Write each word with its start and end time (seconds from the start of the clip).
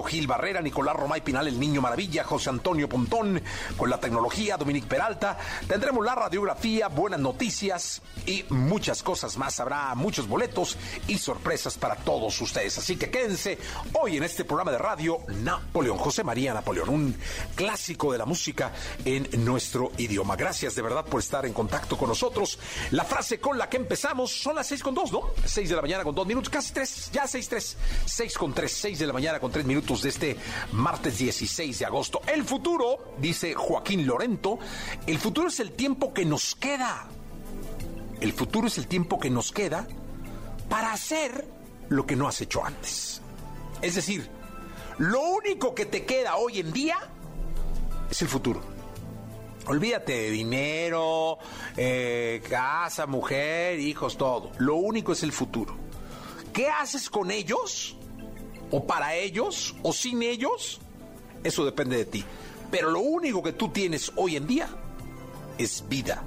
Gil 0.00 0.28
Barrera, 0.28 0.62
Nicolás 0.62 0.94
Romay 0.94 1.22
Pinal, 1.22 1.48
el 1.48 1.58
Niño 1.58 1.82
Maravilla, 1.82 2.22
José 2.22 2.50
Antonio 2.50 2.88
Pontón, 2.88 3.42
con 3.76 3.90
la 3.90 3.98
tecnología, 3.98 4.56
Dominic 4.56 4.84
Peralta. 4.86 5.36
Tendremos 5.66 6.04
la 6.04 6.14
radiografía, 6.14 6.86
buenas 6.86 7.18
noticias 7.18 8.00
y 8.24 8.44
muchas 8.50 9.02
cosas 9.02 9.36
más. 9.36 9.58
Habrá 9.58 9.94
muchos 9.96 10.28
boletos 10.28 10.76
y 11.08 11.18
sorpresas 11.18 11.76
para 11.76 11.96
todos 11.96 12.40
ustedes. 12.40 12.78
Así 12.78 12.96
que 12.96 13.10
quédense 13.10 13.58
hoy 14.00 14.16
en 14.16 14.22
este 14.22 14.44
programa 14.44 14.70
de 14.70 14.78
radio 14.78 15.18
Napoleón, 15.28 15.98
José 15.98 16.22
María 16.22 16.54
Napoleón, 16.54 16.88
un 16.88 17.16
clásico 17.56 18.12
de 18.12 18.18
la 18.18 18.24
música 18.24 18.72
en 19.04 19.28
nuestro 19.44 19.90
idioma. 19.98 20.36
Gracias 20.36 20.76
de 20.76 20.82
verdad 20.82 21.04
por 21.04 21.20
estar 21.20 21.44
en 21.44 21.52
contacto 21.52 21.98
con 21.98 22.08
nosotros. 22.08 22.58
La 22.92 23.04
frase 23.04 23.40
con 23.40 23.58
la 23.58 23.68
que 23.68 23.78
empezamos 23.78 24.30
son 24.30 24.54
las 24.54 24.68
seis 24.68 24.82
con 24.82 24.94
dos, 24.94 25.10
¿no? 25.10 25.30
Seis 25.44 25.68
de 25.68 25.74
la 25.74 25.82
mañana 25.82 26.04
con 26.04 26.14
dos 26.14 26.26
minutos, 26.26 26.48
casi 26.48 26.72
tres, 26.72 27.10
ya 27.12 27.26
seis 27.26 27.48
tres, 27.48 27.76
seis 28.04 28.38
con 28.38 28.52
tres, 28.54 28.72
seis 28.72 28.98
de 28.98 29.06
la 29.06 29.12
mañana 29.12 29.40
con 29.40 29.50
tres 29.50 29.64
minutos 29.64 29.81
de 29.82 30.08
este 30.08 30.36
martes 30.72 31.18
16 31.18 31.80
de 31.80 31.84
agosto. 31.84 32.22
El 32.26 32.44
futuro, 32.44 33.14
dice 33.18 33.52
Joaquín 33.54 34.06
Lorento, 34.06 34.58
el 35.06 35.18
futuro 35.18 35.48
es 35.48 35.60
el 35.60 35.72
tiempo 35.72 36.14
que 36.14 36.24
nos 36.24 36.54
queda. 36.54 37.08
El 38.20 38.32
futuro 38.32 38.68
es 38.68 38.78
el 38.78 38.86
tiempo 38.86 39.18
que 39.18 39.28
nos 39.28 39.52
queda 39.52 39.86
para 40.70 40.92
hacer 40.92 41.46
lo 41.88 42.06
que 42.06 42.16
no 42.16 42.26
has 42.26 42.40
hecho 42.40 42.64
antes. 42.64 43.20
Es 43.82 43.96
decir, 43.96 44.30
lo 44.98 45.20
único 45.20 45.74
que 45.74 45.84
te 45.84 46.06
queda 46.06 46.36
hoy 46.36 46.60
en 46.60 46.72
día 46.72 46.96
es 48.10 48.22
el 48.22 48.28
futuro. 48.28 48.62
Olvídate 49.66 50.12
de 50.12 50.30
dinero, 50.30 51.38
eh, 51.76 52.42
casa, 52.48 53.06
mujer, 53.06 53.78
hijos, 53.78 54.16
todo. 54.16 54.52
Lo 54.58 54.76
único 54.76 55.12
es 55.12 55.22
el 55.22 55.32
futuro. 55.32 55.76
¿Qué 56.52 56.68
haces 56.68 57.10
con 57.10 57.30
ellos? 57.30 57.96
¿O 58.72 58.86
para 58.86 59.14
ellos? 59.14 59.76
¿O 59.82 59.92
sin 59.92 60.22
ellos? 60.22 60.80
Eso 61.44 61.64
depende 61.64 61.96
de 61.98 62.06
ti. 62.06 62.24
Pero 62.70 62.90
lo 62.90 63.00
único 63.00 63.42
que 63.42 63.52
tú 63.52 63.68
tienes 63.68 64.10
hoy 64.16 64.36
en 64.36 64.46
día 64.46 64.68
es 65.58 65.84
vida 65.88 66.24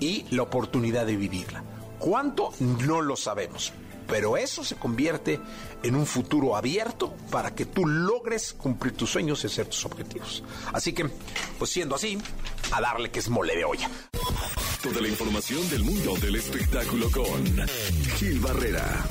y 0.00 0.26
la 0.34 0.42
oportunidad 0.42 1.06
de 1.06 1.16
vivirla. 1.16 1.62
¿Cuánto? 1.98 2.52
No 2.58 3.00
lo 3.00 3.16
sabemos. 3.16 3.72
Pero 4.08 4.36
eso 4.36 4.64
se 4.64 4.74
convierte 4.74 5.38
en 5.84 5.94
un 5.94 6.06
futuro 6.06 6.56
abierto 6.56 7.14
para 7.30 7.54
que 7.54 7.66
tú 7.66 7.86
logres 7.86 8.52
cumplir 8.52 8.96
tus 8.96 9.10
sueños 9.10 9.44
y 9.44 9.46
hacer 9.46 9.66
tus 9.66 9.84
objetivos. 9.84 10.42
Así 10.72 10.92
que, 10.92 11.08
pues 11.58 11.70
siendo 11.70 11.94
así, 11.94 12.18
a 12.72 12.80
darle 12.80 13.12
que 13.12 13.20
es 13.20 13.28
mole 13.28 13.54
de 13.54 13.64
olla. 13.64 13.88
Toda 14.82 15.00
la 15.00 15.08
información 15.08 15.68
del 15.70 15.84
mundo 15.84 16.16
del 16.16 16.34
espectáculo 16.34 17.08
con 17.12 17.68
Gil 18.16 18.40
Barrera, 18.40 19.04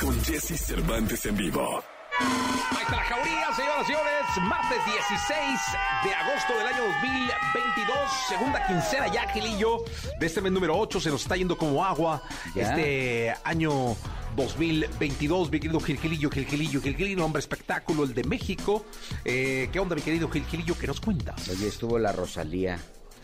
con 0.00 0.18
Jesse 0.24 0.58
Cervantes 0.58 1.26
en 1.26 1.36
vivo. 1.36 1.95
Ahí 2.20 2.82
está 2.82 2.96
la 2.96 3.02
jauría, 3.04 3.52
señoras 3.54 3.82
y 3.82 3.86
señores. 3.86 4.12
Martes 4.42 4.78
16 4.84 5.60
de 6.04 6.14
agosto 6.14 6.56
del 6.58 6.66
año 6.66 6.84
2022, 6.84 7.98
segunda 8.28 8.66
quincena 8.66 9.06
ya, 9.08 9.28
Gilillo, 9.32 9.84
de 10.18 10.26
este 10.26 10.40
mes 10.40 10.52
número 10.52 10.76
8. 10.78 11.00
Se 11.00 11.10
nos 11.10 11.22
está 11.22 11.36
yendo 11.36 11.56
como 11.56 11.84
agua 11.84 12.22
Ya. 12.54 12.62
este 12.64 13.34
año 13.44 13.96
2022, 14.36 15.50
mi 15.50 15.60
querido 15.60 15.80
Gilgilillo, 15.80 16.30
Gilgilillo, 16.30 16.80
Gilgilillo, 16.82 17.24
hombre 17.24 17.40
espectáculo, 17.40 18.04
el 18.04 18.14
de 18.14 18.24
México. 18.24 18.84
Eh, 19.24 19.68
¿Qué 19.72 19.78
onda, 19.80 19.94
mi 19.96 20.02
querido 20.02 20.28
Gilgilillo? 20.28 20.76
¿Qué 20.78 20.86
nos 20.86 21.00
cuentas? 21.00 21.48
Oye, 21.48 21.68
estuvo 21.68 21.98
la 21.98 22.12
Rosalía 22.12 22.78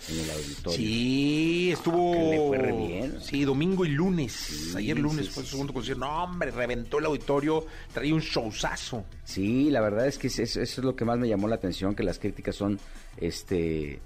en 0.08 0.18
el 0.20 0.30
auditorio. 0.30 0.76
Sí, 0.78 1.70
estuvo. 1.72 2.12
Que 2.12 2.18
le 2.30 2.46
fue 2.48 2.58
re 2.58 2.72
bien. 2.72 3.18
Sí, 3.22 3.44
domingo 3.44 3.84
y 3.84 3.90
lunes. 3.90 4.74
Ayer 4.76 4.98
lunes 4.98 5.26
sí, 5.26 5.32
fue 5.32 5.42
su 5.44 5.50
segundo 5.50 5.72
concierto. 5.72 6.04
No, 6.04 6.24
hombre, 6.24 6.50
reventó 6.50 6.98
el 6.98 7.06
auditorio. 7.06 7.66
Traía 7.92 8.14
un 8.14 8.20
showzazo. 8.20 9.04
Sí, 9.24 9.70
la 9.70 9.80
verdad 9.80 10.06
es 10.06 10.18
que 10.18 10.26
es- 10.28 10.38
es- 10.38 10.56
eso 10.56 10.80
es 10.80 10.84
lo 10.84 10.96
que 10.96 11.04
más 11.04 11.18
me 11.18 11.28
llamó 11.28 11.48
la 11.48 11.54
atención, 11.56 11.94
que 11.94 12.02
las 12.02 12.18
críticas 12.18 12.56
son 12.56 12.78
este 13.16 14.00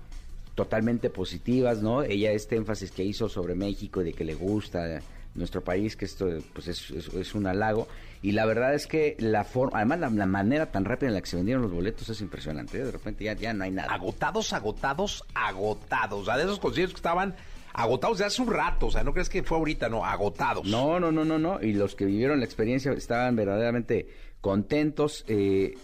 totalmente 0.55 1.11
positivas, 1.11 1.83
¿no? 1.83 2.03
Ella 2.03 2.33
este 2.33 2.57
énfasis 2.57 2.91
que 2.91 3.05
hizo 3.05 3.29
sobre 3.29 3.55
México 3.55 4.01
y 4.01 4.05
de 4.07 4.13
que 4.15 4.25
le 4.25 4.35
gusta 4.35 5.03
nuestro 5.37 5.63
país, 5.63 5.97
que 5.97 6.05
esto 6.05 6.29
pues 6.53 6.69
es, 6.69 6.91
es- 6.91 7.09
es 7.15 7.35
un 7.35 7.47
halago. 7.47 7.87
Y 8.23 8.33
la 8.33 8.47
verdad 8.47 8.75
es 8.75 8.87
que 8.87 9.17
la 9.21 9.45
forma, 9.45 9.79
además 9.79 10.01
la, 10.01 10.11
la 10.11 10.27
manera 10.27 10.73
tan 10.73 10.85
rápida 10.85 11.09
en 11.09 11.15
la 11.15 11.21
que 11.21 11.27
se 11.29 11.37
vendieron 11.37 11.63
los 11.63 11.71
boletos 11.73 12.09
es 12.09 12.21
impresionante. 12.21 12.79
¿eh? 12.79 12.85
De 12.85 12.91
repente 12.93 13.25
ya, 13.25 13.35
ya 13.35 13.53
no 13.53 13.65
hay 13.65 13.71
nada. 13.71 13.93
agotados, 13.93 14.53
agotados, 14.53 15.23
agotados. 15.35 16.23
O 16.23 16.25
sea, 16.25 16.37
de 16.37 16.45
esos 16.45 16.59
conciertos 16.59 16.95
que 16.95 16.99
estaban 16.99 17.35
agotados 17.75 18.19
de 18.19 18.25
hace 18.25 18.41
un 18.43 18.53
rato. 18.53 18.87
O 18.87 18.91
sea, 18.91 19.05
no 19.05 19.13
crees 19.13 19.29
que 19.29 19.43
fue 19.43 19.59
ahorita, 19.59 19.89
no, 19.89 20.05
agotados. 20.05 20.67
No, 20.67 20.99
no, 20.99 21.13
no, 21.13 21.25
no, 21.25 21.39
no. 21.39 21.63
Y 21.63 21.75
los 21.75 21.95
que 21.95 22.07
vivieron 22.07 22.39
la 22.41 22.47
experiencia 22.47 22.91
estaban 22.93 23.37
verdaderamente 23.37 24.09
contentos. 24.41 25.25
Eh, 25.29 25.75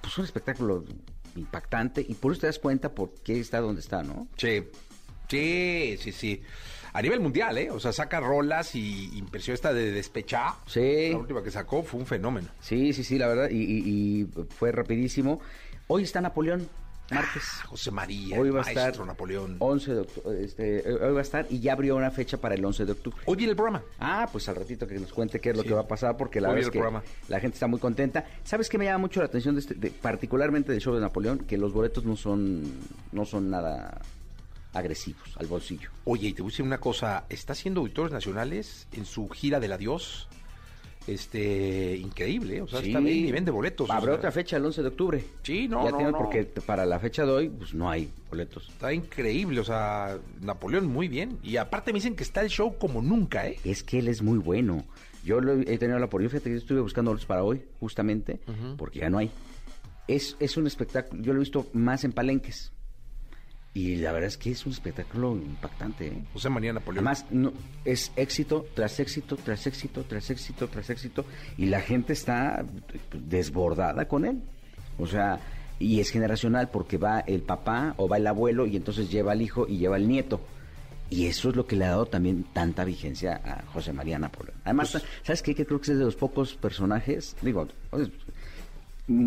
pues 0.00 0.16
un 0.18 0.24
espectáculo 0.24 0.84
impactante 1.36 2.04
y 2.06 2.14
por 2.14 2.32
eso 2.32 2.42
te 2.42 2.46
das 2.46 2.58
cuenta 2.60 2.94
por 2.94 3.12
qué 3.22 3.40
está 3.40 3.60
donde 3.60 3.80
está, 3.80 4.02
¿no? 4.04 4.28
Sí, 4.36 4.62
sí, 5.28 5.96
sí, 5.98 6.12
sí. 6.12 6.42
A 6.94 7.02
nivel 7.02 7.20
mundial, 7.20 7.58
¿eh? 7.58 7.70
O 7.70 7.78
sea, 7.80 7.92
saca 7.92 8.20
rolas 8.20 8.74
y 8.74 9.10
impresión 9.18 9.54
esta 9.54 9.74
de 9.74 9.90
Despechá. 9.90 10.54
Sí. 10.66 11.10
La 11.10 11.18
última 11.18 11.42
que 11.42 11.50
sacó 11.50 11.82
fue 11.82 12.00
un 12.00 12.06
fenómeno. 12.06 12.48
Sí, 12.60 12.92
sí, 12.92 13.04
sí, 13.04 13.18
la 13.18 13.26
verdad. 13.28 13.50
Y, 13.50 13.56
y- 13.62 14.20
y 14.22 14.44
fue 14.56 14.70
rapidísimo. 14.72 15.40
Hoy 15.88 16.04
está 16.04 16.20
Napoleón, 16.20 16.68
martes. 17.10 17.42
Ah, 17.62 17.66
José 17.66 17.90
María, 17.90 18.40
Hoy 18.40 18.48
va 18.50 18.62
a 18.62 18.68
estar 18.68 18.96
Napoleón. 19.04 19.56
11 19.58 19.92
de 19.92 20.00
octubre, 20.00 20.44
este, 20.44 20.88
eh, 20.88 20.94
hoy 20.94 21.12
va 21.12 21.18
a 21.18 21.22
estar 21.22 21.46
y 21.50 21.58
ya 21.60 21.72
abrió 21.72 21.96
una 21.96 22.10
fecha 22.12 22.38
para 22.38 22.54
el 22.54 22.64
11 22.64 22.84
de 22.86 22.92
octubre. 22.92 23.18
Hoy 23.26 23.36
viene 23.36 23.50
el 23.50 23.56
programa. 23.56 23.82
Ah, 23.98 24.28
pues 24.30 24.48
al 24.48 24.54
ratito 24.56 24.86
que 24.86 24.94
nos 24.98 25.12
cuente 25.12 25.40
qué 25.40 25.50
es 25.50 25.56
lo 25.56 25.62
Sí. 25.62 25.68
que 25.68 25.74
va 25.74 25.80
a 25.82 25.88
pasar, 25.88 26.16
porque 26.16 26.40
la 26.40 26.48
Hoy 26.48 26.54
verdad 26.54 26.60
es 26.60 26.66
el 26.68 26.72
que 26.72 26.78
programa. 26.78 27.02
la 27.28 27.40
gente 27.40 27.54
está 27.56 27.66
muy 27.66 27.80
contenta. 27.80 28.24
¿Sabes 28.44 28.68
qué 28.68 28.78
me 28.78 28.84
llama 28.84 28.98
mucho 28.98 29.18
la 29.20 29.26
atención, 29.26 29.56
de 29.56 29.60
este, 29.62 29.74
de- 29.74 29.90
particularmente 29.90 30.70
del 30.70 30.80
show 30.80 30.94
de 30.94 31.00
Napoleón? 31.00 31.40
Que 31.40 31.58
los 31.58 31.72
boletos 31.72 32.04
no 32.04 32.14
son, 32.16 32.62
no 33.12 33.24
son 33.24 33.50
nada 33.50 34.00
agresivos 34.74 35.22
al 35.36 35.46
bolsillo. 35.46 35.90
Oye, 36.04 36.28
y 36.28 36.32
te 36.32 36.42
voy 36.42 36.50
a 36.50 36.52
decir 36.52 36.64
una 36.64 36.78
cosa. 36.78 37.24
Está 37.28 37.52
haciendo 37.54 37.80
auditorios 37.80 38.12
nacionales 38.12 38.86
en 38.92 39.04
su 39.06 39.28
gira 39.28 39.60
del 39.60 39.72
adiós. 39.72 40.28
Este, 41.06 41.96
increíble, 41.98 42.56
¿eh? 42.56 42.62
O 42.62 42.66
sea, 42.66 42.80
está 42.80 42.98
bien 42.98 43.26
y 43.28 43.30
vende 43.32 43.50
boletos. 43.50 43.90
o 43.90 43.92
Habrá 43.92 44.12
sea, 44.12 44.14
otra 44.18 44.32
fecha 44.32 44.56
el 44.56 44.64
11 44.64 44.80
de 44.82 44.88
octubre. 44.88 45.24
Sí, 45.42 45.68
no, 45.68 45.84
Ya 45.84 45.90
no, 45.90 45.96
tiene- 45.98 46.12
no. 46.12 46.18
porque 46.18 46.44
para 46.44 46.86
la 46.86 46.98
fecha 46.98 47.26
de 47.26 47.30
hoy, 47.32 47.48
pues 47.50 47.74
no 47.74 47.90
hay 47.90 48.10
boletos. 48.30 48.68
Está 48.70 48.90
increíble, 48.92 49.60
o 49.60 49.64
sea, 49.64 50.18
Napoleón 50.40 50.86
muy 50.86 51.08
bien. 51.08 51.38
Y 51.42 51.58
aparte 51.58 51.92
me 51.92 51.98
dicen 51.98 52.16
que 52.16 52.22
está 52.22 52.40
el 52.40 52.48
show 52.48 52.78
como 52.78 53.02
nunca, 53.02 53.46
¿eh? 53.46 53.58
Es 53.64 53.82
que 53.82 53.98
él 53.98 54.08
es 54.08 54.22
muy 54.22 54.38
bueno. 54.38 54.82
Yo 55.22 55.40
lo 55.42 55.52
he 55.54 55.76
tenido 55.78 55.98
la 55.98 56.06
oportunidad, 56.06 56.30
fíjate 56.32 56.50
que 56.50 56.54
yo 56.56 56.60
estuve 56.60 56.80
buscando 56.80 57.10
boletos 57.10 57.26
para 57.26 57.44
hoy, 57.44 57.62
justamente, 57.80 58.40
porque 58.78 59.00
ya 59.00 59.10
no 59.10 59.18
hay. 59.18 59.30
Es, 60.08 60.36
es 60.40 60.56
un 60.56 60.66
espectáculo, 60.66 61.22
yo 61.22 61.32
lo 61.32 61.38
he 61.38 61.44
visto 61.44 61.66
más 61.74 62.04
en 62.04 62.12
palenques. 62.12 62.72
Y 63.74 63.96
la 63.96 64.12
verdad 64.12 64.28
es 64.28 64.36
que 64.36 64.52
es 64.52 64.64
un 64.66 64.72
espectáculo 64.72 65.32
impactante. 65.32 66.06
¿eh? 66.06 66.24
José 66.32 66.48
María 66.48 66.72
Napoleón. 66.72 67.08
Además, 67.08 67.26
no, 67.30 67.52
es 67.84 68.12
éxito 68.14 68.66
tras 68.72 69.00
éxito, 69.00 69.36
tras 69.36 69.66
éxito, 69.66 70.04
tras 70.04 70.30
éxito, 70.30 70.68
tras 70.68 70.90
éxito. 70.90 71.24
Y 71.58 71.66
la 71.66 71.80
gente 71.80 72.12
está 72.12 72.64
desbordada 73.12 74.06
con 74.06 74.24
él. 74.26 74.40
O 74.96 75.08
sea, 75.08 75.40
y 75.80 75.98
es 75.98 76.10
generacional 76.10 76.70
porque 76.70 76.98
va 76.98 77.20
el 77.20 77.42
papá 77.42 77.94
o 77.96 78.08
va 78.08 78.18
el 78.18 78.26
abuelo 78.28 78.64
y 78.66 78.76
entonces 78.76 79.10
lleva 79.10 79.32
al 79.32 79.42
hijo 79.42 79.66
y 79.68 79.78
lleva 79.78 79.96
al 79.96 80.06
nieto. 80.06 80.40
Y 81.10 81.26
eso 81.26 81.50
es 81.50 81.56
lo 81.56 81.66
que 81.66 81.74
le 81.74 81.84
ha 81.84 81.90
dado 81.90 82.06
también 82.06 82.44
tanta 82.52 82.84
vigencia 82.84 83.40
a 83.44 83.64
José 83.72 83.92
María 83.92 84.18
Napoleón. 84.18 84.56
Además, 84.64 84.92
Pues 84.92 85.04
¿sabes 85.22 85.42
qué? 85.42 85.54
Que 85.54 85.66
creo 85.66 85.80
que 85.80 85.90
es 85.92 85.98
de 85.98 86.04
los 86.04 86.16
pocos 86.16 86.54
personajes, 86.54 87.36
digo, 87.42 87.66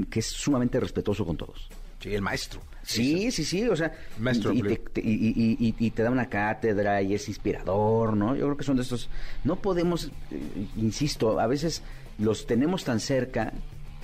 que 0.09 0.19
es 0.19 0.25
sumamente 0.25 0.79
respetuoso 0.79 1.25
con 1.25 1.35
todos. 1.35 1.69
Sí, 1.99 2.13
el 2.13 2.21
maestro. 2.21 2.61
Sí, 2.83 3.31
sí, 3.31 3.43
sí, 3.43 3.67
o 3.67 3.75
sea, 3.75 3.91
Maestro 4.19 4.53
y, 4.53 4.59
y 4.59 4.61
Blue. 4.61 4.77
te, 4.93 5.01
y- 5.01 5.13
y- 5.35 5.57
y- 5.59 5.75
y 5.77 5.91
te 5.91 6.03
da 6.03 6.09
una 6.11 6.29
cátedra 6.29 7.01
y 7.01 7.13
es 7.15 7.27
inspirador, 7.27 8.15
¿no? 8.15 8.33
Yo 8.35 8.45
creo 8.45 8.57
que 8.57 8.63
son 8.63 8.77
de 8.77 8.83
estos... 8.83 9.09
No 9.43 9.57
podemos, 9.57 10.05
eh, 10.31 10.39
insisto, 10.77 11.39
a 11.39 11.47
veces 11.47 11.83
los 12.17 12.45
tenemos 12.47 12.85
tan 12.85 12.99
cerca 13.01 13.51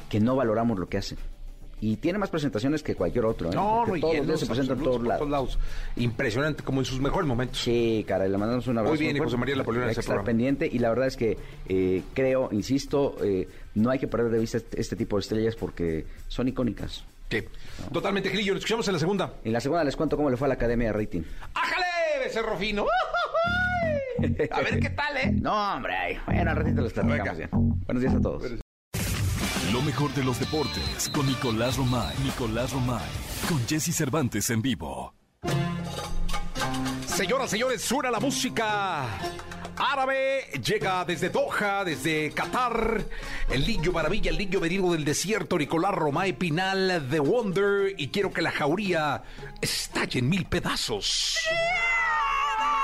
que 0.09 0.19
no 0.19 0.35
valoramos 0.35 0.77
lo 0.79 0.89
que 0.89 0.97
hacen. 0.97 1.17
Y 1.79 1.97
tiene 1.97 2.17
más 2.17 2.29
presentaciones 2.29 2.81
que 2.83 2.95
cualquier 2.95 3.25
otro, 3.25 3.51
¿eh? 3.51 3.55
No, 3.55 3.85
no, 3.85 3.99
todos 3.99 4.25
los 4.25 4.39
se 4.39 4.45
presentan 4.45 4.77
en 4.77 4.83
absolutos, 4.87 5.03
todos 5.07 5.19
por 5.19 5.29
lados. 5.29 5.59
Impresionante, 5.97 6.63
como 6.63 6.79
en 6.81 6.85
sus 6.85 6.99
mejores 6.99 7.27
momentos. 7.27 7.59
Sí, 7.61 8.03
caray, 8.07 8.29
le 8.29 8.37
mandamos 8.37 8.67
un 8.67 8.77
abrazo. 8.77 8.95
Muy 8.95 9.03
bien, 9.03 9.15
y. 9.17 9.19
José 9.19 9.37
María 9.37 9.55
Napoleón 9.57 9.87
Hay 9.89 9.93
que 9.93 9.99
estar 10.01 10.23
pendiente 10.23 10.69
y 10.71 10.79
la 10.79 10.89
verdad 10.89 11.07
es 11.07 11.17
que 11.17 11.37
eh, 11.67 12.03
creo, 12.13 12.49
insisto, 12.51 13.17
eh, 13.23 13.47
no 13.75 13.89
hay 13.91 13.99
que 13.99 14.07
perder 14.07 14.31
de 14.31 14.39
vista 14.39 14.57
este, 14.57 14.79
este 14.79 14.95
tipo 14.95 15.17
de 15.17 15.21
estrellas 15.21 15.55
porque 15.55 16.05
son 16.27 16.47
icónicas. 16.47 17.03
Sí. 17.33 17.47
Totalmente, 17.91 18.29
Gilillo. 18.29 18.53
Nos 18.53 18.59
escuchamos 18.59 18.87
en 18.87 18.93
la 18.93 18.99
segunda. 18.99 19.33
En 19.43 19.53
la 19.53 19.59
segunda 19.59 19.83
les 19.83 19.95
cuento 19.95 20.15
cómo 20.15 20.29
le 20.29 20.37
fue 20.37 20.45
a 20.45 20.49
la 20.49 20.53
Academia 20.55 20.87
de 20.87 20.93
Rating. 20.93 21.21
¡Ájale, 21.53 21.85
becerro 22.23 22.57
fino! 22.57 22.85
A 24.51 24.61
ver 24.61 24.79
qué 24.79 24.89
tal, 24.91 25.17
¿eh? 25.17 25.31
No, 25.33 25.73
hombre, 25.73 25.95
ay, 25.95 26.17
bueno, 26.25 26.51
al 26.51 26.57
ratito 26.57 26.81
les 26.81 26.93
platicamos 26.93 27.37
bien. 27.37 27.49
Buenos 27.51 28.01
días 28.01 28.15
a 28.15 28.21
todos. 28.21 28.43
Lo 29.73 29.81
mejor 29.81 30.13
de 30.13 30.23
los 30.23 30.39
deportes 30.39 31.09
con 31.13 31.25
Nicolás 31.25 31.75
Romay. 31.77 32.15
Nicolás 32.23 32.71
Romay. 32.71 33.09
Con 33.49 33.59
Jesse 33.67 33.93
Cervantes 33.93 34.49
en 34.49 34.61
vivo. 34.61 35.13
Señoras, 37.05 37.49
señores, 37.49 37.81
suena 37.81 38.11
la 38.11 38.19
música 38.19 39.05
árabe. 39.77 40.45
Llega 40.63 41.05
desde 41.05 41.29
Doha, 41.29 41.83
desde 41.83 42.31
Qatar. 42.31 43.03
El 43.49 43.65
niño 43.67 43.91
maravilla, 43.91 44.31
el 44.31 44.37
niño 44.37 44.59
venido 44.59 44.91
del 44.91 45.05
desierto, 45.05 45.57
Nicolás 45.57 45.93
Romay 45.93 46.33
Pinal, 46.33 47.07
The 47.09 47.19
Wonder. 47.19 47.95
Y 47.97 48.09
quiero 48.09 48.31
que 48.31 48.41
la 48.41 48.51
jauría 48.51 49.23
estalle 49.61 50.19
en 50.19 50.29
mil 50.29 50.45
pedazos. 50.45 51.37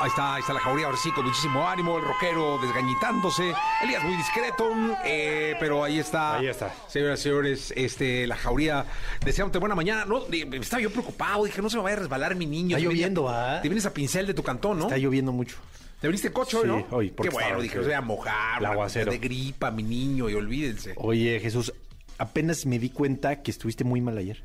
Ahí 0.02 0.08
está, 0.08 0.36
ahí 0.36 0.40
está 0.40 0.54
la 0.54 0.62
jauría, 0.62 0.86
ahora 0.86 0.98
sí, 0.98 1.12
con 1.12 1.26
muchísimo 1.26 1.68
ánimo, 1.68 1.98
el 1.98 2.06
rockero 2.06 2.58
desgañitándose. 2.62 3.54
Elías 3.84 4.02
muy 4.02 4.16
discreto, 4.16 4.72
eh, 5.04 5.58
pero 5.60 5.84
ahí 5.84 6.00
está. 6.00 6.38
Ahí 6.38 6.48
está. 6.48 6.74
Señoras 6.88 7.20
y 7.20 7.24
señores, 7.24 7.74
este, 7.76 8.26
la 8.26 8.38
jauría, 8.38 8.86
deseándote 9.26 9.60
buena 9.60 9.76
mañana. 9.76 10.06
No, 10.06 10.24
estaba 10.32 10.82
yo 10.82 10.90
preocupado, 10.90 11.44
dije, 11.44 11.62
no 11.62 11.70
se 11.70 11.76
me 11.76 11.84
vaya 11.84 11.98
a 11.98 12.00
resbalar 12.00 12.34
mi 12.36 12.46
niño. 12.46 12.78
Está 12.78 12.90
lloviendo, 12.90 13.24
¿va? 13.24 13.62
Te 13.62 13.68
vienes 13.68 13.86
a 13.86 13.94
pincel 13.94 14.26
de 14.26 14.34
tu 14.34 14.42
cantón, 14.42 14.80
¿no? 14.80 14.86
Está 14.86 14.98
lloviendo 14.98 15.34
mucho. 15.34 15.58
Te 16.02 16.08
viniste 16.08 16.32
coche 16.32 16.58
hoy, 16.58 16.64
Sí, 16.64 16.68
¿no? 16.70 16.88
hoy, 16.92 17.10
Qué 17.12 17.30
bueno, 17.30 17.62
dije, 17.62 17.80
voy 17.80 17.92
a 17.92 18.02
mojar. 18.02 18.62
Una 18.62 18.70
aguacero. 18.72 19.12
De 19.12 19.18
gripa, 19.18 19.70
mi 19.72 19.84
niño, 19.84 20.30
y 20.30 20.34
olvídense. 20.34 20.94
Oye, 20.96 21.40
Jesús, 21.42 21.74
apenas 22.18 22.66
me 22.66 22.80
di 22.80 22.90
cuenta 22.90 23.42
que 23.42 23.52
estuviste 23.52 23.84
muy 23.84 24.00
mal 24.00 24.18
ayer. 24.18 24.42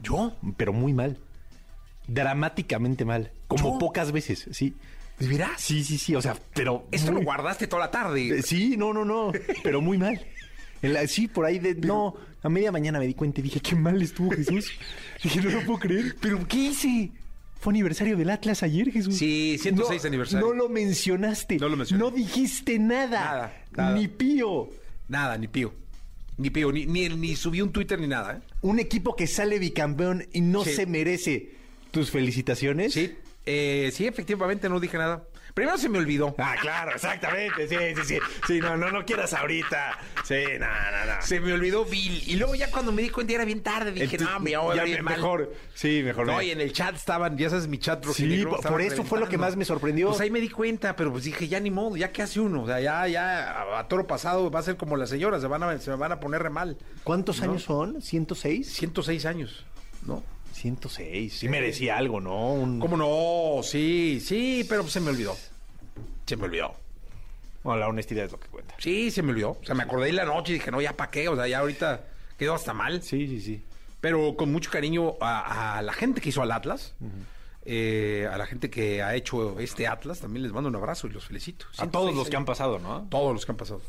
¿Yo? 0.00 0.36
Pero 0.56 0.72
muy 0.72 0.92
mal. 0.92 1.18
Dramáticamente 2.06 3.04
mal. 3.04 3.32
Como 3.48 3.72
¿Yo? 3.74 3.78
pocas 3.78 4.12
veces, 4.12 4.46
sí. 4.52 4.74
¿De 5.18 5.26
veras? 5.28 5.60
Sí, 5.60 5.82
sí, 5.84 5.96
sí. 5.98 6.14
O 6.14 6.22
sea, 6.22 6.36
pero. 6.54 6.86
Esto 6.90 7.12
muy- 7.12 7.20
lo 7.20 7.24
guardaste 7.24 7.66
toda 7.66 7.86
la 7.86 7.90
tarde. 7.90 8.38
Eh, 8.38 8.42
Sí, 8.42 8.76
no, 8.76 8.92
no, 8.92 9.04
no. 9.04 9.32
Pero 9.62 9.80
muy 9.80 9.96
mal. 9.96 10.20
La- 10.82 11.06
sí, 11.06 11.28
por 11.28 11.46
ahí 11.46 11.58
de. 11.58 11.74
No, 11.76 12.14
a 12.42 12.48
media 12.48 12.70
mañana 12.72 12.98
me 12.98 13.06
di 13.06 13.14
cuenta 13.14 13.40
y 13.40 13.44
dije, 13.44 13.60
qué 13.60 13.74
mal 13.74 14.00
estuvo 14.02 14.30
Jesús. 14.32 14.70
dije, 15.22 15.40
no 15.40 15.50
lo 15.50 15.62
puedo 15.64 15.78
creer. 15.78 16.16
¿Pero 16.20 16.46
qué 16.46 16.56
hice? 16.58 17.10
Fue 17.64 17.72
aniversario 17.72 18.14
del 18.18 18.28
Atlas 18.28 18.62
ayer, 18.62 18.92
Jesús. 18.92 19.16
Sí, 19.16 19.56
106 19.58 20.02
No, 20.02 20.08
aniversario. 20.08 20.46
No 20.46 20.52
lo 20.52 20.68
mencionaste. 20.68 21.56
No 21.56 21.70
lo 21.70 21.78
mencioné. 21.78 22.04
No 22.04 22.10
dijiste 22.10 22.78
nada. 22.78 23.20
Nada, 23.24 23.64
nada. 23.74 23.94
Ni 23.96 24.06
pío. 24.06 24.68
Nada, 25.08 25.38
ni 25.38 25.48
pío. 25.48 25.72
Ni 26.36 26.50
pío, 26.50 26.70
ni, 26.72 26.84
ni, 26.84 27.08
ni 27.08 27.34
subí 27.36 27.62
un 27.62 27.72
Twitter 27.72 27.98
ni 27.98 28.06
nada, 28.06 28.34
¿eh? 28.36 28.40
Un 28.60 28.80
equipo 28.80 29.16
que 29.16 29.26
sale 29.26 29.58
bicampeón 29.58 30.26
y 30.34 30.42
no 30.42 30.62
Sí. 30.62 30.74
se 30.74 30.84
merece 30.84 31.52
tus 31.90 32.10
felicitaciones. 32.10 32.92
Sí, 32.92 33.14
eh, 33.46 33.90
sí, 33.94 34.06
efectivamente 34.06 34.68
no 34.68 34.78
dije 34.78 34.98
nada. 34.98 35.24
Primero 35.54 35.78
se 35.78 35.88
me 35.88 35.98
olvidó. 35.98 36.34
Ah, 36.36 36.56
claro, 36.60 36.90
exactamente. 36.92 37.68
Sí, 37.68 37.76
sí, 37.96 38.02
sí. 38.04 38.18
Sí, 38.48 38.58
no, 38.60 38.76
no, 38.76 38.90
no 38.90 39.04
quieras 39.04 39.32
ahorita. 39.34 39.96
Sí, 40.24 40.34
no, 40.58 40.66
no, 40.66 41.14
no. 41.14 41.22
Se 41.22 41.38
me 41.38 41.52
olvidó 41.52 41.84
Bill. 41.84 42.24
Y 42.28 42.34
luego 42.34 42.56
ya 42.56 42.72
cuando 42.72 42.90
me 42.90 43.02
di 43.02 43.08
cuenta 43.10 43.34
era 43.34 43.44
bien 43.44 43.62
tarde, 43.62 43.92
dije, 43.92 44.16
Entonces, 44.16 44.28
no, 44.34 44.40
me 44.40 44.56
voy 44.56 44.72
a 44.72 44.76
ya 44.78 44.82
ver 44.82 44.96
me- 44.96 45.02
mal. 45.02 45.16
mejor. 45.16 45.54
Sí, 45.74 46.02
mejor. 46.02 46.26
No, 46.26 46.42
y 46.42 46.50
en 46.50 46.60
el 46.60 46.72
chat 46.72 46.96
estaban, 46.96 47.38
ya 47.38 47.50
sabes, 47.50 47.68
mi 47.68 47.78
chat 47.78 48.04
Sí, 48.06 48.44
por- 48.44 48.82
eso 48.82 49.04
fue 49.04 49.20
lo 49.20 49.28
que 49.28 49.38
más 49.38 49.54
me 49.54 49.64
sorprendió. 49.64 50.08
Pues 50.08 50.20
ahí 50.20 50.30
me 50.32 50.40
di 50.40 50.48
cuenta, 50.50 50.96
pero 50.96 51.12
pues 51.12 51.22
dije, 51.22 51.46
ya 51.46 51.60
ni 51.60 51.70
modo, 51.70 51.96
ya 51.96 52.10
que 52.10 52.22
hace 52.22 52.40
uno. 52.40 52.64
O 52.64 52.66
sea, 52.66 52.80
ya, 52.80 53.06
ya, 53.06 53.52
a, 53.52 53.78
a 53.78 53.86
toro 53.86 54.08
pasado 54.08 54.50
va 54.50 54.58
a 54.58 54.62
ser 54.64 54.76
como 54.76 54.96
las 54.96 55.08
señoras, 55.10 55.40
se 55.40 55.46
van 55.46 55.62
a, 55.62 55.78
se 55.78 55.88
me 55.90 55.96
van 55.96 56.10
a 56.10 56.18
poner 56.18 56.42
re 56.42 56.50
mal. 56.50 56.76
¿Cuántos 57.04 57.40
años 57.42 57.62
son? 57.62 58.00
¿106? 58.02 58.64
106 58.64 59.24
años, 59.24 59.64
¿no? 60.02 60.24
106. 60.54 61.38
Sí 61.38 61.48
merecía 61.48 61.96
algo, 61.96 62.20
¿no? 62.20 62.52
Un- 62.54 62.80
¿Cómo 62.80 62.96
no? 62.96 63.62
Sí, 63.62 64.20
sí, 64.20 64.64
pero 64.68 64.86
se 64.88 65.00
me 65.00 65.10
olvidó. 65.10 65.36
Se 66.26 66.36
me 66.36 66.44
olvidó. 66.44 66.74
Bueno, 67.62 67.80
la 67.80 67.88
honestidad 67.88 68.24
es 68.26 68.32
lo 68.32 68.38
que 68.40 68.48
cuenta. 68.48 68.74
Sí, 68.78 69.10
se 69.10 69.22
me 69.22 69.30
olvidó. 69.30 69.52
O 69.52 69.64
sea, 69.64 69.74
me 69.74 69.82
acordé 69.82 70.10
en 70.10 70.16
la 70.16 70.24
noche 70.24 70.52
y 70.52 70.54
dije, 70.56 70.70
no, 70.70 70.80
ya 70.80 70.94
para 70.96 71.10
qué. 71.10 71.28
O 71.28 71.36
sea, 71.36 71.46
ya 71.48 71.60
ahorita 71.60 72.04
quedó 72.38 72.54
hasta 72.54 72.72
mal. 72.74 73.02
Sí, 73.02 73.26
sí, 73.26 73.40
sí. 73.40 73.62
Pero 74.00 74.36
con 74.36 74.52
mucho 74.52 74.70
cariño 74.70 75.14
a, 75.20 75.78
a 75.78 75.82
la 75.82 75.92
gente 75.94 76.20
que 76.20 76.28
hizo 76.28 76.42
al 76.42 76.52
Atlas, 76.52 76.94
eh, 77.64 78.28
a 78.30 78.36
la 78.36 78.44
gente 78.46 78.68
que 78.68 79.02
ha 79.02 79.14
hecho 79.14 79.58
este 79.60 79.86
Atlas, 79.86 80.20
también 80.20 80.42
les 80.42 80.52
mando 80.52 80.68
un 80.68 80.76
abrazo 80.76 81.06
y 81.06 81.10
los 81.10 81.24
felicito. 81.24 81.64
A 81.78 81.86
todos 81.90 82.10
106 82.12 82.16
los 82.16 82.28
que 82.30 82.36
han 82.36 82.44
pasado, 82.44 82.78
¿no? 82.78 83.06
Todos 83.10 83.32
los 83.32 83.46
que 83.46 83.52
han 83.52 83.56
pasado. 83.56 83.80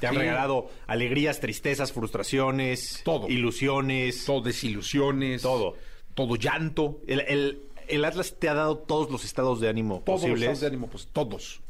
Te 0.00 0.06
han 0.06 0.14
Sí. 0.14 0.20
regalado 0.20 0.70
alegrías, 0.86 1.40
tristezas, 1.40 1.92
frustraciones, 1.92 3.02
Todo. 3.04 3.28
ilusiones. 3.28 4.24
Todo, 4.24 4.40
desilusiones. 4.40 5.42
Todo. 5.42 5.76
Todo 6.18 6.34
llanto. 6.34 7.00
El, 7.06 7.20
el- 7.20 7.62
el 7.86 8.04
Atlas 8.04 8.34
te 8.38 8.48
ha 8.48 8.54
dado 8.54 8.76
todos 8.78 9.08
los 9.10 9.24
estados 9.24 9.60
de 9.60 9.68
ánimo 9.68 10.02
Todos 10.04 10.20
los 10.20 10.30
posibles. 10.30 10.42
estados 10.42 10.60
de 10.62 10.66
ánimo, 10.66 10.88
pues 10.88 11.06
todos. 11.12 11.60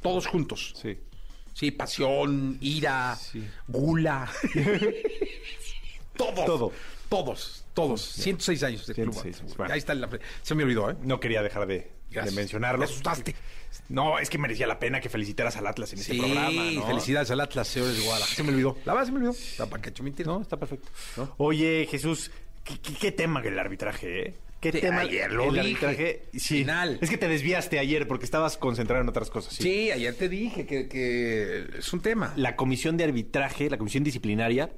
Todos 0.00 0.26
juntos. 0.28 0.74
Sí. 0.80 0.96
Sí, 1.52 1.70
pasión, 1.72 2.56
ira, 2.60 3.16
Sí. 3.16 3.44
gula. 3.66 4.30
todos. 6.16 6.46
Todo. 6.46 6.72
Todos. 7.08 7.64
Todos. 7.74 8.00
106 8.02 8.62
años 8.62 8.86
de 8.86 8.94
club. 8.94 9.12
106, 9.12 9.56
bueno. 9.56 9.72
Ahí 9.72 9.78
está 9.78 9.94
la... 9.94 10.08
Se 10.42 10.54
me 10.54 10.62
olvidó, 10.64 10.90
¿eh? 10.90 10.96
No 11.02 11.20
quería 11.20 11.42
dejar 11.42 11.66
de, 11.66 11.90
de 12.10 12.30
mencionarlo. 12.32 12.78
Me 12.78 12.84
asustaste. 12.86 13.34
No, 13.90 14.18
es 14.18 14.30
que 14.30 14.38
merecía 14.38 14.66
la 14.66 14.78
pena 14.78 15.00
que 15.00 15.08
felicitaras 15.10 15.56
al 15.56 15.66
Atlas 15.66 15.92
en 15.92 15.98
este 15.98 16.14
Sí, 16.14 16.18
programa. 16.18 16.62
¿no? 16.72 16.86
felicidades 16.86 17.30
al 17.30 17.40
Atlas, 17.40 17.68
señores 17.68 17.96
de 17.98 18.04
Guadalajara. 18.04 18.34
Se 18.36 18.42
me 18.42 18.50
olvidó. 18.50 18.78
La 18.86 18.94
verdad 18.94 19.06
se 19.06 19.12
me 19.12 19.18
olvidó. 19.18 19.34
La 19.58 19.66
para 19.66 19.82
que 19.82 20.02
mentira. 20.02 20.32
No, 20.32 20.40
está 20.40 20.56
perfecto. 20.56 20.88
Oye, 21.36 21.86
Jesús, 21.90 22.30
¿qué, 22.66 22.78
qué- 22.80 22.94
qué 22.94 23.12
tema 23.12 23.40
el 23.40 23.58
arbitraje, 23.58 24.28
eh? 24.28 24.34
¿Qué 24.60 24.72
Te- 24.72 24.80
tema 24.80 25.00
ayer 25.02 25.30
lo 25.32 25.44
el 25.44 25.50
dije. 25.50 25.60
arbitraje? 25.60 26.22
Sí. 26.32 26.58
Final. 26.58 26.98
Es 27.00 27.10
que 27.10 27.18
te 27.18 27.28
desviaste 27.28 27.78
ayer 27.78 28.08
porque 28.08 28.24
estabas 28.24 28.56
concentrado 28.56 29.02
en 29.02 29.08
otras 29.08 29.30
cosas. 29.30 29.52
Sí, 29.54 29.62
Sí. 29.62 29.90
ayer 29.92 30.14
te 30.14 30.28
dije 30.28 30.66
que, 30.66 30.88
que 30.88 31.66
es 31.78 31.92
un 31.92 32.00
tema. 32.00 32.32
La 32.36 32.56
comisión 32.56 32.96
de 32.96 33.04
arbitraje, 33.04 33.70
la 33.70 33.78
comisión 33.78 34.02
disciplinaria, 34.02 34.70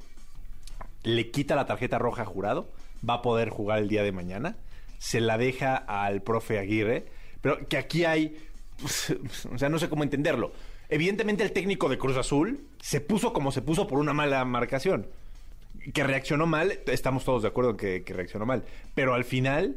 le 1.04 1.30
quita 1.30 1.54
la 1.56 1.66
tarjeta 1.66 1.98
roja 1.98 2.22
a 2.22 2.26
jurado, 2.26 2.68
va 3.08 3.14
a 3.14 3.22
poder 3.22 3.50
jugar 3.50 3.78
el 3.78 3.88
día 3.88 4.02
de 4.02 4.12
mañana, 4.12 4.56
se 4.98 5.20
la 5.20 5.38
deja 5.38 5.76
al 5.76 6.22
profe 6.22 6.58
Aguirre, 6.58 7.06
pero 7.40 7.66
que 7.68 7.76
aquí 7.78 8.04
hay, 8.04 8.36
pues, 8.82 9.14
o 9.52 9.58
sea, 9.58 9.68
no 9.68 9.78
sé 9.78 9.88
cómo 9.88 10.02
entenderlo. 10.02 10.52
Evidentemente 10.90 11.44
el 11.44 11.52
técnico 11.52 11.88
de 11.88 11.98
Cruz 11.98 12.16
Azul 12.16 12.64
se 12.80 13.00
puso 13.00 13.32
como 13.32 13.52
se 13.52 13.62
puso 13.62 13.86
por 13.86 13.98
una 14.00 14.12
mala 14.12 14.44
marcación. 14.44 15.06
Que 15.92 16.04
reaccionó 16.04 16.46
mal, 16.46 16.80
estamos 16.86 17.24
todos 17.24 17.42
de 17.42 17.48
acuerdo 17.48 17.70
en 17.70 17.76
que, 17.76 18.04
que 18.04 18.12
reaccionó 18.12 18.46
mal, 18.46 18.64
pero 18.94 19.14
al 19.14 19.24
final 19.24 19.76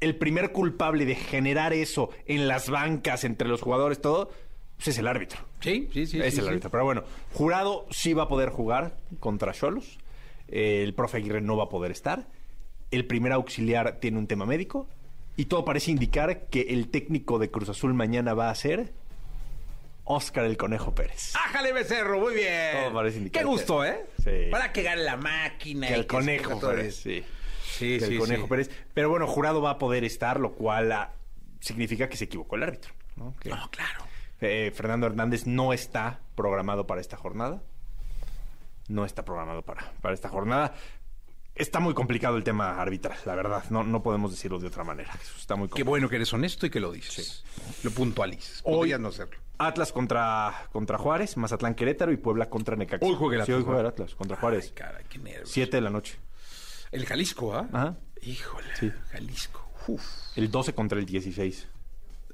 el 0.00 0.16
primer 0.16 0.52
culpable 0.52 1.04
de 1.04 1.14
generar 1.14 1.72
eso 1.72 2.10
en 2.26 2.48
las 2.48 2.70
bancas, 2.70 3.24
entre 3.24 3.48
los 3.48 3.62
jugadores, 3.62 4.00
todo, 4.00 4.30
pues 4.76 4.88
es 4.88 4.98
el 4.98 5.08
árbitro. 5.08 5.40
Sí, 5.60 5.88
sí, 5.92 6.06
sí. 6.06 6.20
es 6.20 6.34
sí, 6.34 6.40
el 6.40 6.44
sí. 6.44 6.48
árbitro. 6.48 6.70
Pero 6.70 6.84
bueno, 6.84 7.02
Jurado 7.32 7.86
sí 7.90 8.12
va 8.12 8.24
a 8.24 8.28
poder 8.28 8.50
jugar 8.50 8.96
contra 9.18 9.52
Cholos. 9.52 9.98
Eh, 10.48 10.82
el 10.84 10.94
profe 10.94 11.18
Aguirre 11.18 11.40
no 11.40 11.56
va 11.56 11.64
a 11.64 11.68
poder 11.68 11.90
estar. 11.90 12.28
El 12.90 13.06
primer 13.06 13.32
auxiliar 13.32 13.98
tiene 14.00 14.18
un 14.18 14.26
tema 14.26 14.46
médico. 14.46 14.88
Y 15.36 15.46
todo 15.46 15.64
parece 15.64 15.90
indicar 15.90 16.46
que 16.46 16.62
el 16.62 16.88
técnico 16.88 17.38
de 17.38 17.50
Cruz 17.50 17.68
Azul 17.68 17.94
mañana 17.94 18.34
va 18.34 18.50
a 18.50 18.54
ser 18.54 18.92
Oscar 20.10 20.44
el 20.46 20.56
Conejo 20.56 20.94
Pérez. 20.94 21.34
¡Ájale, 21.36 21.72
becerro! 21.72 22.18
Muy 22.18 22.34
bien. 22.34 22.72
Todo 22.82 22.94
parece 22.94 23.18
indicar 23.18 23.42
Qué 23.42 23.46
gusto, 23.46 23.84
¿eh? 23.84 24.06
Sí. 24.22 24.48
Para 24.50 24.72
que 24.72 24.82
gane 24.82 25.02
la 25.02 25.16
máquina. 25.16 25.86
Que 25.86 25.92
y 25.92 25.96
el 25.96 26.06
Conejo 26.06 26.58
Pérez, 26.58 26.96
sí. 26.96 27.22
Sí, 27.62 27.98
Que 27.98 28.06
sí, 28.06 28.12
el 28.14 28.18
Conejo 28.18 28.42
sí. 28.44 28.48
Pérez. 28.48 28.70
Pero 28.94 29.10
bueno, 29.10 29.26
Jurado 29.26 29.60
va 29.60 29.70
a 29.72 29.78
poder 29.78 30.04
estar, 30.04 30.40
lo 30.40 30.52
cual 30.52 30.90
ah, 30.92 31.12
significa 31.60 32.08
que 32.08 32.16
se 32.16 32.24
equivocó 32.24 32.56
el 32.56 32.62
árbitro. 32.62 32.92
¿no? 33.16 33.34
Que- 33.38 33.50
No, 33.50 33.70
claro. 33.70 34.04
Eh, 34.40 34.72
Fernando 34.74 35.06
Hernández 35.06 35.46
no 35.46 35.72
está 35.74 36.20
programado 36.34 36.86
para 36.86 37.00
esta 37.02 37.16
jornada. 37.16 37.62
No 38.88 39.04
está 39.04 39.24
programado 39.26 39.60
para, 39.62 39.92
para 40.00 40.14
esta 40.14 40.30
jornada. 40.30 40.74
Está 41.58 41.80
muy 41.80 41.94
complicado 41.94 42.36
el 42.36 42.44
tema 42.44 42.80
arbitral, 42.80 43.18
la 43.26 43.34
verdad. 43.34 43.64
No, 43.70 43.82
no 43.84 44.02
podemos 44.02 44.30
decirlo 44.30 44.58
de 44.58 44.66
otra 44.68 44.84
manera. 44.84 45.12
Está 45.38 45.56
muy 45.56 45.66
Qué 45.66 45.70
complicado. 45.70 45.90
bueno 45.90 46.08
que 46.08 46.16
eres 46.16 46.32
honesto 46.32 46.66
y 46.66 46.70
que 46.70 46.80
lo 46.80 46.92
dices. 46.92 47.44
Lo 47.82 47.90
puntualizas. 47.90 48.60
Hoy- 48.64 48.94
no 48.98 49.08
hacerlo. 49.08 49.36
Atlas 49.58 49.90
contra, 49.92 50.68
contra 50.72 50.98
Juárez, 50.98 51.36
Mazatlán 51.36 51.74
Querétaro 51.74 52.12
y 52.12 52.16
Puebla 52.16 52.48
contra 52.48 52.76
Necaxa. 52.76 53.04
Hoy 53.04 53.14
juega 53.18 53.36
el 53.40 53.46
Sí, 53.46 53.52
Atlas, 53.52 53.58
hoy 53.58 53.64
juega 53.64 53.80
el. 53.80 53.86
Atlas 53.88 54.14
contra 54.14 54.36
Juárez. 54.36 54.66
Ay, 54.68 54.72
caray, 54.74 55.04
qué 55.08 55.18
nervios. 55.18 55.50
Siete 55.50 55.76
de 55.78 55.80
la 55.80 55.90
noche. 55.90 56.16
El 56.92 57.04
Jalisco, 57.06 57.54
¿ah? 57.54 57.68
Ajá. 57.72 57.96
Híjole. 58.22 58.68
Sí. 58.78 58.90
Jalisco. 59.10 59.68
Uf. 59.88 60.02
El 60.36 60.50
12 60.50 60.74
contra 60.74 60.98
el 60.98 61.06
16. 61.06 61.66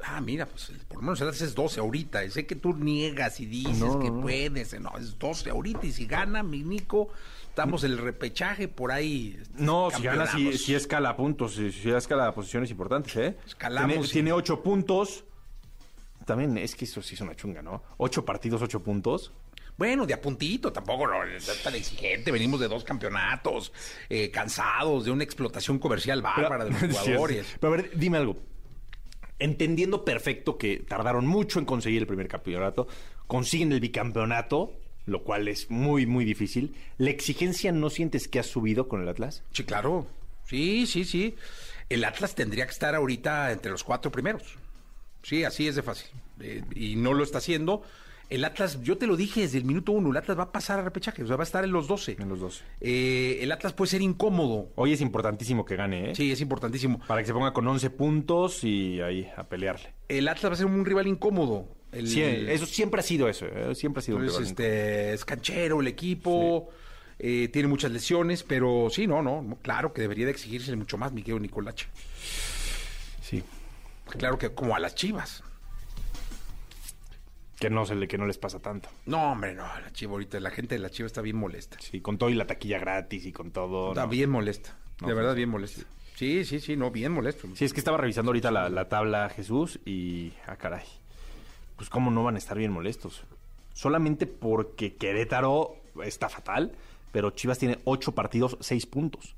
Ah, 0.06 0.20
mira, 0.20 0.46
pues 0.46 0.70
por 0.88 0.98
lo 0.98 1.02
menos 1.02 1.40
es 1.40 1.54
12 1.54 1.80
ahorita. 1.80 2.28
Sé 2.30 2.46
que 2.46 2.56
tú 2.56 2.74
niegas 2.74 3.40
y 3.40 3.46
dices 3.46 3.78
No, 3.78 3.98
que 3.98 4.10
no. 4.10 4.20
puedes. 4.20 4.78
No, 4.80 4.92
es 4.98 5.18
12 5.18 5.50
ahorita. 5.50 5.86
Y 5.86 5.92
si 5.92 6.06
gana, 6.06 6.42
mi 6.42 6.62
Nico, 6.62 7.08
estamos 7.48 7.84
en 7.84 7.92
el 7.92 7.98
repechaje 7.98 8.68
por 8.68 8.92
ahí. 8.92 9.40
No, 9.54 9.90
si 9.90 10.02
gana, 10.02 10.26
sí, 10.26 10.58
sí 10.58 10.74
escala 10.74 11.16
puntos, 11.16 11.54
sí, 11.54 11.72
sí 11.72 11.90
escala 11.90 12.34
posiciones 12.34 12.70
importantes, 12.70 13.16
¿eh? 13.16 13.36
Escalamos 13.46 14.10
Tiene, 14.10 14.30
y- 14.30 14.32
tiene 14.42 14.56
puntos. 14.62 15.24
También 16.26 16.56
es 16.58 16.74
que 16.74 16.84
eso 16.86 17.02
sí 17.02 17.14
es 17.14 17.20
una 17.20 17.34
chunga, 17.34 17.62
¿no? 17.62 17.82
Ocho 17.98 18.24
partidos, 18.24 18.62
ocho 18.62 18.82
puntos. 18.82 19.32
Bueno, 19.76 20.06
de 20.06 20.14
a 20.14 20.20
puntito, 20.20 20.72
tampoco 20.72 21.06
no, 21.06 21.24
es 21.24 21.62
tan 21.62 21.74
exigente. 21.74 22.30
Venimos 22.30 22.60
de 22.60 22.68
dos 22.68 22.84
campeonatos, 22.84 23.72
eh, 24.08 24.30
cansados 24.30 25.04
de 25.04 25.10
una 25.10 25.24
explotación 25.24 25.78
comercial 25.78 26.22
bárbara 26.22 26.64
de 26.64 26.70
los 26.70 26.80
sí. 26.80 26.86
jugadores. 26.96 27.56
Pero 27.60 27.72
a 27.72 27.76
ver, 27.76 27.90
dime 27.96 28.18
algo. 28.18 28.36
Entendiendo 29.38 30.04
perfecto 30.04 30.58
que 30.58 30.78
tardaron 30.78 31.26
mucho 31.26 31.58
en 31.58 31.64
conseguir 31.64 32.02
el 32.02 32.06
primer 32.06 32.28
campeonato, 32.28 32.86
consiguen 33.26 33.72
el 33.72 33.80
bicampeonato, 33.80 34.72
lo 35.06 35.24
cual 35.24 35.48
es 35.48 35.70
muy, 35.70 36.06
muy 36.06 36.24
difícil. 36.24 36.74
¿La 36.98 37.10
exigencia 37.10 37.72
no 37.72 37.90
sientes 37.90 38.28
que 38.28 38.38
ha 38.38 38.44
subido 38.44 38.88
con 38.88 39.02
el 39.02 39.08
Atlas? 39.08 39.42
Sí, 39.52 39.64
claro. 39.64 40.06
Sí, 40.46 40.86
sí, 40.86 41.04
sí. 41.04 41.34
El 41.88 42.04
Atlas 42.04 42.34
tendría 42.34 42.64
que 42.66 42.72
estar 42.72 42.94
ahorita 42.94 43.52
entre 43.52 43.70
los 43.70 43.84
cuatro 43.84 44.10
primeros. 44.10 44.56
Sí, 45.22 45.44
así 45.44 45.66
es 45.66 45.74
de 45.74 45.82
fácil. 45.82 46.10
Eh, 46.40 46.62
y 46.74 46.96
no 46.96 47.12
lo 47.12 47.24
está 47.24 47.38
haciendo. 47.38 47.82
El 48.30 48.44
Atlas, 48.44 48.80
yo 48.82 48.96
te 48.98 49.06
lo 49.06 49.16
dije 49.16 49.42
desde 49.42 49.58
el 49.58 49.64
minuto 49.64 49.92
uno, 49.92 50.10
el 50.10 50.16
Atlas 50.16 50.38
va 50.38 50.44
a 50.44 50.52
pasar 50.52 50.78
a 50.78 50.82
repechaje, 50.82 51.22
o 51.22 51.26
sea, 51.26 51.36
va 51.36 51.42
a 51.42 51.46
estar 51.46 51.62
en 51.62 51.72
los 51.72 51.86
12. 51.86 52.16
En 52.18 52.28
los 52.28 52.40
12. 52.40 52.64
Eh, 52.80 53.38
el 53.42 53.52
Atlas 53.52 53.74
puede 53.74 53.90
ser 53.90 54.00
incómodo. 54.02 54.70
Hoy 54.76 54.92
es 54.92 55.00
importantísimo 55.00 55.64
que 55.64 55.76
gane, 55.76 56.10
¿eh? 56.10 56.14
Sí, 56.14 56.32
es 56.32 56.40
importantísimo. 56.40 57.00
Para 57.06 57.20
que 57.20 57.26
se 57.26 57.32
ponga 57.34 57.52
con 57.52 57.66
11 57.68 57.90
puntos 57.90 58.64
y 58.64 59.00
ahí 59.02 59.28
a 59.36 59.44
pelearle. 59.44 59.92
El 60.08 60.26
Atlas 60.28 60.50
va 60.50 60.54
a 60.54 60.58
ser 60.58 60.66
un 60.66 60.84
rival 60.84 61.06
incómodo. 61.06 61.68
El- 61.92 62.08
Sí, 62.08 62.22
eso 62.22 62.66
siempre 62.66 63.00
ha 63.00 63.02
sido 63.04 63.28
eso, 63.28 63.46
¿eh? 63.46 63.74
siempre 63.74 64.00
ha 64.00 64.02
sido 64.02 64.16
un 64.16 64.24
Entonces, 64.24 64.48
rival 64.56 64.66
este, 64.66 65.12
es 65.12 65.24
canchero 65.24 65.80
el 65.80 65.86
equipo, 65.86 66.70
eh, 67.20 67.48
tiene 67.52 67.68
muchas 67.68 67.92
lesiones, 67.92 68.42
pero 68.42 68.88
sí, 68.90 69.06
no, 69.06 69.22
no, 69.22 69.42
no, 69.42 69.56
claro 69.62 69.92
que 69.92 70.00
debería 70.02 70.24
de 70.24 70.32
exigirse 70.32 70.74
mucho 70.74 70.98
más, 70.98 71.12
mi 71.12 71.22
querido 71.22 71.38
Nicolache. 71.38 71.86
Sí. 73.22 73.44
Claro 74.18 74.38
que 74.38 74.50
como 74.50 74.74
a 74.74 74.80
las 74.80 74.94
chivas. 74.96 75.44
Que 77.64 77.70
no, 77.70 77.86
se 77.86 77.94
le, 77.94 78.06
que 78.06 78.18
no 78.18 78.26
les 78.26 78.36
pasa 78.36 78.58
tanto. 78.58 78.90
No, 79.06 79.32
hombre, 79.32 79.54
no, 79.54 79.62
la 79.62 79.90
chiva 79.90 80.12
ahorita, 80.12 80.38
la 80.38 80.50
gente 80.50 80.74
de 80.74 80.80
la 80.80 80.90
chiva 80.90 81.06
está 81.06 81.22
bien 81.22 81.36
molesta. 81.36 81.78
Sí, 81.80 82.02
con 82.02 82.18
todo 82.18 82.28
y 82.28 82.34
la 82.34 82.46
taquilla 82.46 82.78
gratis 82.78 83.24
y 83.24 83.32
con 83.32 83.52
todo. 83.52 83.88
Está 83.88 84.02
¿no? 84.02 84.08
bien 84.08 84.28
molesta, 84.28 84.76
No, 85.00 85.08
de 85.08 85.14
verdad 85.14 85.32
sí, 85.32 85.36
bien 85.36 85.48
molesta. 85.48 85.82
Sí, 86.14 86.44
sí, 86.44 86.60
sí, 86.60 86.76
no, 86.76 86.90
bien 86.90 87.12
molesto. 87.12 87.48
Sí, 87.54 87.64
es 87.64 87.72
que 87.72 87.80
estaba 87.80 87.96
revisando 87.96 88.28
ahorita 88.32 88.50
la, 88.50 88.68
la 88.68 88.90
tabla 88.90 89.30
Jesús 89.30 89.80
y. 89.86 90.34
Ah, 90.46 90.56
caray. 90.56 90.84
Pues, 91.76 91.88
¿cómo 91.88 92.10
no 92.10 92.22
van 92.22 92.34
a 92.34 92.38
estar 92.38 92.58
bien 92.58 92.70
molestos? 92.70 93.24
Solamente 93.72 94.26
porque 94.26 94.96
Querétaro 94.96 95.76
está 96.04 96.28
fatal, 96.28 96.72
pero 97.12 97.30
Chivas 97.30 97.58
tiene 97.58 97.78
ocho 97.84 98.12
partidos, 98.12 98.58
seis 98.60 98.84
puntos. 98.84 99.34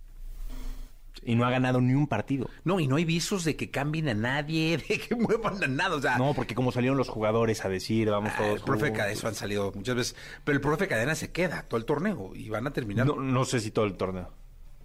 Y 1.27 1.35
no 1.35 1.45
ha 1.45 1.51
ganado 1.51 1.81
ni 1.81 1.93
un 1.93 2.07
partido. 2.07 2.49
No, 2.65 2.79
y 2.79 2.87
no 2.87 2.97
hay 2.97 3.05
visos 3.05 3.45
de 3.45 3.57
que 3.57 3.71
cambien 3.71 4.09
a 4.09 4.15
nadie, 4.15 4.79
de 4.89 4.99
que 4.99 5.15
muevan 5.15 5.63
a 5.63 5.67
nada, 5.67 5.97
o 5.97 6.01
sea... 6.01 6.17
No, 6.19 6.35
porque 6.35 6.55
como 6.55 6.71
salieron 6.73 6.97
los 6.97 7.09
jugadores 7.09 7.65
a 7.65 7.69
decir, 7.69 8.09
vamos 8.09 8.33
ah, 8.35 8.39
todos. 8.39 8.59
el 8.61 8.63
profe. 8.63 8.93
Cadena 8.93 9.29
han 9.29 9.35
salido 9.35 9.73
muchas 9.75 9.97
veces, 9.97 10.17
pero 10.45 10.57
el 10.57 10.63
profe 10.63 10.87
Cadena 10.87 11.15
se 11.15 11.33
queda 11.33 11.63
todo 11.63 11.79
el 11.79 11.85
torneo 11.85 12.33
y 12.35 12.49
van 12.49 12.67
a 12.67 12.73
terminar. 12.73 13.07
No, 13.07 13.17
no 13.17 13.45
sé 13.45 13.61
si 13.61 13.73
todo 13.73 13.85
el 13.85 13.95
torneo. 13.95 14.33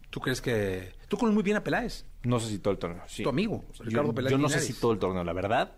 ¿Tú 0.10 0.20
crees 0.20 0.42
que...? 0.42 0.94
Tú 1.08 1.18
conoces 1.18 1.36
muy 1.36 1.44
bien 1.44 1.58
a 1.58 1.64
Peláez. 1.64 2.06
No 2.24 2.40
sé 2.40 2.50
si 2.50 2.60
todo 2.60 2.74
el 2.74 2.80
torneo. 2.80 3.04
Sí. 3.08 3.24
Tu 3.24 3.30
amigo, 3.30 3.64
Ricardo 3.80 4.10
yo, 4.10 4.16
Peláez 4.16 4.32
yo 4.32 4.38
no 4.38 4.50
sé 4.50 4.60
si 4.60 4.74
todo 4.74 4.92
el 4.92 5.00
torneo, 5.00 5.24
la 5.24 5.34
verdad. 5.34 5.74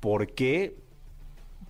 ¿Por 0.00 0.32
qué? 0.34 0.76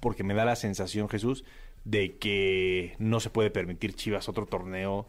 Porque 0.00 0.22
me 0.22 0.34
da 0.34 0.44
la 0.44 0.56
sensación, 0.56 1.08
Jesús, 1.08 1.44
de 1.84 2.16
que 2.16 2.94
no 2.98 3.20
se 3.20 3.30
puede 3.30 3.50
permitir 3.50 3.94
Chivas 3.94 4.28
otro 4.28 4.46
torneo 4.46 5.08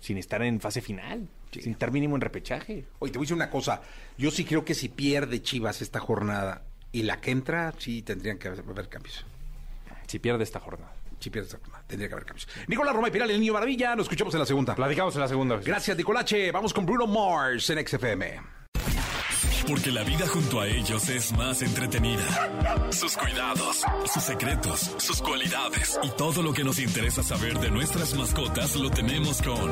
sin 0.00 0.18
estar 0.18 0.42
en 0.42 0.60
fase 0.60 0.82
final, 0.82 1.28
sin 1.62 1.72
estar 1.72 1.90
mínimo 1.90 2.14
en 2.16 2.20
repechaje. 2.20 2.86
Oye, 2.98 3.12
te 3.12 3.18
voy 3.18 3.24
a 3.24 3.26
decir 3.26 3.36
una 3.36 3.50
cosa. 3.50 3.82
Yo 4.18 4.30
sí 4.30 4.44
creo 4.44 4.64
que 4.64 4.74
si 4.74 4.88
pierde 4.88 5.42
Chivas 5.42 5.82
esta 5.82 6.00
jornada 6.00 6.62
y 6.92 7.02
la 7.02 7.20
que 7.20 7.30
entra, 7.30 7.72
sí 7.78 8.02
tendrían 8.02 8.38
que 8.38 8.48
haber, 8.48 8.88
cambios. 8.88 9.24
Si 10.06 10.18
pierde 10.18 10.44
esta 10.44 10.60
jornada. 10.60 10.92
Si 11.18 11.30
pierde 11.30 11.46
esta 11.46 11.58
jornada, 11.58 11.84
tendría 11.86 12.08
que 12.08 12.14
haber 12.14 12.26
cambios. 12.26 12.48
Nicolás 12.66 12.94
Roma 12.94 13.08
y 13.08 13.10
Piral, 13.10 13.30
el 13.30 13.40
niño 13.40 13.54
maravilla. 13.54 13.96
Nos 13.96 14.04
escuchamos 14.04 14.34
en 14.34 14.40
la 14.40 14.46
segunda. 14.46 14.74
Platicamos 14.74 15.14
en 15.14 15.20
la 15.20 15.28
segunda. 15.28 15.56
Gracias, 15.56 15.96
Nicolache. 15.96 16.52
Vamos 16.52 16.74
con 16.74 16.84
Bruno 16.84 17.06
Mars 17.06 17.70
en 17.70 17.86
XFM. 17.86 18.53
Porque 19.66 19.90
la 19.90 20.02
vida 20.02 20.26
junto 20.26 20.60
a 20.60 20.68
ellos 20.68 21.08
es 21.08 21.32
más 21.32 21.62
entretenida. 21.62 22.90
Sus 22.90 23.16
cuidados, 23.16 23.82
sus 24.12 24.22
secretos, 24.22 24.90
sus 24.98 25.22
cualidades 25.22 25.98
y 26.02 26.10
todo 26.10 26.42
lo 26.42 26.52
que 26.52 26.64
nos 26.64 26.78
interesa 26.78 27.22
saber 27.22 27.58
de 27.58 27.70
nuestras 27.70 28.14
mascotas 28.14 28.76
lo 28.76 28.90
tenemos 28.90 29.40
con 29.40 29.70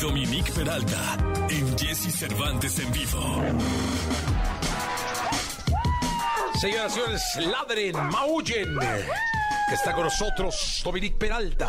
Dominique 0.00 0.52
Peralta 0.52 1.16
en 1.50 1.78
Jesse 1.78 2.12
Cervantes 2.12 2.78
en 2.80 2.92
vivo. 2.92 3.42
Señoras 6.60 6.92
y 6.92 6.94
señores, 6.94 7.22
ladren, 7.36 7.96
maullen. 8.10 8.76
Está 9.72 9.92
con 9.92 10.04
nosotros 10.04 10.80
Dominique 10.82 11.16
Peralta. 11.16 11.68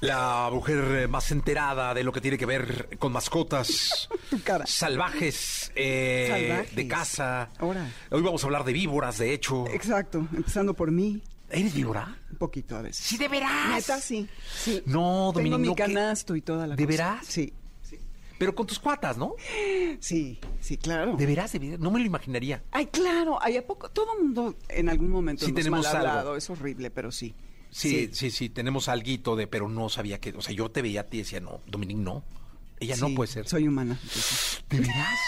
La 0.00 0.48
mujer 0.52 0.78
eh, 1.02 1.08
más 1.08 1.30
enterada 1.30 1.94
de 1.94 2.02
lo 2.04 2.12
que 2.12 2.20
tiene 2.20 2.36
que 2.36 2.46
ver 2.46 2.96
con 2.98 3.12
mascotas 3.12 4.08
Tu 4.30 4.42
cara. 4.42 4.66
salvajes, 4.66 5.70
eh, 5.76 6.26
Salvajes. 6.30 6.74
de 6.76 6.88
casa. 6.88 7.50
Ahora. 7.58 7.88
Hoy 8.10 8.22
vamos 8.22 8.42
a 8.42 8.46
hablar 8.46 8.64
de 8.64 8.72
víboras, 8.72 9.18
de 9.18 9.32
hecho. 9.32 9.66
Exacto, 9.68 10.26
empezando 10.34 10.74
por 10.74 10.90
mí, 10.90 11.22
¿Eres 11.50 11.74
víbora? 11.74 12.16
un 12.30 12.38
poquito 12.38 12.76
a 12.76 12.82
veces. 12.82 13.04
Sí, 13.04 13.16
de 13.18 13.28
veras. 13.28 13.68
Neta, 13.68 14.00
sí. 14.00 14.26
sí. 14.54 14.82
No, 14.86 15.32
y 15.36 16.40
toda 16.42 16.66
la 16.66 16.74
¿De 16.76 16.84
cosa. 16.84 16.96
veras? 16.96 17.26
Sí, 17.26 17.52
Pero 18.38 18.54
con 18.54 18.66
tus 18.66 18.78
cuatas, 18.78 19.16
¿no? 19.18 19.34
sí, 20.00 20.40
sí, 20.60 20.78
claro. 20.78 21.14
De 21.16 21.26
veras, 21.26 21.52
de 21.52 21.58
veras. 21.58 21.78
No 21.78 21.90
me 21.90 22.00
lo 22.00 22.06
imaginaría. 22.06 22.62
Ay, 22.72 22.86
claro, 22.86 23.38
hay 23.40 23.56
a 23.58 23.66
poco, 23.66 23.90
todo 23.90 24.14
el 24.16 24.24
mundo 24.24 24.56
en 24.68 24.88
algún 24.88 25.10
momento 25.10 25.44
Sí 25.44 25.52
nos 25.52 25.58
tenemos 25.58 25.84
mal 25.84 25.96
hablado, 25.96 26.18
algo. 26.20 26.36
es 26.36 26.48
horrible, 26.50 26.90
pero 26.90 27.12
sí. 27.12 27.34
Sí, 27.72 28.10
sí, 28.12 28.30
sí, 28.30 28.50
tenemos 28.50 28.88
alguito 28.88 29.34
de, 29.34 29.46
pero 29.46 29.68
no 29.68 29.88
sabía 29.88 30.20
que, 30.20 30.30
o 30.36 30.42
sea, 30.42 30.54
yo 30.54 30.70
te 30.70 30.82
veía 30.82 31.00
a 31.00 31.04
ti 31.04 31.16
y 31.16 31.20
decía, 31.22 31.40
no, 31.40 31.60
Dominique, 31.66 32.00
no. 32.00 32.22
Ella 32.78 32.96
no 32.96 33.14
puede 33.14 33.30
ser. 33.32 33.48
Soy 33.48 33.66
humana. 33.66 33.98
entonces. 34.02 34.62
¿De 34.68 34.80
veras? 34.80 35.18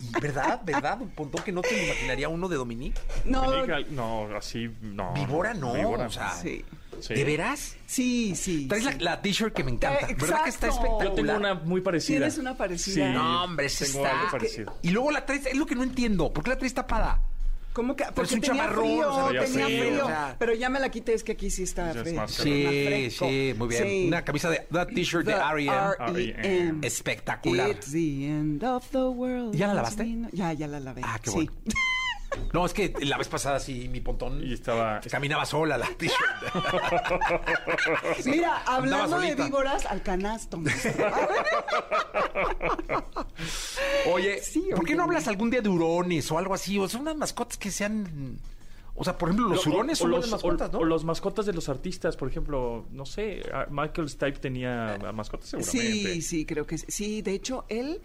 ¿Y 0.00 0.20
¿Verdad? 0.20 0.60
¿Verdad? 0.64 1.00
Un 1.00 1.08
punto 1.10 1.42
que 1.42 1.50
no 1.50 1.60
te 1.60 1.86
imaginaría 1.86 2.28
uno 2.28 2.48
de 2.48 2.54
Dominique. 2.56 3.00
No, 3.24 3.50
Dominique, 3.50 3.90
No, 3.90 4.28
así 4.36 4.70
no. 4.80 5.12
Víbora 5.14 5.54
no, 5.54 5.72
Víbora. 5.74 6.06
o 6.06 6.10
sea, 6.10 6.30
sí. 6.34 6.64
Sí. 7.00 7.14
¿de 7.14 7.24
veras? 7.24 7.76
Sí, 7.86 8.34
sí. 8.36 8.66
Traes 8.68 8.84
la, 8.84 8.92
sí. 8.92 8.98
la 9.00 9.22
t-shirt 9.22 9.52
que 9.54 9.64
me 9.64 9.70
encanta. 9.72 10.06
Eh, 10.08 10.16
¿Verdad 10.18 10.42
que 10.44 10.50
está 10.50 10.68
espectacular? 10.68 11.08
Yo 11.08 11.14
tengo 11.14 11.36
una 11.36 11.54
muy 11.54 11.80
parecida. 11.80 12.18
¿Tienes 12.18 12.38
una 12.38 12.56
parecida? 12.56 13.06
Sí, 13.08 13.12
No, 13.12 13.44
hombre, 13.44 13.68
tengo 13.68 13.98
está. 14.04 14.18
algo 14.20 14.30
parecido. 14.32 14.76
Y 14.82 14.90
luego 14.90 15.10
la 15.12 15.24
traes, 15.26 15.46
es 15.46 15.56
lo 15.56 15.66
que 15.66 15.74
no 15.74 15.82
entiendo. 15.84 16.32
¿Por 16.32 16.44
qué 16.44 16.50
la 16.50 16.58
traes 16.58 16.74
tapada? 16.74 17.22
¿Cómo 17.72 17.94
que? 17.94 18.04
Porque 18.14 18.34
un 18.34 18.40
tenía 18.40 18.62
chamarrón, 18.62 18.84
frío, 18.84 19.08
o 19.08 19.30
sea, 19.30 19.44
tenía 19.44 19.66
frío, 19.66 19.82
frío. 19.82 20.04
o 20.04 20.06
sea. 20.06 20.36
Pero 20.38 20.54
ya 20.54 20.68
me 20.68 20.80
la 20.80 20.90
quité, 20.90 21.14
es 21.14 21.24
que 21.24 21.32
aquí 21.32 21.50
sí 21.50 21.62
está 21.62 21.90
es 21.90 21.98
frío. 21.98 22.28
Sí, 22.28 23.10
sí, 23.10 23.54
muy 23.56 23.68
bien. 23.68 23.84
Sí. 23.84 24.04
Una 24.08 24.24
camisa 24.24 24.50
de, 24.50 24.66
una 24.70 24.86
t-shirt 24.86 25.26
de 25.26 25.32
R.E.M. 25.32 25.72
R.E.M.. 25.98 26.86
Espectacular. 26.86 27.70
It's 27.70 27.92
the 27.92 28.26
end 28.26 28.64
of 28.64 28.88
the 28.90 28.98
world. 28.98 29.54
¿Ya 29.54 29.68
la 29.68 29.74
lavaste? 29.74 30.06
Ya, 30.32 30.52
ya 30.52 30.66
la 30.66 30.80
lavé. 30.80 31.02
Ah, 31.04 31.18
qué 31.22 31.30
sí. 31.30 31.50
No, 32.52 32.64
es 32.66 32.74
que 32.74 32.92
la 33.00 33.16
vez 33.18 33.26
pasada 33.28 33.58
sí, 33.58 33.88
mi 33.88 34.00
pontón 34.00 34.42
Y 34.46 34.52
estaba. 34.52 35.00
caminaba 35.00 35.44
sola 35.46 35.78
la 35.78 35.86
t-shirt. 35.88 36.54
Mira, 38.26 38.62
hablando 38.66 39.18
de 39.18 39.34
víboras, 39.34 39.86
al 39.86 40.02
canasto. 40.02 40.60
Oye, 44.12 44.40
Sí, 44.42 44.60
¿por 44.70 44.80
qué 44.84 44.92
oye. 44.92 44.96
no 44.96 45.02
hablas 45.04 45.28
algún 45.28 45.50
día 45.50 45.60
de 45.60 45.68
hurones 45.68 46.30
o 46.30 46.38
algo 46.38 46.54
así? 46.54 46.78
O 46.78 46.88
sea, 46.88 47.00
unas 47.00 47.16
mascotas 47.16 47.58
que 47.58 47.70
sean... 47.70 48.38
O 48.94 49.04
sea, 49.04 49.16
por 49.16 49.28
ejemplo, 49.28 49.48
los 49.48 49.64
O- 49.66 49.70
hurones 49.70 50.00
o 50.00 50.02
son 50.02 50.10
los, 50.10 50.20
buenas 50.20 50.32
mascotas, 50.42 50.68
o- 50.70 50.72
¿no? 50.72 50.78
o 50.80 50.84
los 50.84 51.04
mascotas 51.04 51.46
de 51.46 51.52
los 51.52 51.68
artistas, 51.68 52.16
por 52.16 52.28
ejemplo, 52.28 52.84
no 52.90 53.06
sé, 53.06 53.42
Michael 53.70 54.08
Stipe 54.08 54.38
tenía 54.40 54.98
mascotas 55.14 55.50
seguramente. 55.50 56.14
sí, 56.14 56.22
sí, 56.22 56.44
creo 56.44 56.66
que 56.66 56.78
sí. 56.78 56.86
Sí, 56.88 57.22
de 57.22 57.32
hecho, 57.32 57.64
él 57.68 58.00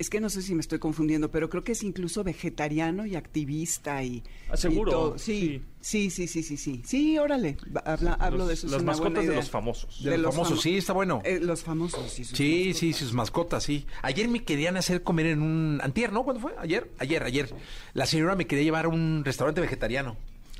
Es 0.00 0.08
que 0.08 0.18
no 0.18 0.30
sé 0.30 0.40
si 0.40 0.54
me 0.54 0.62
estoy 0.62 0.78
confundiendo, 0.78 1.30
pero 1.30 1.50
creo 1.50 1.62
que 1.62 1.72
es 1.72 1.82
incluso 1.82 2.24
vegetariano 2.24 3.04
y 3.04 3.16
activista 3.16 4.02
y... 4.02 4.22
Ah, 4.48 4.56
¿seguro? 4.56 5.16
Sí, 5.18 5.60
sí, 5.82 6.08
sí, 6.08 6.26
sí, 6.26 6.42
sí, 6.42 6.56
sí. 6.56 6.80
Sí, 6.86 7.18
órale, 7.18 7.58
hablo 7.84 8.38
Los- 8.38 8.48
de 8.48 8.54
eso. 8.54 8.66
es 8.66 8.72
Las 8.72 8.82
mascotas 8.82 9.26
de 9.26 9.34
los 9.34 9.50
famosos. 9.50 10.02
De 10.02 10.12
los 10.12 10.20
los 10.20 10.34
famosos, 10.34 10.58
famo- 10.58 10.62
sí, 10.62 10.76
está 10.78 10.94
bueno. 10.94 11.20
Eh, 11.22 11.38
los 11.38 11.62
famosos, 11.62 12.10
sí. 12.10 12.24
sus 12.24 12.38
Sí, 12.38 12.54
mascotas. 12.68 12.78
sí, 12.78 12.92
sus 12.94 13.12
mascotas, 13.12 13.62
sí. 13.62 13.86
Ayer 14.00 14.26
me 14.28 14.42
querían 14.42 14.78
hacer 14.78 15.02
comer 15.02 15.26
en 15.26 15.42
un... 15.42 15.80
Antier, 15.82 16.14
¿no? 16.14 16.24
¿Cuándo 16.24 16.40
fue? 16.40 16.54
¿Ayer? 16.58 16.90
Ayer, 16.98 17.22
ayer. 17.22 17.54
La 17.92 18.06
señora 18.06 18.36
me 18.36 18.46
quería 18.46 18.64
llevar 18.64 18.86
a 18.86 18.88
un 18.88 19.20
restaurante 19.22 19.60
vegetariano. 19.60 20.16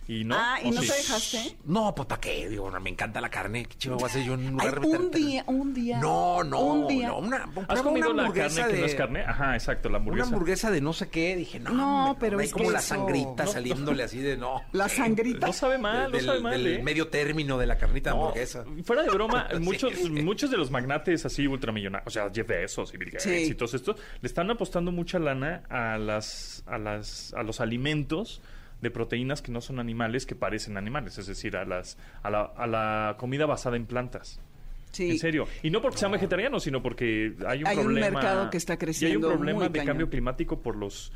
¿Y 0.08 0.24
no? 0.24 0.34
Ah, 0.36 0.58
¿y 0.62 0.68
¿O 0.68 0.72
no 0.72 0.82
sí? 0.82 0.88
te 0.88 0.94
dejaste? 0.96 1.56
No, 1.66 1.94
pues 1.94 2.08
¿para 2.08 2.20
qué? 2.20 2.48
Digo, 2.48 2.68
no, 2.68 2.80
me 2.80 2.90
encanta 2.90 3.20
la 3.20 3.28
carne. 3.30 3.64
¿Qué 3.66 3.76
chivo 3.76 3.94
voy 3.94 4.04
a 4.04 4.06
hacer 4.06 4.24
yo 4.24 4.34
en 4.34 4.40
un 4.40 4.60
Ay, 4.60 4.66
lugar 4.66 4.78
un 4.80 4.90
vegetariano? 4.90 5.10
día, 5.10 5.44
un 5.46 5.74
día. 5.74 6.00
No, 6.00 6.42
no, 6.42 6.60
Un 6.60 6.88
día. 6.88 7.08
no. 7.08 7.18
Una, 7.18 7.48
¿Has 7.68 7.82
comido 7.82 8.10
una 8.10 8.24
la 8.24 8.28
carne 8.32 8.42
hamburguesa 8.62 8.66
que 8.66 8.72
no 8.72 8.78
de- 8.80 8.86
es 8.86 8.94
carne? 8.96 9.20
Ajá, 9.22 9.54
exacto, 9.54 9.88
la 9.88 9.98
Una 9.98 9.98
hamburguesa. 9.98 10.28
hamburguesa 10.28 10.70
de 10.72 10.80
no 10.80 10.92
sé 10.92 11.08
qué, 11.10 11.36
dije, 11.36 11.60
no, 11.60 11.72
No, 11.72 12.16
pero 12.18 12.40
hay 12.40 12.46
es 12.46 12.52
como 12.52 12.64
que 12.66 12.70
la 12.72 12.78
eso- 12.80 12.88
sangrita 12.94 13.44
No, 13.44 13.52
saliéndole 13.52 14.02
así 14.02 14.18
de 14.18 14.36
no. 14.36 14.62
La 14.72 14.88
sangrita. 14.88 15.46
No 15.46 15.52
sabe 15.52 15.78
mal, 15.78 16.10
del, 16.10 16.26
no 16.26 16.32
sabe 16.32 16.40
mal, 16.42 16.52
del 16.64 16.74
¿eh? 16.80 16.82
medio 16.82 17.06
término 17.08 17.56
de 17.56 17.66
la 17.66 17.78
carnita 17.78 18.10
de 18.10 18.16
No, 18.16 18.22
hamburguesa. 18.22 18.64
fuera 18.84 19.02
de 19.04 19.10
broma, 19.10 19.46
Sí. 19.52 19.58
muchos, 19.60 20.10
muchos 20.10 20.50
de 20.50 20.56
los 20.56 20.72
magnates 20.72 21.24
así 21.24 21.46
ultramillonarios, 21.46 22.08
o 22.08 22.10
sea, 22.10 22.28
Jeff 22.34 22.48
Bezos 22.48 22.92
y 22.94 22.96
Bill 22.96 23.10
Gates 23.10 23.22
Sí. 23.22 23.50
y 23.52 23.54
todos 23.54 23.74
estos, 23.74 23.96
le 24.20 24.26
están 24.26 24.50
apostando 24.50 24.90
mucha 24.90 25.20
lana 25.20 25.62
a 25.68 25.98
las, 25.98 26.64
a 26.66 26.78
las, 26.78 27.32
a 27.34 27.44
los 27.44 27.60
alimentos 27.60 28.42
de 28.80 28.90
proteínas 28.90 29.42
que 29.42 29.52
no 29.52 29.60
son 29.60 29.78
animales, 29.78 30.26
que 30.26 30.34
parecen 30.34 30.76
animales, 30.76 31.18
es 31.18 31.26
decir, 31.26 31.56
a 31.56 31.64
las, 31.64 31.98
a 32.22 32.30
la, 32.30 32.42
a 32.56 32.66
la 32.66 33.16
comida 33.18 33.46
basada 33.46 33.76
en 33.76 33.86
plantas. 33.86 34.40
Sí. 34.92 35.10
En 35.10 35.18
serio. 35.18 35.46
Y 35.62 35.70
no 35.70 35.80
porque 35.80 35.98
sean 35.98 36.10
vegetarianos, 36.12 36.64
sino 36.64 36.82
porque 36.82 37.34
hay 37.46 37.60
un 37.62 37.66
Hay 37.68 37.76
un 37.76 37.84
problema. 37.84 38.10
mercado 38.10 38.50
que 38.50 38.56
está 38.56 38.72
Y 38.72 38.74
hay 38.74 38.76
un 38.76 38.80
creciendo 38.80 39.28
problema 39.28 39.62
de 39.64 39.70
cañón. 39.70 39.86
cambio 39.86 40.10
climático 40.10 40.60
por 40.62 40.74
los, 40.76 41.12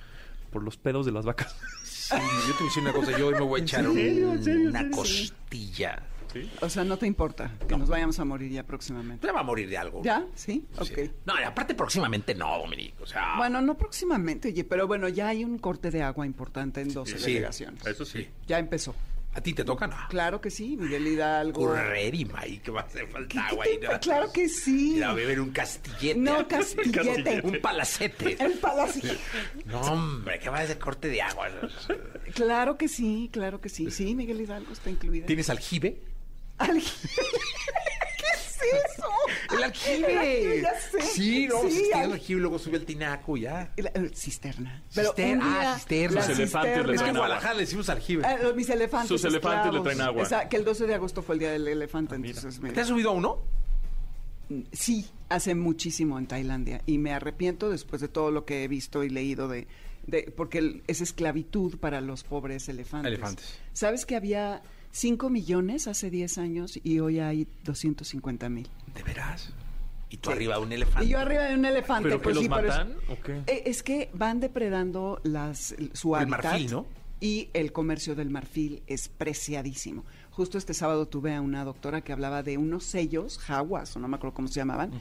por 0.50 0.62
los 0.62 0.76
pedos 0.76 1.06
de 1.06 1.12
las 1.12 1.24
vacas. 1.24 1.56
Sí, 1.82 2.14
yo 2.14 2.52
te 2.52 2.58
voy 2.58 2.62
a 2.62 2.64
decir 2.66 2.82
una 2.82 2.92
cosa, 2.92 3.18
yo 3.18 3.26
hoy 3.28 3.34
me 3.34 3.40
voy 3.40 3.60
a 3.60 3.64
echar 3.64 3.88
un- 3.88 3.94
serio? 3.94 4.32
¿En 4.32 4.44
serio? 4.44 4.60
¿En 4.60 4.68
una 4.68 4.78
serio? 4.80 4.96
costilla. 4.96 6.02
¿Sí? 6.34 6.50
O 6.60 6.68
sea, 6.68 6.84
no 6.84 6.98
te 6.98 7.06
importa 7.06 7.52
que 7.66 7.76
nos 7.76 7.88
vayamos 7.88 8.18
a 8.18 8.24
morir 8.26 8.50
ya 8.52 8.62
próximamente. 8.64 9.26
Ya 9.26 9.32
va 9.32 9.40
a 9.40 9.44
morir 9.44 9.68
de 9.70 9.78
algo. 9.78 10.02
¿Ya? 10.04 10.26
¿Sí? 10.34 10.66
Sí. 10.82 10.92
Ok. 10.92 11.10
No, 11.24 11.40
y 11.40 11.44
aparte 11.44 11.74
próximamente 11.74 12.34
no, 12.34 12.58
Dominique. 12.58 13.02
O 13.02 13.06
sea, 13.06 13.36
Bueno, 13.38 13.62
no 13.62 13.78
próximamente, 13.78 14.48
oye, 14.48 14.64
pero 14.64 14.86
bueno, 14.86 15.08
ya 15.08 15.28
hay 15.28 15.44
un 15.44 15.58
corte 15.58 15.90
de 15.90 16.02
agua 16.02 16.26
importante 16.26 16.80
en 16.82 16.92
12 16.92 17.18
Sí. 17.18 17.24
delegaciones. 17.34 17.86
Eso 17.86 18.04
sí. 18.04 18.28
Ya 18.46 18.58
empezó. 18.58 18.94
¿a 19.36 19.40
ti 19.40 19.52
te 19.52 19.64
toca? 19.64 19.88
No. 19.88 19.96
Claro 20.10 20.40
que 20.40 20.48
sí, 20.48 20.76
Miguel 20.76 21.08
Hidalgo. 21.08 21.66
Correr 21.66 22.14
y 22.14 22.24
May, 22.24 22.58
que 22.58 22.70
va 22.70 22.82
a 22.82 22.84
hacer 22.84 23.06
¿Qué- 23.06 23.10
falta 23.12 23.28
qué 23.32 23.38
agua. 23.40 23.64
te 23.64 23.88
¿no? 23.88 23.98
Claro 24.00 24.32
que 24.32 24.48
sí. 24.48 24.94
Ir 24.98 25.02
a 25.04 25.12
beber 25.12 25.40
un 25.40 25.50
castillete. 25.50 26.20
No, 26.20 26.46
castillete. 26.48 27.40
Un 27.42 27.58
palacete. 27.60 28.36
El 28.44 28.52
palacio. 28.60 29.12
No, 29.64 29.80
hombre, 29.80 30.38
que 30.38 30.48
va 30.50 30.60
a 30.60 30.66
ser 30.68 30.78
corte 30.78 31.08
de 31.08 31.20
agua. 31.20 31.48
Claro 32.34 32.78
que 32.78 32.86
sí, 32.86 33.28
claro 33.32 33.60
que 33.60 33.68
sí. 33.68 33.90
Sí, 33.90 34.14
Miguel 34.14 34.40
Hidalgo 34.40 34.72
está 34.72 34.90
incluido. 34.90 35.26
¿Tienes 35.26 35.50
aljibe? 35.50 36.00
Alg- 36.58 36.82
¿Qué 38.16 38.26
es 38.34 38.58
eso? 38.94 39.08
¡El 39.56 39.62
aljibe! 39.64 40.62
Ya 40.62 40.80
sé. 40.80 41.00
Sí, 41.02 41.46
no, 41.46 41.62
Sí, 41.62 41.70
sí, 41.70 41.92
al- 41.92 42.04
el 42.06 42.12
aljibe, 42.12 42.40
luego 42.40 42.58
sube 42.58 42.76
el 42.76 42.84
tinaco, 42.84 43.36
ya. 43.36 43.72
La- 43.76 43.90
cisterna. 44.14 44.82
Cister- 44.92 45.34
un 45.36 45.42
ah, 45.42 45.74
cisterna. 45.76 46.22
Sus 46.22 46.38
elefantes 46.38 46.76
le 46.76 46.80
Es 46.80 46.86
que 46.86 46.90
en 46.92 46.96
traen 46.96 47.00
agua. 47.16 47.18
Guadalajara 47.26 47.54
le 47.54 47.60
decimos 47.60 47.88
aljibe. 47.88 48.24
Ah, 48.26 48.38
mis 48.54 48.68
elefantes. 48.70 49.08
Sus 49.08 49.24
elefantes 49.24 49.72
le 49.72 49.80
traen 49.80 50.00
agua. 50.00 50.22
O 50.22 50.26
sea, 50.26 50.48
que 50.48 50.56
el 50.56 50.64
12 50.64 50.86
de 50.86 50.94
agosto 50.94 51.22
fue 51.22 51.34
el 51.34 51.38
día 51.40 51.52
del 51.52 51.66
elefante, 51.68 52.14
entonces 52.14 52.60
me- 52.60 52.70
¿Te 52.70 52.80
has 52.80 52.88
subido 52.88 53.10
a 53.10 53.12
uno? 53.12 53.42
Sí, 54.72 55.06
hace 55.30 55.54
muchísimo 55.54 56.18
en 56.18 56.26
Tailandia 56.26 56.82
y 56.86 56.98
me 56.98 57.12
arrepiento 57.12 57.70
después 57.70 58.02
de 58.02 58.08
todo 58.08 58.30
lo 58.30 58.44
que 58.44 58.62
he 58.64 58.68
visto 58.68 59.02
y 59.02 59.08
leído 59.08 59.48
de, 59.48 59.66
de 60.06 60.30
porque 60.36 60.82
es 60.86 61.00
esclavitud 61.00 61.78
para 61.78 62.00
los 62.02 62.24
pobres 62.24 62.68
elefantes. 62.68 63.08
Elefantes. 63.08 63.58
¿Sabes 63.72 64.04
que 64.04 64.16
había 64.16 64.62
5 64.94 65.28
millones 65.28 65.88
hace 65.88 66.08
10 66.08 66.38
años 66.38 66.78
y 66.84 67.00
hoy 67.00 67.18
hay 67.18 67.48
250 67.64 68.48
mil? 68.48 68.68
¿De 68.94 69.02
veras? 69.02 69.52
Y 70.08 70.18
tú 70.18 70.30
Sí. 70.30 70.36
arriba 70.36 70.54
de 70.56 70.62
un 70.62 70.70
elefante. 70.72 71.04
Y 71.06 71.10
yo 71.10 71.18
arriba 71.18 71.42
de 71.42 71.54
un 71.56 71.64
elefante, 71.64 72.04
¿Pero 72.08 72.18
que 72.20 72.22
pues 72.22 72.34
los 72.36 72.44
sí, 72.44 72.48
pero 72.48 72.68
es- 72.68 72.68
matan 72.68 72.96
o 73.08 73.20
qué? 73.20 73.32
Eh, 73.52 73.62
Es 73.66 73.82
que 73.82 74.08
van 74.14 74.38
depredando 74.38 75.20
las, 75.24 75.74
su 75.94 76.14
El 76.14 76.22
hábitat. 76.22 76.44
marfil, 76.44 76.70
¿no? 76.70 76.86
Y 77.20 77.48
el 77.54 77.72
comercio 77.72 78.14
del 78.14 78.30
marfil 78.30 78.82
es 78.86 79.08
preciadísimo. 79.08 80.04
Justo 80.30 80.58
este 80.58 80.74
sábado 80.74 81.08
tuve 81.08 81.34
a 81.34 81.40
una 81.40 81.64
doctora 81.64 82.02
que 82.02 82.12
hablaba 82.12 82.44
de 82.44 82.56
unos 82.56 82.84
sellos, 82.84 83.38
jaguas, 83.38 83.96
o 83.96 83.98
no 83.98 84.06
me 84.06 84.14
acuerdo 84.16 84.34
cómo 84.34 84.46
se 84.46 84.54
llamaban, 84.54 84.92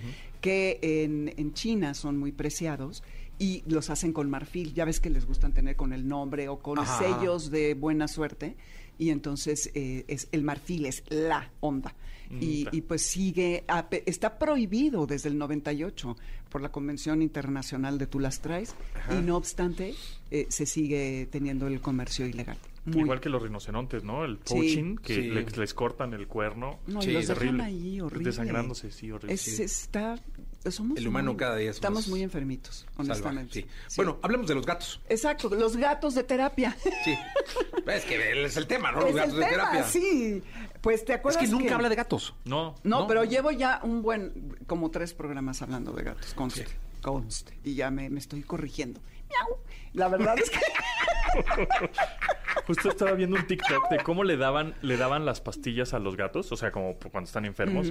que 0.41 0.79
en, 0.81 1.33
en 1.37 1.53
China 1.53 1.93
son 1.93 2.17
muy 2.17 2.31
preciados 2.31 3.03
y 3.37 3.61
los 3.67 3.91
hacen 3.91 4.11
con 4.13 4.27
marfil. 4.29 4.73
Ya 4.73 4.85
ves 4.85 4.99
que 4.99 5.11
les 5.11 5.25
gustan 5.27 5.53
tener 5.53 5.75
con 5.75 5.93
el 5.93 6.07
nombre 6.07 6.49
o 6.49 6.57
con 6.59 6.79
Ajá. 6.79 6.97
sellos 6.99 7.51
de 7.51 7.75
buena 7.75 8.07
suerte. 8.07 8.55
Y 9.03 9.09
entonces 9.09 9.69
eh, 9.73 10.05
es 10.07 10.29
el 10.31 10.43
marfil 10.43 10.85
es 10.85 11.03
la 11.09 11.51
onda. 11.59 11.93
Y, 12.39 12.65
Mm, 12.71 12.75
y 12.75 12.81
pues 12.81 13.01
sigue, 13.05 13.63
a 13.67 13.85
está 14.05 14.39
prohibido 14.39 15.05
desde 15.05 15.27
el 15.27 15.37
98 15.37 16.15
por 16.49 16.61
la 16.61 16.71
Convención 16.71 17.21
Internacional 17.21 17.97
de 17.97 18.07
Tú 18.07 18.19
las 18.21 18.39
traes 18.39 18.73
y 19.11 19.21
no 19.21 19.35
obstante 19.35 19.93
eh, 20.31 20.45
se 20.49 20.65
sigue 20.65 21.27
teniendo 21.29 21.67
el 21.67 21.81
comercio 21.81 22.25
ilegal. 22.25 22.57
Muy- 22.85 23.01
Igual 23.01 23.19
que 23.19 23.29
los 23.29 23.41
rinocerontes, 23.43 24.03
¿no? 24.03 24.23
El 24.25 24.37
Sí. 24.45 24.53
poaching, 24.55 24.95
que 24.95 25.15
Sí. 25.15 25.21
les, 25.29 25.57
les 25.57 25.73
cortan 25.73 26.13
el 26.13 26.27
cuerno. 26.27 26.79
No, 26.87 27.01
Sí, 27.01 27.09
y 27.09 27.13
los 27.13 27.23
es 27.23 27.27
dejan 27.29 27.43
horrible. 27.59 27.63
ahí 27.65 28.01
horrible. 28.01 28.25
Desangrándose, 28.25 28.91
sí, 28.91 29.11
horrible. 29.11 29.33
Es, 29.33 29.41
Sí. 29.41 29.61
está, 29.63 30.15
somos 30.71 30.97
El 30.97 31.07
humano 31.07 31.31
muy- 31.31 31.37
cada 31.39 31.55
día 31.57 31.69
es 31.71 31.77
Estamos 31.77 32.01
más 32.01 32.07
muy 32.09 32.21
enfermitos, 32.23 32.85
honestamente. 32.97 33.53
Salvaje, 33.61 33.71
sí. 33.71 33.89
Sí. 33.89 33.95
Bueno, 33.97 34.19
hablemos 34.21 34.47
de 34.47 34.55
los 34.55 34.65
gatos. 34.65 35.01
Exacto, 35.09 35.49
los 35.49 35.75
gatos 35.77 36.15
de 36.15 36.23
terapia. 36.23 36.75
Sí. 37.03 37.17
es 37.87 38.05
que 38.05 38.45
es 38.45 38.57
el 38.57 38.67
tema, 38.67 38.91
¿no? 38.91 39.01
Los 39.01 39.09
es 39.09 39.15
gatos 39.15 39.33
el 39.33 39.39
de 39.39 39.45
tema, 39.45 39.57
terapia. 39.71 39.83
sí. 39.83 40.43
Pues 40.81 41.05
te 41.05 41.13
Es 41.13 41.19
acuerdas 41.19 41.41
que 41.43 41.47
nunca 41.49 41.75
habla 41.75 41.89
de 41.89 41.95
gatos. 41.95 42.33
No. 42.45 42.75
No, 42.83 43.01
¿no? 43.01 43.07
pero 43.07 43.23
llevo 43.23 43.51
ya 43.51 43.79
un 43.83 44.01
buen, 44.01 44.55
como 44.67 44.91
tres 44.91 45.13
programas 45.13 45.61
hablando 45.61 45.91
de 45.93 46.03
gatos, 46.03 46.33
conste, 46.33 46.65
conste. 47.01 47.57
Y 47.63 47.75
ya 47.75 47.89
me, 47.91 48.09
me 48.09 48.19
estoy 48.19 48.43
corrigiendo. 48.43 48.99
Miau. 49.29 49.57
La 49.93 50.07
verdad 50.09 50.35
es 50.37 50.49
que... 50.49 50.59
Justo 52.67 52.89
estaba 52.89 53.11
viendo 53.13 53.35
un 53.35 53.45
TikTok 53.47 53.89
de 53.89 53.97
cómo 54.03 54.23
le 54.23 54.37
daban, 54.37 54.75
le 54.81 54.97
daban 54.97 55.25
las 55.25 55.41
pastillas 55.41 55.93
a 55.93 55.99
los 55.99 56.15
gatos, 56.15 56.51
o 56.51 56.57
sea, 56.57 56.71
como 56.71 56.95
cuando 57.11 57.27
están 57.27 57.45
enfermos. 57.45 57.87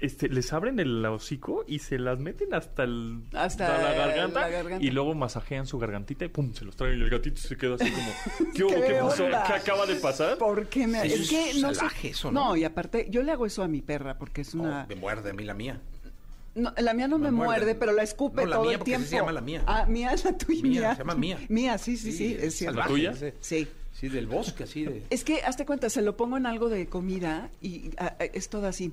Este, 0.00 0.28
les 0.30 0.50
abren 0.54 0.80
el 0.80 1.04
hocico 1.04 1.62
y 1.66 1.80
se 1.80 1.98
las 1.98 2.18
meten 2.18 2.54
hasta 2.54 2.84
el 2.84 3.20
Hasta 3.34 3.68
la, 3.82 3.92
garganta, 3.92 4.40
la 4.40 4.48
garganta. 4.48 4.84
y 4.84 4.90
luego 4.90 5.14
masajean 5.14 5.66
su 5.66 5.78
gargantita 5.78 6.24
y 6.24 6.28
pum, 6.28 6.54
se 6.54 6.64
los 6.64 6.74
traen 6.74 6.98
y 6.98 7.02
el 7.02 7.10
gatito 7.10 7.38
se 7.38 7.56
queda 7.58 7.74
así 7.74 7.90
como 7.90 8.52
¿qué, 8.54 8.64
hubo? 8.64 8.74
¿Qué 8.74 8.80
¿Qué 8.86 8.94
pasó? 8.94 9.24
¿Qué 9.28 9.52
acaba 9.52 9.84
de 9.86 9.96
pasar? 9.96 10.38
¿Por 10.38 10.66
qué 10.68 10.86
me.? 10.86 11.04
Eso 11.06 11.16
es 11.22 11.28
que 11.28 11.50
es 11.50 11.60
no 11.60 11.68
sé- 11.68 11.74
salvaje, 11.74 12.08
eso, 12.08 12.32
¿no? 12.32 12.56
y 12.56 12.64
aparte, 12.64 13.08
yo 13.10 13.22
le 13.22 13.30
hago 13.32 13.44
eso 13.44 13.62
a 13.62 13.68
mi 13.68 13.82
perra 13.82 14.16
porque 14.16 14.40
es 14.40 14.54
una. 14.54 14.84
Oh, 14.84 14.88
me 14.88 14.94
muerde 14.94 15.30
a 15.30 15.32
mí 15.34 15.44
la 15.44 15.52
mía. 15.54 15.80
No, 16.54 16.72
la 16.78 16.94
mía 16.94 17.06
no 17.06 17.18
me, 17.18 17.24
Me 17.26 17.30
muerde. 17.32 17.52
muerde, 17.58 17.74
pero 17.76 17.92
la 17.92 18.02
escupe 18.02 18.42
No, 18.42 18.48
la 18.48 18.56
todo 18.56 18.64
mía, 18.64 18.76
el 18.78 18.82
tiempo. 18.84 19.06
se 19.06 19.16
llama 19.16 19.32
la 19.32 19.40
mía. 19.40 19.62
Ah, 19.66 19.84
mía 19.86 20.12
es 20.12 20.24
la 20.24 20.36
tuya. 20.36 20.62
Mía, 20.62 20.92
se 20.94 20.98
llama 20.98 21.14
mía. 21.14 21.38
Mía, 21.48 21.78
sí, 21.78 21.96
sí, 21.96 22.10
sí, 22.12 22.36
es 22.40 22.54
cierto. 22.56 22.80
salvaje, 22.80 22.90
tuya? 22.90 23.34
Sí. 23.40 23.68
Sí, 23.92 24.08
del 24.08 24.26
bosque, 24.26 24.64
así 24.64 24.84
de... 24.84 25.02
Es 25.10 25.24
que, 25.24 25.42
hazte 25.42 25.66
cuenta, 25.66 25.90
se 25.90 26.00
lo 26.00 26.16
pongo 26.16 26.38
en 26.38 26.46
algo 26.46 26.70
de 26.70 26.86
comida 26.86 27.50
y 27.60 27.90
ah, 27.98 28.14
es 28.32 28.48
toda 28.48 28.70
así 28.70 28.92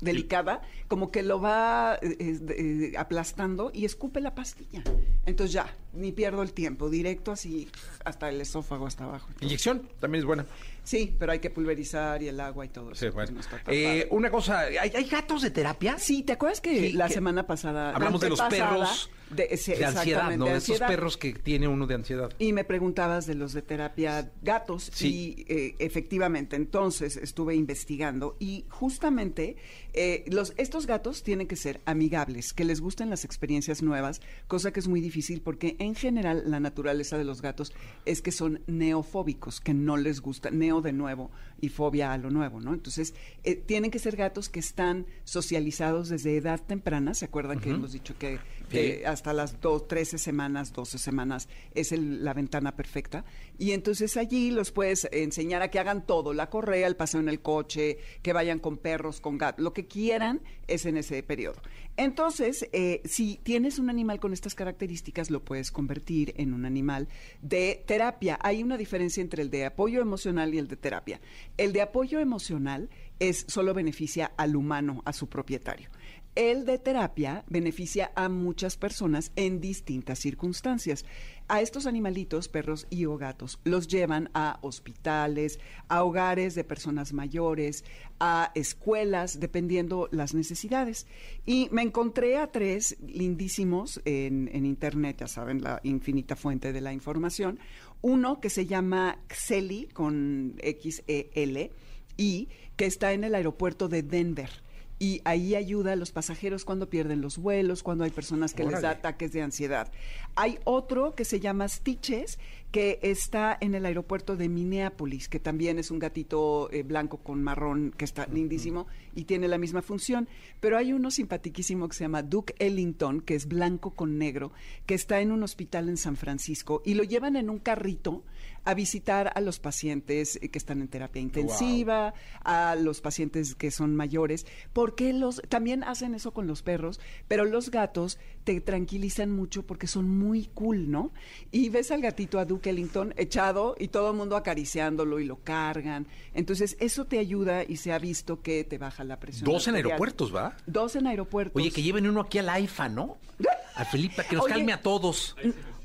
delicada, 0.00 0.62
como 0.88 1.10
que 1.10 1.22
lo 1.22 1.40
va 1.40 1.98
eh, 2.02 2.16
eh, 2.20 2.92
aplastando 2.98 3.70
y 3.72 3.84
escupe 3.84 4.20
la 4.20 4.34
pastilla. 4.34 4.82
Entonces 5.24 5.52
ya, 5.52 5.74
ni 5.92 6.12
pierdo 6.12 6.42
el 6.42 6.52
tiempo, 6.52 6.90
directo 6.90 7.32
así 7.32 7.68
hasta 8.04 8.28
el 8.28 8.40
esófago 8.40 8.86
hasta 8.86 9.04
abajo. 9.04 9.28
Inyección 9.40 9.88
también 10.00 10.20
es 10.20 10.26
buena. 10.26 10.46
Sí, 10.86 11.16
pero 11.18 11.32
hay 11.32 11.40
que 11.40 11.50
pulverizar 11.50 12.22
y 12.22 12.28
el 12.28 12.38
agua 12.38 12.64
y 12.64 12.68
todo 12.68 12.92
eso. 12.92 13.04
Sí, 13.06 13.10
pues, 13.12 13.28
está 13.30 13.62
tan 13.62 13.74
Eh, 13.74 14.06
una 14.12 14.30
cosa, 14.30 14.60
¿hay, 14.60 14.90
hay 14.94 15.04
gatos 15.04 15.42
de 15.42 15.50
terapia? 15.50 15.98
Sí, 15.98 16.22
¿te 16.22 16.32
acuerdas 16.34 16.60
que 16.60 16.78
Sí, 16.78 16.92
la 16.92 17.08
que- 17.08 17.14
semana 17.14 17.44
pasada... 17.46 17.90
la 17.90 17.96
Hablamos 17.96 18.20
de 18.20 18.28
los 18.30 18.40
perros 18.40 19.10
de, 19.30 19.48
ansiedad, 19.84 20.36
¿no? 20.36 20.44
De 20.44 20.52
de 20.52 20.58
esos 20.58 20.78
perros 20.78 21.16
que 21.16 21.32
tiene 21.32 21.66
uno 21.66 21.88
de 21.88 21.94
ansiedad. 21.96 22.30
Y 22.38 22.52
me 22.52 22.62
preguntabas 22.64 23.26
de 23.26 23.34
los 23.34 23.52
de 23.52 23.62
terapia 23.62 24.30
gatos 24.42 24.88
Sí. 24.94 25.44
y 25.48 25.52
eh, 25.52 25.74
efectivamente 25.80 26.54
entonces 26.54 27.16
estuve 27.16 27.56
investigando 27.56 28.36
y 28.38 28.64
justamente 28.68 29.56
eh, 29.94 30.24
los 30.28 30.52
estos 30.58 30.86
gatos 30.86 31.24
tienen 31.24 31.48
que 31.48 31.56
ser 31.56 31.80
amigables, 31.86 32.52
que 32.52 32.64
les 32.64 32.80
gusten 32.80 33.10
las 33.10 33.24
experiencias 33.24 33.82
nuevas, 33.82 34.20
cosa 34.46 34.72
que 34.72 34.78
es 34.78 34.86
muy 34.86 35.00
difícil 35.00 35.40
porque 35.42 35.74
en 35.80 35.96
general 35.96 36.44
la 36.46 36.60
naturaleza 36.60 37.18
de 37.18 37.24
los 37.24 37.42
gatos 37.42 37.72
es 38.04 38.22
que 38.22 38.30
son 38.30 38.62
neofóbicos, 38.68 39.60
que 39.60 39.74
no 39.74 39.96
les 39.96 40.20
gusta, 40.20 40.50
neo 40.52 40.75
de 40.82 40.92
nuevo 40.92 41.30
y 41.60 41.68
fobia 41.68 42.12
a 42.12 42.18
lo 42.18 42.30
nuevo, 42.30 42.60
¿no? 42.60 42.74
Entonces, 42.74 43.14
eh, 43.44 43.54
tienen 43.54 43.90
que 43.90 43.98
ser 43.98 44.16
gatos 44.16 44.48
que 44.48 44.60
están 44.60 45.06
socializados 45.24 46.08
desde 46.08 46.36
edad 46.36 46.60
temprana, 46.60 47.14
¿se 47.14 47.24
acuerdan 47.24 47.60
que 47.60 47.70
hemos 47.70 47.92
dicho 47.92 48.16
que, 48.18 48.38
que 48.70 49.04
hasta 49.06 49.32
las 49.32 49.60
dos, 49.60 49.86
13 49.88 50.18
semanas, 50.18 50.72
12 50.72 50.98
semanas 50.98 51.48
es 51.74 51.92
el- 51.92 52.24
la 52.24 52.34
ventana 52.34 52.74
perfecta? 52.76 53.24
Y 53.58 53.72
entonces 53.72 54.16
allí 54.16 54.50
los 54.50 54.72
puedes 54.72 55.08
enseñar 55.12 55.62
a 55.62 55.70
que 55.70 55.78
hagan 55.78 56.04
todo, 56.06 56.34
la 56.34 56.50
correa, 56.50 56.86
el 56.86 56.96
paseo 56.96 57.20
en 57.20 57.28
el 57.28 57.40
coche, 57.40 57.98
que 58.22 58.32
vayan 58.32 58.58
con 58.58 58.76
perros, 58.76 59.20
con 59.20 59.38
gatos, 59.38 59.62
lo 59.62 59.72
que 59.72 59.86
quieran 59.86 60.40
es 60.66 60.84
en 60.86 60.96
ese 60.96 61.22
periodo. 61.22 61.60
Entonces, 61.96 62.68
eh, 62.72 63.00
si 63.04 63.40
tienes 63.42 63.78
un 63.78 63.88
animal 63.88 64.20
con 64.20 64.32
estas 64.32 64.54
características, 64.54 65.30
lo 65.30 65.42
puedes 65.42 65.70
convertir 65.70 66.34
en 66.36 66.52
un 66.52 66.66
animal 66.66 67.08
de 67.40 67.82
terapia. 67.86 68.38
Hay 68.42 68.62
una 68.62 68.76
diferencia 68.76 69.22
entre 69.22 69.42
el 69.42 69.50
de 69.50 69.64
apoyo 69.64 70.02
emocional 70.02 70.52
y 70.52 70.58
el 70.58 70.68
de 70.68 70.76
terapia. 70.76 71.20
El 71.56 71.72
de 71.72 71.80
apoyo 71.82 72.20
emocional 72.20 72.90
es 73.18 73.46
solo 73.48 73.72
beneficia 73.72 74.32
al 74.36 74.56
humano, 74.56 75.00
a 75.06 75.14
su 75.14 75.28
propietario. 75.28 75.88
El 76.36 76.66
de 76.66 76.76
terapia 76.76 77.44
beneficia 77.48 78.12
a 78.14 78.28
muchas 78.28 78.76
personas 78.76 79.32
en 79.36 79.58
distintas 79.58 80.18
circunstancias. 80.18 81.06
A 81.48 81.62
estos 81.62 81.86
animalitos, 81.86 82.48
perros 82.48 82.86
y 82.90 83.06
gatos, 83.06 83.58
los 83.64 83.88
llevan 83.88 84.28
a 84.34 84.58
hospitales, 84.60 85.58
a 85.88 86.04
hogares 86.04 86.54
de 86.54 86.62
personas 86.62 87.14
mayores, 87.14 87.84
a 88.20 88.52
escuelas, 88.54 89.40
dependiendo 89.40 90.10
las 90.12 90.34
necesidades. 90.34 91.06
Y 91.46 91.68
me 91.70 91.80
encontré 91.80 92.36
a 92.36 92.52
tres 92.52 92.98
lindísimos 93.00 94.02
en, 94.04 94.50
en 94.52 94.66
internet, 94.66 95.16
ya 95.20 95.28
saben, 95.28 95.62
la 95.62 95.80
infinita 95.84 96.36
fuente 96.36 96.74
de 96.74 96.82
la 96.82 96.92
información. 96.92 97.58
Uno 98.02 98.40
que 98.40 98.50
se 98.50 98.66
llama 98.66 99.20
Xeli, 99.30 99.86
con 99.86 100.56
X-E-L, 100.58 101.72
y 102.18 102.48
que 102.76 102.84
está 102.84 103.14
en 103.14 103.24
el 103.24 103.34
aeropuerto 103.34 103.88
de 103.88 104.02
Denver. 104.02 104.65
Y 104.98 105.20
ahí 105.24 105.54
ayuda 105.54 105.92
a 105.92 105.96
los 105.96 106.10
pasajeros 106.10 106.64
cuando 106.64 106.88
pierden 106.88 107.20
los 107.20 107.36
vuelos, 107.36 107.82
cuando 107.82 108.04
hay 108.04 108.10
personas 108.10 108.54
que 108.54 108.64
les 108.64 108.80
da 108.80 108.90
ataques 108.90 109.32
de 109.32 109.42
ansiedad. 109.42 109.92
Hay 110.36 110.58
otro 110.64 111.14
que 111.14 111.26
se 111.26 111.38
llama 111.38 111.68
Stitches, 111.68 112.38
que 112.76 112.98
está 113.00 113.56
en 113.58 113.74
el 113.74 113.86
aeropuerto 113.86 114.36
de 114.36 114.50
Minneapolis, 114.50 115.30
que 115.30 115.40
también 115.40 115.78
es 115.78 115.90
un 115.90 115.98
gatito 115.98 116.70
eh, 116.70 116.82
blanco 116.82 117.16
con 117.16 117.42
marrón, 117.42 117.94
que 117.96 118.04
está 118.04 118.26
lindísimo 118.26 118.86
y 119.14 119.24
tiene 119.24 119.48
la 119.48 119.56
misma 119.56 119.80
función. 119.80 120.28
Pero 120.60 120.76
hay 120.76 120.92
uno 120.92 121.10
simpatiquísimo 121.10 121.88
que 121.88 121.96
se 121.96 122.04
llama 122.04 122.22
Duke 122.22 122.54
Ellington, 122.58 123.22
que 123.22 123.34
es 123.34 123.48
blanco 123.48 123.92
con 123.92 124.18
negro, 124.18 124.52
que 124.84 124.92
está 124.92 125.22
en 125.22 125.32
un 125.32 125.42
hospital 125.42 125.88
en 125.88 125.96
San 125.96 126.16
Francisco 126.16 126.82
y 126.84 126.92
lo 126.92 127.02
llevan 127.02 127.36
en 127.36 127.48
un 127.48 127.60
carrito 127.60 128.24
a 128.66 128.74
visitar 128.74 129.32
a 129.34 129.40
los 129.40 129.58
pacientes 129.58 130.38
eh, 130.42 130.50
que 130.50 130.58
están 130.58 130.82
en 130.82 130.88
terapia 130.88 131.22
intensiva, 131.22 132.12
a 132.44 132.74
los 132.74 133.00
pacientes 133.00 133.54
que 133.54 133.70
son 133.70 133.96
mayores, 133.96 134.44
porque 134.74 135.14
los 135.14 135.40
también 135.48 135.82
hacen 135.82 136.14
eso 136.14 136.32
con 136.32 136.46
los 136.46 136.60
perros, 136.60 137.00
pero 137.26 137.46
los 137.46 137.70
gatos 137.70 138.18
te 138.46 138.60
tranquilizan 138.60 139.32
mucho 139.32 139.66
porque 139.66 139.88
son 139.88 140.08
muy 140.08 140.48
cool, 140.54 140.88
¿no? 140.88 141.10
Y 141.50 141.68
ves 141.68 141.90
al 141.90 142.00
gatito 142.00 142.38
a 142.38 142.44
Duke 142.44 142.70
Ellington 142.70 143.12
echado 143.16 143.74
y 143.76 143.88
todo 143.88 144.12
el 144.12 144.16
mundo 144.16 144.36
acariciándolo 144.36 145.18
y 145.18 145.24
lo 145.24 145.42
cargan. 145.42 146.06
Entonces, 146.32 146.76
eso 146.78 147.06
te 147.06 147.18
ayuda 147.18 147.64
y 147.64 147.78
se 147.78 147.92
ha 147.92 147.98
visto 147.98 148.42
que 148.42 148.62
te 148.62 148.78
baja 148.78 149.02
la 149.02 149.18
presión. 149.18 149.50
Dos 149.50 149.66
en 149.66 149.74
aeropuertos, 149.74 150.32
¿va? 150.32 150.56
Dos 150.64 150.94
en 150.94 151.08
aeropuertos. 151.08 151.60
Oye, 151.60 151.72
que 151.72 151.82
lleven 151.82 152.06
uno 152.06 152.20
aquí 152.20 152.38
al 152.38 152.48
AIFA, 152.48 152.88
¿no? 152.88 153.18
A 153.74 153.84
Felipe, 153.84 154.22
que 154.30 154.36
nos 154.36 154.44
Oye. 154.44 154.54
calme 154.54 154.72
a 154.72 154.80
todos. 154.80 155.34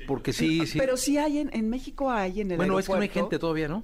Porque 0.06 0.32
sí, 0.32 0.64
sí. 0.66 0.78
Pero 0.78 0.96
sí 0.96 1.18
hay 1.18 1.38
en, 1.40 1.50
en 1.52 1.68
México 1.68 2.10
hay 2.12 2.42
en 2.42 2.52
el 2.52 2.56
bueno, 2.58 2.78
es 2.78 2.86
que 2.86 2.92
no 2.92 2.96
hay 2.98 3.02
aeropuerto. 3.02 3.28
gente 3.30 3.38
todavía, 3.40 3.66
¿no? 3.68 3.82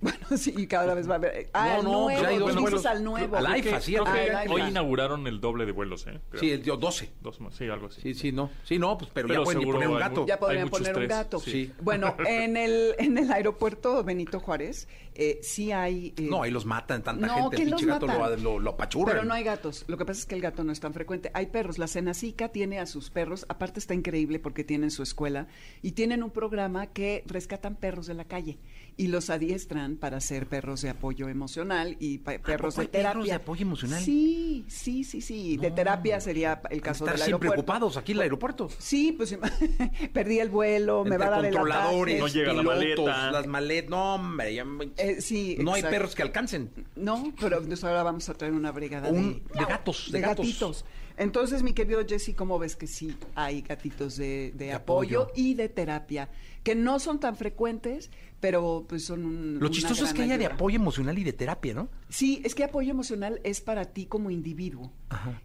Bueno, 0.00 0.18
sí, 0.36 0.54
y 0.56 0.66
cada 0.66 0.94
vez 0.94 1.08
va 1.08 1.14
a 1.14 1.16
haber. 1.16 1.50
Ah, 1.52 1.74
No, 1.78 1.82
no, 1.82 1.90
nuevo, 2.04 2.26
hay 2.26 2.38
dos 2.38 2.56
vuelos. 2.60 2.86
al 2.86 3.04
nuevo. 3.04 3.36
Al 3.36 3.60
que- 3.62 3.80
sí, 3.80 3.92
creo 3.92 4.06
al 4.06 4.12
que 4.14 4.30
AIFA. 4.32 4.54
hoy 4.54 4.62
inauguraron 4.62 5.26
el 5.26 5.40
doble 5.40 5.66
de 5.66 5.72
vuelos, 5.72 6.06
¿eh? 6.06 6.20
Creo. 6.30 6.40
Sí, 6.40 6.50
el 6.50 6.62
dio 6.62 6.76
12. 6.76 7.10
Dos 7.20 7.40
más, 7.40 7.54
sí, 7.54 7.64
algo 7.68 7.86
así. 7.88 8.00
Sí, 8.00 8.14
sí, 8.14 8.32
no. 8.32 8.50
Sí, 8.64 8.78
no, 8.78 8.96
pues 8.96 9.10
pero, 9.12 9.28
Pero 9.28 9.40
ya 9.40 9.44
pueden 9.44 9.62
poner 9.70 9.88
un 9.88 9.98
gato. 9.98 10.26
Ya 10.26 10.38
podrían 10.38 10.68
poner 10.70 10.96
un 10.96 11.06
gato. 11.08 11.38
sí. 11.40 11.72
Bueno, 11.82 12.14
en 12.26 12.56
el, 12.56 12.94
en 12.98 13.18
el 13.18 13.30
aeropuerto 13.30 14.02
Benito 14.02 14.40
Juárez 14.40 14.88
eh, 15.14 15.40
sí 15.42 15.70
hay... 15.72 16.14
eh, 16.16 16.22
No, 16.30 16.42
ahí 16.44 16.50
los 16.50 16.64
matan 16.64 17.02
tanta 17.02 17.26
no, 17.26 17.34
gente. 17.50 17.62
El 17.62 17.68
pinche 17.68 17.84
gato 17.86 18.06
lo, 18.06 18.36
lo, 18.36 18.58
lo 18.58 18.70
apachurran. 18.70 19.16
Pero 19.16 19.26
no 19.26 19.34
hay 19.34 19.44
gatos. 19.44 19.84
Lo 19.86 19.98
que 19.98 20.04
pasa 20.06 20.20
es 20.20 20.26
que 20.26 20.34
el 20.34 20.40
gato 20.40 20.64
no 20.64 20.72
es 20.72 20.80
tan 20.80 20.94
frecuente. 20.94 21.30
Hay 21.34 21.46
perros. 21.46 21.76
La 21.78 21.88
Cenacica 21.88 22.48
tiene 22.48 22.78
a 22.78 22.86
sus 22.86 23.10
perros. 23.10 23.44
Aparte 23.48 23.80
está 23.80 23.92
increíble 23.92 24.38
porque 24.38 24.64
tienen 24.64 24.90
su 24.90 25.02
escuela 25.02 25.48
y 25.82 25.92
tienen 25.92 26.22
un 26.22 26.30
programa 26.30 26.86
que 26.86 27.22
rescatan 27.26 27.74
perros 27.76 28.06
de 28.06 28.14
la 28.14 28.24
calle 28.24 28.58
y 29.00 29.06
los 29.08 29.30
adiestran 29.30 29.96
para 29.96 30.20
ser 30.20 30.46
perros 30.46 30.82
de 30.82 30.90
apoyo 30.90 31.30
emocional 31.30 31.96
y 32.00 32.18
perros 32.18 32.76
de 32.76 32.82
hay 32.82 32.88
perros 32.88 33.12
terapia. 33.14 33.24
de 33.24 33.32
apoyo 33.32 33.62
emocional? 33.62 34.02
Sí, 34.02 34.64
sí, 34.68 35.04
sí, 35.04 35.22
sí. 35.22 35.56
De 35.56 35.70
terapia 35.70 36.20
sería 36.20 36.60
el 36.68 36.82
caso 36.82 37.04
Estar 37.04 37.16
del 37.16 37.24
siempre 37.26 37.48
aeropuerto. 37.48 37.60
ocupados 37.72 37.96
aquí 37.96 38.12
en 38.12 38.18
el 38.18 38.22
aeropuerto. 38.22 38.68
Sí, 38.78 39.12
pues 39.12 39.36
perdí 40.12 40.38
el 40.40 40.50
vuelo, 40.50 41.04
me 41.04 41.14
Entre 41.14 41.18
va 41.18 41.26
a 41.26 41.30
dar 41.30 41.44
el 41.46 41.54
controladores. 41.54 42.20
No 42.20 42.28
llega 42.28 42.52
la 42.52 42.60
pilotos, 42.60 43.06
maleta. 43.06 43.30
las 43.30 43.46
maletas. 43.46 43.90
No, 43.90 44.14
hombre, 44.16 44.54
ya 44.54 44.64
me- 44.66 44.90
Eh, 44.98 45.20
sí, 45.22 45.56
no 45.60 45.72
hay 45.72 45.82
perros 45.82 46.14
que 46.14 46.22
alcancen. 46.22 46.70
No, 46.96 47.32
pero 47.40 47.56
entonces 47.58 47.82
ahora 47.84 48.02
vamos 48.02 48.28
a 48.28 48.34
traer 48.34 48.52
una 48.52 48.70
brigada 48.70 49.08
Un- 49.08 49.42
de, 49.52 49.60
de 49.60 49.64
gatos, 49.64 50.08
de, 50.12 50.18
de 50.20 50.26
gatos. 50.26 50.84
Entonces, 51.20 51.62
mi 51.62 51.74
querido 51.74 52.00
Jesse, 52.06 52.34
¿cómo 52.34 52.58
ves 52.58 52.76
que 52.76 52.86
sí 52.86 53.14
hay 53.34 53.60
gatitos 53.60 54.16
de, 54.16 54.52
de 54.56 54.72
apoyo, 54.72 55.24
apoyo. 55.24 55.32
y 55.36 55.52
de 55.54 55.68
terapia? 55.68 56.30
Que 56.64 56.74
no 56.74 56.98
son 56.98 57.20
tan 57.20 57.36
frecuentes, 57.36 58.10
pero 58.40 58.86
pues 58.88 59.04
son 59.04 59.24
un. 59.26 59.52
Lo 59.54 59.66
una 59.66 59.70
chistoso 59.70 60.04
es 60.06 60.14
que 60.14 60.22
haya 60.22 60.38
de 60.38 60.46
apoyo 60.46 60.76
emocional 60.76 61.18
y 61.18 61.24
de 61.24 61.34
terapia, 61.34 61.74
¿no? 61.74 61.88
Sí, 62.08 62.40
es 62.44 62.54
que 62.54 62.64
apoyo 62.64 62.90
emocional 62.90 63.38
es 63.44 63.60
para 63.60 63.84
ti 63.84 64.06
como 64.06 64.30
individuo. 64.30 64.90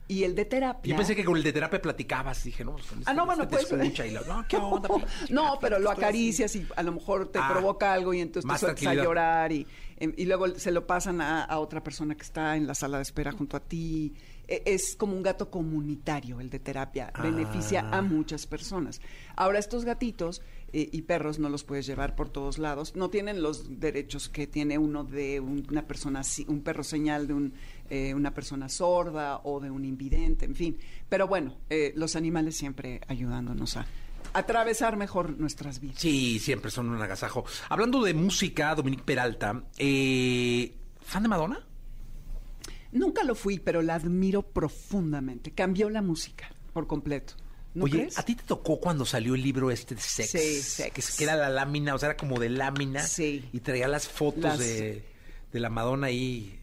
Y 0.07 0.23
el 0.23 0.33
de 0.33 0.45
terapia. 0.45 0.91
Yo 0.91 0.95
pensé 0.97 1.13
que 1.15 1.25
con 1.25 1.35
el 1.35 1.43
de 1.43 1.51
terapia 1.51 1.81
platicabas. 1.81 2.43
Dije, 2.45 2.63
no, 2.63 2.73
pues, 2.77 2.85
Ah, 3.05 3.13
no, 3.13 3.25
bueno, 3.25 3.43
este 3.43 3.55
pues. 3.57 3.67
te 3.69 3.75
escucha 3.75 4.05
y 4.07 4.11
lo, 4.11 4.23
no, 4.25 4.45
¿qué 4.47 4.55
onda? 4.61 4.89
No, 5.29 5.57
pero 5.59 5.77
lo 5.79 5.91
acaricias 5.91 6.55
y 6.55 6.65
a 6.75 6.83
lo 6.83 6.93
mejor 6.93 7.27
te 7.29 7.39
Ah, 7.39 7.49
provoca 7.51 7.91
algo 7.93 8.13
y 8.13 8.21
entonces 8.21 8.49
te 8.49 8.57
sueltas 8.59 8.85
a 8.87 8.93
llorar 8.93 9.51
y, 9.51 9.67
em, 9.97 10.13
y 10.15 10.25
luego 10.25 10.47
se 10.57 10.71
lo 10.71 10.87
pasan 10.87 11.19
a, 11.21 11.43
a 11.43 11.59
otra 11.59 11.83
persona 11.83 12.15
que 12.15 12.23
está 12.23 12.55
en 12.55 12.65
la 12.65 12.75
sala 12.75 12.97
de 12.97 13.03
espera 13.03 13.31
junto 13.33 13.57
a 13.57 13.59
ti. 13.59 14.13
E- 14.47 14.63
Es 14.65 14.95
como 14.95 15.13
un 15.15 15.23
gato 15.23 15.49
comunitario, 15.49 16.39
el 16.39 16.49
de 16.49 16.59
terapia. 16.59 17.11
Beneficia 17.21 17.81
Ah. 17.91 17.97
a 17.99 18.01
muchas 18.01 18.45
personas. 18.47 19.01
Ahora, 19.35 19.59
estos 19.59 19.85
gatitos 19.85 20.41
eh, 20.73 20.89
y 20.91 21.03
perros 21.03 21.39
no 21.39 21.47
los 21.47 21.63
puedes 21.63 21.85
llevar 21.85 22.15
por 22.17 22.27
todos 22.29 22.57
lados. 22.57 22.95
No 22.97 23.09
tienen 23.09 23.41
los 23.41 23.79
derechos 23.79 24.27
que 24.27 24.45
tiene 24.45 24.77
uno 24.77 25.05
de 25.05 25.39
un- 25.39 25.65
una 25.71 25.87
persona, 25.87 26.21
un 26.47 26.61
perro 26.61 26.83
señal 26.83 27.27
de 27.27 27.33
un, 27.33 27.53
eh, 27.89 28.13
una 28.13 28.33
persona 28.33 28.67
sorda 28.67 29.39
o 29.45 29.61
de 29.61 29.71
un 29.71 29.85
invidente, 29.85 30.43
en 30.43 30.55
fin. 30.55 30.77
Pero 31.07 31.27
bueno, 31.29 31.55
eh, 31.69 31.93
los 31.95 32.17
animales 32.17 32.57
siempre 32.57 32.99
ayudándonos 33.07 33.77
a 33.77 33.85
atravesar 34.33 34.97
mejor 34.97 35.37
nuestras 35.39 35.79
vidas. 35.79 35.99
Sí, 35.99 36.39
siempre 36.39 36.69
son 36.71 36.89
un 36.89 37.01
agasajo. 37.01 37.45
Hablando 37.69 38.03
de 38.03 38.13
música, 38.13 38.75
Dominique 38.75 39.03
Peralta, 39.03 39.63
eh, 39.77 40.73
¿fan 41.01 41.23
de 41.23 41.29
Madonna? 41.29 41.65
Nunca 42.95 43.23
lo 43.23 43.35
fui, 43.35 43.59
pero 43.59 43.81
la 43.81 43.95
admiro 43.95 44.41
profundamente. 44.41 45.51
Cambió 45.51 45.89
la 45.89 46.01
música 46.01 46.49
por 46.73 46.87
completo. 46.87 47.33
¿No 47.73 47.83
Oye, 47.83 47.97
crees? 47.99 48.17
¿a 48.17 48.23
ti 48.23 48.35
te 48.35 48.43
tocó 48.43 48.79
cuando 48.79 49.05
salió 49.05 49.35
el 49.35 49.41
libro 49.43 49.69
este 49.69 49.95
de 49.95 50.01
Sex? 50.01 50.29
Sí, 50.31 50.61
Sex. 50.61 51.15
Que, 51.17 51.23
era 51.25 51.35
la 51.35 51.49
lámina, 51.49 51.93
o 51.93 51.99
sea, 51.99 52.09
era 52.09 52.17
como 52.17 52.39
de 52.39 52.49
lámina. 52.49 53.01
Sí. 53.03 53.43
Y 53.51 53.59
traía 53.59 53.87
las 53.89 54.07
fotos 54.07 54.43
Las- 54.43 54.59
de, 54.59 55.03
de 55.51 55.59
la 55.59 55.69
Madonna 55.69 56.07
ahí. 56.07 56.57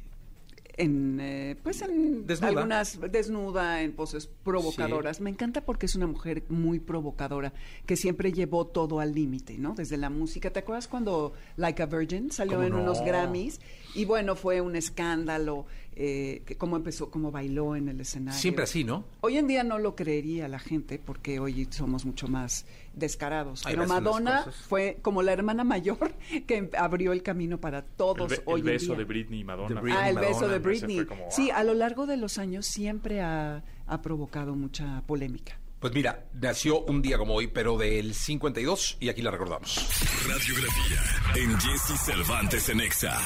en 0.79 1.19
eh, 1.21 1.57
pues 1.63 1.83
en 1.83 2.27
Desnuda. 2.27 2.49
algunas 2.49 2.99
desnuda 3.11 3.83
en 3.83 3.93
poses 3.93 4.27
provocadoras 4.43 5.21
me 5.21 5.29
encanta 5.29 5.61
porque 5.67 5.85
es 5.85 5.95
una 5.97 6.07
mujer 6.07 6.45
muy 6.49 6.81
provocadora 6.81 7.53
que 7.85 7.95
siempre 7.95 8.33
llevó 8.33 8.67
todo 8.67 8.99
al 8.99 9.15
límite 9.15 9.59
no 9.59 9.75
desde 9.75 9.99
la 9.99 10.09
música 10.09 10.51
te 10.51 10.61
acuerdas 10.61 10.89
cuando 10.89 11.35
Like 11.59 11.83
a 11.83 11.87
Virgin 11.87 12.33
salió 12.33 12.55
¿Cómo 12.55 12.67
en 12.69 12.73
no? 12.73 12.83
unos 12.85 13.03
Grammys 13.05 13.61
y 13.95 14.05
bueno 14.05 14.37
fue 14.37 14.61
un 14.61 14.77
escándalo 14.77 15.67
eh, 15.95 16.43
que 16.47 16.57
cómo 16.57 16.77
empezó 16.77 17.11
cómo 17.11 17.31
bailó 17.31 17.77
en 17.77 17.89
el 17.89 18.01
escenario 18.01 18.41
Siempre 18.41 18.65
así, 18.65 18.83
¿no? 18.83 19.05
Hoy 19.21 19.37
en 19.37 19.47
día 19.47 19.63
no 19.63 19.79
lo 19.79 19.95
creería 19.95 20.49
la 20.49 20.59
gente 20.59 20.99
porque 20.99 21.39
hoy 21.39 21.69
somos 21.71 22.07
mucho 22.07 22.29
más 22.29 22.65
descarados. 22.95 23.67
Ay, 23.67 23.75
Pero 23.75 23.87
Madonna 23.89 24.47
fue 24.69 24.99
como 25.03 25.23
la 25.23 25.33
hermana 25.35 25.65
mayor 25.65 26.15
que 26.47 26.71
abrió 26.79 27.13
el 27.13 27.23
camino 27.23 27.61
para 27.61 27.81
El, 27.81 27.85
todos 27.97 28.31
be- 28.31 28.43
hoy 28.47 28.61
el 28.63 28.69
en 28.69 28.73
beso 28.75 28.87
día. 28.87 28.97
de 28.97 29.05
Britney 29.05 29.41
y 29.41 29.45
Madonna. 29.45 29.75
De 29.75 29.81
Britney. 29.83 30.03
Ah, 30.03 30.09
el 30.09 30.17
beso 30.17 30.33
Madonna, 30.47 30.59
de 30.59 30.73
ese 30.75 30.87
Britney. 30.87 31.05
como, 31.07 31.27
Sí, 31.31 31.51
ah. 31.51 31.59
a 31.59 31.65
lo 31.65 31.75
largo 31.75 32.07
de 32.07 32.17
los 32.17 32.39
años 32.39 32.65
siempre 32.67 33.21
ha, 33.21 33.63
ha 33.87 34.01
provocado 34.03 34.55
mucha 34.55 35.03
polémica. 35.07 35.59
Pues 35.83 35.93
mira, 35.95 36.27
nació 36.35 36.79
un 36.83 37.03
día 37.03 37.19
como 37.19 37.35
hoy, 37.35 37.49
pero 37.49 37.77
del 37.77 38.15
52 38.15 38.99
y 39.01 39.09
aquí 39.09 39.21
la 39.21 39.33
recordamos. 39.33 39.85
Radiografía 40.29 41.03
en 41.35 41.59
Jesse 41.59 42.01
Cervantes 42.01 42.69
en 42.69 42.83
Exa. 42.83 43.19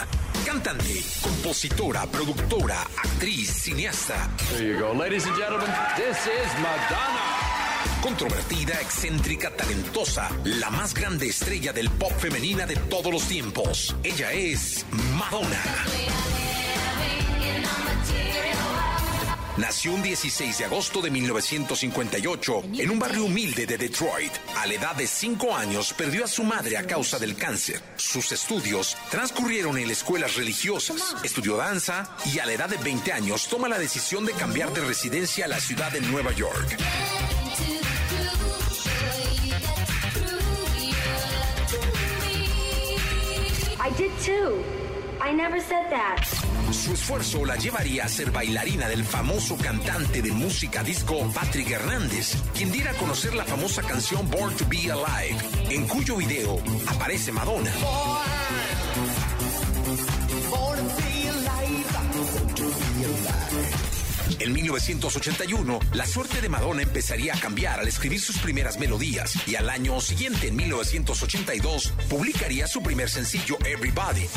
Cantante, 0.47 1.03
compositora, 1.23 2.07
productora, 2.07 2.81
actriz, 2.81 3.51
cineasta. 3.51 4.31
There 4.57 4.73
you 4.73 4.81
go. 4.81 4.95
Ladies 4.95 5.27
and 5.27 5.37
gentlemen, 5.37 5.69
this 5.97 6.17
is 6.17 6.55
Madonna. 6.63 7.47
controvertida, 8.03 8.81
excéntrica, 8.81 9.51
talentosa, 9.51 10.31
la 10.45 10.71
más 10.71 10.95
grande 10.95 11.27
estrella 11.27 11.75
del 11.75 11.91
pop 11.91 12.13
femenina 12.13 12.65
de 12.65 12.77
todos 12.77 13.13
los 13.13 13.25
tiempos. 13.25 13.95
Ella 14.03 14.33
es 14.33 14.87
Madonna. 15.19 15.63
Nació 19.59 19.95
un 19.95 20.03
16 20.03 20.59
de 20.59 20.65
agosto 20.67 21.01
de 21.01 21.11
1958 21.11 22.63
en 22.79 22.91
un 22.91 22.99
barrio 22.99 23.25
humilde 23.25 23.65
de 23.65 23.79
Detroit. 23.79 24.33
A 24.55 24.67
la 24.67 24.75
edad 24.75 24.95
de 24.95 25.07
5 25.07 25.57
años 25.57 25.95
perdió 25.95 26.27
a 26.27 26.29
su 26.29 26.45
madre 26.45 26.77
a 26.77 26.87
causa 26.87 27.19
del 27.19 27.37
cáncer. 27.37 27.81
Sus 27.97 28.33
estudios 28.33 28.99
transcurrieron 29.11 29.79
en 29.79 29.91
escuelas 29.91 30.37
religiosas. 30.37 31.17
Estudió 31.25 31.57
danza 31.57 32.15
y 32.27 32.39
a 32.39 32.45
la 32.45 32.53
edad 32.53 32.69
de 32.69 32.77
20 32.77 33.13
años 33.13 33.49
toma 33.49 33.69
la 33.69 33.79
decisión 33.79 34.27
de 34.27 34.33
cambiar 34.33 34.75
de 34.75 34.83
residencia 34.83 35.47
a 35.47 35.49
la 35.49 35.59
ciudad 35.59 35.91
de 35.91 36.03
Nueva 36.03 36.33
York. 36.33 36.77
I 45.27 45.33
never 45.33 45.61
said 45.61 45.91
that. 45.91 46.25
Su 46.73 46.93
esfuerzo 46.93 47.45
la 47.45 47.57
llevaría 47.57 48.05
a 48.05 48.09
ser 48.09 48.31
bailarina 48.31 48.89
del 48.89 49.05
famoso 49.05 49.57
cantante 49.57 50.23
de 50.23 50.31
música 50.31 50.85
disco 50.85 51.29
Patrick 51.35 51.69
Hernández, 51.69 52.37
quien 52.55 52.71
diera 52.71 52.93
a 52.93 52.95
conocer 52.95 53.35
la 53.35 53.45
famosa 53.45 53.83
canción 53.83 54.31
Born 54.31 54.55
to 54.57 54.65
Be 54.69 54.89
Alive, 54.93 55.37
en 55.71 55.89
cuyo 55.89 56.17
video 56.17 56.63
aparece 56.87 57.33
Madonna. 57.33 57.73
En 64.39 64.53
1981, 64.53 65.81
la 65.93 66.07
suerte 66.07 66.41
de 66.41 66.49
Madonna 66.49 66.83
empezaría 66.83 67.35
a 67.35 67.41
cambiar 67.41 67.81
al 67.81 67.89
escribir 67.89 68.21
sus 68.21 68.39
primeras 68.39 68.79
melodías 68.79 69.37
y 69.49 69.57
al 69.57 69.71
año 69.71 70.01
siguiente, 70.01 70.49
en 70.49 70.57
1982, 70.57 71.93
publicaría 72.09 72.69
su 72.69 72.81
primer 72.81 73.11
sencillo 73.11 73.59
Everybody. 73.65 74.29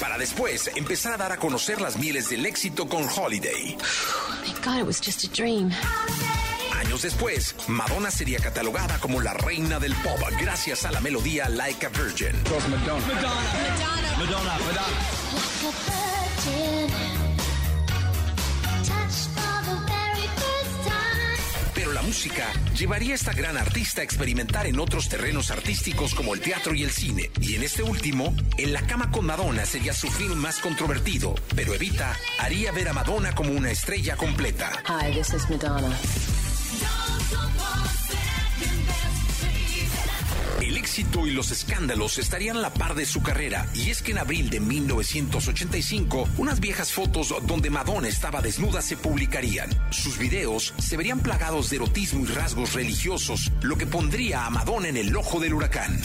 Para 0.00 0.18
después 0.18 0.70
empezar 0.76 1.12
a 1.12 1.16
dar 1.16 1.32
a 1.32 1.36
conocer 1.36 1.80
las 1.80 1.98
mieles 1.98 2.30
del 2.30 2.46
éxito 2.46 2.88
con 2.88 3.04
Holiday. 3.08 3.76
Thank 4.44 4.64
God 4.64 4.78
it 4.80 4.86
was 4.86 5.00
just 5.00 5.24
a 5.24 5.28
dream. 5.28 5.70
Años 6.72 7.02
después, 7.02 7.54
Madonna 7.68 8.10
sería 8.10 8.38
catalogada 8.40 8.98
como 8.98 9.20
la 9.20 9.34
reina 9.34 9.78
del 9.78 9.94
pop 9.96 10.18
gracias 10.40 10.84
a 10.84 10.90
la 10.90 11.00
melodía 11.00 11.48
Like 11.48 11.86
a 11.86 11.88
Virgin. 11.90 12.32
Pero 12.44 12.60
la 14.44 14.58
música 22.10 22.52
llevaría 22.76 23.12
a 23.12 23.14
esta 23.14 23.32
gran 23.32 23.56
artista 23.56 24.00
a 24.00 24.04
experimentar 24.04 24.66
en 24.66 24.80
otros 24.80 25.08
terrenos 25.08 25.52
artísticos 25.52 26.12
como 26.12 26.34
el 26.34 26.40
teatro 26.40 26.74
y 26.74 26.82
el 26.82 26.90
cine. 26.90 27.30
Y 27.40 27.54
en 27.54 27.62
este 27.62 27.84
último, 27.84 28.34
En 28.58 28.72
la 28.72 28.82
cama 28.82 29.12
con 29.12 29.26
Madonna 29.26 29.64
sería 29.64 29.92
su 29.92 30.08
film 30.08 30.38
más 30.38 30.58
controvertido, 30.58 31.36
pero 31.54 31.72
Evita 31.72 32.16
haría 32.38 32.72
ver 32.72 32.88
a 32.88 32.92
Madonna 32.92 33.32
como 33.32 33.52
una 33.52 33.70
estrella 33.70 34.16
completa. 34.16 34.72
Hi, 34.88 35.12
this 35.12 35.32
is 35.32 35.48
Madonna. 35.48 35.96
Y 41.00 41.30
los 41.30 41.50
escándalos 41.50 42.18
estarían 42.18 42.58
a 42.58 42.60
la 42.60 42.74
par 42.74 42.94
de 42.94 43.06
su 43.06 43.22
carrera, 43.22 43.66
y 43.74 43.88
es 43.88 44.02
que 44.02 44.12
en 44.12 44.18
abril 44.18 44.50
de 44.50 44.60
1985, 44.60 46.28
unas 46.36 46.60
viejas 46.60 46.92
fotos 46.92 47.34
donde 47.46 47.70
Madonna 47.70 48.06
estaba 48.06 48.42
desnuda 48.42 48.82
se 48.82 48.98
publicarían. 48.98 49.70
Sus 49.90 50.18
videos 50.18 50.74
se 50.78 50.98
verían 50.98 51.20
plagados 51.20 51.70
de 51.70 51.76
erotismo 51.76 52.24
y 52.24 52.26
rasgos 52.26 52.74
religiosos, 52.74 53.50
lo 53.62 53.78
que 53.78 53.86
pondría 53.86 54.44
a 54.44 54.50
Madonna 54.50 54.88
en 54.88 54.98
el 54.98 55.16
ojo 55.16 55.40
del 55.40 55.54
huracán. 55.54 56.00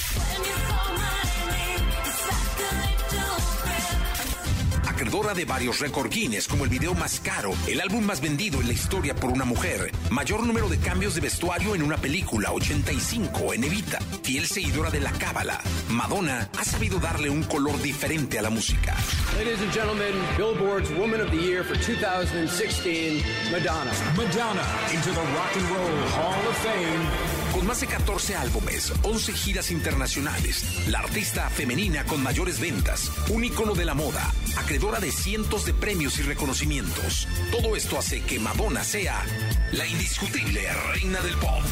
Acreedora 4.96 5.34
de 5.34 5.44
varios 5.44 5.82
récord 5.82 6.10
Guinness, 6.10 6.48
como 6.48 6.64
el 6.64 6.70
video 6.70 6.94
más 6.94 7.20
caro, 7.20 7.52
el 7.68 7.82
álbum 7.82 8.02
más 8.02 8.22
vendido 8.22 8.62
en 8.62 8.68
la 8.68 8.74
historia 8.74 9.14
por 9.14 9.30
una 9.30 9.44
mujer, 9.44 9.92
mayor 10.10 10.48
número 10.48 10.70
de 10.70 10.78
cambios 10.78 11.16
de 11.16 11.20
vestuario 11.20 11.76
en 11.76 11.84
una 11.84 11.98
película, 11.98 12.54
85 12.54 13.56
en 13.56 13.66
Evita, 13.66 14.00
fiel 14.24 14.48
seguidora 14.48 14.90
de 14.92 15.02
la 15.02 15.12
cábala, 15.12 15.60
Madonna 15.90 16.50
ha 16.58 16.64
sabido 16.64 16.98
darle 16.98 17.30
un 17.30 17.44
color 17.44 17.82
diferente 17.82 18.40
a 18.40 18.44
la 18.44 18.50
música. 18.50 18.96
Ladies 19.38 19.60
and 19.60 19.74
gentlemen, 19.74 20.14
Billboard's 20.38 20.90
Woman 20.92 21.20
of 21.20 21.30
the 21.30 21.42
Year 21.42 21.66
for 21.66 21.76
2016, 21.76 23.22
Madonna. 23.52 23.92
Madonna 24.16 24.64
into 24.94 25.12
the 25.12 25.20
Rock 25.36 25.58
and 25.58 25.70
Roll 25.72 26.08
Hall 26.16 26.48
of 26.48 26.56
Fame. 26.60 27.45
Con 27.56 27.66
más 27.68 27.80
de 27.80 27.88
14 27.88 28.36
álbumes, 28.36 28.92
11 29.04 29.32
giras 29.32 29.72
internacionales, 29.72 30.86
la 30.90 31.00
artista 31.00 31.50
femenina 31.50 32.04
con 32.04 32.22
mayores 32.22 32.60
ventas, 32.60 33.10
un 33.30 33.46
ícono 33.46 33.74
de 33.76 33.86
la 33.86 33.94
moda, 33.94 34.30
acreedora 34.58 35.00
de 35.00 35.10
cientos 35.10 35.66
de 35.66 35.74
premios 35.74 36.20
y 36.20 36.24
reconocimientos. 36.24 37.30
Todo 37.52 37.78
esto 37.78 37.98
hace 37.98 38.20
que 38.24 38.40
Madonna 38.40 38.84
sea 38.84 39.24
la 39.72 39.88
indiscutible 39.88 40.68
reina 40.92 41.22
del 41.22 41.36
pop. 41.38 41.64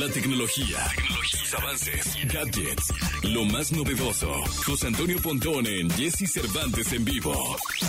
La 0.00 0.08
tecnología, 0.08 0.78
tecnologías, 0.96 1.54
avances, 1.58 2.16
gadgets, 2.32 2.94
lo 3.22 3.44
más 3.44 3.70
novedoso. 3.70 4.32
José 4.64 4.86
Antonio 4.86 5.20
Pontón 5.20 5.66
en 5.66 5.90
Jesse 5.90 6.26
Cervantes 6.26 6.90
en 6.94 7.04
vivo. 7.04 7.34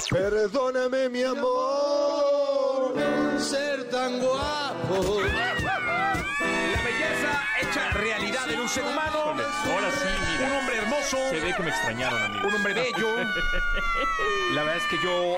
Perdóname, 0.10 1.08
mi 1.08 1.24
amor, 1.24 2.96
ser 3.40 3.90
tan 3.90 4.20
guapo. 4.20 5.22
La 5.24 6.84
belleza 6.84 7.44
hecha 7.62 7.92
realidad 7.92 8.52
en 8.52 8.60
un 8.60 8.68
ser 8.68 8.84
humano. 8.84 9.20
Ahora 9.22 9.92
sí, 9.92 10.10
mira. 10.34 10.48
Un 10.48 10.58
hombre 10.58 10.78
hermoso. 10.80 11.18
Se 11.30 11.40
ve 11.40 11.54
que 11.56 11.64
me 11.64 11.70
extrañaron, 11.70 12.22
amigo. 12.24 12.46
Un 12.46 12.56
hombre 12.56 12.74
bello. 12.74 13.08
La 14.52 14.64
verdad 14.64 14.84
es 14.84 14.84
que 14.90 14.98
yo. 15.02 15.38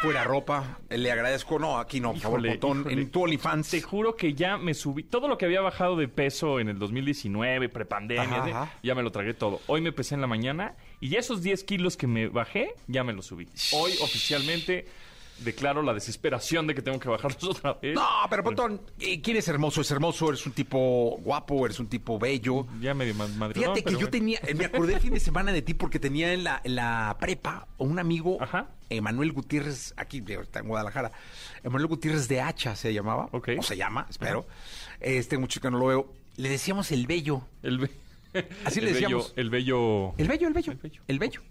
Fuera 0.00 0.22
ropa, 0.22 0.78
le 0.90 1.10
agradezco. 1.10 1.58
No, 1.58 1.76
aquí 1.78 1.98
no, 2.00 2.12
por 2.12 2.20
favor, 2.20 2.38
Híjole, 2.38 2.54
botón. 2.54 2.80
híjole. 2.82 3.02
En 3.02 3.10
tu 3.10 3.22
OnlyFans. 3.24 3.68
Te 3.68 3.82
juro 3.82 4.14
que 4.14 4.32
ya 4.32 4.56
me 4.56 4.72
subí. 4.72 5.02
Todo 5.02 5.26
lo 5.26 5.36
que 5.36 5.44
había 5.44 5.60
bajado 5.60 5.96
de 5.96 6.06
peso 6.06 6.60
en 6.60 6.68
el 6.68 6.78
2019, 6.78 7.68
prepandemia, 7.68 8.22
Ajá, 8.44 8.62
ajá. 8.62 8.72
ya 8.84 8.94
me 8.94 9.02
lo 9.02 9.10
tragué 9.10 9.34
todo. 9.34 9.60
Hoy 9.66 9.80
me 9.80 9.90
pesé 9.90 10.14
en 10.14 10.20
la 10.20 10.28
mañana 10.28 10.76
y 11.00 11.08
ya 11.08 11.18
esos 11.18 11.42
10 11.42 11.64
kilos 11.64 11.96
que 11.96 12.06
me 12.06 12.28
bajé, 12.28 12.74
ya 12.86 13.02
me 13.02 13.12
los 13.12 13.26
subí. 13.26 13.48
Hoy 13.72 13.90
oficialmente 14.00 14.86
declaro 15.40 15.82
la 15.82 15.94
desesperación 15.94 16.66
de 16.66 16.74
que 16.74 16.82
tengo 16.82 16.98
que 16.98 17.08
bajarlos 17.08 17.42
otra 17.44 17.74
vez. 17.74 17.94
No, 17.94 18.06
pero 18.28 18.42
Pontón, 18.44 18.80
eh, 19.00 19.20
¿quién 19.20 19.36
es 19.36 19.48
hermoso? 19.48 19.80
Es 19.80 19.90
hermoso, 19.90 20.28
eres 20.28 20.44
un 20.46 20.52
tipo 20.52 21.16
guapo, 21.20 21.64
eres 21.66 21.78
un 21.80 21.88
tipo 21.88 22.18
bello. 22.18 22.66
Ya 22.80 22.94
medio 22.94 23.14
ma- 23.14 23.26
madridón, 23.28 23.74
Fíjate 23.74 23.80
que 23.80 23.84
pero 23.84 23.98
yo 23.98 24.06
bueno. 24.06 24.10
tenía, 24.10 24.40
eh, 24.46 24.54
me 24.54 24.64
acordé 24.64 24.94
el 24.94 25.00
fin 25.00 25.14
de 25.14 25.20
semana 25.20 25.52
de 25.52 25.62
ti 25.62 25.74
porque 25.74 25.98
tenía 25.98 26.32
en 26.32 26.44
la, 26.44 26.60
en 26.64 26.74
la 26.76 27.16
prepa 27.20 27.68
un 27.78 27.98
amigo, 27.98 28.38
Ajá. 28.40 28.68
Emanuel 28.90 29.32
Gutiérrez, 29.32 29.92
aquí 29.96 30.24
está 30.26 30.60
en 30.60 30.68
Guadalajara, 30.68 31.12
Emanuel 31.62 31.88
Gutiérrez 31.88 32.26
de 32.28 32.40
Hacha 32.40 32.74
se 32.74 32.92
llamaba, 32.94 33.28
Ok. 33.32 33.50
o 33.58 33.62
se 33.62 33.76
llama, 33.76 34.06
espero, 34.08 34.46
este 35.00 35.36
mucho 35.38 35.60
que 35.60 35.70
no 35.70 35.78
lo 35.78 35.86
veo, 35.86 36.12
le 36.36 36.48
decíamos 36.48 36.90
el 36.92 37.06
bello, 37.06 37.42
El 37.62 37.78
be- 37.78 37.90
Así 38.64 38.78
el 38.78 38.86
le 38.86 38.92
bello- 38.92 39.00
decíamos. 39.00 39.32
el 39.36 39.50
bello. 39.50 40.14
el 40.18 40.28
bello, 40.28 40.48
el 40.48 40.54
bello, 40.54 40.72
El 40.72 40.78
bello. 40.78 41.02
el 41.06 41.18
bello. 41.18 41.42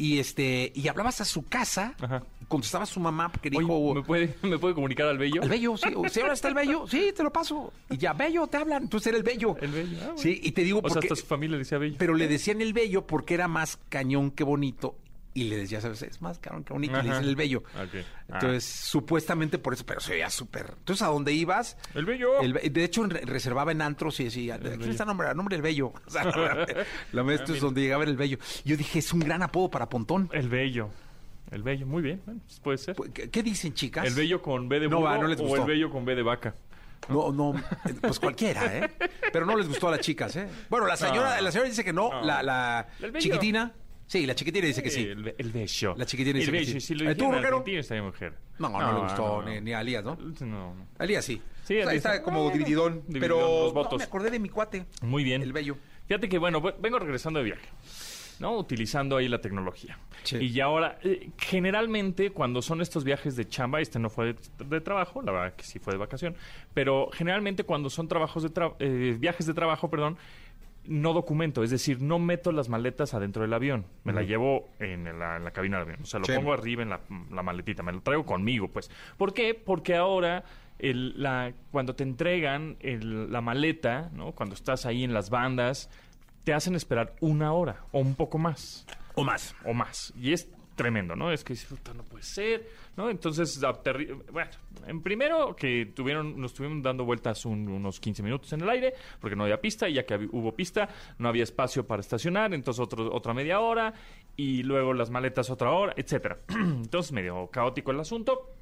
Y 0.00 0.20
este, 0.20 0.70
y 0.76 0.86
hablabas 0.88 1.20
a 1.20 1.24
su 1.24 1.44
casa, 1.46 1.94
Ajá. 2.00 2.22
Contestaba 2.48 2.86
su 2.86 2.98
mamá 2.98 3.30
porque 3.30 3.48
Oye, 3.50 3.58
dijo, 3.60 3.94
¿me, 3.94 4.02
puede, 4.02 4.34
¿Me 4.42 4.58
puede 4.58 4.74
comunicar 4.74 5.06
al 5.06 5.18
bello? 5.18 5.42
el 5.42 5.48
bello, 5.48 5.76
sí, 5.76 5.88
sea, 6.08 6.22
ahora 6.22 6.34
está 6.34 6.48
el 6.48 6.54
bello, 6.54 6.86
sí, 6.90 7.12
te 7.14 7.22
lo 7.22 7.32
paso. 7.32 7.72
Y 7.90 7.96
ya, 7.98 8.12
bello, 8.14 8.46
te 8.46 8.56
hablan, 8.56 8.84
entonces 8.84 9.08
era 9.08 9.16
el 9.18 9.22
bello. 9.22 9.56
El 9.60 9.70
bello. 9.70 9.96
ah, 10.00 10.04
bueno. 10.06 10.18
Sí, 10.18 10.40
y 10.42 10.52
te 10.52 10.64
digo 10.64 10.78
O 10.78 10.88
sea, 10.88 10.94
porque... 10.94 11.06
hasta 11.08 11.16
su 11.16 11.26
familia 11.26 11.52
le 11.56 11.58
decía 11.64 11.78
bello. 11.78 11.96
Pero 11.98 12.14
le 12.14 12.26
decían 12.26 12.60
el 12.62 12.72
bello 12.72 13.06
porque 13.06 13.34
era 13.34 13.48
más 13.48 13.78
cañón 13.88 14.30
que 14.30 14.44
bonito. 14.44 14.96
Y 15.34 15.44
le 15.44 15.56
decía, 15.56 15.80
¿sabes? 15.80 16.02
Es 16.02 16.20
más 16.20 16.40
cañón 16.40 16.64
que 16.64 16.72
bonito. 16.72 16.98
Y 16.98 17.02
le 17.02 17.10
dicen 17.10 17.24
el 17.24 17.36
bello. 17.36 17.62
Ah. 17.76 17.84
Entonces, 18.28 18.64
supuestamente 18.64 19.58
por 19.58 19.72
eso, 19.74 19.86
pero 19.86 20.00
se 20.00 20.12
veía 20.12 20.30
súper. 20.30 20.74
Entonces, 20.78 21.02
¿a 21.02 21.08
dónde 21.08 21.32
ibas? 21.32 21.76
El 21.94 22.06
bello. 22.06 22.40
El 22.40 22.54
de 22.72 22.82
hecho, 22.84 23.04
re- 23.06 23.20
reservaba 23.20 23.70
en 23.70 23.82
antros 23.82 24.18
y 24.18 24.24
decía, 24.24 24.58
¿quién 24.58 24.82
está 24.90 25.04
nombre? 25.04 25.32
Nombre 25.34 25.54
el 25.54 25.62
bello. 25.62 25.92
O 26.06 26.10
sea, 26.10 26.24
la 27.12 27.22
verdad, 27.22 27.34
esto 27.34 27.54
es 27.54 27.60
donde 27.60 27.82
llegaba 27.82 28.02
el 28.04 28.16
bello. 28.16 28.38
Yo 28.64 28.76
dije, 28.76 28.98
es 28.98 29.12
un 29.12 29.20
gran 29.20 29.42
apodo 29.42 29.70
para 29.70 29.88
Pontón. 29.88 30.28
El 30.32 30.48
bello. 30.48 30.88
El 31.50 31.62
bello, 31.62 31.86
muy 31.86 32.02
bien. 32.02 32.20
bueno, 32.24 32.40
pues 32.44 32.60
puede 32.60 32.78
ser. 32.78 32.96
¿Qué, 33.12 33.30
qué 33.30 33.42
dicen, 33.42 33.72
chicas? 33.74 34.06
El 34.06 34.14
bello 34.14 34.42
con 34.42 34.68
B 34.68 34.80
de 34.80 34.88
No, 34.88 34.98
burro 34.98 35.08
va, 35.10 35.18
no 35.18 35.28
les 35.28 35.40
o 35.40 35.44
gustó. 35.44 35.62
el 35.62 35.66
bello 35.68 35.90
con 35.90 36.04
B 36.04 36.14
de 36.14 36.22
vaca. 36.22 36.54
No, 37.08 37.32
no, 37.32 37.54
pues 38.02 38.18
cualquiera, 38.18 38.76
¿eh? 38.76 38.90
Pero 39.32 39.46
no 39.46 39.56
les 39.56 39.66
gustó 39.68 39.88
a 39.88 39.92
las 39.92 40.00
chicas, 40.00 40.34
¿eh? 40.36 40.48
Bueno, 40.68 40.86
la 40.86 40.96
señora, 40.96 41.36
No. 41.36 41.42
la 41.42 41.50
señora 41.52 41.68
dice 41.70 41.84
que 41.84 41.92
no, 41.92 42.10
No. 42.10 42.22
la, 42.22 42.42
la 42.42 42.86
chiquitina. 43.18 43.72
Sí, 44.06 44.26
la 44.26 44.34
chiquitina 44.34 44.66
dice 44.66 44.82
que 44.82 44.90
sí. 44.90 45.02
El, 45.04 45.34
el 45.36 45.52
bello. 45.52 45.94
La 45.96 46.06
chiquitina 46.06 46.38
dice 46.38 46.50
el 46.50 46.52
que 46.56 46.58
bello. 46.60 46.72
sí. 46.72 46.80
Si 46.80 46.94
lo 46.94 47.10
¿Eh, 47.10 47.14
tú, 47.14 47.30
estaría 47.78 48.02
mujer. 48.02 48.34
No, 48.58 48.68
no, 48.70 48.92
le 48.92 49.00
gustó 49.00 49.42
Ni, 49.42 49.60
ni 49.60 49.72
a 49.74 49.80
Elías, 49.82 50.02
¿no? 50.04 50.16
No, 50.16 50.46
no. 50.74 50.86
A 50.98 51.04
Elías 51.04 51.24
sí. 51.24 51.40
Sí, 51.64 51.78
O 51.78 51.84
sea, 51.84 51.92
está 51.92 52.22
como 52.22 52.42
Bueno, 52.44 52.56
divididón. 52.58 53.02
divididón, 53.06 53.20
pero 53.20 53.38
no, 53.40 53.72
votos. 53.72 53.98
me 53.98 54.04
acordé 54.04 54.30
de 54.30 54.38
mi 54.38 54.48
cuate. 54.48 54.86
Muy 55.02 55.22
bien. 55.24 55.42
El 55.42 55.52
bello. 55.52 55.76
Fíjate 56.06 56.26
que, 56.28 56.38
bueno, 56.38 56.60
ve- 56.62 56.74
vengo 56.80 56.98
regresando 56.98 57.38
de 57.38 57.44
viaje, 57.44 57.68
¿no? 58.40 58.56
Utilizando 58.56 59.16
ahí 59.16 59.28
la 59.28 59.40
tecnología. 59.40 59.98
Sí. 60.22 60.36
Y 60.38 60.60
ahora, 60.60 60.98
eh, 61.02 61.30
generalmente, 61.38 62.30
cuando 62.30 62.62
son 62.62 62.80
estos 62.80 63.04
viajes 63.04 63.36
de 63.36 63.48
chamba, 63.48 63.80
este 63.80 63.98
no 63.98 64.10
fue 64.10 64.34
de, 64.34 64.64
de 64.66 64.80
trabajo, 64.80 65.22
la 65.22 65.32
verdad 65.32 65.54
que 65.54 65.64
sí 65.64 65.78
fue 65.78 65.92
de 65.94 65.98
vacación, 65.98 66.34
pero 66.74 67.10
generalmente 67.12 67.64
cuando 67.64 67.90
son 67.90 68.08
trabajos 68.08 68.42
de 68.42 68.50
tra- 68.50 68.74
eh, 68.78 69.16
viajes 69.18 69.46
de 69.46 69.54
trabajo, 69.54 69.88
perdón, 69.90 70.16
no 70.84 71.12
documento, 71.12 71.62
es 71.62 71.70
decir, 71.70 72.00
no 72.00 72.18
meto 72.18 72.50
las 72.50 72.68
maletas 72.70 73.12
adentro 73.12 73.42
del 73.42 73.52
avión, 73.52 73.84
me 74.04 74.12
la 74.14 74.22
llevo 74.22 74.70
en 74.78 75.04
la, 75.18 75.36
en 75.36 75.44
la 75.44 75.50
cabina 75.50 75.76
del 75.78 75.84
avión, 75.84 76.00
o 76.02 76.06
sea, 76.06 76.18
lo 76.18 76.24
Sí. 76.26 76.32
pongo 76.34 76.54
arriba 76.54 76.82
en 76.82 76.88
la, 76.88 77.00
la 77.30 77.42
maletita, 77.42 77.82
me 77.82 77.92
lo 77.92 78.00
traigo 78.00 78.24
conmigo, 78.24 78.68
pues. 78.68 78.90
¿Por 79.18 79.34
qué? 79.34 79.52
Porque 79.54 79.94
ahora 79.96 80.44
el- 80.78 81.20
la, 81.22 81.52
cuando 81.72 81.94
te 81.94 82.04
entregan 82.04 82.76
el- 82.80 83.30
la 83.30 83.42
maleta, 83.42 84.08
¿no? 84.14 84.32
Cuando 84.32 84.54
estás 84.54 84.86
ahí 84.86 85.04
en 85.04 85.12
las 85.12 85.28
bandas, 85.28 85.90
te 86.48 86.54
hacen 86.54 86.74
esperar 86.74 87.14
una 87.20 87.52
hora 87.52 87.84
o 87.92 87.98
un 88.00 88.14
poco 88.14 88.38
más. 88.38 88.86
O 89.16 89.22
más. 89.22 89.54
O 89.66 89.74
más. 89.74 90.14
Y 90.18 90.32
es 90.32 90.48
tremendo, 90.76 91.14
¿no? 91.14 91.30
Es 91.30 91.44
que 91.44 91.52
dices, 91.52 91.68
"Puta, 91.68 91.92
no 91.92 92.02
puede 92.04 92.22
ser, 92.24 92.66
¿no? 92.96 93.10
Entonces, 93.10 93.60
bueno, 94.32 94.50
en 94.86 95.02
primero 95.02 95.54
que 95.54 95.92
tuvieron, 95.94 96.40
nos 96.40 96.52
estuvimos 96.52 96.82
dando 96.82 97.04
vueltas 97.04 97.44
un- 97.44 97.68
unos 97.68 98.00
15 98.00 98.22
minutos 98.22 98.50
en 98.54 98.62
el 98.62 98.70
aire, 98.70 98.94
porque 99.20 99.36
no 99.36 99.42
había 99.44 99.60
pista, 99.60 99.90
y 99.90 99.92
ya 99.92 100.06
que 100.06 100.14
hubo 100.32 100.54
pista, 100.56 100.88
no 101.18 101.28
había 101.28 101.42
espacio 101.42 101.86
para 101.86 102.00
estacionar, 102.00 102.54
entonces 102.54 102.80
otro, 102.80 103.14
otra 103.14 103.34
media 103.34 103.60
hora, 103.60 103.92
y 104.34 104.62
luego 104.62 104.94
las 104.94 105.10
maletas 105.10 105.50
otra 105.50 105.70
hora, 105.72 105.92
etcétera. 105.98 106.38
entonces, 106.48 107.12
medio 107.12 107.48
caótico 107.48 107.90
el 107.90 108.00
asunto. 108.00 108.54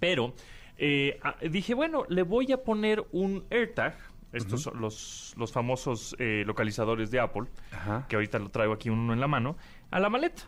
Pero 0.00 0.34
eh, 0.76 1.20
ah, 1.22 1.36
dije, 1.48 1.74
bueno, 1.74 2.04
le 2.08 2.22
voy 2.24 2.50
a 2.50 2.56
poner 2.64 3.04
un 3.12 3.44
AirTag, 3.48 3.94
estos 4.32 4.62
son 4.62 4.80
los, 4.80 5.34
los 5.36 5.52
famosos 5.52 6.16
eh, 6.18 6.42
localizadores 6.46 7.10
de 7.10 7.20
Apple, 7.20 7.44
Ajá. 7.70 8.06
que 8.08 8.16
ahorita 8.16 8.38
lo 8.38 8.48
traigo 8.50 8.72
aquí 8.72 8.88
uno 8.90 9.12
en 9.12 9.20
la 9.20 9.28
mano, 9.28 9.56
a 9.90 10.00
la 10.00 10.08
maleta. 10.08 10.42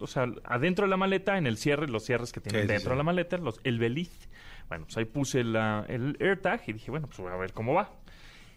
O 0.00 0.06
sea, 0.06 0.26
adentro 0.44 0.84
de 0.86 0.90
la 0.90 0.96
maleta, 0.96 1.38
en 1.38 1.46
el 1.46 1.56
cierre, 1.56 1.88
los 1.88 2.04
cierres 2.04 2.32
que 2.32 2.40
tienen 2.40 2.66
dentro 2.66 2.90
de 2.90 2.96
la 2.96 3.02
maleta, 3.04 3.36
los, 3.38 3.60
el 3.64 3.78
beliz. 3.78 4.28
Bueno, 4.68 4.84
pues 4.84 4.96
ahí 4.96 5.04
puse 5.04 5.42
la- 5.44 5.84
el 5.88 6.16
AirTag 6.20 6.62
y 6.68 6.72
dije, 6.74 6.90
bueno, 6.90 7.06
pues 7.06 7.18
voy 7.18 7.32
a 7.32 7.36
ver 7.36 7.52
cómo 7.52 7.74
va. 7.74 7.90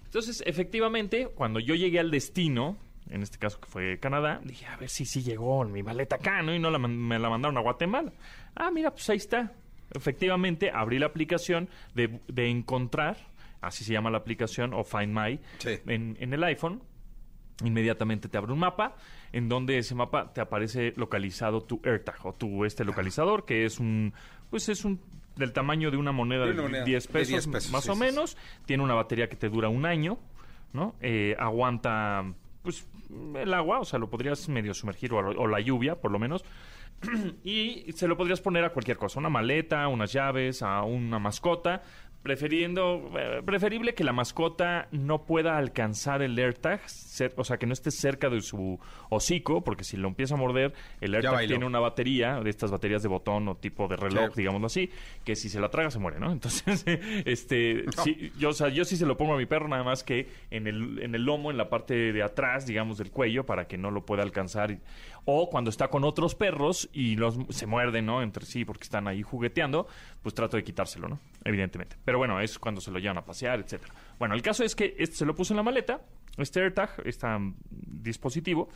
Entonces, 0.06 0.44
efectivamente, 0.46 1.28
cuando 1.34 1.60
yo 1.60 1.74
llegué 1.76 2.00
al 2.00 2.12
destino, 2.12 2.78
en 3.10 3.22
este 3.24 3.38
caso 3.40 3.60
que 3.60 3.68
fue 3.68 4.00
Canadá, 4.00 4.40
dije, 4.44 4.66
a 4.68 4.78
ver 4.78 4.90
si 4.90 5.06
sí 5.06 5.24
llegó 5.24 5.64
mi 5.66 5.82
maleta 5.84 6.18
acá, 6.18 6.42
¿no? 6.42 6.54
Y 6.54 6.60
no 6.60 6.70
la 6.72 6.78
me 6.80 7.18
la 7.20 7.30
mandaron 7.30 7.58
a 7.58 7.62
Guatemala. 7.62 8.12
Ah, 8.56 8.70
mira, 8.72 8.92
pues 8.92 9.10
ahí 9.10 9.18
está. 9.18 9.52
Efectivamente, 9.96 10.72
abrí 10.74 10.98
la 11.00 11.08
aplicación 11.08 11.70
de, 11.94 12.20
de 12.28 12.50
encontrar, 12.50 13.18
así 13.66 13.84
se 13.84 13.94
llama 13.94 14.10
la 14.12 14.18
aplicación, 14.20 14.74
o 14.74 14.84
Find 14.84 15.18
My, 15.18 15.40
Sí. 15.60 15.80
en, 15.88 16.18
en 16.20 16.34
el 16.34 16.44
iPhone. 16.44 16.82
Inmediatamente 17.64 18.28
te 18.30 18.38
abre 18.38 18.52
un 18.52 18.60
mapa 18.60 18.96
en 19.32 19.48
donde 19.48 19.78
ese 19.78 19.94
mapa 19.96 20.34
te 20.34 20.42
aparece 20.42 20.94
localizado 20.98 21.62
tu 21.62 21.80
AirTag 21.86 22.26
o 22.26 22.34
tu 22.34 22.66
este 22.66 22.84
localizador 22.84 23.46
que 23.46 23.64
es 23.66 23.80
un 23.80 24.12
pues 24.50 24.70
es 24.70 24.84
un 24.84 25.00
del 25.36 25.54
tamaño 25.54 25.92
de 25.92 25.98
una 25.98 26.12
moneda 26.12 26.48
De 26.48 26.54
moneda 26.56 26.84
10 26.84 27.08
de 27.08 27.14
pesos, 27.14 27.30
10 27.30 27.48
pesos, 27.48 27.72
más 27.72 27.84
sí, 27.84 27.92
o 27.92 27.94
sí, 27.94 28.00
menos 28.00 28.38
tiene 28.66 28.84
una 28.84 28.96
batería 28.96 29.30
que 29.30 29.36
te 29.36 29.50
dura 29.50 29.70
un 29.70 29.86
año 29.86 30.18
no 30.74 30.96
Eh, 31.00 31.36
aguanta 31.38 32.26
pues 32.64 32.88
el 33.36 33.54
agua 33.54 33.80
o 33.82 33.86
sea 33.86 34.00
lo 34.00 34.10
podrías 34.10 34.50
medio 34.50 34.74
sumergir 34.74 35.14
o, 35.14 35.18
o 35.20 35.48
la 35.48 35.60
lluvia 35.60 35.96
por 36.02 36.12
lo 36.12 36.18
menos 36.18 36.44
y 37.44 37.86
se 37.94 38.08
lo 38.08 38.18
podrías 38.18 38.42
poner 38.42 38.64
a 38.66 38.70
cualquier 38.72 38.98
cosa, 38.98 39.20
una 39.20 39.30
maleta, 39.30 39.88
unas 39.90 40.12
llaves, 40.12 40.62
a 40.64 40.84
una 40.84 41.20
mascota, 41.20 41.84
prefiriendo, 42.24 43.12
eh, 43.20 43.42
preferible 43.46 43.94
que 43.94 44.04
la 44.06 44.14
mascota 44.14 44.88
no 44.92 45.26
pueda 45.26 45.58
alcanzar 45.58 46.22
el 46.22 46.38
AirTag, 46.40 46.82
o 47.36 47.44
sea, 47.44 47.58
que 47.58 47.68
no 47.68 47.74
esté 47.74 47.92
cerca 47.92 48.30
de 48.30 48.42
su 48.42 48.80
hocico, 49.10 49.62
porque 49.64 49.84
si 49.84 49.98
lo 49.98 50.08
empieza 50.08 50.36
a 50.36 50.38
morder, 50.38 50.74
el 51.02 51.12
AirTag 51.16 51.34
tiene 51.50 51.66
una 51.66 51.80
batería, 51.80 52.40
de 52.40 52.50
estas 52.50 52.72
baterías 52.72 53.04
de 53.04 53.10
botón 53.10 53.48
o 53.50 53.56
tipo 53.56 53.88
de 53.90 53.98
reloj, 53.98 54.34
digámoslo 54.36 54.68
así, 54.68 54.90
que 55.26 55.36
si 55.36 55.50
se 55.50 55.60
la 55.60 55.70
traga 55.70 55.92
se 55.92 56.00
muere, 56.00 56.20
¿no? 56.20 56.32
Entonces, 56.32 56.84
este, 56.88 57.84
sí, 58.04 58.32
yo, 58.40 58.50
o 58.50 58.54
sea, 58.54 58.70
yo 58.70 58.86
sí 58.86 58.96
se 58.96 59.06
lo 59.06 59.18
pongo 59.18 59.34
a 59.34 59.38
mi 59.38 59.46
perro, 59.46 59.68
nada 59.68 59.84
más 59.84 60.04
que 60.04 60.28
en 60.50 60.66
el, 60.68 61.00
en 61.04 61.16
el 61.16 61.24
lomo, 61.26 61.52
en 61.52 61.58
la 61.58 61.70
parte 61.70 62.14
de 62.14 62.24
atrás, 62.24 62.66
digamos, 62.66 62.98
del 62.98 63.12
cuello, 63.12 63.46
para 63.46 63.68
que 63.68 63.78
no 63.78 63.92
lo 63.92 64.06
pueda 64.06 64.24
alcanzar. 64.24 64.72
y- 64.72 64.80
o 65.26 65.50
cuando 65.50 65.70
está 65.70 65.88
con 65.88 66.04
otros 66.04 66.36
perros 66.36 66.90
y 66.94 67.16
los 67.16 67.38
se 67.50 67.66
muerden, 67.66 68.06
¿no? 68.06 68.22
Entre 68.22 68.46
sí 68.46 68.66
porque 68.66 68.84
están 68.84 69.08
ahí 69.08 69.22
jugueteando, 69.22 69.88
pues 70.22 70.36
trato 70.36 70.58
de 70.58 70.64
quitárselo, 70.64 71.08
¿no? 71.08 71.20
Evidentemente. 71.44 71.96
Pero 72.04 72.18
bueno, 72.18 72.40
es 72.40 72.60
cuando 72.60 72.82
se 72.82 72.92
lo 72.92 73.00
llevan 73.00 73.18
a 73.18 73.26
pasear, 73.26 73.60
etcétera. 73.60 73.94
Bueno, 74.20 74.36
el 74.36 74.42
caso 74.42 74.64
es 74.64 74.76
que 74.76 74.96
este 74.98 75.16
se 75.16 75.26
lo 75.26 75.36
puse 75.36 75.54
en 75.54 75.58
la 75.58 75.64
maleta, 75.64 76.02
este 76.38 76.62
AirTag, 76.62 77.02
este 77.06 77.28
mm, 77.28 77.56
dispositivo, 77.70 78.70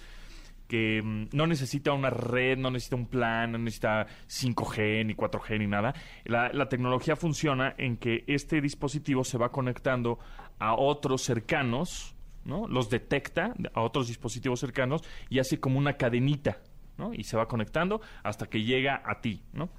que 0.67 1.01
mm, 1.03 1.29
no 1.33 1.47
necesita 1.47 1.91
una 1.93 2.09
red, 2.09 2.57
no 2.57 2.71
necesita 2.71 2.95
un 2.95 3.07
plan, 3.07 3.51
no 3.51 3.57
necesita 3.57 4.07
5G 4.27 5.05
ni 5.05 5.15
4G 5.15 5.59
ni 5.59 5.67
nada. 5.67 5.93
La 6.25 6.69
tecnología 6.69 7.15
funciona 7.15 7.75
en 7.77 7.97
que 7.97 8.23
este 8.27 8.61
dispositivo 8.61 9.23
se 9.23 9.37
va 9.37 9.51
conectando 9.51 10.19
a 10.59 10.75
otros 10.75 11.21
cercanos, 11.21 12.16
¿no? 12.47 12.67
Los 12.67 12.89
detecta 12.89 13.53
a 13.75 13.81
otros 13.81 14.07
dispositivos 14.07 14.59
cercanos 14.59 15.03
y 15.29 15.37
hace 15.37 15.59
como 15.59 15.77
una 15.77 15.97
cadenita, 15.97 16.57
¿no? 16.97 17.13
Y 17.13 17.23
se 17.25 17.37
va 17.37 17.47
conectando 17.47 18.01
hasta 18.23 18.47
que 18.47 18.63
llega 18.63 19.03
a 19.05 19.21
ti, 19.21 19.43
¿no? 19.53 19.69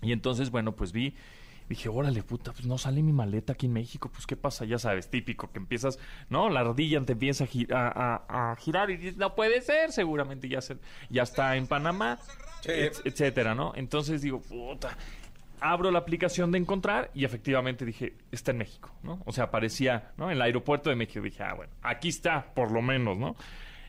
Y 0.00 0.12
entonces, 0.12 0.50
bueno, 0.50 0.74
pues 0.76 0.92
vi, 0.92 1.14
dije, 1.68 1.88
órale, 1.90 2.22
puta, 2.22 2.52
pues 2.52 2.64
no 2.66 2.78
sale 2.78 3.02
mi 3.02 3.12
maleta 3.12 3.52
aquí 3.52 3.66
en 3.66 3.72
México, 3.74 4.08
pues 4.10 4.26
qué 4.26 4.36
pasa, 4.36 4.64
ya 4.64 4.78
sabes, 4.78 5.10
típico, 5.10 5.50
que 5.50 5.58
empiezas, 5.58 5.98
¿no? 6.30 6.48
La 6.48 6.60
ardilla 6.60 7.04
te 7.04 7.12
empieza 7.12 7.44
a, 7.74 8.24
a- 8.28 8.52
a 8.52 8.56
girar 8.56 8.90
y 8.90 8.96
dices, 8.96 9.16
no 9.18 9.34
puede 9.34 9.60
ser, 9.60 9.92
seguramente 9.92 10.48
ya, 10.48 10.60
se, 10.62 10.78
ya 11.10 11.24
está 11.24 11.56
en 11.56 11.66
Panamá, 11.66 12.18
et- 12.86 13.00
etcétera, 13.04 13.54
¿no? 13.54 13.72
Entonces 13.74 14.22
digo, 14.22 14.40
puta, 14.40 14.96
abro 15.60 15.90
la 15.90 15.98
aplicación 15.98 16.52
de 16.52 16.58
encontrar 16.58 17.10
y 17.14 17.24
efectivamente 17.24 17.84
dije, 17.84 18.14
está 18.30 18.50
en 18.52 18.58
México, 18.58 18.94
¿no? 19.02 19.22
O 19.24 19.32
sea, 19.32 19.44
aparecía, 19.44 20.12
¿no? 20.16 20.26
En 20.26 20.36
el 20.36 20.42
aeropuerto 20.42 20.90
de 20.90 20.96
México, 20.96 21.24
dije, 21.24 21.42
ah, 21.42 21.54
bueno, 21.54 21.72
aquí 21.82 22.08
está, 22.08 22.52
por 22.54 22.70
lo 22.70 22.82
menos, 22.82 23.18
¿no? 23.18 23.36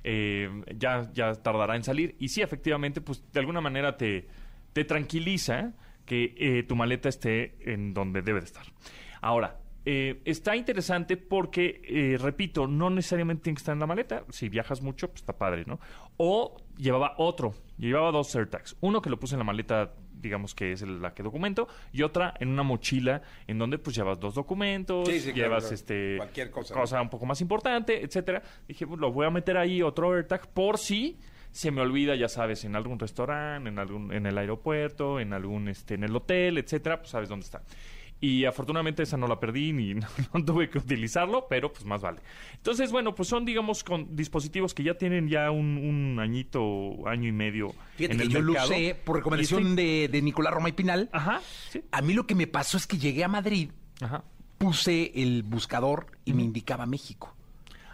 Eh, 0.03 0.49
ya, 0.75 1.10
ya 1.13 1.34
tardará 1.34 1.75
en 1.75 1.84
salir. 1.84 2.15
Y 2.19 2.29
sí, 2.29 2.41
efectivamente, 2.41 3.01
pues 3.01 3.23
de 3.32 3.39
alguna 3.39 3.62
manera 3.62 3.97
te, 3.97 4.27
te 4.73 4.86
tranquiliza 4.86 5.73
que 6.05 6.36
eh, 6.38 6.63
tu 6.63 6.75
maleta 6.75 7.10
esté 7.10 7.55
en 7.71 7.93
donde 7.93 8.21
debe 8.21 8.39
de 8.39 8.45
estar. 8.45 8.65
Ahora, 9.21 9.60
eh, 9.86 10.22
está 10.26 10.56
interesante 10.56 11.18
porque, 11.18 11.82
eh, 11.84 12.18
repito, 12.20 12.68
no 12.68 12.89
necesariamente 12.89 13.44
tiene 13.44 13.56
que 13.56 13.62
estar 13.62 13.74
en 13.74 13.80
la 13.80 13.88
maleta. 13.88 14.24
Si 14.30 14.50
viajas 14.50 14.82
mucho, 14.82 15.08
pues 15.10 15.22
está 15.22 15.38
padre, 15.38 15.63
¿no? 15.65 15.80
O 16.18 16.58
llevaba 16.78 17.15
otro, 17.18 17.54
llevaba 17.78 18.12
dos 18.12 18.36
AirTags. 18.36 18.78
Uno 18.82 19.02
que 19.02 19.10
lo 19.10 19.20
puse 19.20 19.36
en 19.36 19.39
la 19.39 19.46
maleta, 19.46 19.94
digamos 20.13 20.54
que 20.54 20.74
es 20.74 20.82
el- 20.82 21.02
la 21.02 21.13
que 21.13 21.24
documento, 21.24 21.68
y 21.94 22.04
otra 22.04 22.34
en 22.39 22.50
una 22.50 22.63
mochila 22.63 23.22
en 23.48 23.58
donde 23.58 23.78
pues 23.78 23.96
llevas 23.96 24.20
dos 24.20 24.36
documentos, 24.36 25.08
Sí, 25.08 25.20
sí, 25.20 25.32
claro, 25.32 25.48
llevas 25.50 25.63
claro. 25.63 25.76
este 25.76 26.18
Cualquier 26.18 26.52
cosa, 26.52 26.98
¿no? 26.98 27.02
un 27.04 27.10
poco 27.10 27.26
más 27.26 27.39
importante, 27.42 28.04
etcétera. 28.04 28.42
Dije, 28.68 28.86
pues, 28.86 29.00
lo 29.00 29.12
voy 29.13 29.26
a 29.26 29.30
meter 29.30 29.58
ahí 29.58 29.82
otro 29.82 30.13
AirTag 30.13 30.50
por 30.50 30.78
si 30.78 31.18
se 31.52 31.72
me 31.72 31.82
olvida, 31.82 32.15
ya 32.15 32.28
sabes, 32.28 32.63
en 32.65 32.76
algún 32.76 33.00
restaurante, 33.00 33.70
en 33.70 33.80
algún 33.80 34.13
en 34.13 34.26
el 34.28 34.38
aeropuerto, 34.38 35.20
en 35.20 35.34
algún 35.34 35.68
este 35.70 35.96
en 35.96 36.04
el 36.04 36.15
hotel, 36.15 36.58
etcétera, 36.60 36.98
pues 37.00 37.10
sabes 37.12 37.28
dónde 37.30 37.46
está. 37.46 37.63
Y 38.21 38.43
afortunadamente 38.43 39.03
esa 39.03 39.15
no 39.15 39.27
la 39.27 39.39
perdí 39.39 39.71
ni 39.71 39.93
no, 39.95 40.08
no 40.34 40.43
tuve 40.43 40.69
que 40.69 40.77
utilizarlo, 40.77 41.47
pero 41.49 41.71
pues 41.71 41.86
más 41.86 42.01
vale. 42.01 42.19
Entonces, 42.55 42.91
bueno, 42.91 43.15
pues 43.15 43.29
son 43.29 43.45
digamos 43.45 43.84
con 43.84 44.13
dispositivos 44.15 44.73
que 44.73 44.84
ya 44.84 44.95
tienen 44.95 45.29
ya 45.29 45.51
un, 45.51 45.77
un 45.77 46.19
añito, 46.19 47.08
año 47.08 47.29
y 47.29 47.32
medio 47.32 47.73
Fíjate 47.95 48.13
en 48.13 48.17
que 48.19 48.23
el 48.25 48.29
yo 48.29 48.41
mercado. 48.41 48.69
lo 48.69 48.75
usé 48.75 48.95
por 48.95 49.15
recomendación 49.15 49.62
Y 49.62 49.65
estoy- 49.69 49.75
de, 49.86 50.08
de 50.10 50.21
Nicolás 50.21 50.53
Roma 50.53 50.67
y 50.69 50.73
Pinal. 50.73 51.10
Ajá, 51.13 51.41
sí. 51.69 51.82
A 51.91 52.01
mí 52.01 52.13
lo 52.13 52.27
que 52.27 52.36
me 52.36 52.47
pasó 52.47 52.75
es 52.77 52.88
que 52.88 52.97
llegué 52.97 53.23
a 53.23 53.29
Madrid, 53.29 53.69
Ajá. 54.01 54.23
puse 54.58 55.12
el 55.15 55.43
buscador 55.43 56.08
y 56.25 56.34
me 56.34 56.43
indicaba 56.43 56.86
México. 56.86 57.36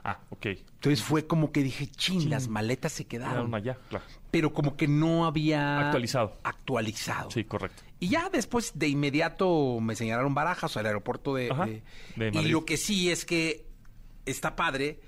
Ah, 0.07 0.19
ok. 0.29 0.45
Entonces 0.45 1.03
fue 1.03 1.25
como 1.25 1.51
que 1.51 1.63
dije, 1.63 1.87
chin, 1.87 2.29
las 2.29 2.47
maletas 2.47 2.91
se 2.91 3.05
quedaron. 3.07 3.33
Quedaron 3.51 3.55
allá, 3.55 3.77
claro. 3.89 4.05
Pero 4.29 4.53
como 4.53 4.77
que 4.77 4.87
no 4.87 5.25
había... 5.25 5.79
Actualizado. 5.87 6.37
Actualizado. 6.43 7.31
Sí, 7.31 7.43
correcto. 7.43 7.81
Y 7.99 8.09
ya 8.09 8.29
después 8.29 8.73
de 8.77 8.87
inmediato 8.87 9.79
me 9.81 9.95
señalaron 9.95 10.35
Barajas 10.35 10.77
al 10.77 10.85
aeropuerto 10.85 11.33
de... 11.33 11.49
Ajá, 11.51 11.65
de- 11.65 11.81
de 12.15 12.39
y 12.39 12.49
lo 12.49 12.65
que 12.65 12.77
sí 12.77 13.09
es 13.09 13.25
que 13.25 13.65
está 14.27 14.55
padre, 14.55 14.99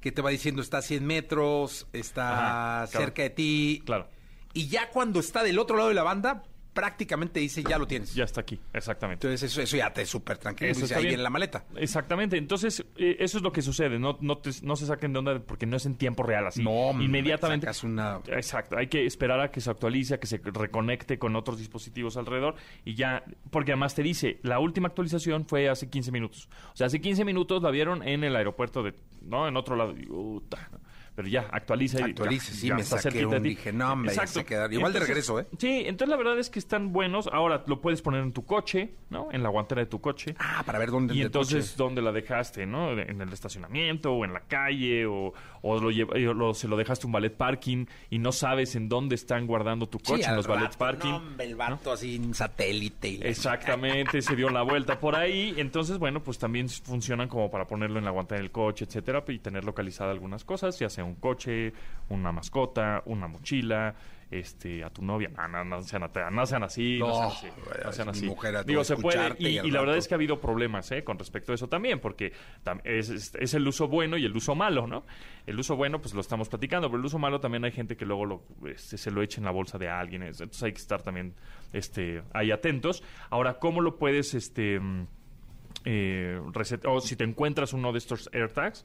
que 0.00 0.10
te 0.10 0.22
va 0.22 0.30
diciendo 0.30 0.62
está 0.62 0.78
a 0.78 0.82
100 0.82 1.04
metros, 1.06 1.86
está 1.92 2.80
Ajá, 2.80 2.90
claro. 2.90 3.06
cerca 3.06 3.22
de 3.22 3.30
ti. 3.30 3.82
Claro. 3.84 4.08
Y 4.54 4.68
ya 4.68 4.88
cuando 4.90 5.20
está 5.20 5.42
del 5.42 5.58
otro 5.58 5.76
lado 5.76 5.88
de 5.90 5.94
la 5.94 6.02
banda, 6.02 6.44
prácticamente 6.76 7.40
dice 7.40 7.64
ya 7.64 7.78
lo 7.78 7.86
tienes. 7.88 8.14
Ya 8.14 8.22
está 8.24 8.42
aquí, 8.42 8.60
exactamente. 8.72 9.26
Entonces 9.26 9.50
eso, 9.50 9.62
eso 9.62 9.76
ya 9.76 9.92
te 9.92 10.06
súper 10.06 10.38
tranquilo. 10.38 10.70
Eso 10.70 10.82
Dice, 10.82 10.92
está 10.92 10.98
ahí 10.98 11.06
bien. 11.06 11.16
en 11.16 11.24
la 11.24 11.30
maleta. 11.30 11.64
Exactamente, 11.74 12.36
entonces 12.36 12.84
eh, 12.96 13.16
eso 13.18 13.38
es 13.38 13.42
lo 13.42 13.50
que 13.50 13.62
sucede, 13.62 13.98
no, 13.98 14.18
no, 14.20 14.38
te- 14.38 14.50
no 14.62 14.76
se 14.76 14.86
saquen 14.86 15.12
de 15.14 15.18
onda 15.18 15.38
porque 15.40 15.64
no 15.66 15.76
es 15.76 15.86
en 15.86 15.96
tiempo 15.96 16.22
real 16.22 16.46
así. 16.46 16.62
No, 16.62 16.92
inmediatamente. 17.02 17.64
sacas 17.66 17.82
una- 17.82 18.20
Exacto, 18.28 18.76
hay 18.76 18.88
que 18.88 19.06
esperar 19.06 19.40
a 19.40 19.50
que 19.50 19.60
se 19.60 19.70
actualice, 19.70 20.14
a 20.14 20.20
que 20.20 20.26
se 20.26 20.38
reconecte 20.44 21.18
con 21.18 21.34
otros 21.34 21.58
dispositivos 21.58 22.16
alrededor 22.18 22.54
y 22.84 22.94
ya, 22.94 23.24
porque 23.50 23.72
además 23.72 23.94
te 23.94 24.02
dice, 24.02 24.38
la 24.42 24.58
última 24.58 24.88
actualización 24.88 25.46
fue 25.46 25.68
hace 25.70 25.88
15 25.88 26.12
minutos. 26.12 26.48
O 26.74 26.76
sea, 26.76 26.88
hace 26.88 27.00
15 27.00 27.24
minutos 27.24 27.62
la 27.62 27.70
vieron 27.70 28.06
en 28.06 28.22
el 28.22 28.36
aeropuerto 28.36 28.82
de, 28.82 28.94
¿no? 29.22 29.48
En 29.48 29.56
otro 29.56 29.76
lado. 29.76 29.94
Uta, 30.10 30.68
pero 31.16 31.26
ya, 31.28 31.48
actualiza. 31.50 31.98
y 31.98 32.02
Actualice, 32.04 32.52
ya, 32.52 32.58
sí, 32.60 32.68
ya 32.68 32.74
me 32.76 32.82
está 32.82 32.98
saqué 32.98 33.26
un, 33.26 33.42
dije, 33.42 33.72
no, 33.72 33.92
hombre, 33.92 34.12
Exacto. 34.12 34.44
se. 34.46 34.68
Igual 34.72 34.92
de 34.92 35.00
regreso, 35.00 35.40
¿eh? 35.40 35.46
Sí, 35.58 35.82
entonces 35.86 36.08
la 36.10 36.16
verdad 36.16 36.38
es 36.38 36.50
que 36.50 36.58
están 36.60 36.92
buenos. 36.92 37.26
Ahora 37.32 37.64
lo 37.66 37.80
puedes 37.80 38.02
poner 38.02 38.22
en 38.22 38.32
tu 38.32 38.44
coche, 38.44 38.94
¿no? 39.10 39.28
En 39.32 39.42
la 39.42 39.48
guantera 39.48 39.80
de 39.80 39.86
tu 39.86 40.00
coche. 40.00 40.34
Ah, 40.38 40.62
para 40.64 40.78
ver 40.78 40.90
dónde 40.90 41.14
Y 41.14 41.22
entonces, 41.22 41.64
coche. 41.70 41.74
¿dónde 41.78 42.02
la 42.02 42.12
dejaste, 42.12 42.66
no? 42.66 42.92
En 42.92 43.20
el 43.20 43.32
estacionamiento 43.32 44.12
o 44.12 44.24
en 44.24 44.32
la 44.34 44.40
calle 44.40 45.06
o, 45.06 45.32
o 45.62 45.80
lo 45.80 45.90
lleva- 45.90 46.12
o 46.14 46.34
lo- 46.34 46.54
se 46.54 46.68
lo 46.68 46.76
dejaste 46.76 47.06
un 47.06 47.12
ballet 47.12 47.34
parking 47.34 47.86
y 48.10 48.18
no 48.18 48.30
sabes 48.32 48.76
en 48.76 48.88
dónde 48.88 49.14
están 49.14 49.46
guardando 49.46 49.88
tu 49.88 49.98
coche 49.98 50.22
Sí, 50.24 50.28
en 50.28 50.36
los 50.36 50.46
ballet 50.46 50.64
rato, 50.66 50.78
parking. 50.78 51.08
No, 51.08 51.16
hombre, 51.16 51.46
el 51.46 51.56
vato 51.56 51.92
así 51.92 52.16
en 52.16 52.34
satélite. 52.34 53.08
y 53.08 53.20
Exactamente, 53.22 54.20
se 54.20 54.36
dio 54.36 54.50
la 54.50 54.62
vuelta 54.62 54.98
por 55.00 55.16
ahí. 55.16 55.54
Entonces, 55.56 55.98
bueno, 55.98 56.22
pues 56.22 56.38
también 56.38 56.68
funcionan 56.68 57.28
como 57.28 57.50
para 57.50 57.66
ponerlo 57.66 57.98
en 57.98 58.04
la 58.04 58.10
guantera 58.10 58.40
del 58.40 58.50
coche, 58.50 58.84
etcétera, 58.84 59.24
y 59.26 59.38
tener 59.38 59.64
localizada 59.64 60.10
algunas 60.10 60.44
cosas, 60.44 60.78
ya 60.78 60.88
sea 60.90 61.04
un 61.06 61.14
coche, 61.16 61.72
una 62.10 62.30
mascota, 62.32 63.02
una 63.06 63.26
mochila, 63.28 63.94
este, 64.30 64.82
a 64.82 64.90
tu 64.90 65.02
novia. 65.02 65.28
No, 65.36 65.46
no, 65.48 65.64
no 65.64 65.82
sean, 65.82 66.10
no 66.32 66.46
sean 66.46 66.62
así, 66.64 66.98
no, 66.98 67.06
No, 67.08 67.30
sean 67.30 67.30
así. 67.30 67.46
no 67.84 67.92
sean 67.92 68.08
así. 68.08 68.26
mujer 68.26 68.64
Digo, 68.64 68.82
se 68.84 68.96
puede. 68.96 69.34
Y, 69.38 69.58
y 69.60 69.70
la 69.70 69.80
verdad 69.80 69.96
es 69.96 70.08
que 70.08 70.14
ha 70.14 70.16
habido 70.16 70.40
problemas 70.40 70.90
¿eh? 70.90 71.04
con 71.04 71.16
respecto 71.18 71.52
a 71.52 71.54
eso 71.54 71.68
también, 71.68 72.00
porque 72.00 72.32
es, 72.84 73.08
es- 73.10 73.34
es 73.36 73.54
el 73.54 73.66
uso 73.68 73.86
bueno 73.88 74.16
y 74.16 74.24
el 74.24 74.36
uso 74.36 74.54
malo, 74.56 74.86
¿no? 74.88 75.04
El 75.46 75.58
uso 75.60 75.76
bueno, 75.76 76.00
pues 76.00 76.12
lo 76.12 76.20
estamos 76.20 76.48
platicando, 76.48 76.88
pero 76.88 76.98
el 76.98 77.04
uso 77.06 77.18
malo 77.20 77.38
también 77.40 77.64
hay 77.64 77.70
gente 77.72 77.96
que 77.96 78.04
luego 78.04 78.24
lo, 78.26 78.42
este, 78.68 78.98
se 78.98 79.10
lo 79.12 79.22
echa 79.22 79.38
en 79.40 79.44
la 79.44 79.52
bolsa 79.52 79.78
de 79.78 79.88
alguien. 79.88 80.24
es- 80.24 80.40
Entonces 80.40 80.62
hay 80.64 80.72
que 80.72 80.80
estar 80.80 81.02
también 81.02 81.34
este, 81.72 82.22
ahí 82.34 82.50
atentos. 82.50 83.04
Ahora, 83.30 83.58
¿cómo 83.60 83.80
lo 83.80 83.96
puedes, 83.96 84.34
este, 84.34 84.80
mm, 84.80 85.06
eh, 85.84 86.40
reset- 86.52 86.84
o 86.88 87.00
si 87.00 87.14
te 87.16 87.24
encuentras 87.24 87.72
uno 87.72 87.92
de 87.92 87.98
estos 87.98 88.28
AirTags, 88.32 88.84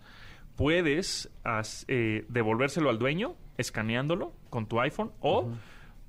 puedes 0.56 1.30
as- 1.44 1.86
eh, 1.88 2.26
devolvérselo 2.30 2.90
al 2.90 3.00
dueño 3.00 3.36
escaneándolo 3.58 4.34
con 4.50 4.68
tu 4.68 4.80
iPhone 4.82 5.12
o 5.20 5.50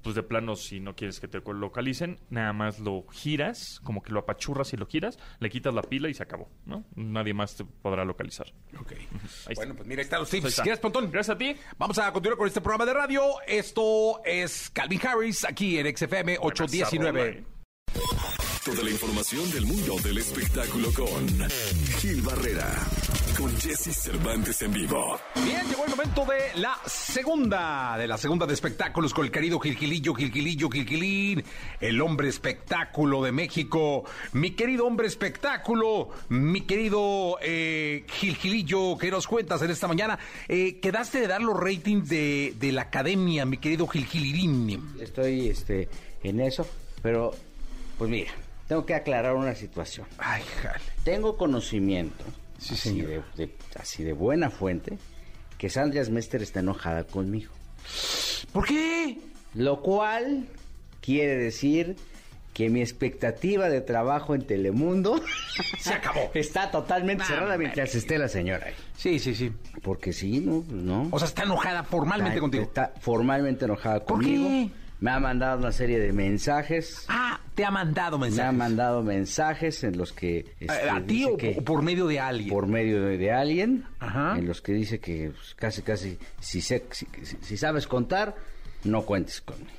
pues 0.03 0.16
de 0.16 0.24
plano 0.24 0.57
si 0.57 0.80
no 0.80 0.97
quieres 0.97 1.20
que 1.20 1.28
te 1.28 1.40
localicen 1.40 2.18
nada 2.28 2.53
más 2.53 2.80
lo 2.80 3.05
giras 3.12 3.80
como 3.84 4.03
que 4.03 4.11
lo 4.12 4.18
apachurras 4.18 4.72
y 4.72 4.76
lo 4.76 4.86
giras 4.86 5.16
le 5.38 5.49
quitas 5.49 5.72
la 5.72 5.82
pila 5.82 6.09
y 6.09 6.14
se 6.14 6.24
acabó 6.24 6.49
¿no? 6.66 6.82
nadie 6.97 7.34
más 7.34 7.55
te 7.55 7.64
podrá 7.64 8.05
localizar 8.05 8.53
Ok. 8.80 8.93
Ahí 8.93 9.55
Bueno, 9.55 9.72
está. 9.72 9.74
pues 9.76 9.86
mira, 9.88 10.01
ahí 10.01 10.05
están 10.05 10.20
los 10.20 10.30
tips. 10.30 10.47
está. 10.47 10.62
Gracias, 10.64 10.80
Pontón. 10.80 11.11
gracias 11.12 11.36
a 11.36 11.38
ti 11.38 11.55
Vamos 11.78 11.99
a 11.99 12.12
continuar 12.12 12.36
con 12.38 12.49
este 12.49 12.61
programa 12.61 12.84
de 12.84 12.95
radio. 12.95 13.22
Esto 13.47 14.20
es 14.24 14.70
Calvin 14.70 15.01
Harris, 15.07 15.45
aquí 15.45 15.78
en 15.78 15.97
XFM 15.97 16.36
819. 16.40 17.45
Toda 18.64 18.82
la 18.82 18.90
información 18.90 19.51
del 19.53 19.66
mundo 19.66 19.97
del 20.03 20.18
espectáculo 20.18 20.88
con 20.95 21.28
Gil 22.01 22.22
Barrera, 22.22 22.72
con 23.43 23.57
Jesse 23.57 23.93
Cervantes 23.93 24.62
en 24.62 24.72
vivo. 24.72 25.18
Bien, 25.34 25.66
llegó 25.68 25.84
el 25.84 25.90
momento 25.90 26.24
de 26.24 26.61
la 26.61 26.78
segunda, 26.86 27.97
de 27.99 28.07
la 28.07 28.16
segunda 28.16 28.47
de 28.47 28.55
espectáculos 28.55 29.12
con 29.12 29.24
el 29.24 29.32
querido 29.32 29.59
Gilgilillo, 29.59 30.14
Gilgilillo, 30.14 30.70
Gilgilín, 30.70 31.43
el 31.80 32.01
hombre 32.01 32.28
espectáculo 32.28 33.20
de 33.20 33.32
México. 33.32 34.05
Mi 34.32 34.53
querido 34.53 34.86
hombre 34.86 35.09
espectáculo, 35.09 36.11
mi 36.28 36.61
querido 36.61 37.36
eh, 37.43 38.05
Gilgilillo, 38.07 38.97
¿qué 38.97 39.11
nos 39.11 39.26
cuentas 39.26 39.61
en 39.62 39.72
esta 39.72 39.88
mañana? 39.88 40.20
Eh, 40.47 40.78
quedaste 40.78 41.18
de 41.18 41.26
dar 41.26 41.43
los 41.43 41.59
ratings 41.59 42.09
de, 42.09 42.55
de 42.61 42.70
la 42.70 42.82
academia, 42.82 43.45
mi 43.45 43.57
querido 43.57 43.88
Gilgilirín. 43.88 44.95
Estoy 45.01 45.49
este, 45.49 45.88
en 46.22 46.40
eso, 46.40 46.64
pero 47.03 47.34
pues 47.99 48.09
mira, 48.09 48.30
tengo 48.68 48.86
que 48.86 48.95
aclarar 48.95 49.34
una 49.34 49.57
situación. 49.57 50.07
Ay, 50.18 50.45
jale. 50.62 50.78
Tengo 51.03 51.36
conocimiento, 51.36 52.24
Sí, 52.63 52.75
así, 52.75 52.89
señor. 52.91 53.09
de, 53.09 53.47
de- 53.47 53.55
así 53.79 54.03
de 54.05 54.13
buena 54.13 54.51
fuente, 54.51 54.99
que 55.59 55.69
Sandra 55.69 56.05
Smester 56.05 56.43
está 56.43 56.61
enojada 56.61 57.05
conmigo. 57.05 57.53
¿Por 58.53 58.67
qué? 58.67 59.19
Lo 59.55 59.83
cual 59.83 60.47
quiere 61.01 61.37
decir 61.37 61.97
que 62.55 62.69
mi 62.69 62.81
expectativa 62.83 63.69
de 63.71 63.81
trabajo 63.81 64.35
en 64.35 64.47
Telemundo 64.47 65.23
Se 65.81 65.95
acabó. 65.95 66.31
está 66.35 66.71
totalmente 66.71 67.25
cerrada 67.25 67.57
mientras 67.57 67.95
esté 67.95 68.19
la 68.19 68.29
señora 68.29 68.67
ahí. 68.67 68.75
Sí, 68.97 69.19
sí, 69.19 69.35
sí. 69.35 69.51
Porque 69.83 70.13
sí, 70.13 70.41
no, 70.41 70.61
pues 70.61 70.83
no. 70.83 71.09
O 71.11 71.19
sea, 71.19 71.29
está 71.29 71.45
enojada 71.45 71.83
formalmente 71.83 72.35
Está- 72.37 72.41
contigo. 72.41 72.65
Está 72.65 72.93
formalmente 73.01 73.65
enojada 73.65 74.01
¿Por 74.01 74.19
conmigo. 74.19 74.49
qué? 74.49 74.71
Me 75.03 75.11
ha 75.11 75.19
mandado 75.21 75.59
una 75.59 75.73
serie 75.73 75.99
de 75.99 76.13
mensajes. 76.13 77.05
Ah, 77.09 77.41
te 77.57 77.65
ha 77.65 77.71
mandado 77.73 78.19
Me 78.19 78.27
mensajes. 78.29 78.49
ha 78.49 78.53
mandado 78.53 79.03
mensajes 79.03 79.83
en 79.85 79.99
los 79.99 80.13
que... 80.13 80.47
este, 80.61 80.89
¿A, 80.89 80.97
a 80.97 81.03
ti 81.03 81.25
o, 81.25 81.37
que- 81.37 81.61
por 81.61 81.83
medio 81.83 82.07
de 82.07 82.21
alguien? 82.21 82.49
por 82.49 82.67
medio 82.69 83.03
de, 83.05 83.19
de 83.19 83.33
alguien, 83.33 83.85
Ajá. 83.99 84.39
en 84.39 84.47
los 84.47 84.63
que 84.63 84.73
dice 84.73 85.01
que 85.01 85.33
pues, 85.35 85.55
casi, 85.57 85.83
casi, 85.83 86.19
si, 86.41 86.61
sé- 86.63 86.85
si, 86.93 87.07
si- 87.43 87.57
sabes 87.57 87.87
contar, 87.89 88.37
no 88.85 89.03
cuentes 89.03 89.41
conmigo. 89.41 89.71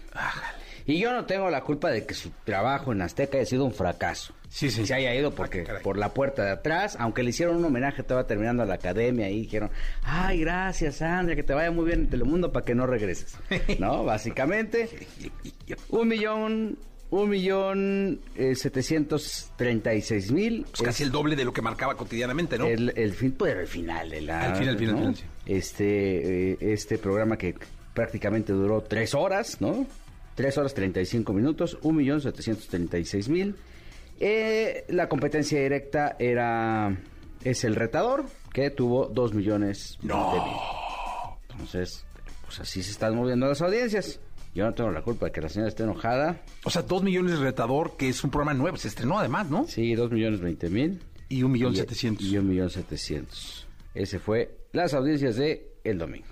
Y 0.85 0.99
yo 0.99 1.13
no 1.13 1.25
tengo 1.25 1.49
la 1.49 1.61
culpa 1.61 1.89
de 1.89 2.05
que 2.05 2.13
su 2.13 2.29
trabajo 2.43 2.91
en 2.91 3.01
Azteca 3.01 3.37
haya 3.37 3.45
sido 3.45 3.63
un 3.63 3.73
fracaso. 3.73 4.33
Sí, 4.53 4.69
sí. 4.69 4.85
Se 4.85 4.93
haya 4.93 5.15
ido 5.15 5.33
porque 5.33 5.61
Ah, 5.61 5.63
caray. 5.65 5.81
por 5.83 5.97
la 5.97 6.13
puerta 6.13 6.45
de 6.45 6.51
atrás, 6.51 6.95
aunque 6.99 7.23
le 7.23 7.31
hicieron 7.31 7.55
un 7.55 7.65
homenaje, 7.65 8.01
estaba 8.01 8.27
terminando 8.27 8.63
la 8.65 8.75
academia 8.75 9.27
y 9.31 9.41
dijeron, 9.41 9.71
ay, 10.03 10.41
gracias, 10.41 10.97
Sandra, 10.97 11.35
que 11.35 11.41
te 11.41 11.53
vaya 11.55 11.71
muy 11.71 11.85
bien 11.85 12.01
en 12.01 12.09
Telemundo 12.11 12.51
para 12.51 12.63
que 12.63 12.75
no 12.75 12.85
regreses. 12.85 13.35
¿No? 13.79 14.03
Básicamente, 14.05 14.89
un 15.89 16.07
millón, 16.07 16.77
un 17.09 17.29
millón 17.29 18.19
eh, 18.35 18.53
setecientos 18.55 19.51
treinta 19.55 19.93
y 19.95 20.01
seis 20.01 20.31
mil. 20.31 20.65
Pues 20.69 20.83
casi 20.83 21.01
el 21.01 21.11
doble 21.11 21.35
de 21.35 21.45
lo 21.45 21.51
que 21.53 21.63
marcaba 21.63 21.95
cotidianamente, 21.97 22.59
¿no? 22.59 22.67
El, 22.67 22.93
el 22.95 23.13
fin, 23.13 23.31
pues 23.31 23.55
el 23.55 23.65
final 23.67 24.11
de 24.11 24.21
la. 24.21 24.49
El 24.49 24.55
final, 24.55 24.73
el 24.75 24.77
final, 24.79 24.95
¿no? 24.95 25.09
el 25.09 25.15
final, 25.15 25.29
sí. 25.45 25.51
Este, 25.51 26.51
eh, 26.51 26.57
este 26.61 26.99
programa 26.99 27.37
que 27.37 27.55
prácticamente 27.95 28.53
duró 28.53 28.81
tres 28.81 29.15
horas, 29.15 29.61
¿no? 29.61 29.87
Tres 30.35 30.57
horas 30.59 30.75
treinta 30.75 31.01
y 31.01 31.05
cinco 31.07 31.33
minutos, 31.33 31.77
un 31.81 31.95
millón 31.95 32.21
setecientos 32.21 32.67
treinta 32.67 32.99
y 32.99 33.05
seis 33.05 33.27
mil. 33.29 33.55
Eh, 34.19 34.85
la 34.89 35.09
competencia 35.09 35.59
directa 35.61 36.15
era 36.19 36.95
es 37.43 37.63
el 37.63 37.75
retador 37.75 38.25
que 38.53 38.69
tuvo 38.69 39.07
dos 39.07 39.33
millones 39.33 39.97
veinte 40.01 40.35
mil. 40.35 40.57
Entonces, 41.51 42.05
pues 42.45 42.59
así 42.61 42.81
se 42.83 42.91
están 42.91 43.15
moviendo 43.15 43.47
las 43.47 43.61
audiencias. 43.61 44.19
Yo 44.55 44.65
no 44.65 44.73
tengo 44.73 44.91
la 44.91 45.01
culpa 45.01 45.25
de 45.25 45.31
que 45.31 45.41
la 45.41 45.49
señora 45.49 45.69
esté 45.69 45.83
enojada. 45.83 46.39
O 46.63 46.69
sea, 46.69 46.83
dos 46.83 47.01
millones 47.03 47.39
de 47.39 47.43
retador, 47.43 47.97
que 47.97 48.09
es 48.09 48.23
un 48.23 48.29
programa 48.29 48.53
nuevo. 48.53 48.77
Se 48.77 48.87
estrenó 48.87 49.17
además, 49.19 49.49
¿no? 49.49 49.65
Sí, 49.67 49.95
dos 49.95 50.11
millones 50.11 50.39
veinte 50.41 50.69
mil. 50.69 51.01
Y 51.27 51.41
un 51.43 51.51
millón 51.51 51.73
Y- 51.73 51.77
setecientos. 51.77 52.25
Y 52.25 52.37
un 52.37 52.47
millón 52.47 52.69
setecientos. 52.69 53.67
Ese 53.95 54.19
fue 54.19 54.55
las 54.71 54.93
audiencias 54.93 55.35
de 55.37 55.71
el 55.83 55.97
domingo. 55.97 56.27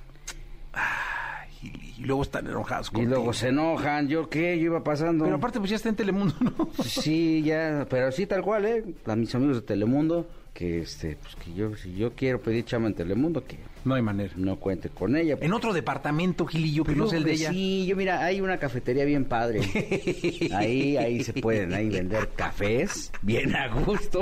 Y, 1.63 1.67
y 1.67 2.03
luego 2.05 2.23
están 2.23 2.47
enojados 2.47 2.87
Y 2.87 2.91
contigo. 2.91 3.15
luego 3.15 3.33
se 3.33 3.49
enojan, 3.49 4.07
¿yo 4.07 4.29
qué? 4.29 4.57
Yo 4.57 4.65
iba 4.65 4.83
pasando. 4.83 5.23
Pero 5.25 5.35
aparte, 5.35 5.59
pues 5.59 5.69
ya 5.69 5.75
está 5.75 5.89
en 5.89 5.95
Telemundo, 5.95 6.33
¿no? 6.41 6.69
Sí, 6.83 7.41
ya, 7.43 7.85
pero 7.89 8.11
sí 8.11 8.25
tal 8.25 8.41
cual, 8.41 8.65
¿eh? 8.65 8.83
A 9.05 9.15
mis 9.15 9.33
amigos 9.35 9.57
de 9.57 9.61
Telemundo, 9.61 10.27
que 10.53 10.81
este, 10.81 11.17
pues 11.21 11.35
que 11.35 11.53
yo, 11.53 11.75
si 11.75 11.93
yo 11.95 12.13
quiero 12.13 12.41
pedir 12.41 12.65
chama 12.65 12.87
en 12.87 12.95
Telemundo, 12.95 13.45
que 13.45 13.57
No 13.85 13.95
hay 13.95 14.01
manera. 14.01 14.31
no 14.35 14.57
cuente 14.57 14.89
con 14.89 15.15
ella. 15.15 15.37
En 15.41 15.53
otro 15.53 15.73
departamento, 15.73 16.45
Gilillo, 16.45 16.83
que 16.83 16.91
Pero 16.93 17.03
no 17.03 17.07
es 17.07 17.13
el 17.13 17.23
de 17.23 17.31
hombre, 17.31 17.33
ella. 17.45 17.51
Sí, 17.51 17.85
yo 17.87 17.95
mira, 17.95 18.23
hay 18.23 18.41
una 18.41 18.57
cafetería 18.57 19.05
bien 19.05 19.25
padre. 19.25 19.61
ahí, 20.53 20.97
ahí 20.97 21.23
se 21.23 21.33
pueden 21.33 21.73
ahí 21.73 21.89
vender 21.89 22.29
cafés, 22.35 23.11
bien 23.21 23.55
a 23.55 23.67
gusto. 23.69 24.21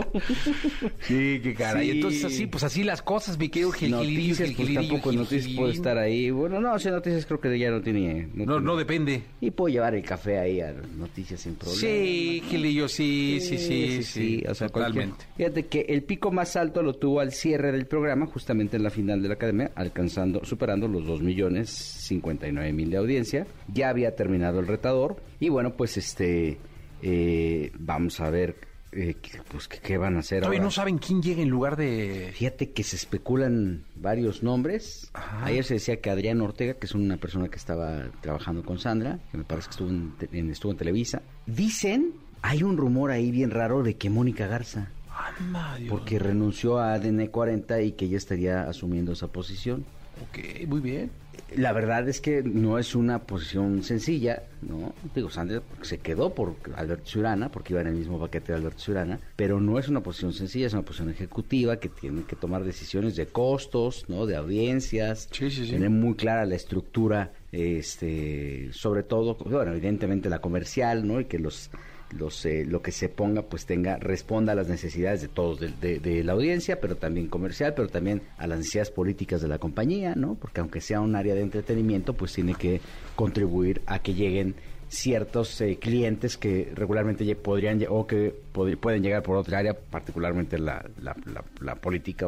Sí, 1.01 1.39
qué 1.43 1.53
caray. 1.57 1.89
Sí. 1.89 1.95
Entonces, 1.97 2.25
así, 2.25 2.47
pues 2.47 2.63
así 2.63 2.83
las 2.83 3.01
cosas, 3.01 3.37
mi 3.37 3.49
querido 3.49 3.71
Gil- 3.71 3.91
Noticias, 3.91 4.49
Gil- 4.49 4.55
pues 4.55 4.73
tampoco 4.73 5.09
Gil- 5.11 5.17
Noticias 5.19 5.43
puede 5.55 5.71
Gilín. 5.71 5.71
estar 5.75 5.97
ahí. 5.97 6.29
Bueno, 6.31 6.59
no, 6.59 6.77
si 6.79 6.89
Noticias 6.89 7.25
creo 7.25 7.39
que 7.39 7.57
ya 7.57 7.71
no 7.71 7.81
tiene... 7.81 8.27
No, 8.33 8.45
tiene- 8.45 8.61
no 8.61 8.75
depende. 8.75 9.23
Y 9.41 9.51
puedo 9.51 9.73
llevar 9.73 9.95
el 9.95 10.03
café 10.03 10.37
ahí 10.39 10.61
a 10.61 10.73
Noticias 10.97 11.39
sin 11.41 11.55
problema. 11.55 11.79
Sí, 11.81 12.43
Gilillo, 12.49 12.87
sí, 12.87 13.39
sí, 13.41 13.57
sí, 13.57 14.03
sí. 14.03 14.43
O 14.47 14.53
sea, 14.55 14.69
cualquier- 14.69 15.09
totalmente. 15.09 15.25
Fíjate 15.37 15.65
que 15.67 15.81
el 15.89 16.03
pico 16.03 16.31
más 16.31 16.55
alto 16.55 16.81
lo 16.83 16.93
tuvo 16.93 17.19
al 17.19 17.31
cierre 17.31 17.71
del 17.71 17.85
programa, 17.85 18.25
justamente 18.25 18.77
en 18.77 18.83
la 18.83 18.89
final 18.89 19.21
de 19.21 19.29
la 19.29 19.35
academia, 19.49 19.71
alcanzando, 19.75 20.43
superando 20.45 20.87
los 20.87 21.05
2 21.05 21.21
millones 21.21 21.69
59 21.69 22.73
mil 22.73 22.89
de 22.89 22.97
audiencia. 22.97 23.47
Ya 23.73 23.89
había 23.89 24.15
terminado 24.15 24.59
el 24.59 24.67
retador. 24.67 25.17
Y 25.39 25.49
bueno, 25.49 25.73
pues 25.75 25.97
este, 25.97 26.57
eh, 27.01 27.71
vamos 27.79 28.19
a 28.19 28.29
ver 28.29 28.55
eh, 28.91 29.15
pues, 29.51 29.67
¿qué 29.67 29.97
van 29.99 30.15
a 30.15 30.19
hacer 30.19 30.39
Todavía 30.39 30.59
ahora? 30.59 30.65
no 30.65 30.71
saben 30.71 30.97
quién 30.97 31.21
llega 31.21 31.41
en 31.43 31.49
lugar 31.49 31.75
de... 31.77 32.31
Fíjate 32.33 32.71
que 32.71 32.83
se 32.83 32.95
especulan 32.95 33.83
varios 33.95 34.41
nombres. 34.41 35.11
Ajá. 35.13 35.45
Ayer 35.45 35.63
se 35.63 35.75
decía 35.75 36.01
que 36.01 36.09
Adrián 36.09 36.41
Ortega, 36.41 36.73
que 36.73 36.87
es 36.87 36.95
una 36.95 37.17
persona 37.17 37.49
que 37.49 37.57
estaba 37.57 38.05
trabajando 38.21 38.63
con 38.63 38.79
Sandra, 38.79 39.19
que 39.31 39.37
me 39.37 39.43
parece 39.43 39.67
que 39.67 39.71
estuvo 39.71 39.89
en, 39.89 40.13
en- 40.31 40.49
estuvo 40.49 40.71
en 40.71 40.77
Televisa. 40.79 41.21
Dicen, 41.45 42.13
hay 42.41 42.63
un 42.63 42.77
rumor 42.77 43.11
ahí 43.11 43.29
bien 43.29 43.51
raro 43.51 43.83
de 43.83 43.95
que 43.95 44.09
Mónica 44.09 44.47
Garza. 44.47 44.91
Porque 45.89 46.19
renunció 46.19 46.77
a 46.79 46.93
ADN 46.93 47.27
40 47.27 47.81
y 47.81 47.91
que 47.93 48.05
ella 48.05 48.17
estaría 48.17 48.63
asumiendo 48.69 49.11
esa 49.13 49.27
posición. 49.27 49.85
Ok, 50.29 50.67
muy 50.67 50.81
bien. 50.81 51.11
La 51.55 51.71
verdad 51.71 52.07
es 52.07 52.21
que 52.21 52.43
no 52.43 52.77
es 52.77 52.93
una 52.93 53.19
posición 53.23 53.81
sencilla, 53.81 54.43
¿no? 54.61 54.93
Digo, 55.15 55.31
Sandra 55.31 55.63
se 55.81 55.97
quedó 55.97 56.35
por 56.35 56.55
Alberto 56.75 57.09
Ciurana, 57.09 57.49
porque 57.49 57.73
iba 57.73 57.81
en 57.81 57.87
el 57.87 57.95
mismo 57.95 58.19
paquete 58.19 58.51
de 58.51 58.57
Alberto 58.59 58.79
Ciurana, 58.81 59.19
pero 59.35 59.59
no 59.59 59.79
es 59.79 59.87
una 59.87 60.01
posición 60.01 60.33
sencilla, 60.33 60.67
es 60.67 60.73
una 60.73 60.83
posición 60.83 61.09
ejecutiva 61.09 61.77
que 61.77 61.89
tiene 61.89 62.23
que 62.23 62.35
tomar 62.35 62.63
decisiones 62.63 63.15
de 63.15 63.25
costos, 63.25 64.05
¿no? 64.09 64.25
De 64.27 64.35
audiencias, 64.35 65.27
Sí, 65.31 65.49
sí, 65.49 65.65
sí. 65.65 65.71
tener 65.71 65.89
muy 65.89 66.13
clara 66.15 66.45
la 66.45 66.55
estructura, 66.55 67.31
este, 67.51 68.69
sobre 68.73 69.01
todo, 69.03 69.35
bueno, 69.35 69.71
evidentemente 69.71 70.29
la 70.29 70.39
comercial, 70.39 71.07
¿no? 71.07 71.19
Y 71.19 71.25
que 71.25 71.39
los 71.39 71.71
los 72.11 72.45
eh, 72.45 72.65
lo 72.65 72.81
que 72.81 72.91
se 72.91 73.07
ponga 73.09 73.43
pues 73.43 73.65
tenga 73.65 73.97
responda 73.97 74.53
a 74.53 74.55
las 74.55 74.67
necesidades 74.67 75.21
de 75.21 75.27
todos 75.27 75.59
de, 75.59 75.99
de- 75.99 76.23
la 76.23 76.33
audiencia 76.33 76.79
pero 76.81 76.95
también 76.97 77.27
comercial 77.27 77.73
pero 77.75 77.87
también 77.87 78.21
a 78.37 78.47
las 78.47 78.57
necesidades 78.59 78.89
políticas 78.91 79.41
de 79.41 79.47
la 79.47 79.59
compañía 79.59 80.15
no 80.15 80.35
porque 80.35 80.59
aunque 80.61 80.81
sea 80.81 81.01
un 81.01 81.15
área 81.15 81.35
de 81.35 81.41
entretenimiento 81.41 82.13
pues 82.13 82.33
tiene 82.33 82.55
que 82.55 82.81
contribuir 83.15 83.81
a 83.85 83.99
que 83.99 84.13
lleguen 84.15 84.55
ciertos 84.91 85.61
eh, 85.61 85.77
clientes 85.79 86.35
que 86.35 86.71
regularmente 86.73 87.35
podrían 87.35 87.79
o 87.89 88.07
que 88.07 88.33
pueden 88.51 89.03
llegar 89.03 89.21
por 89.21 89.35
otra 89.37 89.59
área 89.59 89.75
particularmente 89.75 90.57
la, 90.57 90.83
la, 90.99 91.15
la- 91.31 91.43
la 91.61 91.75
política 91.75 92.27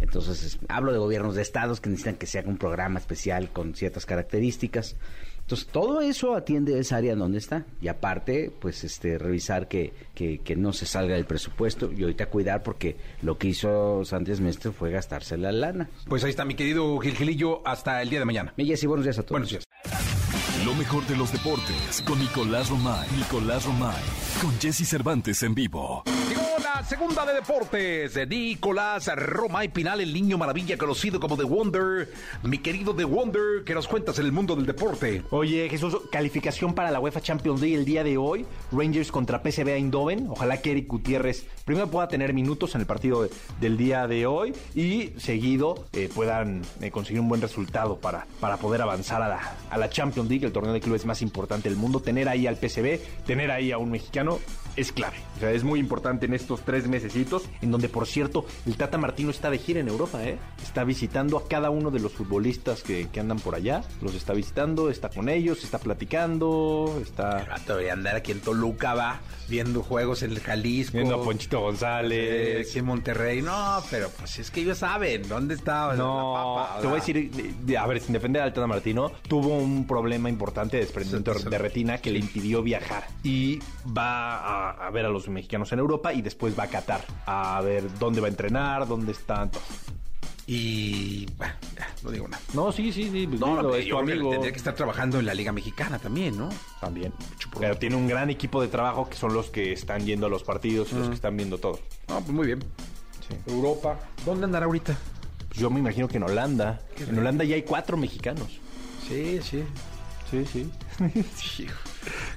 entonces 0.00 0.42
es- 0.44 0.58
hablo 0.68 0.90
de 0.92 0.98
gobiernos 0.98 1.36
de 1.36 1.42
estados 1.42 1.80
que 1.80 1.88
necesitan 1.88 2.16
que 2.16 2.26
se 2.26 2.40
haga 2.40 2.48
un 2.48 2.58
programa 2.58 2.98
especial 2.98 3.50
con 3.52 3.74
ciertas 3.76 4.06
características 4.06 4.96
entonces, 5.50 5.66
todo 5.72 6.00
eso 6.00 6.36
atiende 6.36 6.78
esa 6.78 6.98
área 6.98 7.16
donde 7.16 7.38
está. 7.38 7.66
Y 7.82 7.88
aparte, 7.88 8.52
pues, 8.60 8.84
este, 8.84 9.18
revisar 9.18 9.66
que, 9.66 9.92
que, 10.14 10.38
que 10.38 10.54
no 10.54 10.72
se 10.72 10.86
salga 10.86 11.16
del 11.16 11.24
presupuesto 11.24 11.90
y 11.90 12.02
ahorita 12.02 12.26
cuidar 12.26 12.62
porque 12.62 12.94
lo 13.22 13.36
que 13.36 13.48
hizo 13.48 14.04
Sánchez 14.04 14.40
Mestre 14.40 14.70
fue 14.70 14.92
gastarse 14.92 15.36
la 15.36 15.50
lana. 15.50 15.90
Pues 16.08 16.22
ahí 16.22 16.30
está 16.30 16.44
mi 16.44 16.54
querido 16.54 16.96
Gil 17.00 17.16
Gilillo, 17.16 17.66
hasta 17.66 18.00
el 18.00 18.10
día 18.10 18.20
de 18.20 18.26
mañana. 18.26 18.54
Mi 18.56 18.64
Jessy, 18.64 18.86
buenos 18.86 19.04
días 19.04 19.18
a 19.18 19.22
todos. 19.22 19.32
Buenos 19.32 19.50
días. 19.50 20.19
Lo 20.64 20.74
mejor 20.74 21.06
de 21.06 21.16
los 21.16 21.32
deportes 21.32 22.02
con 22.06 22.18
Nicolás 22.18 22.68
Romay. 22.68 23.08
Nicolás 23.16 23.64
Romay. 23.64 24.02
Con 24.42 24.52
Jesse 24.60 24.86
Cervantes 24.86 25.42
en 25.42 25.54
vivo. 25.54 26.02
Llegó 26.28 26.42
la 26.62 26.84
segunda 26.84 27.24
de 27.24 27.34
deportes 27.34 28.14
de 28.14 28.26
Nicolás 28.26 29.10
Roma 29.16 29.64
y 29.64 29.68
Pinal, 29.68 30.00
el 30.00 30.12
niño 30.12 30.36
maravilla 30.38 30.76
conocido 30.76 31.18
como 31.18 31.36
The 31.36 31.44
Wonder. 31.44 32.12
Mi 32.42 32.58
querido 32.58 32.94
The 32.94 33.04
Wonder, 33.04 33.64
¿qué 33.64 33.74
nos 33.74 33.88
cuentas 33.88 34.18
en 34.18 34.26
el 34.26 34.32
mundo 34.32 34.54
del 34.54 34.66
deporte? 34.66 35.22
Oye, 35.30 35.68
Jesús, 35.70 35.96
calificación 36.12 36.74
para 36.74 36.90
la 36.90 37.00
UEFA 37.00 37.20
Champions 37.20 37.60
League 37.60 37.74
el 37.76 37.84
día 37.84 38.04
de 38.04 38.16
hoy. 38.18 38.44
Rangers 38.72 39.10
contra 39.10 39.38
PSV 39.42 39.68
Eindhoven. 39.68 40.26
Ojalá 40.28 40.60
que 40.60 40.72
Eric 40.72 40.88
Gutiérrez 40.88 41.46
primero 41.64 41.88
pueda 41.90 42.08
tener 42.08 42.34
minutos 42.34 42.74
en 42.74 42.82
el 42.82 42.86
partido 42.86 43.22
de- 43.22 43.30
del 43.60 43.76
día 43.76 44.06
de 44.06 44.26
hoy 44.26 44.52
y 44.74 45.12
seguido 45.18 45.86
eh, 45.92 46.10
puedan 46.14 46.62
eh, 46.80 46.90
conseguir 46.90 47.20
un 47.20 47.28
buen 47.28 47.40
resultado 47.40 47.96
para, 47.98 48.26
para 48.40 48.56
poder 48.58 48.82
avanzar 48.82 49.22
a 49.22 49.28
la, 49.28 49.54
a 49.70 49.78
la 49.78 49.88
Champions 49.90 50.28
League, 50.28 50.46
el 50.50 50.54
torneo 50.54 50.72
de 50.72 50.80
clubes 50.80 51.06
más 51.06 51.22
importante 51.22 51.68
del 51.68 51.78
mundo. 51.78 52.00
Tener 52.00 52.28
ahí 52.28 52.46
al 52.46 52.56
PSV, 52.56 52.98
tener 53.26 53.50
ahí 53.50 53.72
a 53.72 53.78
un 53.78 53.90
mexicano 53.90 54.38
es 54.76 54.92
clave. 54.92 55.16
O 55.36 55.40
sea, 55.40 55.50
es 55.52 55.64
muy 55.64 55.80
importante 55.80 56.26
en 56.26 56.34
estos 56.34 56.60
tres 56.62 56.86
mesecitos, 56.86 57.48
en 57.62 57.70
donde, 57.70 57.88
por 57.88 58.06
cierto, 58.06 58.44
el 58.66 58.76
Tata 58.76 58.98
Martino 58.98 59.30
está 59.30 59.50
de 59.50 59.58
gira 59.58 59.80
en 59.80 59.88
Europa, 59.88 60.22
¿eh? 60.24 60.38
Está 60.62 60.84
visitando 60.84 61.36
a 61.38 61.48
cada 61.48 61.70
uno 61.70 61.90
de 61.90 61.98
los 62.00 62.12
futbolistas 62.12 62.82
que, 62.82 63.08
que 63.08 63.20
andan 63.20 63.38
por 63.40 63.54
allá. 63.54 63.82
Los 64.00 64.14
está 64.14 64.32
visitando, 64.32 64.90
está 64.90 65.08
con 65.08 65.28
ellos, 65.28 65.64
está 65.64 65.78
platicando, 65.78 66.98
está... 67.02 67.46
debería 67.66 67.92
andar 67.94 68.16
aquí 68.16 68.32
en 68.32 68.40
Toluca, 68.40 68.94
va, 68.94 69.20
viendo 69.48 69.82
juegos 69.82 70.22
en 70.22 70.30
el 70.32 70.40
Jalisco. 70.40 70.96
Viendo 70.96 71.16
a 71.16 71.22
Ponchito 71.24 71.58
Eh, 71.58 71.62
González. 71.62 72.68
aquí 72.68 72.78
en 72.78 72.84
Monterrey. 72.84 73.42
No, 73.42 73.82
pero 73.90 74.08
pues 74.10 74.38
es 74.38 74.50
que 74.50 74.60
ellos 74.60 74.78
saben 74.78 75.28
dónde 75.28 75.54
está 75.54 75.94
No, 75.94 76.56
la 76.56 76.64
papa. 76.64 76.80
te 76.80 76.86
voy 76.86 76.96
a 76.96 77.00
decir, 77.00 77.30
de- 77.30 77.54
de- 77.62 77.78
a 77.78 77.86
ver, 77.86 78.00
sin 78.00 78.12
defender 78.12 78.42
al 78.42 78.52
Tata 78.52 78.66
Martino, 78.66 79.12
tuvo 79.28 79.56
un 79.58 79.86
problema 79.86 80.28
importante 80.28 80.39
de 80.70 80.78
desprendimiento 80.78 81.34
Sí, 81.34 81.42
sí. 81.44 81.48
de 81.50 81.58
retina 81.58 81.98
que 81.98 82.10
le 82.10 82.18
impidió 82.18 82.62
viajar. 82.62 83.06
Y 83.22 83.58
va 83.86 84.36
a, 84.36 84.86
a 84.86 84.90
ver 84.90 85.04
a 85.06 85.08
los 85.08 85.28
mexicanos 85.28 85.70
en 85.72 85.78
Europa 85.78 86.12
y 86.14 86.22
después 86.22 86.58
va 86.58 86.64
a 86.64 86.68
Qatar 86.68 87.04
a 87.26 87.60
ver 87.60 87.84
dónde 87.98 88.20
va 88.20 88.26
a 88.26 88.30
entrenar, 88.30 88.86
dónde 88.88 89.12
están. 89.12 89.50
Y 90.46 91.26
bueno, 91.36 91.52
ya, 91.76 91.88
no 92.02 92.10
digo 92.10 92.26
nada. 92.26 92.42
No, 92.54 92.72
sí, 92.72 92.92
sí, 92.92 93.04
sí. 93.12 93.26
pues 93.26 93.38
No, 93.40 93.62
no, 93.62 93.74
es 93.74 93.88
tu 93.88 93.96
amigo. 93.98 94.30
tendría 94.30 94.50
que 94.50 94.58
estar 94.58 94.74
trabajando 94.74 95.18
en 95.20 95.26
la 95.26 95.34
Liga 95.34 95.52
Mexicana 95.52 95.98
también, 96.00 96.36
¿no? 96.36 96.48
También. 96.80 97.12
Pero 97.58 97.76
tiene 97.76 97.94
un 97.96 98.08
gran 98.08 98.30
equipo 98.30 98.60
de 98.60 98.68
trabajo 98.68 99.08
que 99.08 99.16
son 99.16 99.32
los 99.32 99.50
que 99.50 99.72
están 99.72 100.04
yendo 100.04 100.26
a 100.26 100.28
los 100.28 100.42
partidos 100.42 100.90
y 100.92 100.96
los 100.96 101.08
que 101.08 101.14
están 101.14 101.36
viendo 101.36 101.58
todo. 101.58 101.78
No, 102.08 102.18
pues 102.20 102.30
muy 102.30 102.46
bien. 102.46 102.64
Europa. 103.46 103.96
¿Dónde 104.24 104.46
andará 104.46 104.66
ahorita? 104.66 104.96
Pues 105.48 105.60
yo 105.60 105.70
me 105.70 105.78
imagino 105.78 106.08
que 106.08 106.16
en 106.16 106.24
Holanda. 106.24 106.80
En 106.98 107.16
Holanda 107.16 107.44
ya 107.44 107.54
hay 107.54 107.62
cuatro 107.62 107.96
mexicanos. 107.96 108.58
Sí, 109.06 109.38
sí. 109.42 109.62
Sí, 110.30 110.44
sí. 110.44 110.70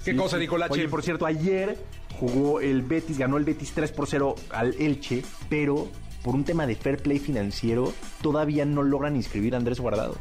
¿Qué 0.04 0.12
Sí, 0.12 0.16
cosa, 0.16 0.38
sí. 0.38 0.42
Nicolache? 0.42 0.74
Oye, 0.74 0.90
por 0.90 1.04
cierto, 1.04 1.26
ayer 1.26 1.78
jugó 2.20 2.60
el 2.60 2.82
Betis, 2.82 3.18
ganó 3.18 3.38
el 3.38 3.44
Betis 3.46 3.72
3 3.74 3.92
por 3.92 4.08
0 4.08 4.36
al 4.52 4.74
Elche, 4.80 5.24
pero 5.50 5.88
por 6.24 6.36
un 6.36 6.44
tema 6.44 6.66
de 6.66 6.76
fair 6.76 6.98
play 7.02 7.20
financiero 7.20 7.94
todavía 8.22 8.66
no 8.66 8.82
logran 8.84 9.16
inscribir 9.16 9.56
a 9.56 9.58
Andrés 9.58 9.80
Guardado. 9.80 10.18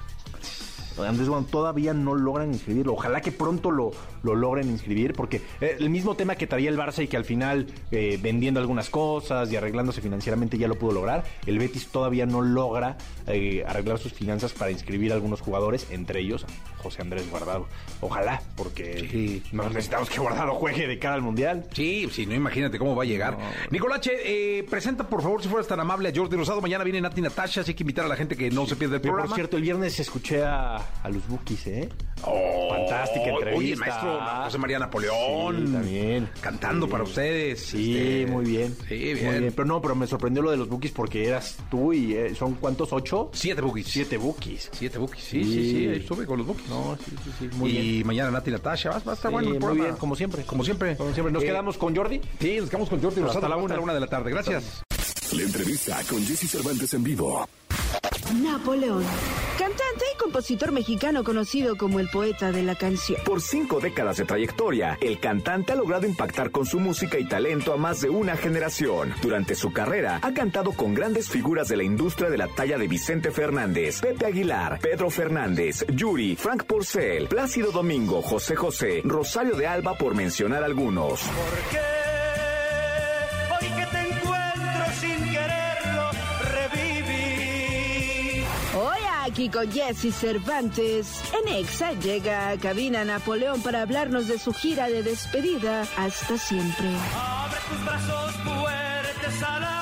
Andrés 0.99 1.27
Guardado 1.29 1.51
todavía 1.51 1.95
no 1.95 2.15
logran 2.15 2.53
inscribirlo. 2.53 2.93
Ojalá 2.93 3.23
que 3.23 3.33
pronto 3.33 3.71
lo, 3.71 3.93
lo 4.23 4.35
logren 4.35 4.69
inscribir, 4.69 5.15
porque 5.15 5.41
eh, 5.61 5.77
el 5.79 5.89
mismo 5.89 6.17
tema 6.17 6.35
que 6.37 6.47
traía 6.47 6.69
el 6.69 6.77
Barça 6.79 7.03
y 7.03 7.09
que 7.09 7.17
al 7.17 7.25
final, 7.25 7.67
eh, 7.91 8.19
vendiendo 8.23 8.61
algunas 8.61 8.91
cosas 8.91 9.51
y 9.51 9.57
arreglándose 9.57 10.03
financieramente, 10.03 10.59
ya 10.59 10.69
lo 10.69 10.75
pudo 10.75 10.93
lograr. 10.93 11.25
El 11.47 11.59
Betis 11.59 11.89
todavía 11.89 12.27
no 12.27 12.43
logra 12.43 12.99
eh, 13.27 13.65
arreglar 13.67 13.99
sus 13.99 14.13
finanzas 14.13 14.53
para 14.53 14.71
inscribir 14.71 15.13
a 15.13 15.15
algunos 15.15 15.41
jugadores, 15.41 15.87
entre 15.91 16.21
ellos 16.21 16.45
José 16.83 17.03
Andrés 17.03 17.29
Guardado. 17.31 17.67
Ojalá, 18.01 18.43
porque 18.57 19.41
no 19.53 19.69
necesitamos 19.69 20.11
que 20.11 20.19
Guardado 20.21 20.55
juegue 20.55 20.87
de 20.87 20.99
cara 20.99 21.15
al 21.15 21.23
Mundial. 21.23 21.67
Sí, 21.73 22.09
sí, 22.13 22.27
no 22.27 22.35
imagínate 22.35 22.79
cómo 22.79 22.95
va 22.97 23.05
a 23.05 23.07
llegar. 23.07 23.37
Nicolache, 23.71 24.13
eh, 24.59 24.65
presenta 24.65 25.09
por 25.09 25.23
favor, 25.23 25.43
si 25.43 25.49
fueras 25.49 25.67
tan 25.69 25.81
amable, 25.81 26.09
a 26.09 26.13
Jordi 26.15 26.37
Rosado. 26.37 26.61
Mañana 26.61 26.85
viene 26.85 27.01
Nati 27.01 27.21
Natasha, 27.21 27.61
así 27.63 27.75
que 27.75 27.83
invitar 27.83 28.05
a 28.05 28.09
la 28.09 28.17
gente 28.17 28.37
que 28.37 28.51
no 28.51 28.67
se 28.67 28.77
pierda 28.77 28.97
el 28.97 29.01
programa. 29.03 29.29
por 29.29 29.37
cierto, 29.37 29.57
el 29.57 29.63
viernes 29.63 29.99
escuché 30.01 30.43
a, 30.45 30.77
a 30.77 31.09
los 31.09 31.27
Bookies, 31.29 31.67
¿eh? 31.67 31.89
Oh, 32.25 32.69
Fantástica 32.71 33.31
entrevista. 33.31 33.59
Oye, 33.59 33.73
el 33.73 33.79
maestro 33.79 34.21
José 34.45 34.59
María 34.59 34.79
Napoleón. 34.79 35.67
Sí, 35.67 35.73
también. 35.73 36.29
Cantando 36.41 36.87
Sí. 36.87 36.93
para 36.93 37.05
ustedes. 37.05 37.61
Sí, 37.61 37.97
este, 37.99 38.27
muy 38.31 38.45
bien. 38.45 38.77
Sí, 38.89 38.95
Muy 38.95 39.15
bien. 39.15 39.53
Pero 39.55 39.65
no, 39.67 39.81
pero 39.83 39.95
me 39.97 40.07
sorprendió 40.07 40.43
lo 40.43 40.51
de 40.51 40.57
los 40.57 40.69
Bookies 40.69 40.93
porque 40.93 41.27
eras 41.27 41.59
tú 41.71 41.93
y 41.93 42.15
eh, 42.15 42.35
son 42.35 42.55
¿cuántos? 42.55 42.93
¿Ocho? 42.93 43.31
Siete 43.33 43.61
bookies. 43.61 43.87
Siete 43.89 44.17
Bookies. 44.17 44.71
Siete 44.73 44.99
bookies. 44.99 45.25
Sí, 45.25 45.43
sí, 45.45 45.71
sí. 45.71 45.87
Estuve 45.87 46.27
con 46.27 46.39
los 46.39 46.47
bookies. 46.47 46.69
No, 46.73 46.97
sí, 46.97 47.13
sí, 47.25 47.31
sí. 47.39 47.57
Muy 47.57 47.71
y 47.71 47.93
bien. 47.93 48.07
mañana 48.07 48.31
Nati 48.31 48.51
Natasha. 48.51 48.91
Va, 48.91 48.99
va 49.01 49.13
a 49.13 49.15
estar 49.15 49.31
Sí, 49.31 49.33
bueno 49.35 49.49
el 49.49 49.55
muy 49.55 49.61
programa. 49.61 49.85
bien, 49.85 49.97
como 49.97 50.17
siempre. 50.17 50.43
Como 50.45 50.65
siempre. 50.65 50.97
Como 50.97 51.13
siempre. 51.13 51.33
¿Nos 51.33 51.43
Eh, 51.43 51.47
quedamos 51.47 51.77
con 51.79 51.95
Jordi? 51.95 52.21
Sí, 52.41 52.57
nos 52.59 52.69
quedamos 52.71 52.89
con 52.89 53.03
Jordi. 53.03 53.21
Hasta 53.23 53.41
la 53.41 53.55
hasta 53.55 53.57
una. 53.57 53.75
la 53.77 53.81
una 53.81 53.95
de 53.95 54.01
la 54.01 54.07
tarde. 54.07 54.31
Gracias. 54.31 54.83
La 55.33 55.43
entrevista 55.43 56.01
con 56.09 56.25
Jesse 56.27 56.51
Cervantes 56.51 56.93
en 56.95 57.03
vivo. 57.05 57.47
Napoleón. 58.43 59.05
Cantante 59.59 60.05
y 60.13 60.19
compositor 60.19 60.73
mexicano 60.73 61.23
conocido 61.25 61.77
como 61.77 62.01
el 62.01 62.09
poeta 62.09 62.53
de 62.53 62.63
la 62.63 62.75
canción. 62.75 63.21
Por 63.25 63.41
cinco 63.41 63.81
décadas 63.81 64.17
de 64.17 64.25
trayectoria, 64.25 64.97
el 65.01 65.21
cantante 65.21 65.73
ha 65.73 65.77
logrado 65.77 66.07
impactar 66.07 66.51
con 66.51 66.65
su 66.65 66.81
música 66.81 67.19
y 67.19 67.29
talento 67.29 67.73
a 67.73 67.77
más 67.77 68.01
de 68.01 68.09
una 68.09 68.37
generación. 68.37 69.13
Durante 69.21 69.55
su 69.55 69.73
carrera, 69.73 70.21
ha 70.23 70.33
cantado 70.33 70.73
con 70.73 70.95
grandes 70.95 71.29
figuras 71.29 71.69
de 71.69 71.77
la 71.77 71.85
industria 71.85 72.31
de 72.31 72.39
la 72.39 72.49
talla 72.49 72.79
de 72.79 72.89
Vicente 72.89 73.31
Fernández, 73.31 74.01
Pepe 74.01 74.27
Aguilar, 74.27 74.79
Pedro 74.81 75.11
Fernández, 75.11 75.85
Yuri, 75.89 76.35
Frank 76.35 76.65
Porcel, 76.65 77.29
Plácido 77.29 77.71
Domingo, 77.73 78.23
José 78.23 78.57
José, 78.57 79.03
Rosario 79.05 79.55
de 79.55 79.67
Alba, 79.67 79.97
por 79.99 80.15
mencionar 80.15 80.65
algunos. 80.65 81.23
Hoy 81.23 82.02
Con 89.33 89.73
Jesse 89.73 90.13
Cervantes. 90.13 91.23
En 91.33 91.55
Exa 91.55 91.93
llega 91.95 92.51
a 92.51 92.59
cabina 92.59 93.03
Napoleón 93.03 93.63
para 93.63 93.81
hablarnos 93.81 94.29
de 94.29 94.39
su 94.39 94.53
gira 94.53 94.89
de 94.89 95.03
despedida 95.03 95.87
hasta 95.97 96.37
siempre. 96.37 96.91
Abre 97.17 97.59
tus 97.67 97.83
brazos 97.83 98.35
fuertes 98.45 99.43
a 99.43 99.82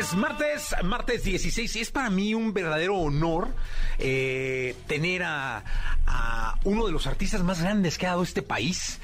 Es 0.00 0.14
martes, 0.14 0.74
martes 0.82 1.24
16. 1.24 1.76
Es 1.76 1.90
para 1.90 2.08
mí 2.08 2.32
un 2.32 2.54
verdadero 2.54 2.96
honor 2.96 3.48
eh, 3.98 4.74
tener 4.86 5.22
a, 5.22 5.62
a 6.06 6.58
uno 6.64 6.86
de 6.86 6.92
los 6.92 7.06
artistas 7.06 7.42
más 7.42 7.60
grandes 7.60 7.98
que 7.98 8.06
ha 8.06 8.10
dado 8.10 8.22
este 8.22 8.40
país, 8.40 8.98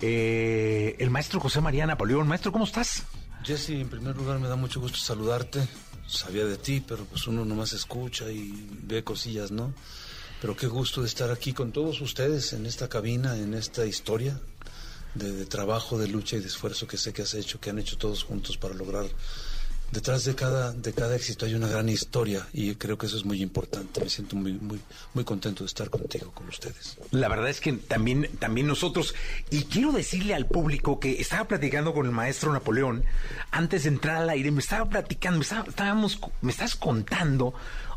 eh, 0.00 0.96
el 0.98 1.10
maestro 1.10 1.38
José 1.38 1.60
María 1.60 1.86
Napoleón. 1.86 2.26
Maestro, 2.26 2.50
¿cómo 2.50 2.64
estás? 2.64 3.04
Jesse, 3.44 3.70
en 3.70 3.88
primer 3.88 4.16
lugar 4.16 4.40
me 4.40 4.48
da 4.48 4.56
mucho 4.56 4.80
gusto 4.80 4.98
saludarte. 4.98 5.60
Sabía 6.08 6.44
de 6.44 6.56
ti, 6.56 6.82
pero 6.84 7.04
pues 7.04 7.24
uno 7.28 7.44
nomás 7.44 7.72
escucha 7.72 8.28
y 8.28 8.66
ve 8.82 9.04
cosillas, 9.04 9.52
¿no? 9.52 9.72
Pero 10.40 10.56
qué 10.56 10.66
gusto 10.66 11.02
de 11.02 11.06
estar 11.06 11.30
aquí 11.30 11.52
con 11.52 11.70
todos 11.70 12.00
ustedes 12.00 12.52
en 12.52 12.66
esta 12.66 12.88
cabina, 12.88 13.36
en 13.36 13.54
esta 13.54 13.86
historia 13.86 14.40
de, 15.14 15.30
de 15.30 15.46
trabajo, 15.46 15.98
de 15.98 16.08
lucha 16.08 16.34
y 16.34 16.40
de 16.40 16.48
esfuerzo 16.48 16.88
que 16.88 16.98
sé 16.98 17.12
que 17.12 17.22
has 17.22 17.34
hecho, 17.34 17.60
que 17.60 17.70
han 17.70 17.78
hecho 17.78 17.96
todos 17.96 18.24
juntos 18.24 18.56
para 18.56 18.74
lograr 18.74 19.06
detrás 19.92 20.24
de 20.24 20.34
cada, 20.34 20.72
de 20.72 20.92
cada 20.92 21.14
éxito 21.14 21.44
hay 21.46 21.54
una 21.54 21.68
gran 21.68 21.88
historia 21.88 22.46
y 22.52 22.74
creo 22.74 22.96
que 22.98 23.06
eso 23.06 23.16
es 23.16 23.24
muy 23.24 23.42
importante. 23.42 24.00
Me 24.00 24.08
siento 24.08 24.36
muy, 24.36 24.54
muy, 24.54 24.80
muy 25.14 25.24
contento 25.24 25.62
de 25.62 25.68
estar 25.68 25.90
contigo, 25.90 26.32
con 26.32 26.48
ustedes. 26.48 26.96
La 27.10 27.28
verdad 27.28 27.50
es 27.50 27.60
que 27.60 27.72
también, 27.74 28.28
también 28.38 28.66
nosotros, 28.66 29.14
y 29.50 29.64
quiero 29.64 29.92
decirle 29.92 30.34
al 30.34 30.46
público 30.46 30.98
que 30.98 31.20
estaba 31.20 31.46
platicando 31.46 31.92
con 31.92 32.06
el 32.06 32.12
maestro 32.12 32.52
Napoleón 32.52 33.04
antes 33.50 33.84
de 33.84 33.90
entrar 33.90 34.16
al 34.16 34.30
aire, 34.30 34.50
me 34.50 34.60
estaba 34.60 34.88
platicando, 34.88 35.38
me, 35.38 35.44
estábamos, 35.44 36.18
me 36.40 36.50
estás 36.50 36.74
contando 36.74 37.54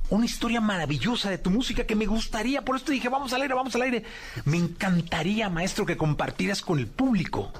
una 0.10 0.26
historia 0.26 0.62
maravillosa 0.62 1.30
de 1.30 1.38
tu 1.38 1.50
música 1.50 1.86
que 1.86 1.96
me 1.96 2.06
gustaría, 2.06 2.64
por 2.64 2.76
esto 2.76 2.92
dije, 2.92 3.10
vamos 3.10 3.34
al 3.34 3.42
aire, 3.42 3.54
vamos 3.56 3.76
al 3.76 3.82
aire. 3.84 4.04
Me 4.44 4.58
encantaría, 4.58 5.50
maestro, 5.50 5.86
que 5.86 5.98
compartieras 5.98 6.62
con 6.62 6.78
el 6.78 6.88
público. 6.88 7.52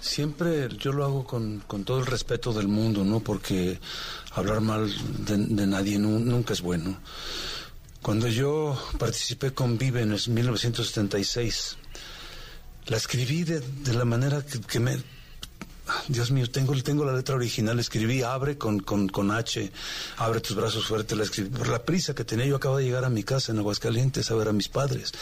Siempre 0.00 0.68
yo 0.78 0.92
lo 0.92 1.04
hago 1.04 1.24
con, 1.26 1.60
con 1.66 1.84
todo 1.84 1.98
el 1.98 2.06
respeto 2.06 2.52
del 2.52 2.68
mundo, 2.68 3.04
¿no? 3.04 3.20
Porque 3.20 3.80
hablar 4.32 4.60
mal 4.60 4.90
de, 5.26 5.36
nadie 5.66 5.98
nu- 5.98 6.20
nunca 6.20 6.52
es 6.52 6.60
bueno. 6.60 6.96
Cuando 8.00 8.28
yo 8.28 8.80
participé 8.98 9.52
con 9.52 9.76
Vive 9.76 10.02
en 10.02 10.12
el 10.12 10.20
1976, 10.28 11.76
la 12.86 12.96
escribí 12.96 13.42
de, 13.42 13.60
de 13.60 13.92
la 13.94 14.04
manera 14.04 14.44
que, 14.46 14.60
que 14.60 14.78
me... 14.80 15.02
Dios 16.08 16.30
mío, 16.30 16.50
tengo, 16.50 16.74
tengo 16.82 17.04
la 17.04 17.14
letra 17.14 17.34
original, 17.34 17.78
escribí 17.78 18.22
abre 18.22 18.58
con, 18.58 18.80
con, 18.80 19.08
con 19.08 19.30
H, 19.30 19.70
abre 20.18 20.40
tus 20.40 20.56
brazos 20.56 20.86
fuertes, 20.86 21.16
la 21.16 21.24
escribí 21.24 21.50
por 21.50 21.68
la 21.68 21.84
prisa 21.84 22.14
que 22.14 22.24
tenía. 22.24 22.46
Yo 22.46 22.56
acabo 22.56 22.78
de 22.78 22.84
llegar 22.84 23.04
a 23.04 23.10
mi 23.10 23.22
casa 23.22 23.52
en 23.52 23.58
Aguascalientes 23.58 24.30
a 24.30 24.34
ver 24.34 24.48
a 24.48 24.52
mis 24.52 24.68
padres, 24.68 25.12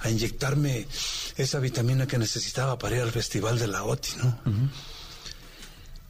a 0.00 0.10
inyectarme 0.10 0.86
esa 1.36 1.58
vitamina 1.60 2.06
que 2.06 2.18
necesitaba 2.18 2.78
para 2.78 2.96
ir 2.96 3.02
al 3.02 3.12
festival 3.12 3.58
de 3.58 3.66
la 3.66 3.84
OTI, 3.84 4.10
¿no? 4.18 4.40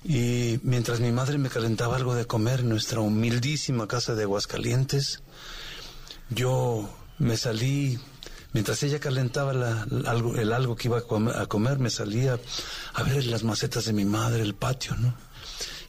Y 0.05 0.61
mientras 0.63 1.01
mi 1.01 1.11
madre 1.11 1.37
me 1.37 1.49
calentaba 1.49 1.97
algo 1.97 2.15
de 2.15 2.27
comer 2.27 2.61
en 2.61 2.69
nuestra 2.69 3.01
humildísima 3.01 3.89
casa 3.89 4.15
de 4.15 4.23
Aguascalientes, 4.23 5.23
yo 6.31 6.89
me 7.19 7.37
salí, 7.37 7.99
mientras 8.57 8.83
ella 8.85 8.99
calentaba 8.99 9.51
algo, 10.07 10.35
el 10.35 10.51
algo 10.51 10.77
que 10.77 10.89
iba 10.89 10.97
a 10.97 11.03
comer, 11.03 11.37
a 11.37 11.45
comer, 11.45 11.79
me 11.79 11.91
salía 11.91 12.41
a 12.95 13.03
ver 13.03 13.27
las 13.27 13.45
macetas 13.45 13.85
de 13.85 13.93
mi 13.93 14.07
madre, 14.07 14.41
el 14.41 14.55
patio, 14.55 14.97
¿no? 14.97 15.15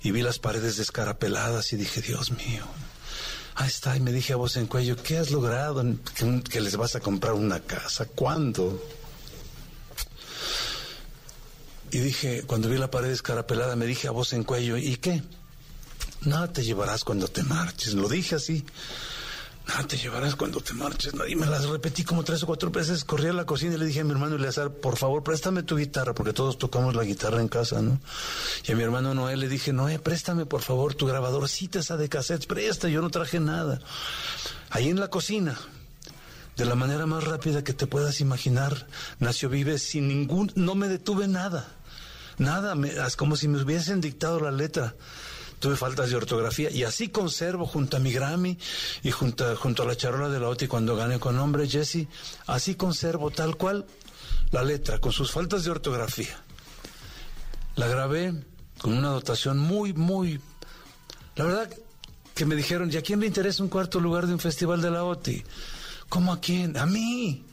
Y 0.04 0.12
vi 0.12 0.22
las 0.22 0.38
paredes 0.38 0.76
descarapeladas 0.76 1.72
y 1.72 1.78
dije, 1.78 2.02
Dios 2.02 2.32
mío, 2.32 2.66
ahí 3.56 3.70
está. 3.70 3.96
Y 3.96 4.02
me 4.02 4.12
dije 4.12 4.34
a 4.34 4.36
voz 4.36 4.58
en 4.58 4.68
cuello, 4.68 4.98
¿qué 5.02 5.18
has 5.18 5.32
logrado? 5.32 5.82
¿Que, 6.14 6.44
que 6.44 6.60
les 6.60 6.76
vas 6.76 6.98
a 6.98 7.00
comprar 7.00 7.36
una 7.36 7.62
casa? 7.62 8.04
¿Cuándo? 8.04 8.84
Y 11.92 12.00
dije, 12.00 12.44
cuando 12.46 12.68
vi 12.68 12.78
la 12.78 12.92
pared 12.92 13.12
escarapelada, 13.12 13.78
me 13.78 13.86
dije 13.86 14.10
a 14.10 14.12
voz 14.12 14.34
en 14.34 14.44
cuello, 14.44 14.76
¿y 14.76 14.98
qué? 14.98 15.24
Nada 16.24 16.52
te 16.52 16.66
llevarás 16.66 17.06
cuando 17.06 17.30
te 17.30 17.44
marches. 17.44 17.94
Lo 17.94 18.10
dije 18.10 18.36
así. 18.36 18.66
Nada 19.68 19.86
te 19.86 19.98
llevarás 19.98 20.36
cuando 20.38 20.62
te 20.62 20.74
marches. 20.74 21.14
¿no? 21.14 21.28
Y 21.28 21.36
me 21.36 21.46
las 21.46 21.66
repetí 21.68 22.04
como 22.06 22.24
tres 22.24 22.42
o 22.44 22.48
cuatro 22.48 22.72
veces. 22.72 23.04
Corrí 23.04 23.28
a 23.28 23.34
la 23.34 23.46
cocina 23.46 23.76
y 23.76 23.78
le 23.78 23.86
dije 23.86 24.00
a 24.00 24.04
mi 24.06 24.12
hermano 24.12 24.38
Eleazar, 24.38 24.72
por 24.72 24.96
favor, 24.96 25.24
préstame 25.24 25.62
tu 25.64 25.76
guitarra, 25.78 26.14
porque 26.16 26.32
todos 26.32 26.58
tocamos 26.58 26.96
la 26.96 27.04
guitarra 27.04 27.42
en 27.42 27.50
casa, 27.50 27.82
¿no? 27.82 28.00
Y 28.66 28.72
a 28.72 28.76
mi 28.76 28.84
hermano 28.84 29.14
Noé 29.14 29.36
le 29.36 29.50
dije, 29.50 29.74
Noé, 29.74 30.00
préstame 30.00 30.46
por 30.46 30.62
favor 30.62 30.94
tu 30.96 31.06
grabadorcita 31.06 31.80
esa 31.80 31.98
de 31.98 32.08
cassettes, 32.08 32.46
presta, 32.48 32.88
yo 32.88 33.02
no 33.02 33.10
traje 33.10 33.40
nada. 33.42 33.82
Ahí 34.70 34.88
en 34.90 35.00
la 35.02 35.10
cocina, 35.10 35.58
de 36.56 36.66
la 36.66 36.76
manera 36.76 37.06
más 37.06 37.26
rápida 37.26 37.64
que 37.64 37.74
te 37.74 37.88
puedas 37.88 38.22
imaginar, 38.22 38.88
nació 39.20 39.50
Vive 39.50 39.80
sin 39.80 40.08
ningún, 40.08 40.50
no 40.56 40.76
me 40.76 40.88
detuve 40.88 41.28
nada, 41.28 41.68
nada, 42.38 42.74
me- 42.76 42.90
es 42.92 43.16
como 43.18 43.36
si 43.36 43.48
me 43.50 43.62
hubiesen 43.62 44.00
dictado 44.00 44.40
la 44.40 44.52
letra. 44.52 44.96
Tuve 45.60 45.76
faltas 45.76 46.10
de 46.10 46.16
ortografía 46.16 46.70
y 46.70 46.84
así 46.84 47.10
conservo 47.10 47.66
junto 47.66 47.98
a 47.98 48.00
mi 48.00 48.12
Grammy 48.12 48.58
y 49.04 49.12
junto, 49.12 49.56
junto 49.56 49.84
a 49.84 49.86
la 49.88 49.96
charola 49.96 50.30
de 50.30 50.40
la 50.40 50.50
OTI 50.50 50.68
cuando 50.68 50.96
gané 50.96 51.20
con 51.20 51.36
nombre 51.36 51.68
Jesse, 51.68 52.08
así 52.46 52.76
conservo 52.76 53.32
tal 53.32 53.58
cual 53.58 53.86
la 54.52 54.64
letra 54.64 55.00
con 55.00 55.12
sus 55.12 55.32
faltas 55.32 55.64
de 55.64 55.72
ortografía. 55.72 56.38
La 57.76 57.88
grabé 57.88 58.34
con 58.78 58.94
una 58.94 59.10
dotación 59.10 59.58
muy, 59.58 59.94
muy... 59.94 60.40
La 61.36 61.46
verdad 61.46 61.70
que 62.34 62.46
me 62.46 62.56
dijeron, 62.56 62.92
¿y 62.92 62.98
a 62.98 63.02
quién 63.02 63.20
le 63.20 63.28
interesa 63.28 63.64
un 63.64 63.70
cuarto 63.70 64.00
lugar 64.00 64.28
de 64.28 64.34
un 64.34 64.40
festival 64.40 64.82
de 64.82 64.92
la 64.92 65.04
OTI? 65.04 65.44
¿Cómo 66.10 66.34
a 66.34 66.40
quién? 66.40 66.78
A 66.78 66.86
mí. 66.86 67.44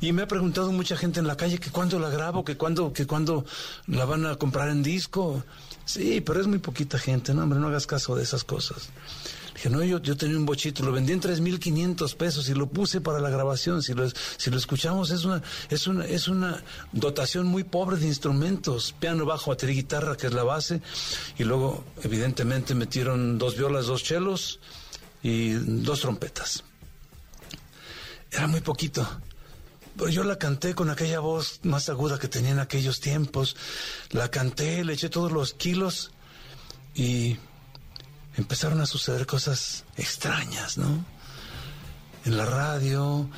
Y 0.00 0.12
me 0.12 0.22
ha 0.22 0.28
preguntado 0.28 0.72
mucha 0.72 0.96
gente 0.96 1.20
en 1.20 1.26
la 1.26 1.36
calle 1.36 1.58
que 1.58 1.70
cuándo 1.70 1.98
la 1.98 2.10
grabo, 2.10 2.44
que 2.44 2.56
cuándo, 2.56 2.92
que 2.92 3.06
cuándo 3.06 3.44
la 3.86 4.04
van 4.04 4.26
a 4.26 4.36
comprar 4.36 4.68
en 4.68 4.82
disco. 4.82 5.44
Sí, 5.84 6.20
pero 6.20 6.40
es 6.40 6.46
muy 6.46 6.58
poquita 6.58 6.98
gente, 6.98 7.34
no, 7.34 7.42
hombre, 7.42 7.58
no 7.58 7.68
hagas 7.68 7.86
caso 7.86 8.14
de 8.14 8.22
esas 8.22 8.44
cosas. 8.44 8.90
Dije, 9.54 9.68
no, 9.68 9.82
yo, 9.82 10.00
yo 10.00 10.16
tenía 10.16 10.36
un 10.36 10.46
bochito, 10.46 10.82
lo 10.82 10.92
vendí 10.92 11.12
en 11.12 11.20
3.500 11.20 12.16
pesos 12.16 12.48
y 12.48 12.54
lo 12.54 12.68
puse 12.68 13.00
para 13.00 13.20
la 13.20 13.28
grabación. 13.28 13.82
Si 13.82 13.92
lo, 13.92 14.08
si 14.08 14.50
lo 14.50 14.56
escuchamos, 14.56 15.10
es 15.10 15.24
una, 15.24 15.42
es, 15.68 15.86
una, 15.86 16.06
es 16.06 16.28
una 16.28 16.62
dotación 16.92 17.46
muy 17.46 17.64
pobre 17.64 17.98
de 17.98 18.06
instrumentos. 18.06 18.94
Piano, 18.98 19.26
bajo, 19.26 19.50
batería, 19.50 19.74
guitarra, 19.74 20.16
que 20.16 20.28
es 20.28 20.32
la 20.32 20.44
base. 20.44 20.80
Y 21.38 21.44
luego, 21.44 21.84
evidentemente, 22.02 22.74
metieron 22.74 23.38
dos 23.38 23.56
violas, 23.56 23.86
dos 23.86 24.02
chelos 24.02 24.60
y 25.22 25.50
dos 25.50 26.00
trompetas. 26.00 26.64
Era 28.30 28.46
muy 28.46 28.62
poquito. 28.62 29.06
Pero 29.96 30.08
yo 30.10 30.24
la 30.24 30.36
canté 30.38 30.74
con 30.74 30.88
aquella 30.90 31.20
voz 31.20 31.60
más 31.64 31.88
aguda 31.88 32.18
que 32.18 32.28
tenía 32.28 32.50
en 32.52 32.58
aquellos 32.58 33.00
tiempos. 33.00 33.56
La 34.10 34.30
canté, 34.30 34.84
le 34.84 34.94
eché 34.94 35.08
todos 35.10 35.30
los 35.32 35.52
kilos 35.54 36.12
y 36.94 37.36
empezaron 38.36 38.80
a 38.80 38.86
suceder 38.86 39.26
cosas 39.26 39.84
extrañas, 39.96 40.78
¿no? 40.78 41.04
En 42.24 42.36
la 42.36 42.46
radio, 42.46 43.28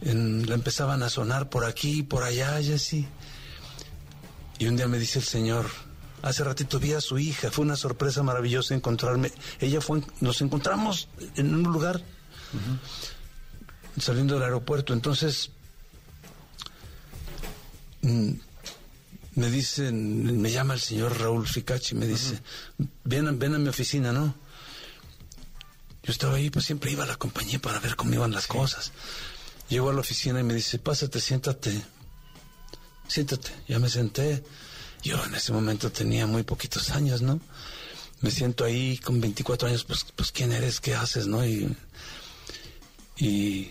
en- 0.00 0.48
la 0.48 0.54
empezaban 0.54 1.02
a 1.02 1.08
sonar 1.08 1.48
por 1.50 1.64
aquí, 1.64 2.02
por 2.02 2.24
allá, 2.24 2.60
Jessy. 2.62 3.06
Y 4.58 4.66
un 4.66 4.76
día 4.76 4.88
me 4.88 4.98
dice 4.98 5.20
el 5.20 5.24
Señor, 5.24 5.66
hace 6.22 6.42
ratito 6.42 6.80
vi 6.80 6.92
a 6.94 7.00
su 7.00 7.18
hija, 7.18 7.50
fue 7.52 7.64
una 7.64 7.76
sorpresa 7.76 8.22
maravillosa 8.24 8.74
encontrarme. 8.74 9.32
Ella 9.60 9.80
fue, 9.80 10.02
nos 10.20 10.40
encontramos 10.40 11.08
en 11.36 11.54
un 11.54 11.62
lugar 11.62 12.02
saliendo 14.00 14.34
del 14.34 14.42
aeropuerto. 14.44 14.92
Entonces, 14.92 15.50
me 18.02 19.50
dicen, 19.50 20.40
me 20.40 20.50
llama 20.50 20.74
el 20.74 20.80
señor 20.80 21.18
Raúl 21.18 21.46
Ficacci, 21.46 21.94
me 21.94 22.06
dice, 22.06 22.38
ven, 23.04 23.28
a- 23.28 23.32
ven 23.32 23.54
a 23.54 23.58
mi 23.58 23.68
oficina, 23.68 24.12
¿no? 24.12 24.34
Yo 26.02 26.10
estaba 26.12 26.34
ahí, 26.36 26.50
pues 26.50 26.64
siempre 26.64 26.90
iba 26.90 27.04
a 27.04 27.06
la 27.06 27.16
compañía 27.16 27.60
para 27.60 27.78
ver 27.78 27.94
cómo 27.96 28.12
iban 28.12 28.32
las 28.32 28.46
cosas. 28.48 28.90
Llego 29.68 29.90
a 29.90 29.92
la 29.94 30.00
oficina 30.00 30.40
y 30.40 30.42
me 30.42 30.52
dice, 30.54 30.78
pásate, 30.80 31.20
siéntate, 31.20 31.80
siéntate. 33.08 33.50
Ya 33.68 33.78
me 33.78 33.88
senté. 33.88 34.42
Yo 35.04 35.24
en 35.24 35.34
ese 35.34 35.52
momento 35.52 35.90
tenía 35.92 36.26
muy 36.26 36.42
poquitos 36.42 36.90
años, 36.90 37.22
¿no? 37.22 37.40
Me 38.20 38.30
siento 38.30 38.64
ahí 38.64 38.98
con 38.98 39.20
24 39.20 39.68
años, 39.68 39.84
pues, 39.84 40.04
pues 40.14 40.30
¿quién 40.32 40.52
eres? 40.52 40.80
¿Qué 40.80 40.94
haces, 40.94 41.26
no? 41.28 41.44
Y, 41.46 41.74
y, 43.16 43.70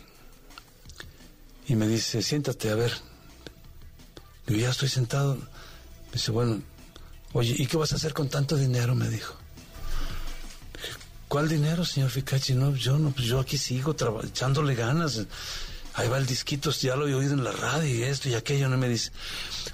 y 1.68 1.76
me 1.76 1.88
dice, 1.88 2.22
siéntate, 2.22 2.70
a 2.70 2.76
ver. 2.76 2.94
Yo 4.48 4.58
ya 4.58 4.70
estoy 4.70 4.90
sentado. 4.90 5.36
Me 5.36 6.14
dice, 6.14 6.32
bueno, 6.32 6.62
oye, 7.34 7.56
¿y 7.58 7.68
qué 7.68 7.78
vas 7.78 7.94
a 7.94 7.96
hacer 7.96 8.14
con 8.14 8.30
tanto 8.30 8.58
dinero? 8.58 8.96
Me 8.96 9.10
dijo. 9.10 9.36
¿Cuál 11.28 11.48
dinero, 11.48 11.86
señor 11.86 12.10
Ficacci? 12.10 12.56
No, 12.56 12.76
yo 12.76 12.98
no, 12.98 13.12
pues 13.12 13.26
yo 13.26 13.40
aquí 13.40 13.58
sigo 13.58 13.96
echándole 14.24 14.76
ganas. 14.76 15.26
Ahí 15.94 16.10
va 16.10 16.18
el 16.18 16.26
disquito, 16.26 16.72
ya 16.72 16.96
lo 16.96 17.08
he 17.08 17.14
oído 17.14 17.34
en 17.34 17.44
la 17.44 17.52
radio 17.52 17.94
y 17.94 18.04
esto 18.04 18.28
y 18.28 18.34
aquello. 18.34 18.68
No 18.68 18.78
me 18.78 18.90
dice, 18.90 19.12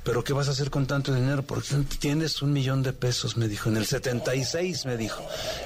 ¿pero 0.04 0.24
qué 0.24 0.34
vas 0.34 0.48
a 0.48 0.52
hacer 0.52 0.70
con 0.70 0.86
tanto 0.86 1.14
dinero? 1.14 1.44
Porque 1.44 1.76
tienes 2.00 2.42
un 2.42 2.54
millón 2.54 2.84
de 2.84 2.94
pesos, 2.94 3.38
me 3.38 3.48
dijo. 3.48 3.70
En 3.70 3.78
el 3.78 3.86
76, 3.86 4.86
me 4.86 4.98
dijo. 4.98 5.24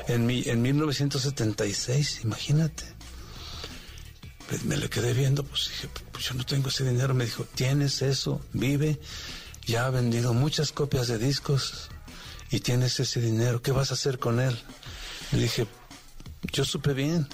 En, 0.07 0.25
mi, 0.25 0.43
en 0.45 0.61
1976, 0.61 2.21
imagínate. 2.23 3.00
Pues 4.51 4.65
me 4.65 4.75
le 4.75 4.89
quedé 4.89 5.13
viendo, 5.13 5.43
pues 5.45 5.69
dije, 5.69 5.87
pues 6.11 6.25
yo 6.25 6.33
no 6.33 6.45
tengo 6.45 6.67
ese 6.67 6.83
dinero. 6.83 7.13
Me 7.13 7.23
dijo, 7.23 7.45
tienes 7.55 8.01
eso, 8.01 8.41
vive, 8.51 8.99
ya 9.65 9.85
ha 9.85 9.89
vendido 9.91 10.33
muchas 10.33 10.73
copias 10.73 11.07
de 11.07 11.17
discos 11.17 11.87
y 12.49 12.59
tienes 12.59 12.99
ese 12.99 13.21
dinero, 13.21 13.61
¿qué 13.61 13.71
vas 13.71 13.91
a 13.91 13.93
hacer 13.93 14.19
con 14.19 14.41
él? 14.41 14.59
Le 15.31 15.43
dije, 15.43 15.67
yo 16.51 16.65
supe 16.65 16.91
bien. 16.93 17.29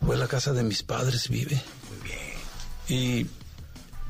Fue 0.00 0.16
la 0.16 0.28
casa 0.28 0.54
de 0.54 0.62
mis 0.62 0.82
padres, 0.82 1.28
vive. 1.28 1.62
Muy 1.90 2.08
bien. 2.08 3.28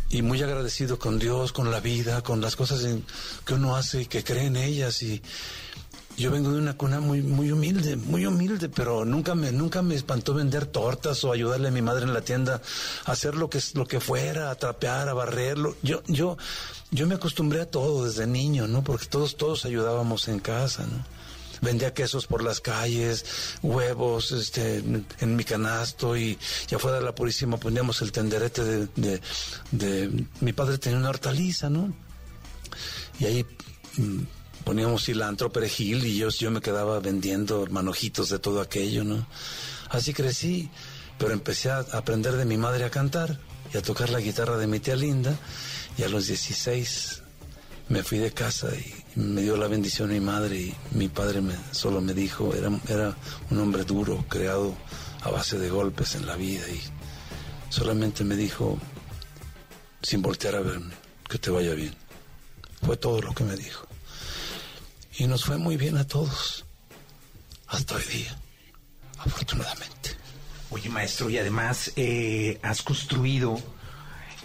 Y, 0.08 0.16
y 0.16 0.22
muy 0.22 0.40
agradecido 0.40 1.00
con 1.00 1.18
Dios, 1.18 1.52
con 1.52 1.72
la 1.72 1.80
vida, 1.80 2.22
con 2.22 2.40
las 2.40 2.54
cosas 2.54 2.84
en- 2.84 3.04
que 3.44 3.54
uno 3.54 3.74
hace 3.74 4.02
y 4.02 4.06
que 4.06 4.22
cree 4.22 4.44
en 4.46 4.54
ellas. 4.56 5.02
Y 5.02 5.20
yo 6.18 6.30
vengo 6.30 6.50
de 6.50 6.58
una 6.58 6.76
cuna 6.76 7.00
muy, 7.00 7.22
muy 7.22 7.50
humilde, 7.52 7.96
muy 7.96 8.26
humilde, 8.26 8.68
pero 8.68 9.04
nunca 9.04 9.34
me, 9.34 9.52
nunca 9.52 9.80
me 9.82 9.94
espantó 9.94 10.34
vender 10.34 10.66
tortas 10.66 11.22
o 11.24 11.32
ayudarle 11.32 11.68
a 11.68 11.70
mi 11.70 11.80
madre 11.80 12.04
en 12.04 12.12
la 12.12 12.20
tienda 12.22 12.60
a 13.06 13.12
hacer 13.12 13.36
lo 13.36 13.48
que, 13.48 13.60
lo 13.74 13.86
que 13.86 14.00
fuera, 14.00 14.50
a 14.50 14.54
trapear, 14.56 15.08
a 15.08 15.14
barrerlo. 15.14 15.76
Yo, 15.82 16.02
yo, 16.08 16.36
yo 16.90 17.06
me 17.06 17.14
acostumbré 17.14 17.60
a 17.62 17.70
todo 17.70 18.04
desde 18.04 18.26
niño, 18.26 18.66
¿no? 18.66 18.82
Porque 18.84 19.06
todos, 19.06 19.36
todos 19.36 19.64
ayudábamos 19.64 20.28
en 20.28 20.40
casa, 20.40 20.84
¿no? 20.86 21.18
vendía 21.60 21.92
quesos 21.92 22.28
por 22.28 22.44
las 22.44 22.60
calles, 22.60 23.24
huevos 23.62 24.30
este, 24.30 24.76
en, 24.76 25.34
mi 25.34 25.42
canasto 25.42 26.16
y, 26.16 26.38
y 26.70 26.74
afuera 26.76 26.98
de 26.98 27.04
la 27.04 27.16
Purísima 27.16 27.56
poníamos 27.56 28.00
el 28.00 28.12
tenderete 28.12 28.62
de, 28.64 28.88
de- 28.94 29.20
de- 29.72 30.24
Mi 30.40 30.52
padre 30.52 30.78
tenía 30.78 30.98
una 31.00 31.08
hortaliza, 31.08 31.68
¿no? 31.68 31.92
Y 33.18 33.24
ahí 33.24 33.46
mm, 33.96 34.18
poníamos 34.68 35.06
cilantro, 35.06 35.50
perejil 35.50 36.04
y 36.04 36.18
yo, 36.18 36.28
yo 36.28 36.50
me 36.50 36.60
quedaba 36.60 37.00
vendiendo 37.00 37.66
manojitos 37.70 38.28
de 38.28 38.38
todo 38.38 38.60
aquello, 38.60 39.02
¿no? 39.02 39.26
Así 39.88 40.12
crecí, 40.12 40.68
pero 41.16 41.32
empecé 41.32 41.70
a 41.70 41.78
aprender 41.78 42.36
de 42.36 42.44
mi 42.44 42.58
madre 42.58 42.84
a 42.84 42.90
cantar 42.90 43.40
y 43.72 43.78
a 43.78 43.82
tocar 43.82 44.10
la 44.10 44.20
guitarra 44.20 44.58
de 44.58 44.66
mi 44.66 44.78
tía 44.78 44.94
Linda 44.94 45.34
y 45.96 46.02
a 46.02 46.10
los 46.10 46.26
16 46.26 47.22
me 47.88 48.02
fui 48.02 48.18
de 48.18 48.32
casa 48.32 48.68
y 48.76 49.18
me 49.18 49.40
dio 49.40 49.56
la 49.56 49.68
bendición 49.68 50.10
mi 50.10 50.20
madre 50.20 50.56
y 50.58 50.74
mi 50.90 51.08
padre 51.08 51.40
me, 51.40 51.54
solo 51.70 52.02
me 52.02 52.12
dijo, 52.12 52.52
era, 52.54 52.70
era 52.88 53.16
un 53.50 53.60
hombre 53.60 53.84
duro, 53.84 54.26
creado 54.28 54.76
a 55.22 55.30
base 55.30 55.58
de 55.58 55.70
golpes 55.70 56.14
en 56.14 56.26
la 56.26 56.36
vida 56.36 56.68
y 56.68 56.82
solamente 57.70 58.22
me 58.22 58.36
dijo, 58.36 58.78
sin 60.02 60.20
voltear 60.20 60.56
a 60.56 60.60
verme, 60.60 60.92
que 61.26 61.38
te 61.38 61.48
vaya 61.48 61.72
bien. 61.72 61.94
Fue 62.84 62.98
todo 62.98 63.22
lo 63.22 63.34
que 63.34 63.44
me 63.44 63.56
dijo. 63.56 63.87
Y 65.18 65.26
nos 65.26 65.44
fue 65.44 65.58
muy 65.58 65.76
bien 65.76 65.96
a 65.96 66.06
todos, 66.06 66.64
hasta 67.66 67.96
hoy 67.96 68.04
día, 68.04 68.38
afortunadamente. 69.18 70.10
Oye, 70.70 70.88
maestro, 70.88 71.28
y 71.28 71.38
además 71.38 71.92
eh, 71.96 72.60
has 72.62 72.82
construido 72.82 73.60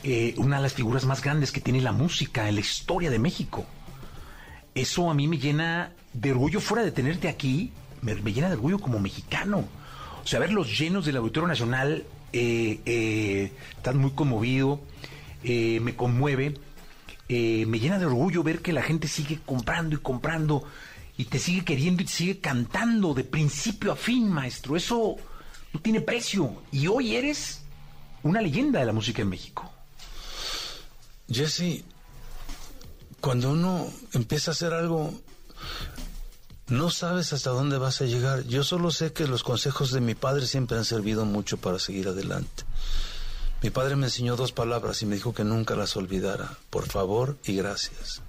eh, 0.03 0.33
una 0.37 0.57
de 0.57 0.63
las 0.63 0.73
figuras 0.73 1.05
más 1.05 1.21
grandes 1.21 1.51
que 1.51 1.61
tiene 1.61 1.79
la 1.79 1.91
música 1.91 2.49
en 2.49 2.55
la 2.55 2.61
historia 2.61 3.11
de 3.11 3.19
México. 3.19 3.67
Eso 4.73 5.11
a 5.11 5.13
mí 5.13 5.27
me 5.27 5.37
llena 5.37 5.93
de 6.11 6.31
orgullo 6.31 6.59
fuera 6.59 6.83
de 6.83 6.91
tenerte 6.91 7.27
aquí, 7.27 7.71
me, 8.01 8.15
me 8.15 8.33
llena 8.33 8.47
de 8.47 8.55
orgullo 8.55 8.79
como 8.79 8.99
mexicano. 8.99 9.65
O 10.23 10.27
sea, 10.27 10.39
verlos 10.39 10.75
llenos 10.75 11.05
del 11.05 11.17
Auditorio 11.17 11.47
Nacional, 11.47 12.03
eh, 12.31 12.79
eh, 12.87 13.51
estás 13.77 13.93
muy 13.93 14.11
conmovido, 14.11 14.81
eh, 15.43 15.79
me 15.81 15.95
conmueve, 15.95 16.55
eh, 17.29 17.65
me 17.67 17.79
llena 17.79 17.99
de 17.99 18.05
orgullo 18.05 18.43
ver 18.43 18.61
que 18.61 18.73
la 18.73 18.81
gente 18.81 19.07
sigue 19.07 19.39
comprando 19.45 19.95
y 19.95 19.99
comprando 19.99 20.63
y 21.17 21.25
te 21.25 21.39
sigue 21.39 21.63
queriendo 21.63 22.01
y 22.01 22.05
te 22.05 22.11
sigue 22.11 22.39
cantando 22.39 23.13
de 23.13 23.23
principio 23.23 23.91
a 23.91 23.95
fin, 23.95 24.29
maestro. 24.29 24.75
Eso 24.75 25.15
no 25.71 25.79
tiene 25.79 26.01
precio. 26.01 26.61
Y 26.71 26.87
hoy 26.87 27.15
eres 27.15 27.61
una 28.23 28.41
leyenda 28.41 28.79
de 28.79 28.85
la 28.85 28.93
música 28.93 29.21
en 29.21 29.29
México. 29.29 29.71
Jesse, 31.29 31.83
cuando 33.21 33.51
uno 33.51 33.87
empieza 34.13 34.51
a 34.51 34.53
hacer 34.53 34.73
algo, 34.73 35.13
no 36.67 36.89
sabes 36.89 37.33
hasta 37.33 37.51
dónde 37.51 37.77
vas 37.77 38.01
a 38.01 38.05
llegar. 38.05 38.43
Yo 38.43 38.63
solo 38.63 38.91
sé 38.91 39.13
que 39.13 39.27
los 39.27 39.43
consejos 39.43 39.91
de 39.91 40.01
mi 40.01 40.15
padre 40.15 40.45
siempre 40.45 40.77
han 40.77 40.85
servido 40.85 41.25
mucho 41.25 41.57
para 41.57 41.79
seguir 41.79 42.07
adelante. 42.07 42.63
Mi 43.63 43.69
padre 43.69 43.95
me 43.95 44.07
enseñó 44.07 44.35
dos 44.35 44.51
palabras 44.51 45.01
y 45.01 45.05
me 45.05 45.15
dijo 45.15 45.33
que 45.33 45.45
nunca 45.45 45.73
las 45.77 45.95
olvidara, 45.95 46.57
por 46.69 46.85
favor 46.85 47.37
y 47.45 47.55
gracias. 47.55 48.21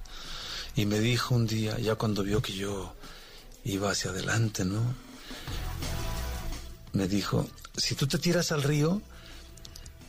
Y 0.77 0.87
me 0.87 1.01
dijo 1.01 1.35
un 1.35 1.49
día, 1.49 1.77
ya 1.81 1.97
cuando 1.97 2.23
vio 2.23 2.41
que 2.41 2.53
yo 2.53 2.95
iba 3.65 3.91
hacia 3.91 4.13
adelante, 4.13 4.65
¿no? 4.65 4.95
Me 6.93 7.09
dijo, 7.09 7.49
si 7.77 7.97
tú 7.97 8.07
te 8.07 8.19
tiras 8.19 8.53
al 8.53 8.63
río 8.63 9.03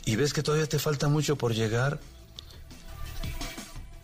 y 0.06 0.16
ves 0.16 0.32
que 0.32 0.44
todavía 0.44 0.70
te 0.70 0.78
falta 0.78 1.08
mucho 1.08 1.38
por 1.38 1.56
llegar, 1.56 2.00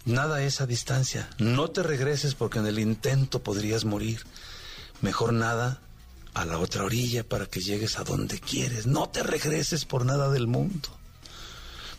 nada 0.05 0.38
a 0.38 0.43
esa 0.43 0.65
distancia. 0.65 1.30
No 1.38 1.69
te 1.69 1.84
regreses 1.84 2.34
porque 2.34 2.57
en 2.57 2.65
el 2.65 2.80
intento 2.80 3.43
podrías 3.43 3.86
morir. 3.86 4.26
Mejor 5.01 5.34
nada 5.34 5.82
a 6.34 6.45
la 6.45 6.57
otra 6.57 6.84
orilla 6.84 7.24
para 7.24 7.45
que 7.45 7.59
llegues 7.59 7.99
a 7.99 8.03
donde 8.03 8.39
quieres. 8.39 8.88
No 8.88 9.09
te 9.09 9.22
regreses 9.22 9.86
por 9.86 10.03
nada 10.03 10.32
del 10.32 10.47
mundo. 10.47 10.97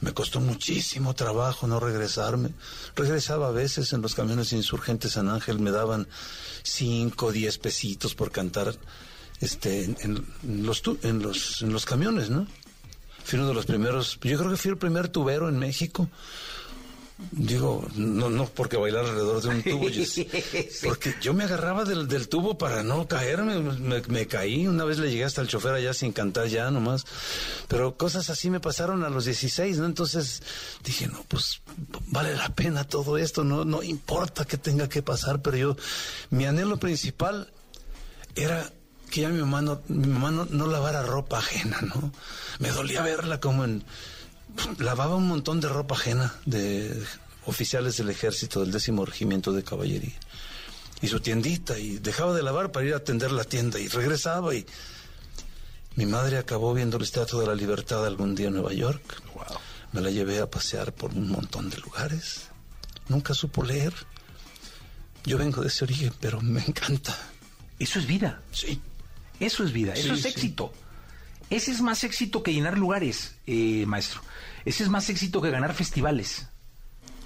Me 0.03 0.13
costó 0.13 0.41
muchísimo 0.41 1.15
trabajo 1.15 1.69
no 1.69 1.79
regresarme. 1.79 2.51
Regresaba 2.97 3.49
a 3.49 3.53
veces 3.53 3.93
en 3.93 4.03
los 4.03 4.17
camiones 4.17 4.53
insurgentes 4.53 5.13
San 5.13 5.29
Ángel, 5.29 5.61
me 5.61 5.71
daban 5.71 6.09
cinco, 6.65 7.31
diez 7.31 7.57
pesitos 7.59 8.17
por 8.17 8.33
cantar 8.33 8.75
este, 9.41 9.85
en, 9.85 9.97
en 10.01 10.67
los, 10.67 10.83
en, 11.03 11.23
los, 11.23 11.63
en 11.63 11.73
los 11.73 11.85
camiones, 11.85 12.31
¿no? 12.31 12.49
Fui 13.25 13.39
uno 13.39 13.47
de 13.47 13.55
los 13.55 13.65
primeros, 13.65 14.19
yo 14.23 14.39
creo 14.39 14.51
que 14.51 14.57
fui 14.57 14.73
el 14.73 14.77
primer 14.77 15.09
tubero 15.09 15.49
en 15.49 15.59
México. 15.61 16.09
Digo, 17.31 17.87
no, 17.95 18.31
no 18.31 18.47
porque 18.47 18.77
bailar 18.77 19.05
alrededor 19.05 19.43
de 19.43 19.49
un 19.49 19.63
tubo, 19.63 19.87
porque 20.83 21.15
yo 21.21 21.35
me 21.35 21.45
agarraba 21.45 21.85
del, 21.85 22.09
del 22.09 22.29
tubo 22.29 22.59
para 22.59 22.83
no 22.83 23.07
caerme, 23.07 23.61
me, 23.61 24.01
me 24.01 24.27
caí, 24.27 24.67
una 24.67 24.85
vez 24.85 24.99
le 24.99 25.11
llegué 25.11 25.25
hasta 25.25 25.41
el 25.41 25.49
chofer 25.49 25.75
allá 25.75 25.95
sin 25.95 26.13
cantar 26.13 26.49
ya 26.49 26.71
nomás, 26.71 27.05
pero 27.69 27.97
cosas 27.97 28.29
así 28.31 28.51
me 28.51 28.61
pasaron 28.61 29.05
a 29.05 29.11
los 29.11 29.27
16, 29.27 29.79
¿no? 29.79 29.87
Entonces 29.87 30.43
dije, 30.83 31.07
no, 31.07 31.25
pues 31.29 31.61
vale 32.09 32.35
la 32.35 32.49
pena 32.49 32.85
todo 32.85 33.19
esto, 33.19 33.45
no, 33.45 33.65
no 33.65 33.83
importa 33.83 34.45
que 34.45 34.57
tenga 34.57 34.89
que 34.89 35.03
pasar, 35.03 35.43
pero 35.43 35.57
yo, 35.57 35.77
mi 36.31 36.47
anhelo 36.47 36.79
principal 36.79 37.53
era 38.35 38.73
que 39.11 39.21
ya 39.21 39.29
mi 39.29 39.41
mamá 39.41 39.61
no, 39.61 39.83
mi 39.89 40.09
mamá 40.09 40.31
no, 40.31 40.47
no 40.47 40.67
lavara 40.67 41.03
ropa 41.03 41.39
ajena, 41.39 41.79
¿no? 41.83 42.13
Me 42.59 42.71
dolía 42.71 43.03
verla 43.03 43.39
como 43.39 43.65
en 43.65 43.85
lavaba 44.79 45.17
un 45.17 45.29
montón 45.29 45.61
de 45.61 45.69
ropa 45.69 45.95
ajena 45.95 46.35
de 46.47 47.03
oficiales 47.47 47.97
del 47.97 48.11
ejército 48.11 48.61
del 48.61 48.73
décimo 48.73 49.05
regimiento 49.05 49.53
de 49.53 49.65
caballería 49.65 50.15
y 51.01 51.09
su 51.09 51.21
tiendita 51.21 51.79
y 51.79 51.99
dejaba 51.99 52.33
de 52.33 52.43
lavar 52.43 52.71
para 52.71 52.87
ir 52.87 52.95
a 52.95 52.99
atender 52.99 53.33
la 53.33 53.45
tienda 53.45 53.81
y 53.81 53.89
regresaba 53.89 54.55
y 54.55 54.65
mi 55.97 56.07
madre 56.07 56.39
acabó 56.39 56.73
viendo 56.73 56.97
el 56.97 57.03
Estatua 57.03 57.41
de 57.41 57.49
la 57.49 57.55
Libertad 57.55 58.07
algún 58.07 58.35
día 58.35 58.49
en 58.49 58.55
Nueva 58.55 58.73
York. 58.73 59.03
Me 59.93 60.01
la 60.01 60.11
llevé 60.11 60.39
a 60.39 60.49
pasear 60.49 60.95
por 60.95 61.11
un 61.13 61.29
montón 61.29 61.69
de 61.69 61.77
lugares. 61.79 62.49
Nunca 63.09 63.35
supo 63.35 63.63
leer. 63.63 63.93
Yo 65.25 65.37
vengo 65.37 65.61
de 65.61 65.69
ese 65.69 65.85
origen, 65.85 66.15
pero 66.19 66.41
me 66.41 66.63
encanta. 66.65 67.15
Eso 67.79 67.99
es 67.99 68.07
vida. 68.07 68.41
Sí. 68.53 68.81
Eso 69.39 69.65
es 69.65 69.73
vida, 69.73 69.93
eso 69.93 70.15
Sí, 70.15 70.21
es 70.21 70.25
éxito. 70.25 70.73
Ese 71.53 71.71
es 71.71 71.83
más 71.83 72.03
éxito 72.03 72.43
que 72.43 72.55
llenar 72.55 72.79
lugares, 72.79 73.35
eh, 73.47 73.85
maestro. 73.87 74.23
Ese 74.65 74.85
es 74.85 74.89
más 74.89 75.11
éxito 75.11 75.43
que 75.43 75.51
ganar 75.51 75.75
festivales. 75.75 76.47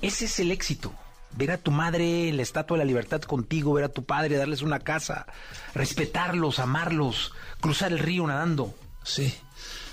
Ese 0.02 0.24
es 0.24 0.40
el 0.40 0.50
éxito. 0.50 0.92
Ver 1.36 1.52
a 1.52 1.58
tu 1.58 1.70
madre 1.70 2.32
la 2.32 2.42
Estatua 2.42 2.76
de 2.76 2.84
la 2.84 2.88
Libertad 2.88 3.22
contigo, 3.22 3.72
ver 3.74 3.84
a 3.84 3.88
tu 3.88 4.04
padre, 4.04 4.36
darles 4.36 4.62
una 4.62 4.80
casa, 4.80 5.26
respetarlos, 5.74 6.58
amarlos, 6.58 7.34
cruzar 7.60 7.92
el 7.92 8.00
río 8.00 8.26
nadando. 8.26 8.74
Sí, 9.04 9.32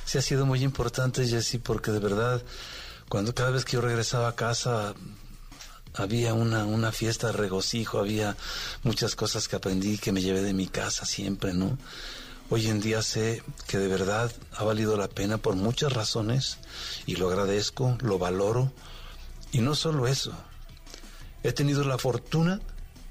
sí 0.03 0.17
ha 0.17 0.21
sido 0.23 0.47
muy 0.47 0.63
importante, 0.63 1.27
Jesse, 1.27 1.59
porque 1.61 1.91
de 1.91 1.99
verdad, 1.99 2.41
cuando 3.09 3.35
cada 3.35 3.51
vez 3.51 3.65
que 3.65 3.73
yo 3.73 3.81
regresaba 3.81 4.29
a 4.29 4.35
casa, 4.35 4.95
había 5.93 6.33
una, 6.33 6.65
una 6.65 6.91
fiesta 6.91 7.27
de 7.27 7.33
regocijo, 7.33 7.99
había 7.99 8.35
muchas 8.81 9.15
cosas 9.15 9.47
que 9.47 9.57
aprendí 9.57 9.99
que 9.99 10.11
me 10.11 10.23
llevé 10.23 10.41
de 10.41 10.55
mi 10.55 10.65
casa 10.65 11.05
siempre, 11.05 11.53
¿no? 11.53 11.77
Hoy 12.49 12.67
en 12.67 12.81
día 12.81 13.01
sé 13.01 13.41
que 13.67 13.77
de 13.77 13.87
verdad 13.87 14.31
ha 14.51 14.63
valido 14.63 14.97
la 14.97 15.07
pena 15.07 15.37
por 15.37 15.55
muchas 15.55 15.93
razones 15.93 16.57
y 17.05 17.15
lo 17.15 17.29
agradezco, 17.29 17.97
lo 18.01 18.19
valoro. 18.19 18.71
Y 19.51 19.59
no 19.59 19.75
solo 19.75 20.07
eso, 20.07 20.33
he 21.43 21.51
tenido 21.53 21.83
la 21.83 21.97
fortuna 21.97 22.59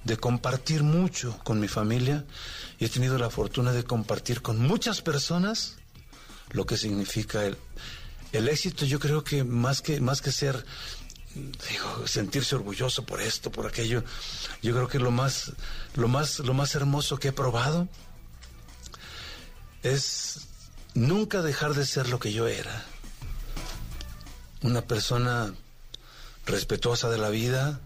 de 0.05 0.16
compartir 0.16 0.83
mucho 0.83 1.39
con 1.45 1.61
mi 1.61 1.68
familia 1.68 2.24
y 2.78 2.85
he 2.85 2.89
tenido 2.89 3.18
la 3.18 3.30
fortuna 3.30 3.72
de 3.72 3.85
compartir 3.85 4.43
con 4.43 4.61
muchas 4.61 5.01
personas 5.01 5.76
lo 6.51 6.66
que 6.66 6.76
significa 6.76 7.45
el, 7.45 7.57
el 8.33 8.49
éxito. 8.49 8.85
Yo 8.85 8.99
creo 8.99 9.24
que 9.24 9.45
más 9.45 9.80
que, 9.80 10.01
más 10.01 10.20
que 10.20 10.30
ser, 10.30 10.64
digo, 11.35 12.07
sentirse 12.07 12.55
orgulloso 12.55 13.05
por 13.07 13.20
esto, 13.20 13.51
por 13.51 13.66
aquello, 13.66 14.05
yo 14.62 14.74
creo 14.74 14.89
que 14.89 14.99
lo 14.99 15.11
más, 15.11 15.53
lo 15.95 16.09
más, 16.09 16.41
lo 16.41 16.55
más 16.55 16.74
hermoso 16.74 17.18
que 17.18 17.28
he 17.28 17.33
probado 17.33 17.89
es 19.83 20.41
nunca 20.95 21.43
dejar 21.43 21.74
de 21.74 21.87
ser 21.87 22.09
lo 22.09 22.18
que 22.18 22.33
yo 22.33 22.47
era. 22.47 22.85
Una 24.62 24.83
persona 24.83 25.55
respetuosa 26.47 27.11
de 27.11 27.18
la 27.18 27.30
vida, 27.30 27.80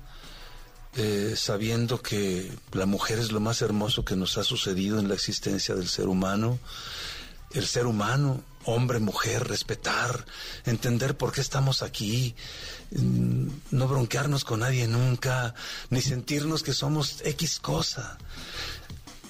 eh, 0.96 1.34
sabiendo 1.36 2.00
que 2.02 2.50
la 2.72 2.86
mujer 2.86 3.18
es 3.18 3.32
lo 3.32 3.40
más 3.40 3.62
hermoso 3.62 4.04
que 4.04 4.16
nos 4.16 4.38
ha 4.38 4.44
sucedido 4.44 4.98
en 4.98 5.08
la 5.08 5.14
existencia 5.14 5.74
del 5.74 5.88
ser 5.88 6.08
humano. 6.08 6.58
El 7.52 7.66
ser 7.66 7.86
humano, 7.86 8.42
hombre, 8.64 8.98
mujer, 8.98 9.46
respetar, 9.46 10.26
entender 10.64 11.16
por 11.16 11.32
qué 11.32 11.40
estamos 11.40 11.82
aquí, 11.82 12.34
mm, 12.90 13.48
no 13.70 13.88
bronquearnos 13.88 14.44
con 14.44 14.60
nadie 14.60 14.88
nunca, 14.88 15.54
ni 15.90 16.02
sentirnos 16.02 16.62
que 16.62 16.72
somos 16.74 17.22
X 17.24 17.60
cosa. 17.60 18.18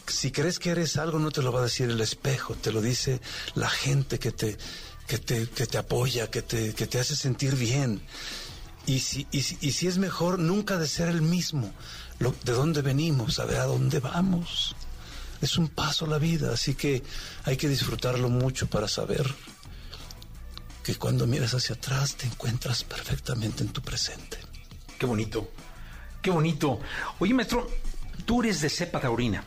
Si 0.06 0.30
crees 0.30 0.58
que 0.58 0.70
eres 0.70 0.96
algo, 0.96 1.18
no 1.18 1.30
te 1.30 1.42
lo 1.42 1.52
va 1.52 1.60
a 1.60 1.64
decir 1.64 1.90
el 1.90 2.00
espejo, 2.00 2.54
te 2.54 2.72
lo 2.72 2.80
dice 2.80 3.20
la 3.54 3.68
gente 3.68 4.18
que 4.18 4.32
te, 4.32 4.56
que 5.06 5.18
te, 5.18 5.48
que 5.48 5.66
te 5.66 5.78
apoya, 5.78 6.30
que 6.30 6.42
te, 6.42 6.74
que 6.74 6.86
te 6.86 6.98
hace 6.98 7.16
sentir 7.16 7.54
bien. 7.56 8.02
Y 8.86 9.00
si, 9.00 9.26
y, 9.32 9.42
si, 9.42 9.58
y 9.60 9.72
si 9.72 9.88
es 9.88 9.98
mejor 9.98 10.38
nunca 10.38 10.78
de 10.78 10.86
ser 10.86 11.08
el 11.08 11.22
mismo, 11.22 11.72
de 12.18 12.52
dónde 12.52 12.82
venimos, 12.82 13.38
a 13.38 13.44
ver 13.44 13.58
a 13.58 13.64
dónde 13.64 14.00
vamos. 14.00 14.76
Es 15.42 15.58
un 15.58 15.68
paso 15.68 16.06
la 16.06 16.18
vida, 16.18 16.52
así 16.52 16.74
que 16.74 17.02
hay 17.44 17.56
que 17.56 17.68
disfrutarlo 17.68 18.28
mucho 18.28 18.68
para 18.68 18.88
saber 18.88 19.26
que 20.82 20.94
cuando 20.94 21.26
miras 21.26 21.52
hacia 21.52 21.74
atrás 21.74 22.14
te 22.14 22.26
encuentras 22.26 22.84
perfectamente 22.84 23.62
en 23.62 23.70
tu 23.70 23.82
presente. 23.82 24.38
Qué 24.98 25.04
bonito, 25.04 25.50
qué 26.22 26.30
bonito. 26.30 26.80
Oye, 27.18 27.34
maestro, 27.34 27.68
tú 28.24 28.42
eres 28.42 28.60
de 28.60 28.70
cepa 28.70 29.00
taurina. 29.00 29.44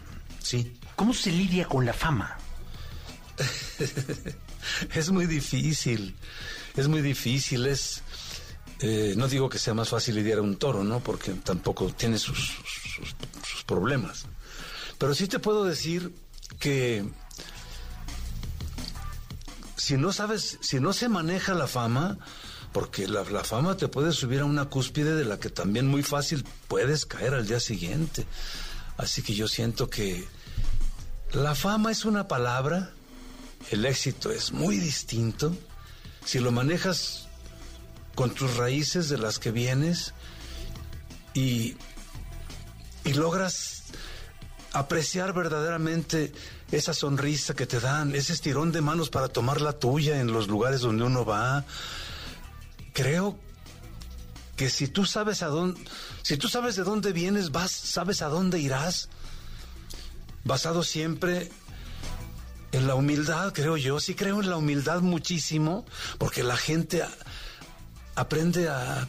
Sí. 0.50 0.74
¿Cómo 0.96 1.14
se 1.14 1.32
lidia 1.32 1.68
con 1.68 1.86
la 1.86 1.94
fama? 1.94 2.36
es 4.96 5.12
muy 5.12 5.28
difícil, 5.28 6.16
es 6.76 6.88
muy 6.88 7.04
difícil, 7.04 7.68
es... 7.68 8.02
Eh, 8.80 9.14
no 9.16 9.28
digo 9.28 9.48
que 9.48 9.60
sea 9.60 9.76
más 9.76 9.90
fácil 9.90 10.16
lidiar 10.16 10.40
a 10.40 10.42
un 10.42 10.58
toro, 10.58 10.84
¿no? 10.84 11.02
Porque 11.02 11.34
tampoco 11.34 11.94
tiene 11.94 12.18
sus, 12.18 12.56
problemas. 13.68 14.26
Pero 14.98 15.14
sí 15.14 15.28
te 15.28 15.38
puedo 15.38 15.66
decir 15.66 16.16
que 16.60 17.08
si 19.76 19.98
no 19.98 20.12
sabes, 20.12 20.58
si 20.62 20.80
no 20.80 20.94
se 20.94 21.10
maneja 21.10 21.54
la 21.54 21.68
fama, 21.68 22.18
porque 22.74 23.08
la, 23.08 23.22
la, 23.26 23.44
fama 23.44 23.78
te 23.78 23.88
puede 23.88 24.14
subir 24.14 24.40
a 24.40 24.46
una 24.46 24.66
cúspide 24.66 25.14
de 25.14 25.26
la 25.26 25.40
que 25.40 25.52
también 25.52 25.86
muy 25.86 26.02
fácil 26.02 26.44
puedes 26.68 27.06
caer 27.06 27.36
al 27.36 27.46
día 27.46 27.60
siguiente. 27.60 28.26
Así 28.98 29.22
que 29.22 29.36
yo 29.36 29.48
siento 29.48 29.90
que 29.90 30.28
la 31.32 31.56
fama 31.56 31.92
es 31.92 32.06
una 32.06 32.28
palabra, 32.28 32.92
el 33.72 33.86
éxito 33.86 34.32
es 34.32 34.52
muy 34.52 34.78
distinto. 34.78 35.56
Si 36.26 36.40
lo 36.40 36.52
manejas 36.52 37.28
con 38.16 38.32
tus 38.32 38.58
raíces 38.58 39.10
de 39.10 39.18
las 39.18 39.40
que 39.40 39.52
vienes 39.52 40.14
y, 41.34 41.76
y 43.04 43.14
logras 43.14 43.84
apreciar 44.74 45.34
verdaderamente 45.34 46.32
esa 46.72 46.94
sonrisa 46.94 47.54
que 47.54 47.66
te 47.66 47.80
dan, 47.80 48.14
ese 48.16 48.34
estirón 48.34 48.72
de 48.72 48.82
manos 48.82 49.10
para 49.10 49.28
tomar 49.28 49.62
la 49.62 49.74
tuya 49.74 50.20
en 50.20 50.32
los 50.32 50.48
lugares 50.48 50.82
donde 50.82 51.04
uno 51.04 51.26
va. 51.26 51.66
Creo 52.94 53.40
que 54.56 54.70
si 54.70 54.88
tú 54.88 55.06
sabes 55.06 55.42
a 55.42 55.48
dónde, 55.48 55.80
si 56.22 56.38
tú 56.38 56.48
sabes 56.50 56.76
de 56.76 56.84
dónde 56.84 57.14
vienes, 57.14 57.52
vas, 57.52 57.72
sabes 57.72 58.22
a 58.22 58.28
dónde 58.28 58.60
irás, 58.60 59.10
basado 60.50 60.82
siempre 60.82 61.48
en 62.72 62.88
la 62.88 62.96
humildad, 62.96 63.54
creo 63.54 63.78
yo. 63.78 64.00
Sí 64.00 64.16
creo 64.16 64.42
en 64.42 64.50
la 64.50 64.58
humildad 64.58 65.02
muchísimo, 65.02 65.86
porque 66.18 66.44
la 66.44 66.58
gente 66.58 67.06
aprende 68.16 68.68
a, 68.68 69.08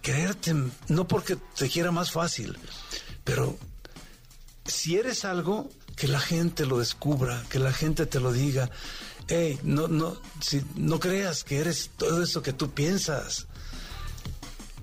creerte, 0.00 0.54
no 0.88 1.06
porque 1.06 1.36
te 1.36 1.68
quiera 1.68 1.90
más 1.92 2.10
fácil, 2.10 2.56
pero 3.24 3.58
si 4.64 4.96
eres 4.96 5.26
algo, 5.26 5.68
que 5.96 6.08
la 6.08 6.20
gente 6.20 6.64
lo 6.64 6.78
descubra, 6.78 7.44
que 7.50 7.58
la 7.58 7.72
gente 7.72 8.06
te 8.06 8.20
lo 8.20 8.32
diga. 8.32 8.70
Hey, 9.28 9.60
no, 9.62 9.86
no, 9.86 10.16
si, 10.40 10.64
no 10.74 10.98
creas 10.98 11.44
que 11.44 11.58
eres 11.58 11.90
todo 11.98 12.22
eso 12.22 12.42
que 12.42 12.54
tú 12.54 12.70
piensas. 12.70 13.46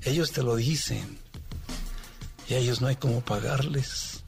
Ellos 0.03 0.31
te 0.31 0.43
lo 0.43 0.55
dicen. 0.55 1.19
Y 2.47 2.53
a 2.53 2.57
ellos 2.57 2.81
no 2.81 2.87
hay 2.87 2.95
cómo 2.95 3.21
pagarles. 3.21 4.19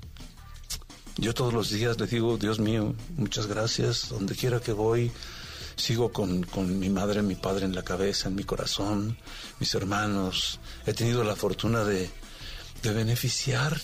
Yo 1.18 1.34
todos 1.34 1.54
los 1.54 1.70
días 1.70 2.00
les 2.00 2.10
digo, 2.10 2.38
Dios 2.38 2.60
mío, 2.60 2.96
muchas 3.18 3.48
gracias. 3.48 4.10
Donde 4.10 4.36
quiera 4.36 4.60
que 4.60 4.72
voy, 4.72 5.12
sigo 5.76 6.12
con, 6.12 6.44
con 6.44 6.80
mi 6.80 6.90
madre, 6.90 7.22
mi 7.22 7.36
padre 7.36 7.66
en 7.66 7.76
la 7.76 7.84
cabeza, 7.84 8.30
en 8.30 8.36
mi 8.36 8.44
corazón, 8.44 9.18
mis 9.60 9.76
hermanos. 9.76 10.60
He 10.86 10.94
tenido 10.94 11.24
la 11.24 11.36
fortuna 11.36 11.84
de, 11.84 12.10
de 12.82 12.92
beneficiar 12.94 13.80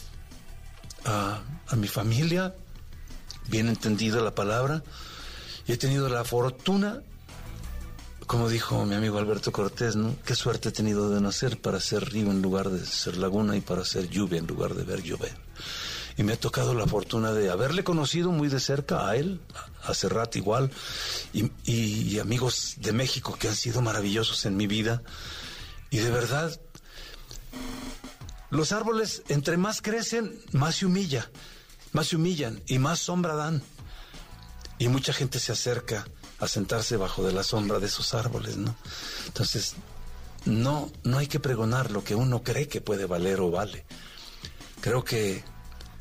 a, 1.06 1.42
a, 1.68 1.76
mi 1.76 1.88
familia, 1.88 2.56
bien 3.50 3.68
entendida 3.68 4.22
la 4.22 4.34
palabra, 4.34 4.84
y 5.68 5.74
he 5.74 5.78
tenido 5.78 6.08
la 6.08 6.24
fortuna, 6.24 7.02
como 8.26 8.50
dijo 8.50 8.86
mi 8.86 8.96
amigo 8.96 9.18
Alberto 9.18 9.52
Cortés, 9.52 9.96
¿no? 9.96 10.16
Qué 10.26 10.34
suerte 10.34 10.70
he 10.70 10.72
tenido 10.72 11.10
de 11.10 11.20
nacer 11.20 11.60
para 11.60 11.80
ser 11.82 12.10
río 12.10 12.32
en 12.32 12.42
lugar 12.42 12.70
de 12.70 12.86
ser 12.86 13.18
laguna 13.18 13.58
y 13.58 13.62
para 13.62 13.84
ser 13.84 14.10
lluvia 14.10 14.40
en 14.40 14.48
lugar 14.48 14.76
de 14.76 14.84
ver 14.84 15.04
llover. 15.04 15.47
Y 16.18 16.24
me 16.24 16.34
ha 16.34 16.40
tocado 16.40 16.74
la 16.74 16.88
fortuna 16.88 17.32
de 17.32 17.52
haberle 17.52 17.84
conocido 17.84 18.32
muy 18.32 18.50
de 18.50 18.60
cerca 18.60 19.08
a 19.08 19.16
él, 19.16 19.40
a 19.84 19.94
Serrat 19.94 20.36
igual, 20.36 20.72
y, 21.32 22.18
amigos 22.20 22.76
de 22.78 22.92
México 22.92 23.38
que 23.40 23.48
han 23.48 23.56
sido 23.56 23.82
maravillosos 23.82 24.46
en 24.46 24.58
mi 24.58 24.66
vida. 24.66 25.04
Y 25.92 25.98
de 26.00 26.10
verdad, 26.10 26.60
los 28.50 28.72
árboles, 28.72 29.22
entre 29.28 29.58
más 29.58 29.82
crecen, 29.84 30.42
más 30.54 30.78
se 30.78 30.88
humilla, 30.88 31.30
más 31.94 32.08
se 32.08 32.16
humillan 32.16 32.64
y 32.66 32.80
más 32.80 33.00
sombra 33.00 33.36
dan. 33.36 33.62
Y 34.80 34.88
mucha 34.88 35.14
gente 35.14 35.40
se 35.40 35.52
acerca 35.52 36.08
a 36.40 36.48
sentarse 36.48 36.98
bajo 36.98 37.24
de 37.24 37.34
la 37.34 37.44
sombra 37.44 37.80
de 37.80 37.88
esos 37.88 38.16
árboles, 38.16 38.58
¿no? 38.58 38.76
Entonces, 39.28 39.76
no, 40.46 40.92
no 41.04 41.18
hay 41.18 41.28
que 41.28 41.40
pregonar 41.40 41.92
lo 41.92 42.04
que 42.04 42.16
uno 42.16 42.42
cree 42.42 42.68
que 42.68 42.82
puede 42.82 43.06
valer 43.06 43.40
o 43.40 43.52
vale. 43.52 43.86
Creo 44.82 45.04
que 45.04 45.44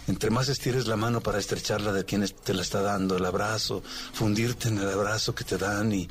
entre 0.07 0.31
más 0.31 0.49
estires 0.49 0.87
la 0.87 0.97
mano 0.97 1.21
para 1.21 1.39
estrecharla 1.39 1.93
de 1.93 2.05
quien 2.05 2.27
te 2.29 2.55
la 2.55 2.63
está 2.63 2.81
dando, 2.81 3.17
el 3.17 3.25
abrazo, 3.25 3.83
fundirte 4.13 4.69
en 4.69 4.79
el 4.79 4.89
abrazo 4.89 5.35
que 5.35 5.45
te 5.45 5.59
dan 5.59 5.93
y, 5.93 6.09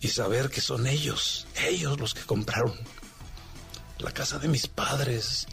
y 0.00 0.08
saber 0.08 0.50
que 0.50 0.60
son 0.60 0.86
ellos, 0.86 1.46
ellos 1.66 1.98
los 1.98 2.14
que 2.14 2.22
compraron 2.22 2.74
la 3.98 4.12
casa 4.12 4.38
de 4.38 4.48
mis 4.48 4.66
padres, 4.66 5.46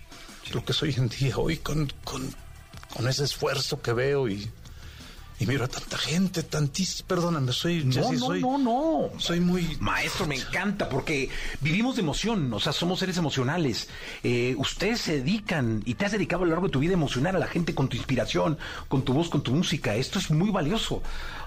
lo 0.51 0.65
que 0.65 0.73
soy 0.73 0.93
en 0.97 1.07
día 1.07 1.37
hoy 1.37 1.57
con, 1.57 1.91
con, 2.03 2.35
con 2.93 3.07
ese 3.07 3.23
esfuerzo 3.23 3.81
que 3.81 3.93
veo 3.93 4.27
y, 4.27 4.51
y 5.39 5.45
miro 5.45 5.65
a 5.65 5.67
tanta 5.67 5.97
gente, 5.97 6.43
tantísimo, 6.43 7.07
perdóname, 7.07 7.51
soy, 7.51 7.83
no, 7.83 8.11
no, 8.11 8.19
soy, 8.19 8.41
no, 8.41 8.57
no, 8.57 9.09
soy 9.17 9.39
muy 9.39 9.77
maestro, 9.79 10.25
me 10.27 10.35
encanta 10.35 10.89
porque 10.89 11.29
vivimos 11.61 11.95
de 11.95 12.01
emoción, 12.01 12.53
o 12.53 12.59
sea, 12.59 12.71
somos 12.71 12.99
seres 12.99 13.17
emocionales. 13.17 13.89
Eh, 14.23 14.55
ustedes 14.57 15.01
se 15.01 15.17
dedican 15.19 15.81
y 15.85 15.95
te 15.95 16.05
has 16.05 16.11
dedicado 16.11 16.43
a 16.43 16.45
lo 16.45 16.51
largo 16.51 16.67
de 16.67 16.71
tu 16.71 16.79
vida 16.79 16.91
a 16.91 16.93
emocionar 16.93 17.35
a 17.35 17.39
la 17.39 17.47
gente 17.47 17.73
con 17.73 17.89
tu 17.89 17.97
inspiración, 17.97 18.57
con 18.87 19.03
tu 19.03 19.13
voz, 19.13 19.29
con 19.29 19.41
tu 19.41 19.53
música. 19.53 19.95
Esto 19.95 20.19
es 20.19 20.29
muy 20.31 20.51
valioso 20.51 21.01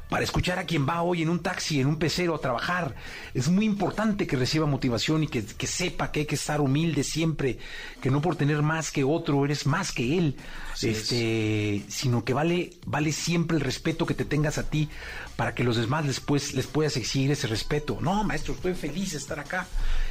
para 0.08 0.22
escuchar 0.22 0.58
a 0.58 0.64
quien 0.64 0.86
va 0.88 1.02
hoy 1.02 1.22
en 1.22 1.28
un 1.28 1.40
taxi, 1.40 1.80
en 1.80 1.88
un 1.88 1.96
pecero 1.96 2.34
a 2.34 2.40
trabajar. 2.40 2.94
Es 3.34 3.48
muy 3.48 3.64
importante 3.64 4.26
que 4.26 4.36
reciba 4.36 4.66
motivación 4.66 5.24
y 5.24 5.26
que, 5.26 5.44
que, 5.44 5.66
sepa 5.66 6.12
que 6.12 6.20
hay 6.20 6.26
que 6.26 6.36
estar 6.36 6.60
humilde 6.60 7.02
siempre, 7.02 7.58
que 8.00 8.10
no 8.10 8.20
por 8.20 8.36
tener 8.36 8.62
más 8.62 8.92
que 8.92 9.02
otro 9.04 9.44
eres 9.44 9.66
más 9.66 9.92
que 9.92 10.18
él, 10.18 10.36
Así 10.72 10.90
este, 10.90 11.82
sino 11.88 12.24
que 12.24 12.34
vale, 12.34 12.74
vale 12.86 13.12
siempre 13.12 13.56
el 13.56 13.62
respeto 13.62 14.06
que 14.06 14.14
te 14.14 14.24
tengas 14.24 14.58
a 14.58 14.68
ti 14.70 14.88
para 15.34 15.54
que 15.54 15.64
los 15.64 15.76
demás 15.76 16.06
después 16.06 16.54
les 16.54 16.66
puedas 16.66 16.96
exigir 16.96 17.30
ese 17.30 17.46
respeto. 17.46 17.98
No, 18.00 18.22
maestro, 18.24 18.54
estoy 18.54 18.74
feliz 18.74 19.12
de 19.12 19.18
estar 19.18 19.40
acá 19.40 19.66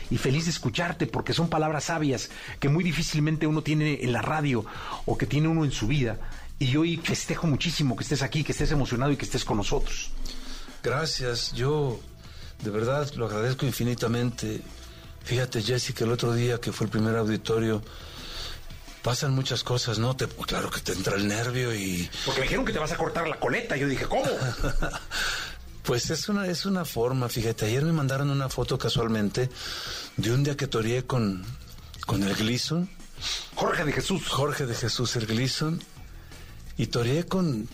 y 0.09 0.17
feliz 0.17 0.45
de 0.45 0.51
escucharte 0.51 1.07
porque 1.07 1.33
son 1.33 1.49
palabras 1.49 1.85
sabias 1.85 2.29
que 2.59 2.69
muy 2.69 2.83
difícilmente 2.83 3.47
uno 3.47 3.61
tiene 3.61 3.99
en 4.03 4.11
la 4.11 4.21
radio 4.21 4.65
o 5.05 5.17
que 5.17 5.25
tiene 5.25 5.47
uno 5.47 5.63
en 5.63 5.71
su 5.71 5.87
vida. 5.87 6.19
Y 6.59 6.75
hoy 6.77 6.97
festejo 6.97 7.47
muchísimo 7.47 7.95
que 7.95 8.03
estés 8.03 8.21
aquí, 8.21 8.43
que 8.43 8.53
estés 8.53 8.71
emocionado 8.71 9.11
y 9.11 9.17
que 9.17 9.25
estés 9.25 9.43
con 9.43 9.57
nosotros. 9.57 10.11
Gracias, 10.81 11.51
yo 11.53 11.99
de 12.63 12.69
verdad 12.69 13.11
lo 13.15 13.25
agradezco 13.25 13.65
infinitamente. 13.65 14.61
Fíjate, 15.23 15.61
Jesse, 15.61 15.93
que 15.93 16.03
el 16.03 16.11
otro 16.11 16.33
día 16.33 16.59
que 16.59 16.71
fue 16.71 16.85
el 16.85 16.91
primer 16.91 17.15
auditorio, 17.15 17.81
pasan 19.01 19.33
muchas 19.33 19.63
cosas, 19.63 19.99
¿no? 19.99 20.15
Te, 20.15 20.27
claro 20.27 20.69
que 20.69 20.79
te 20.79 20.93
entra 20.93 21.15
el 21.15 21.27
nervio 21.27 21.73
y... 21.75 22.09
Porque 22.25 22.41
me 22.41 22.45
dijeron 22.45 22.65
que 22.65 22.73
te 22.73 22.79
vas 22.79 22.91
a 22.91 22.97
cortar 22.97 23.27
la 23.27 23.39
coleta. 23.39 23.75
Yo 23.75 23.87
dije, 23.87 24.05
¿cómo? 24.05 24.25
pues 25.83 26.09
es 26.09 26.29
una, 26.29 26.47
es 26.47 26.65
una 26.65 26.85
forma, 26.85 27.29
fíjate. 27.29 27.65
Ayer 27.65 27.83
me 27.83 27.91
mandaron 27.91 28.29
una 28.29 28.49
foto 28.49 28.77
casualmente 28.77 29.49
de 30.17 30.31
un 30.31 30.43
día 30.43 30.57
que 30.57 30.67
toreé 30.67 31.05
con, 31.05 31.45
con 32.05 32.23
el 32.23 32.33
Gleason. 32.33 32.89
Jorge 33.55 33.85
de 33.85 33.91
Jesús. 33.91 34.27
Jorge 34.27 34.65
de 34.65 34.73
Jesús, 34.73 35.15
el 35.15 35.27
Gleason. 35.27 35.79
Y 36.77 36.87
toreé 36.87 37.25
con... 37.25 37.67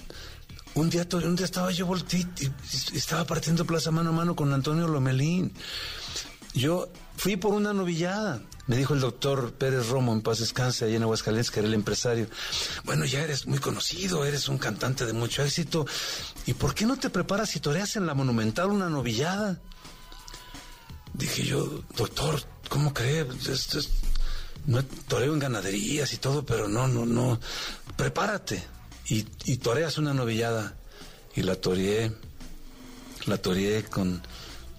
Un 0.74 0.89
día, 0.89 1.06
un 1.12 1.36
día 1.36 1.45
estaba 1.45 1.70
yo 1.72 1.86
voltí 1.86 2.26
y 2.39 2.97
estaba 2.97 3.26
partiendo 3.26 3.66
plaza 3.66 3.91
mano 3.91 4.12
a 4.12 4.14
mano 4.14 4.38
con 4.38 4.54
Antonio 4.54 4.88
Lomelín. 4.88 5.52
Yo 6.54 6.88
fui 7.18 7.36
por 7.36 7.54
una 7.54 7.74
novillada. 7.74 8.41
Me 8.68 8.78
dijo 8.78 8.93
el 8.93 9.02
doctor 9.02 9.52
Pérez 9.54 9.88
Romo, 9.89 10.14
en 10.14 10.22
paz 10.22 10.39
descanse, 10.39 10.86
allá 10.86 10.95
en 10.95 11.04
Aguascalientes, 11.04 11.52
que 11.52 11.60
era 11.60 11.68
el 11.68 11.74
empresario. 11.74 12.28
Bueno, 12.86 13.04
ya 13.04 13.20
eres 13.22 13.47
muy 13.47 13.58
conocido, 13.60 14.24
eres 14.24 14.47
un 14.47 14.58
cantante 14.60 15.06
de 15.06 15.12
mucho 15.12 15.43
éxito. 15.43 15.86
¿Y 16.45 16.54
por 16.54 16.74
qué 16.74 16.86
no 16.86 16.97
te 16.97 17.10
preparas 17.10 17.54
y 17.58 17.60
toreas 17.60 17.97
en 17.97 18.06
la 18.06 18.14
Monumental 18.14 18.70
una 18.70 18.88
novillada? 18.89 19.60
Dije 21.14 21.43
yo, 21.43 21.84
doctor, 21.97 22.41
¿cómo 22.70 22.93
cree? 22.93 23.28
Esto 23.49 23.80
es- 23.80 23.89
no 24.68 24.86
toreo 24.86 25.34
en 25.34 25.39
ganaderías 25.39 26.14
y 26.14 26.18
todo, 26.18 26.45
pero 26.45 26.70
no, 26.70 26.88
no, 26.88 27.06
no. 27.06 27.39
Prepárate. 27.97 28.64
Y, 29.12 29.26
y 29.43 29.57
toreas 29.57 29.97
una 29.97 30.14
novillada. 30.14 30.78
Y 31.36 31.41
la 31.41 31.55
toreé, 31.55 32.14
la 33.26 33.38
toreé 33.38 33.84
con, 33.84 34.22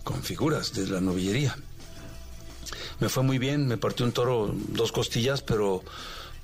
con 0.04 0.22
figuras 0.22 0.72
de 0.72 0.86
la 0.86 1.02
novillería. 1.02 1.54
Me 2.98 3.10
fue 3.10 3.22
muy 3.22 3.36
bien, 3.36 3.66
me 3.66 3.76
partió 3.76 4.06
un 4.06 4.12
toro, 4.12 4.54
dos 4.68 4.90
costillas, 4.90 5.42
pero, 5.42 5.82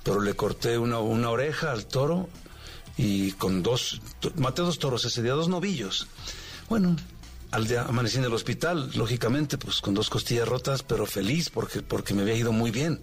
pero 0.03 0.21
le 0.21 0.35
corté 0.35 0.77
una, 0.77 0.99
una 0.99 1.31
oreja 1.31 1.71
al 1.71 1.87
toro 1.87 2.29
y 2.95 3.31
con 3.33 3.63
dos, 3.63 4.01
maté 4.35 4.61
dos 4.61 4.77
toros 4.77 5.03
ese 5.05 5.23
día, 5.23 5.33
dos 5.33 5.49
novillos. 5.49 6.05
Bueno, 6.69 6.95
al 7.49 7.67
día 7.67 7.85
amanecí 7.87 8.17
en 8.17 8.25
el 8.25 8.33
hospital, 8.33 8.91
lógicamente, 8.93 9.57
pues 9.57 9.81
con 9.81 9.95
dos 9.95 10.11
costillas 10.11 10.47
rotas, 10.47 10.83
pero 10.83 11.07
feliz 11.07 11.49
porque, 11.49 11.81
porque 11.81 12.13
me 12.13 12.21
había 12.21 12.35
ido 12.35 12.51
muy 12.51 12.69
bien. 12.69 13.01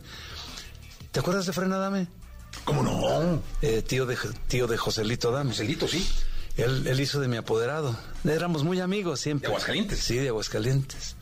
¿Te 1.11 1.18
acuerdas 1.18 1.47
de 1.47 1.53
Fren 1.53 1.72
Adame? 1.72 2.07
¿Cómo 2.64 2.82
no? 2.82 3.42
Eh, 3.62 3.82
tío, 3.82 4.07
de, 4.07 4.16
tío 4.48 4.66
de 4.66 4.76
Joselito 4.76 5.28
Adame. 5.28 5.50
Joselito, 5.50 5.86
sí. 5.88 6.07
Él, 6.57 6.86
él 6.86 7.00
hizo 7.00 7.20
de 7.20 7.28
mi 7.28 7.36
apoderado. 7.36 7.96
Éramos 8.24 8.64
muy 8.64 8.80
amigos 8.80 9.20
siempre. 9.20 9.48
¿De 9.48 9.54
Aguascalientes? 9.54 10.00
Sí, 10.00 10.16
de 10.16 10.28
Aguascalientes. 10.28 11.16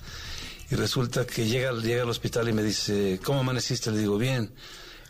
Y 0.70 0.76
resulta 0.76 1.26
que 1.26 1.47
llega, 1.47 1.72
llega 1.72 2.03
al 2.03 2.11
hospital 2.11 2.49
y 2.49 2.53
me 2.53 2.62
dice, 2.62 3.20
¿cómo 3.24 3.41
amaneciste? 3.41 3.91
Le 3.91 3.99
digo, 3.99 4.16
bien. 4.16 4.53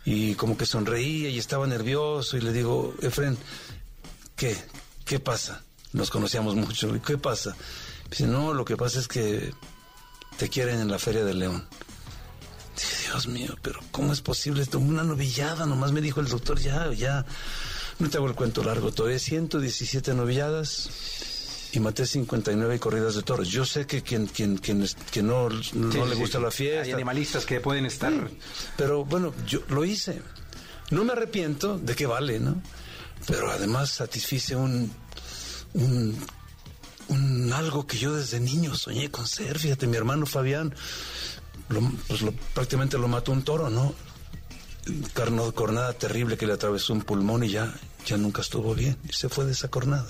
Y 0.03 0.35
como 0.35 0.57
que 0.57 0.65
sonreía 0.65 1.29
y 1.29 1.39
estaba 1.39 1.65
nervioso 1.65 2.37
y 2.37 2.41
le 2.41 2.51
digo, 2.51 2.93
Efren, 3.01 3.37
¿qué? 4.35 4.55
¿Qué 5.05 5.19
pasa? 5.19 5.63
Nos 5.93 6.09
conocíamos 6.09 6.55
mucho. 6.55 6.95
¿Y 6.95 6.99
¿Qué 6.99 7.17
pasa? 7.17 7.55
Dice, 8.09 8.27
no, 8.27 8.53
lo 8.53 8.65
que 8.65 8.77
pasa 8.77 8.99
es 8.99 9.07
que 9.07 9.51
te 10.37 10.49
quieren 10.49 10.79
en 10.79 10.89
la 10.89 10.99
Feria 10.99 11.23
del 11.23 11.39
León. 11.39 11.67
Dios 13.05 13.27
mío, 13.27 13.55
pero 13.61 13.79
¿cómo 13.91 14.13
es 14.13 14.21
posible 14.21 14.61
esto? 14.61 14.79
Una 14.79 15.03
novillada, 15.03 15.65
nomás 15.65 15.91
me 15.91 16.01
dijo 16.01 16.19
el 16.19 16.27
doctor, 16.27 16.59
ya, 16.59 16.91
ya. 16.93 17.25
No 17.99 18.09
te 18.09 18.17
hago 18.17 18.27
el 18.27 18.35
cuento 18.35 18.63
largo, 18.63 18.91
todavía 18.91 19.19
117 19.19 20.13
novilladas 20.13 20.89
y 21.71 21.79
maté 21.79 22.05
59 22.05 22.79
corridas 22.79 23.15
de 23.15 23.21
toros. 23.23 23.47
Yo 23.49 23.65
sé 23.65 23.85
que 23.85 24.01
quien, 24.01 24.27
quien, 24.27 24.57
quien, 24.57 24.79
no, 25.27 25.49
no 25.49 25.91
Sí, 25.91 25.97
le 26.09 26.15
gusta 26.15 26.37
sí. 26.37 26.43
la 26.43 26.51
fiesta. 26.51 26.83
Hay 26.83 26.91
animalistas 26.91 27.45
que 27.45 27.59
pueden 27.61 27.85
estar... 27.85 28.13
Pero 28.77 29.05
bueno, 29.05 29.33
yo 29.47 29.61
lo 29.69 29.83
hice. 29.85 30.21
No 30.91 31.03
me 31.03 31.13
arrepiento 31.13 31.77
de 31.77 31.95
que 31.95 32.05
vale, 32.05 32.39
¿no? 32.39 32.61
Pero 33.27 33.49
además 33.51 33.89
satisfice 33.89 34.55
un, 34.55 34.91
un, 35.73 36.15
un 37.07 37.53
algo 37.53 37.87
que 37.87 37.97
yo 37.97 38.15
desde 38.15 38.39
niño 38.39 38.75
soñé 38.75 39.09
con 39.09 39.25
ser. 39.27 39.57
Fíjate, 39.59 39.87
mi 39.87 39.97
hermano 39.97 40.25
Fabián, 40.25 40.73
lo- 41.69 41.91
pues 42.07 42.21
lo- 42.21 42.33
prácticamente 42.53 42.97
lo 42.97 43.07
mató 43.07 43.31
un 43.31 43.43
toro, 43.43 43.69
¿no? 43.69 43.93
Carno, 45.13 45.51
cornada 45.53 45.93
terrible 45.93 46.37
que 46.37 46.45
le 46.45 46.53
atravesó 46.53 46.93
un 46.93 47.01
pulmón 47.01 47.43
y 47.43 47.49
ya, 47.49 47.73
ya 48.05 48.17
nunca 48.17 48.41
estuvo 48.41 48.75
bien. 48.75 48.97
Y 49.09 49.13
se 49.13 49.29
fue 49.29 49.45
de 49.45 49.53
esa 49.53 49.67
cornada. 49.69 50.05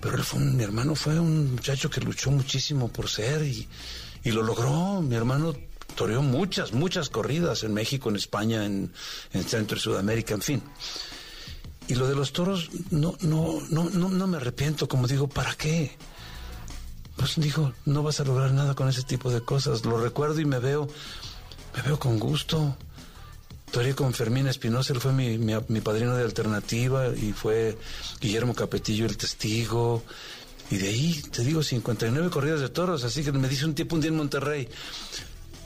Pero 0.00 0.16
él 0.16 0.24
fue 0.24 0.40
un- 0.40 0.56
mi 0.56 0.62
hermano 0.64 0.94
fue 0.94 1.18
un 1.20 1.52
muchacho 1.54 1.90
que 1.90 2.00
luchó 2.00 2.30
muchísimo 2.30 2.88
por 2.88 3.08
ser 3.10 3.42
y, 3.42 3.68
y 4.24 4.30
lo 4.30 4.42
logró. 4.42 5.02
Mi 5.02 5.16
hermano 5.16 5.54
toreó 5.96 6.22
muchas, 6.22 6.72
muchas 6.72 7.10
corridas 7.10 7.62
en 7.64 7.74
México, 7.74 8.08
en 8.08 8.16
España, 8.16 8.64
en, 8.64 8.92
en 9.32 9.44
Centro 9.44 9.76
y 9.76 9.80
Sudamérica, 9.80 10.34
en 10.34 10.42
fin. 10.42 10.62
Y 11.88 11.94
lo 11.94 12.06
de 12.06 12.14
los 12.14 12.32
toros, 12.32 12.70
no, 12.90 13.16
no, 13.20 13.60
no, 13.70 13.90
no, 13.90 14.08
no 14.08 14.26
me 14.26 14.36
arrepiento, 14.36 14.88
como 14.88 15.06
digo, 15.08 15.26
¿para 15.28 15.54
qué? 15.56 15.96
Pues 17.18 17.34
digo, 17.36 17.72
no 17.84 18.04
vas 18.04 18.20
a 18.20 18.24
lograr 18.24 18.52
nada 18.52 18.74
con 18.74 18.88
ese 18.88 19.02
tipo 19.02 19.30
de 19.30 19.40
cosas. 19.40 19.84
Lo 19.84 20.00
recuerdo 20.00 20.40
y 20.40 20.44
me 20.44 20.60
veo, 20.60 20.88
me 21.74 21.82
veo 21.82 21.98
con 21.98 22.18
gusto. 22.20 22.76
Toreé 23.72 23.94
con 23.94 24.14
Fermín 24.14 24.46
Espinosa, 24.46 24.94
él 24.94 25.00
fue 25.00 25.12
mi, 25.12 25.36
mi, 25.36 25.52
mi 25.66 25.80
padrino 25.80 26.14
de 26.14 26.24
alternativa 26.24 27.08
y 27.08 27.32
fue 27.32 27.76
Guillermo 28.20 28.54
Capetillo 28.54 29.04
el 29.04 29.16
testigo. 29.16 30.04
Y 30.70 30.76
de 30.76 30.88
ahí, 30.88 31.22
te 31.32 31.42
digo, 31.42 31.62
59 31.62 32.30
corridas 32.30 32.60
de 32.60 32.68
toros. 32.68 33.02
Así 33.02 33.24
que 33.24 33.32
me 33.32 33.48
dice 33.48 33.64
un 33.64 33.74
tipo 33.74 33.96
un 33.96 34.00
día 34.00 34.10
en 34.10 34.16
Monterrey, 34.16 34.68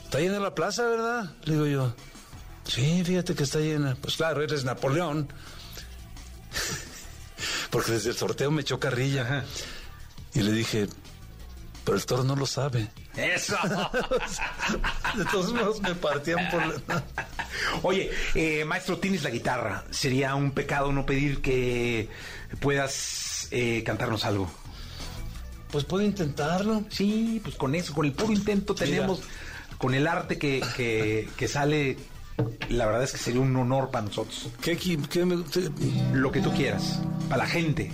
¿está 0.05 0.19
llena 0.19 0.39
la 0.39 0.55
plaza, 0.55 0.83
verdad? 0.87 1.35
Le 1.43 1.53
digo 1.53 1.67
yo, 1.67 1.95
sí, 2.65 3.03
fíjate 3.05 3.35
que 3.35 3.43
está 3.43 3.59
llena. 3.59 3.95
Pues 4.01 4.15
claro, 4.17 4.41
eres 4.41 4.63
Napoleón. 4.63 5.31
Porque 7.69 7.91
desde 7.91 8.09
el 8.09 8.15
sorteo 8.15 8.49
me 8.49 8.61
echó 8.61 8.79
carrilla. 8.79 9.45
Y 10.33 10.41
le 10.41 10.51
dije, 10.51 10.87
pero 11.83 11.97
el 11.97 12.05
toro 12.05 12.23
no 12.23 12.35
lo 12.35 12.45
sabe. 12.45 12.87
¡Eso! 13.15 13.55
De 15.17 15.25
todos 15.25 15.53
modos 15.53 15.81
me 15.81 15.93
partían 15.95 16.49
por 16.49 16.65
la... 16.65 17.03
Oye, 17.83 18.09
eh, 18.35 18.65
maestro, 18.65 18.97
tienes 18.97 19.23
la 19.23 19.29
guitarra. 19.29 19.83
Sería 19.91 20.35
un 20.35 20.51
pecado 20.51 20.91
no 20.91 21.05
pedir 21.05 21.41
que 21.41 22.09
puedas 22.59 23.47
eh, 23.51 23.83
cantarnos 23.85 24.25
algo. 24.25 24.49
Pues 25.71 25.83
puedo 25.85 26.03
intentarlo. 26.03 26.83
Sí, 26.89 27.39
pues 27.43 27.55
con 27.55 27.75
eso, 27.75 27.93
con 27.93 28.05
el 28.05 28.13
puro 28.13 28.31
intento 28.33 28.75
tenemos, 28.75 29.21
con 29.77 29.93
el 29.93 30.07
arte 30.07 30.37
que, 30.37 30.63
que, 30.75 31.27
que 31.37 31.47
sale, 31.47 31.97
la 32.69 32.85
verdad 32.85 33.03
es 33.03 33.11
que 33.11 33.17
sería 33.17 33.41
un 33.41 33.55
honor 33.55 33.89
para 33.91 34.05
nosotros. 34.05 34.49
¿Qué, 34.61 34.77
qué, 34.77 34.97
qué 35.09 35.25
me- 35.25 35.43
Lo 36.13 36.31
que 36.31 36.41
tú 36.41 36.51
quieras, 36.53 37.01
para 37.29 37.43
la 37.43 37.49
gente. 37.49 37.91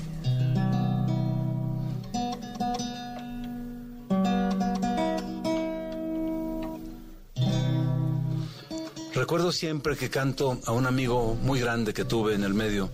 Recuerdo 9.20 9.52
siempre 9.52 9.98
que 9.98 10.10
canto 10.10 10.62
a 10.66 10.72
un 10.72 10.88
amigo 10.88 11.36
muy 11.36 11.60
grande 11.60 11.94
que 11.94 12.06
tuve 12.06 12.36
en 12.36 12.46
el 12.46 12.54
medio. 12.54 12.90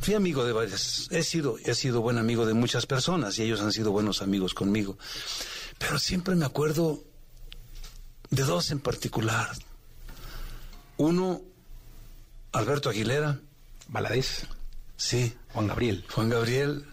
Fui 0.00 0.14
amigo 0.14 0.42
de 0.46 0.52
varias, 0.54 1.06
he 1.10 1.22
sido, 1.22 1.58
he 1.62 1.74
sido 1.74 2.00
buen 2.00 2.16
amigo 2.16 2.46
de 2.46 2.54
muchas 2.54 2.86
personas 2.86 3.38
y 3.38 3.42
ellos 3.42 3.60
han 3.60 3.70
sido 3.70 3.92
buenos 3.92 4.22
amigos 4.22 4.54
conmigo. 4.54 4.96
Pero 5.76 5.98
siempre 5.98 6.34
me 6.34 6.46
acuerdo 6.46 7.04
de 8.30 8.42
dos 8.44 8.70
en 8.70 8.80
particular. 8.80 9.50
Uno, 10.96 11.42
Alberto 12.52 12.88
Aguilera. 12.88 13.38
Valadez. 13.88 14.46
Sí. 14.96 15.36
Juan 15.52 15.66
Gabriel. 15.66 16.06
Juan 16.10 16.30
Gabriel. 16.30 16.86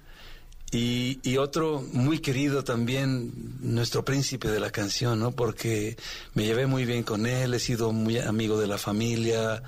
Y, 0.70 1.38
otro 1.38 1.82
muy 1.93 2.20
querido 2.20 2.63
también, 2.63 3.32
nuestro 3.61 4.03
príncipe 4.03 4.49
de 4.49 4.59
la 4.59 4.70
canción, 4.70 5.20
¿no? 5.20 5.32
Porque 5.32 5.95
me 6.34 6.43
llevé 6.43 6.68
muy 6.68 6.84
bien 6.84 7.03
con 7.03 7.26
él, 7.26 7.53
he 7.53 7.59
sido 7.59 7.93
muy 7.93 8.18
amigo 8.18 8.59
de 8.59 8.68
la 8.68 8.78
familia. 8.78 9.63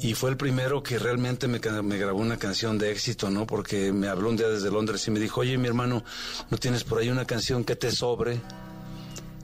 Y 0.00 0.14
fue 0.14 0.30
el 0.30 0.38
primero 0.38 0.82
que 0.82 0.98
realmente 0.98 1.46
me, 1.46 1.60
me 1.82 1.98
grabó 1.98 2.20
una 2.20 2.38
canción 2.38 2.78
de 2.78 2.90
éxito, 2.90 3.30
¿no? 3.30 3.46
Porque 3.46 3.92
me 3.92 4.08
habló 4.08 4.30
un 4.30 4.36
día 4.36 4.48
desde 4.48 4.70
Londres 4.70 5.06
y 5.08 5.10
me 5.10 5.20
dijo, 5.20 5.42
oye, 5.42 5.58
mi 5.58 5.68
hermano, 5.68 6.02
¿no 6.48 6.56
tienes 6.56 6.84
por 6.84 6.98
ahí 6.98 7.10
una 7.10 7.26
canción 7.26 7.62
que 7.62 7.76
te 7.76 7.90
sobre? 7.90 8.40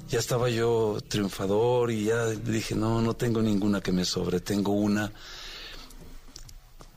Ya 0.09 0.19
estaba 0.19 0.49
yo 0.49 0.97
triunfador 1.07 1.91
y 1.91 2.05
ya 2.05 2.25
dije, 2.27 2.75
no, 2.75 3.03
no 3.03 3.15
tengo 3.15 3.43
ninguna 3.43 3.83
que 3.83 3.93
me 3.93 4.07
sobre, 4.07 4.41
tengo 4.41 4.73
una. 4.73 5.13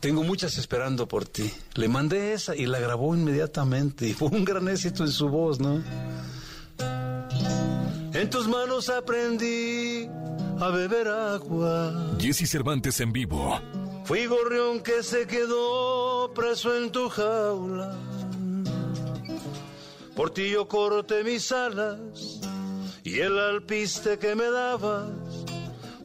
Tengo 0.01 0.23
muchas 0.23 0.57
esperando 0.57 1.07
por 1.07 1.25
ti. 1.25 1.53
Le 1.75 1.87
mandé 1.87 2.33
esa 2.33 2.55
y 2.55 2.65
la 2.65 2.79
grabó 2.79 3.15
inmediatamente 3.15 4.07
y 4.07 4.13
fue 4.13 4.29
un 4.29 4.43
gran 4.43 4.67
éxito 4.67 5.03
en 5.03 5.11
su 5.11 5.29
voz, 5.29 5.59
¿no? 5.59 5.83
En 8.13 8.29
tus 8.31 8.47
manos 8.47 8.89
aprendí 8.89 10.09
a 10.59 10.69
beber 10.69 11.07
agua. 11.07 12.15
Jesse 12.19 12.49
Cervantes 12.49 12.99
en 12.99 13.13
vivo. 13.13 13.61
Fui 14.05 14.25
gorrión 14.25 14.81
que 14.81 15.03
se 15.03 15.27
quedó 15.27 16.33
preso 16.33 16.75
en 16.75 16.91
tu 16.91 17.07
jaula. 17.07 17.95
Por 20.15 20.31
ti 20.31 20.49
yo 20.49 20.67
corté 20.67 21.23
mis 21.23 21.51
alas 21.51 21.99
y 23.03 23.19
el 23.19 23.37
alpiste 23.37 24.17
que 24.17 24.33
me 24.33 24.49
dabas 24.49 25.20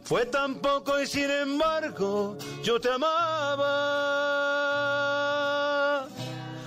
fue 0.06 0.24
tan 0.26 0.54
poco 0.56 1.00
y 1.00 1.06
sin 1.06 1.28
embargo 1.28 2.38
yo 2.62 2.80
te 2.80 2.88
amaba. 2.92 3.66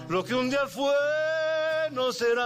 Lo 0.09 0.23
que 0.25 0.35
un 0.35 0.49
día 0.49 0.67
fue 0.67 0.93
no 1.91 2.11
será. 2.11 2.43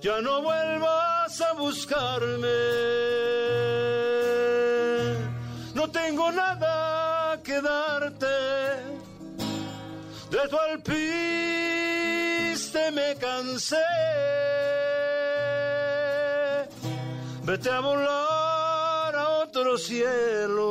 Ya 0.00 0.22
no 0.22 0.40
vuelvas 0.40 1.40
a 1.42 1.52
buscarme. 1.52 2.46
No 5.74 5.90
tengo 5.90 6.32
nada 6.32 7.38
que 7.42 7.60
darte 7.60 8.26
de 10.30 10.48
tu 10.48 10.56
alpiste 10.70 10.96
me 12.92 13.16
cansé. 13.16 13.84
Vete 17.46 17.70
a 17.70 17.78
volar 17.78 19.14
a 19.14 19.28
otro 19.44 19.78
cielo 19.78 20.64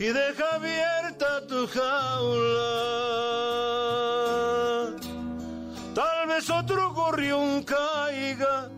y 0.00 0.06
deja 0.06 0.56
abierta 0.56 1.46
tu 1.46 1.64
jaula. 1.68 2.66
Tal 5.94 6.26
vez 6.26 6.50
otro 6.50 6.92
gorrión 6.92 7.62
caiga, 7.62 8.68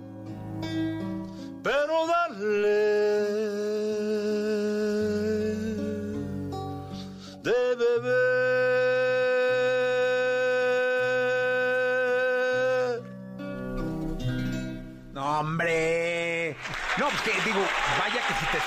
pero 1.62 2.06
dale 2.06 3.59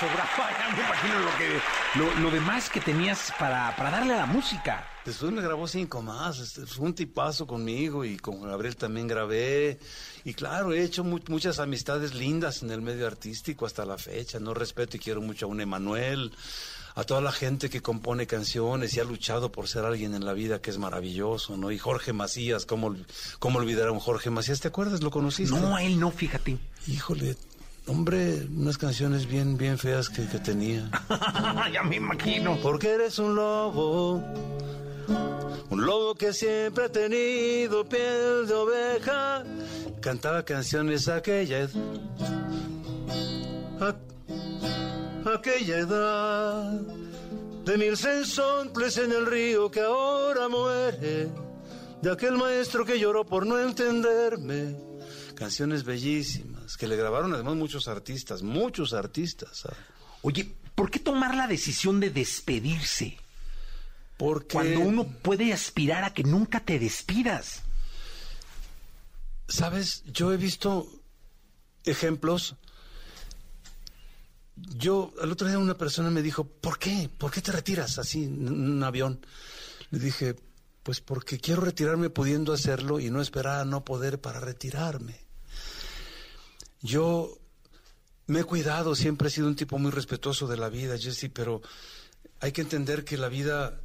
sobraba, 0.08 0.50
ya 0.58 0.76
me 0.76 0.82
imagino 0.82 1.18
lo 1.20 1.36
que 1.38 1.60
lo, 1.98 2.20
lo 2.22 2.30
demás 2.30 2.68
que 2.70 2.80
tenías 2.80 3.32
para, 3.38 3.74
para 3.76 3.90
darle 3.90 4.14
a 4.14 4.18
la 4.18 4.26
música. 4.26 4.88
Después 5.04 5.32
me 5.32 5.42
grabó 5.42 5.68
cinco 5.68 6.00
más, 6.00 6.38
este, 6.38 6.64
fue 6.66 6.86
un 6.86 6.94
tipazo 6.94 7.46
conmigo 7.46 8.04
y 8.06 8.16
con 8.16 8.40
Gabriel 8.42 8.74
también 8.76 9.06
grabé. 9.06 9.78
Y 10.24 10.32
claro, 10.32 10.72
he 10.72 10.82
hecho 10.82 11.04
mu- 11.04 11.20
muchas 11.28 11.58
amistades 11.58 12.14
lindas 12.14 12.62
en 12.62 12.70
el 12.70 12.80
medio 12.80 13.06
artístico 13.06 13.66
hasta 13.66 13.84
la 13.84 13.98
fecha. 13.98 14.40
No 14.40 14.54
respeto 14.54 14.96
y 14.96 15.00
quiero 15.00 15.20
mucho 15.20 15.44
a 15.44 15.48
un 15.50 15.60
Emanuel, 15.60 16.32
a 16.94 17.04
toda 17.04 17.20
la 17.20 17.32
gente 17.32 17.68
que 17.68 17.82
compone 17.82 18.26
canciones 18.26 18.94
y 18.96 19.00
ha 19.00 19.04
luchado 19.04 19.52
por 19.52 19.68
ser 19.68 19.84
alguien 19.84 20.14
en 20.14 20.24
la 20.24 20.32
vida 20.32 20.62
que 20.62 20.70
es 20.70 20.78
maravilloso, 20.78 21.58
¿no? 21.58 21.70
Y 21.70 21.76
Jorge 21.78 22.14
Macías, 22.14 22.64
¿cómo, 22.64 22.96
cómo 23.38 23.58
olvidar 23.58 23.88
a 23.88 23.92
un 23.92 24.00
Jorge 24.00 24.30
Macías? 24.30 24.60
¿Te 24.60 24.68
acuerdas? 24.68 25.02
¿Lo 25.02 25.10
conociste? 25.10 25.54
No, 25.54 25.76
él 25.76 26.00
no, 26.00 26.10
fíjate. 26.12 26.56
Híjole, 26.86 27.36
hombre, 27.86 28.46
unas 28.56 28.78
canciones 28.78 29.26
bien, 29.26 29.56
bien 29.56 29.78
feas 29.78 30.08
que, 30.08 30.26
que 30.26 30.38
tenía. 30.38 30.90
ya 31.72 31.82
me 31.82 31.96
imagino. 31.96 32.58
Porque 32.62 32.90
eres 32.90 33.18
un 33.18 33.34
lobo, 33.34 34.22
un 35.70 35.84
lobo 35.86 36.14
que 36.14 36.32
siempre 36.32 36.84
ha 36.86 36.88
tenido 36.88 37.88
piel 37.88 38.46
de 38.46 38.54
oveja. 38.54 39.44
Cantaba 40.00 40.44
canciones 40.44 41.08
a 41.08 41.16
aquella 41.16 41.58
edad. 41.60 41.70
a- 43.80 45.30
aquella 45.34 45.78
edad. 45.78 46.80
De 47.64 47.78
mil 47.78 47.96
sensontles 47.96 48.98
en 48.98 49.10
el 49.12 49.24
río 49.24 49.70
que 49.70 49.80
ahora 49.80 50.48
muere. 50.48 51.28
De 52.02 52.10
aquel 52.12 52.36
maestro 52.36 52.84
que 52.84 52.98
lloró 52.98 53.24
por 53.24 53.46
no 53.46 53.58
entenderme. 53.58 54.76
Canciones 55.34 55.82
bellísimas 55.84 56.53
que 56.78 56.86
le 56.86 56.96
grabaron 56.96 57.34
además 57.34 57.56
muchos 57.56 57.88
artistas, 57.88 58.42
muchos 58.42 58.92
artistas. 58.92 59.66
Oye, 60.22 60.54
¿por 60.74 60.90
qué 60.90 60.98
tomar 60.98 61.34
la 61.34 61.46
decisión 61.46 62.00
de 62.00 62.10
despedirse? 62.10 63.18
Porque 64.16 64.54
Cuando 64.54 64.80
uno 64.80 65.04
puede 65.06 65.52
aspirar 65.52 66.04
a 66.04 66.14
que 66.14 66.24
nunca 66.24 66.60
te 66.60 66.78
despidas. 66.78 67.62
Sabes, 69.48 70.02
yo 70.06 70.32
he 70.32 70.36
visto 70.36 70.88
ejemplos. 71.84 72.56
Yo, 74.56 75.12
el 75.20 75.32
otro 75.32 75.48
día 75.48 75.58
una 75.58 75.76
persona 75.76 76.10
me 76.10 76.22
dijo, 76.22 76.44
¿por 76.44 76.78
qué? 76.78 77.10
¿Por 77.18 77.30
qué 77.30 77.42
te 77.42 77.52
retiras 77.52 77.98
así 77.98 78.24
en 78.24 78.48
un 78.48 78.82
avión? 78.82 79.24
Le 79.90 79.98
dije, 79.98 80.36
pues 80.84 81.00
porque 81.00 81.38
quiero 81.38 81.62
retirarme 81.62 82.10
pudiendo 82.10 82.52
hacerlo 82.52 83.00
y 83.00 83.10
no 83.10 83.20
esperar 83.20 83.60
a 83.60 83.64
no 83.64 83.84
poder 83.84 84.20
para 84.20 84.38
retirarme. 84.38 85.23
Yo 86.82 87.38
me 88.26 88.40
he 88.40 88.44
cuidado, 88.44 88.94
siempre 88.94 89.28
he 89.28 89.30
sido 89.30 89.46
un 89.46 89.56
tipo 89.56 89.78
muy 89.78 89.90
respetuoso 89.90 90.46
de 90.46 90.56
la 90.56 90.68
vida, 90.68 90.98
Jesse, 90.98 91.30
pero 91.32 91.62
hay 92.40 92.52
que 92.52 92.62
entender 92.62 93.04
que 93.04 93.16
la 93.16 93.28
vida 93.28 93.80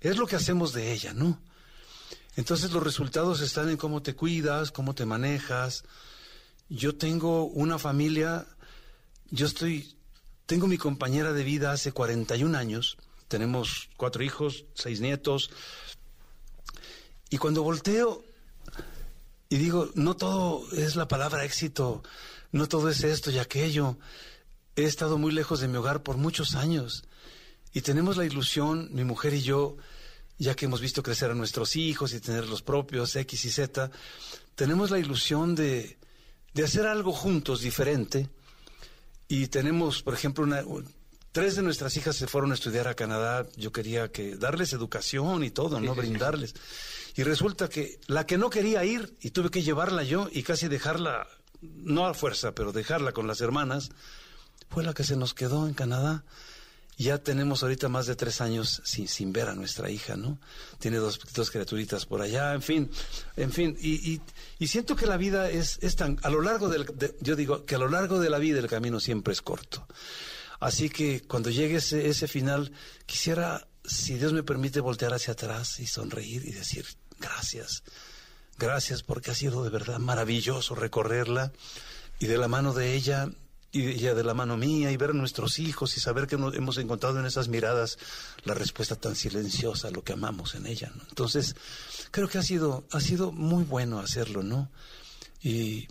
es 0.00 0.16
lo 0.16 0.26
que 0.26 0.36
hacemos 0.36 0.72
de 0.72 0.92
ella, 0.92 1.12
¿no? 1.12 1.38
Entonces 2.36 2.72
los 2.72 2.82
resultados 2.82 3.40
están 3.40 3.68
en 3.68 3.76
cómo 3.76 4.02
te 4.02 4.14
cuidas, 4.14 4.72
cómo 4.72 4.94
te 4.94 5.04
manejas. 5.04 5.84
Yo 6.68 6.96
tengo 6.96 7.44
una 7.44 7.78
familia, 7.78 8.46
yo 9.30 9.46
estoy, 9.46 9.96
tengo 10.46 10.66
mi 10.66 10.78
compañera 10.78 11.32
de 11.32 11.44
vida 11.44 11.72
hace 11.72 11.92
41 11.92 12.56
años, 12.56 12.96
tenemos 13.28 13.90
cuatro 13.96 14.22
hijos, 14.22 14.64
seis 14.74 15.00
nietos, 15.00 15.50
y 17.28 17.36
cuando 17.36 17.62
volteo 17.62 18.24
y 19.52 19.56
digo, 19.58 19.90
no 19.94 20.16
todo 20.16 20.64
es 20.72 20.96
la 20.96 21.08
palabra 21.08 21.44
éxito, 21.44 22.02
no 22.52 22.68
todo 22.68 22.88
es 22.88 23.04
esto 23.04 23.30
y 23.30 23.38
aquello, 23.38 23.98
he 24.76 24.84
estado 24.84 25.18
muy 25.18 25.30
lejos 25.32 25.60
de 25.60 25.68
mi 25.68 25.76
hogar 25.76 26.02
por 26.02 26.16
muchos 26.16 26.54
años 26.54 27.04
y 27.74 27.82
tenemos 27.82 28.16
la 28.16 28.24
ilusión, 28.24 28.88
mi 28.92 29.04
mujer 29.04 29.34
y 29.34 29.42
yo, 29.42 29.76
ya 30.38 30.54
que 30.54 30.64
hemos 30.64 30.80
visto 30.80 31.02
crecer 31.02 31.30
a 31.30 31.34
nuestros 31.34 31.76
hijos 31.76 32.14
y 32.14 32.20
tener 32.20 32.46
los 32.48 32.62
propios 32.62 33.14
X 33.14 33.44
y 33.44 33.50
Z, 33.50 33.90
tenemos 34.54 34.90
la 34.90 34.98
ilusión 34.98 35.54
de, 35.54 35.98
de 36.54 36.64
hacer 36.64 36.86
algo 36.86 37.12
juntos 37.12 37.60
diferente. 37.60 38.30
Y 39.28 39.48
tenemos, 39.48 40.02
por 40.02 40.14
ejemplo, 40.14 40.44
una, 40.44 40.62
un- 40.64 40.86
tres 41.32 41.56
de 41.56 41.62
nuestras 41.62 41.96
hijas 41.96 42.14
se 42.16 42.26
fueron 42.26 42.50
a 42.52 42.54
estudiar 42.54 42.86
a 42.88 42.94
Canadá. 42.94 43.46
Yo 43.56 43.72
quería 43.72 44.10
que 44.12 44.36
darles 44.36 44.72
educación 44.72 45.42
y 45.44 45.50
todo, 45.50 45.80
¿no? 45.80 45.94
Brindarles. 45.94 46.54
Y 47.16 47.22
resulta 47.24 47.68
que 47.68 47.98
la 48.06 48.26
que 48.26 48.38
no 48.38 48.48
quería 48.50 48.84
ir 48.84 49.16
y 49.20 49.30
tuve 49.30 49.50
que 49.50 49.62
llevarla 49.62 50.02
yo 50.02 50.28
y 50.32 50.42
casi 50.42 50.68
dejarla, 50.68 51.26
no 51.60 52.06
a 52.06 52.14
fuerza, 52.14 52.52
pero 52.54 52.72
dejarla 52.72 53.12
con 53.12 53.26
las 53.26 53.40
hermanas, 53.40 53.90
fue 54.70 54.82
la 54.84 54.94
que 54.94 55.04
se 55.04 55.16
nos 55.16 55.34
quedó 55.34 55.66
en 55.66 55.74
Canadá. 55.74 56.24
Ya 56.98 57.18
tenemos 57.18 57.62
ahorita 57.62 57.88
más 57.88 58.06
de 58.06 58.14
tres 58.16 58.40
años 58.42 58.82
sin, 58.84 59.08
sin 59.08 59.32
ver 59.32 59.48
a 59.48 59.54
nuestra 59.54 59.90
hija, 59.90 60.14
¿no? 60.16 60.38
Tiene 60.78 60.98
dos, 60.98 61.18
dos 61.34 61.50
criaturitas 61.50 62.04
por 62.04 62.20
allá, 62.20 62.52
en 62.52 62.60
fin, 62.62 62.90
en 63.36 63.50
fin. 63.50 63.76
Y, 63.80 64.12
y- 64.12 64.20
y 64.58 64.66
siento 64.68 64.94
que 64.94 65.06
la 65.06 65.16
vida 65.16 65.50
es, 65.50 65.78
es 65.82 65.96
tan, 65.96 66.18
a 66.22 66.28
lo 66.30 66.42
largo 66.42 66.68
del, 66.68 66.84
de- 66.94 67.16
yo 67.20 67.34
digo 67.34 67.64
que 67.64 67.74
a 67.76 67.78
lo 67.78 67.88
largo 67.88 68.20
de 68.20 68.28
la 68.30 68.38
vida 68.38 68.58
el 68.60 68.68
camino 68.68 69.00
siempre 69.00 69.32
es 69.32 69.40
corto. 69.40 69.86
Así 70.62 70.90
que 70.90 71.22
cuando 71.22 71.50
llegue 71.50 71.76
ese, 71.76 72.08
ese 72.08 72.28
final, 72.28 72.72
quisiera, 73.06 73.66
si 73.84 74.14
Dios 74.14 74.32
me 74.32 74.42
permite, 74.42 74.80
voltear 74.80 75.12
hacia 75.12 75.32
atrás 75.32 75.80
y 75.80 75.86
sonreír 75.86 76.44
y 76.46 76.52
decir 76.52 76.86
gracias. 77.18 77.82
Gracias 78.58 79.02
porque 79.02 79.30
ha 79.30 79.34
sido 79.34 79.64
de 79.64 79.70
verdad 79.70 79.98
maravilloso 79.98 80.74
recorrerla 80.74 81.52
y 82.18 82.26
de 82.26 82.38
la 82.38 82.48
mano 82.48 82.72
de 82.72 82.94
ella 82.94 83.28
y 83.72 83.88
ella 83.88 84.14
de 84.14 84.22
la 84.22 84.34
mano 84.34 84.56
mía 84.56 84.92
y 84.92 84.96
ver 84.96 85.10
a 85.10 85.14
nuestros 85.14 85.58
hijos 85.58 85.96
y 85.96 86.00
saber 86.00 86.26
que 86.26 86.36
hemos 86.36 86.78
encontrado 86.78 87.18
en 87.18 87.26
esas 87.26 87.48
miradas 87.48 87.98
la 88.44 88.54
respuesta 88.54 88.96
tan 88.96 89.16
silenciosa 89.16 89.88
a 89.88 89.90
lo 89.90 90.04
que 90.04 90.12
amamos 90.12 90.54
en 90.54 90.66
ella. 90.66 90.92
¿no? 90.94 91.02
Entonces, 91.08 91.56
creo 92.10 92.28
que 92.28 92.38
ha 92.38 92.42
sido, 92.42 92.84
ha 92.92 93.00
sido 93.00 93.32
muy 93.32 93.64
bueno 93.64 93.98
hacerlo, 93.98 94.42
¿no? 94.42 94.70
Y 95.40 95.88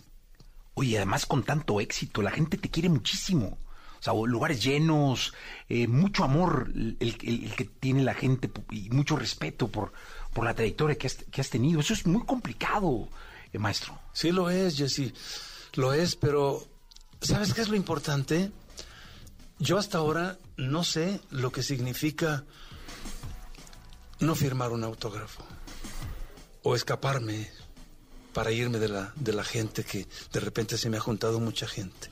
Oye, 0.74 0.96
además 0.96 1.26
con 1.26 1.42
tanto 1.42 1.80
éxito, 1.80 2.22
la 2.22 2.30
gente 2.30 2.56
te 2.56 2.70
quiere 2.70 2.88
muchísimo. 2.88 3.58
O 4.02 4.04
sea, 4.04 4.14
lugares 4.14 4.60
llenos, 4.60 5.32
eh, 5.68 5.86
mucho 5.86 6.24
amor 6.24 6.72
el, 6.74 7.16
que 7.56 7.64
tiene 7.64 8.02
la 8.02 8.14
gente 8.14 8.50
y 8.72 8.90
mucho 8.90 9.14
respeto 9.14 9.68
por, 9.68 9.92
por 10.32 10.44
la 10.44 10.54
trayectoria 10.54 10.98
que 10.98 11.06
has, 11.06 11.18
que 11.30 11.40
has 11.40 11.50
tenido. 11.50 11.78
Eso 11.78 11.94
es 11.94 12.04
muy 12.04 12.24
complicado, 12.26 13.08
eh, 13.52 13.58
maestro. 13.60 13.96
Sí 14.12 14.32
lo 14.32 14.50
es, 14.50 14.76
Jesse. 14.76 15.14
Lo 15.74 15.92
es, 15.92 16.16
pero 16.16 16.66
¿sabes 17.20 17.54
qué 17.54 17.60
es 17.60 17.68
lo 17.68 17.76
importante? 17.76 18.50
Yo 19.60 19.78
hasta 19.78 19.98
ahora 19.98 20.36
no 20.56 20.82
sé 20.82 21.20
lo 21.30 21.52
que 21.52 21.62
significa 21.62 22.42
no 24.18 24.34
firmar 24.34 24.72
un 24.72 24.82
autógrafo 24.82 25.44
o 26.64 26.74
escaparme 26.74 27.48
para 28.32 28.50
irme 28.50 28.80
de 28.80 28.88
la, 28.88 29.12
de 29.14 29.32
la 29.32 29.44
gente 29.44 29.84
que 29.84 30.08
de 30.32 30.40
repente 30.40 30.76
se 30.76 30.90
me 30.90 30.96
ha 30.96 31.00
juntado 31.00 31.38
mucha 31.38 31.68
gente. 31.68 32.10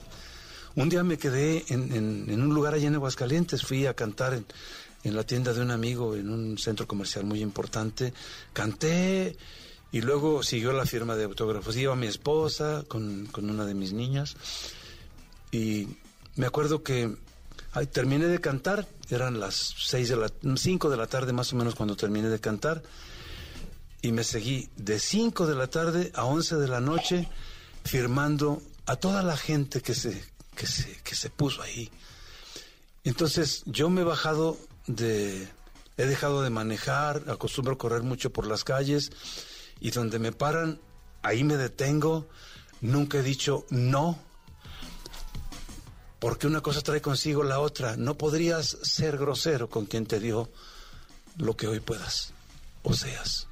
Un 0.77 0.89
día 0.89 1.03
me 1.03 1.19
quedé 1.19 1.65
en, 1.69 2.31
un 2.31 2.55
lugar 2.55 2.75
allá 2.75 2.87
en 2.87 2.95
Aguascalientes, 2.95 3.63
fui 3.63 3.87
a 3.87 3.95
cantar 3.95 4.35
en, 4.35 5.15
la 5.15 5.25
tienda 5.25 5.53
de 5.53 5.63
un 5.63 5.73
amigo 5.73 6.15
en 6.15 6.31
un 6.31 6.59
centro 6.59 6.87
comercial 6.87 7.25
muy 7.25 7.43
importante, 7.43 8.13
canté 8.53 9.37
y 9.91 10.01
luego 10.01 10.45
siguió 10.45 10.73
la 10.73 10.87
firma 10.87 11.17
de 11.17 11.25
autógrafos. 11.25 11.77
Iba 11.77 11.97
mi 11.97 12.07
esposa 12.07 12.85
con, 12.87 13.29
una 13.37 13.65
de 13.65 13.75
mis 13.75 13.93
niñas. 13.93 14.37
Y 15.51 15.89
me 16.37 16.47
acuerdo 16.47 16.85
que 16.85 17.17
terminé 17.91 18.27
de 18.27 18.41
cantar, 18.41 18.87
eran 19.09 19.41
las 19.41 19.75
seis 19.77 20.09
de 20.09 20.17
la, 20.17 20.31
cinco 20.57 20.89
de 20.89 20.97
la 20.97 21.09
tarde 21.09 21.33
más 21.33 21.53
o 21.53 21.57
menos 21.57 21.75
cuando 21.75 21.97
terminé 21.97 22.29
de 22.29 22.39
cantar. 22.39 22.83
Y 24.03 24.13
me 24.13 24.25
seguí 24.25 24.71
de 24.77 24.99
5 24.99 25.47
de 25.47 25.55
la 25.55 25.67
tarde 25.67 26.11
a 26.15 26.25
11 26.25 26.57
de 26.57 26.69
la 26.69 26.81
noche 26.81 27.29
firmando 27.85 28.63
a 28.87 28.97
toda 28.97 29.23
la 29.23 29.37
gente 29.37 29.83
que 29.83 29.95
se, 29.95 30.30
que 30.61 30.67
se, 30.67 31.01
que 31.03 31.15
se 31.15 31.31
puso 31.31 31.63
ahí. 31.63 31.91
Entonces 33.03 33.63
yo 33.65 33.89
me 33.89 34.03
he 34.03 34.05
bajado 34.05 34.59
de 34.87 35.49
he 35.97 36.05
dejado 36.05 36.43
de 36.43 36.51
manejar, 36.51 37.25
acostumbro 37.29 37.75
a 37.75 37.79
correr 37.79 38.03
mucho 38.03 38.31
por 38.31 38.47
las 38.47 38.63
calles 38.63 39.11
y 39.81 39.91
donde 39.91 40.19
me 40.19 40.33
paran, 40.33 40.79
ahí 41.23 41.45
me 41.45 41.57
detengo, 41.57 42.29
nunca 42.83 43.19
he 43.19 43.23
dicho 43.23 43.65
no, 43.71 44.19
porque 46.19 46.47
una 46.47 46.61
cosa 46.61 46.83
trae 46.83 47.01
consigo 47.01 47.43
la 47.43 47.59
otra. 47.59 47.97
No 47.97 48.19
podrías 48.19 48.77
ser 48.83 49.17
grosero 49.17 49.71
con 49.71 49.87
quien 49.87 50.05
te 50.05 50.21
dio 50.21 50.51
lo 51.39 51.57
que 51.57 51.69
hoy 51.69 51.81
puedas 51.81 52.35
o 52.83 52.93
seas. 52.93 53.50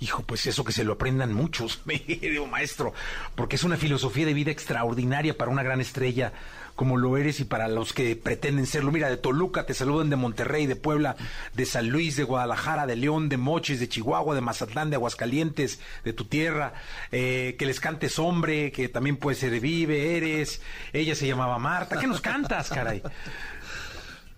Hijo, 0.00 0.22
pues 0.22 0.46
eso 0.46 0.62
que 0.62 0.72
se 0.72 0.84
lo 0.84 0.92
aprendan 0.92 1.32
muchos, 1.32 1.80
me 1.84 1.98
digo, 1.98 2.46
maestro, 2.46 2.94
porque 3.34 3.56
es 3.56 3.64
una 3.64 3.76
filosofía 3.76 4.26
de 4.26 4.34
vida 4.34 4.50
extraordinaria 4.52 5.36
para 5.36 5.50
una 5.50 5.62
gran 5.64 5.80
estrella 5.80 6.32
como 6.76 6.96
lo 6.96 7.16
eres 7.16 7.40
y 7.40 7.44
para 7.44 7.66
los 7.66 7.92
que 7.92 8.14
pretenden 8.14 8.64
serlo. 8.64 8.92
Mira, 8.92 9.08
de 9.10 9.16
Toluca 9.16 9.66
te 9.66 9.74
saludan 9.74 10.10
de 10.10 10.14
Monterrey, 10.14 10.66
de 10.66 10.76
Puebla, 10.76 11.16
de 11.52 11.66
San 11.66 11.88
Luis, 11.88 12.14
de 12.14 12.22
Guadalajara, 12.22 12.86
de 12.86 12.94
León, 12.94 13.28
de 13.28 13.36
Mochis, 13.36 13.80
de 13.80 13.88
Chihuahua, 13.88 14.36
de 14.36 14.40
Mazatlán, 14.42 14.88
de 14.88 14.94
Aguascalientes, 14.94 15.80
de 16.04 16.12
tu 16.12 16.26
tierra. 16.26 16.74
Eh, 17.10 17.56
que 17.58 17.66
les 17.66 17.80
cantes 17.80 18.20
hombre, 18.20 18.70
que 18.70 18.88
también 18.88 19.16
puede 19.16 19.36
ser 19.36 19.58
vive, 19.58 20.16
eres. 20.16 20.62
Ella 20.92 21.16
se 21.16 21.26
llamaba 21.26 21.58
Marta. 21.58 21.98
¿Qué 21.98 22.06
nos 22.06 22.20
cantas, 22.20 22.68
caray? 22.68 23.02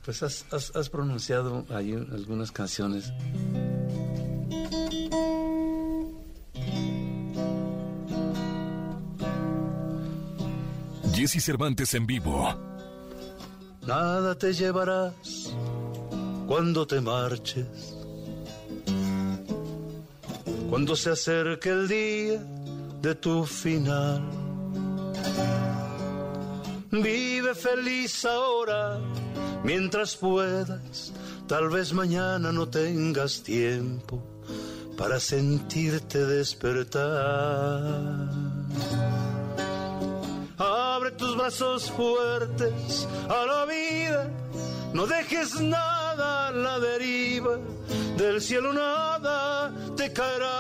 Pues 0.07 0.23
has, 0.23 0.47
has- 0.51 0.89
pronunciado 0.89 1.66
ahí 1.69 1.93
algunas 1.93 2.51
canciones. 2.53 3.12
Jesse 11.12 11.41
Cervantes 11.41 11.95
en 11.95 12.07
vivo. 12.07 12.55
Nada 13.87 14.35
te 14.37 14.53
llevarás 14.53 15.53
cuando 16.47 16.87
te 16.87 17.01
marches. 17.01 17.97
Cuando 20.69 20.95
se 20.95 21.11
acerque 21.11 21.70
el 21.70 21.89
día 21.89 22.43
de 23.03 23.15
tu 23.15 23.45
final. 23.45 24.23
Vive 26.91 27.55
feliz 27.55 28.24
ahora 28.24 28.99
mientras 29.65 30.16
puedas. 30.16 31.12
Tal 31.47 31.69
vez 31.69 31.93
mañana 31.93 32.53
no 32.53 32.69
tengas 32.69 33.43
tiempo 33.43 34.23
para 34.97 35.19
sentirte 35.19 36.24
despertar. 36.27 37.01
Abre 40.61 41.11
tus 41.12 41.37
brazos 41.37 41.91
fuertes 41.91 43.09
a 43.31 43.47
la 43.47 43.65
vida, 43.65 44.28
no 44.93 45.07
dejes 45.07 45.59
nada 45.59 46.49
a 46.49 46.51
la 46.51 46.78
deriva, 46.78 47.57
del 48.19 48.43
cielo 48.43 48.74
nada 48.74 49.73
te 49.97 50.12
caerá. 50.12 50.51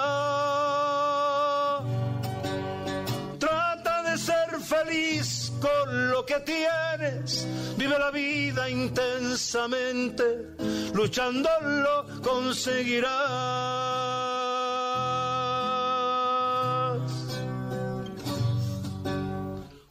Trata 3.38 4.02
de 4.04 4.16
ser 4.16 4.58
feliz 4.62 5.52
con 5.60 6.10
lo 6.10 6.24
que 6.24 6.40
tienes, 6.40 7.46
vive 7.76 7.98
la 7.98 8.10
vida 8.10 8.70
intensamente, 8.70 10.46
luchando 10.94 11.50
lo 11.60 12.06
conseguirás. 12.22 14.79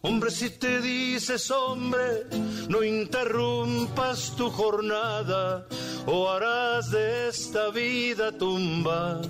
Hombre, 0.09 0.31
si 0.31 0.49
te 0.49 0.81
dices 0.81 1.51
hombre, 1.51 2.25
no 2.67 2.83
interrumpas 2.83 4.35
tu 4.35 4.49
jornada 4.49 5.67
o 6.07 6.27
harás 6.27 6.89
de 6.89 7.29
esta 7.29 7.69
vida 7.69 8.31
tumba 8.31 9.21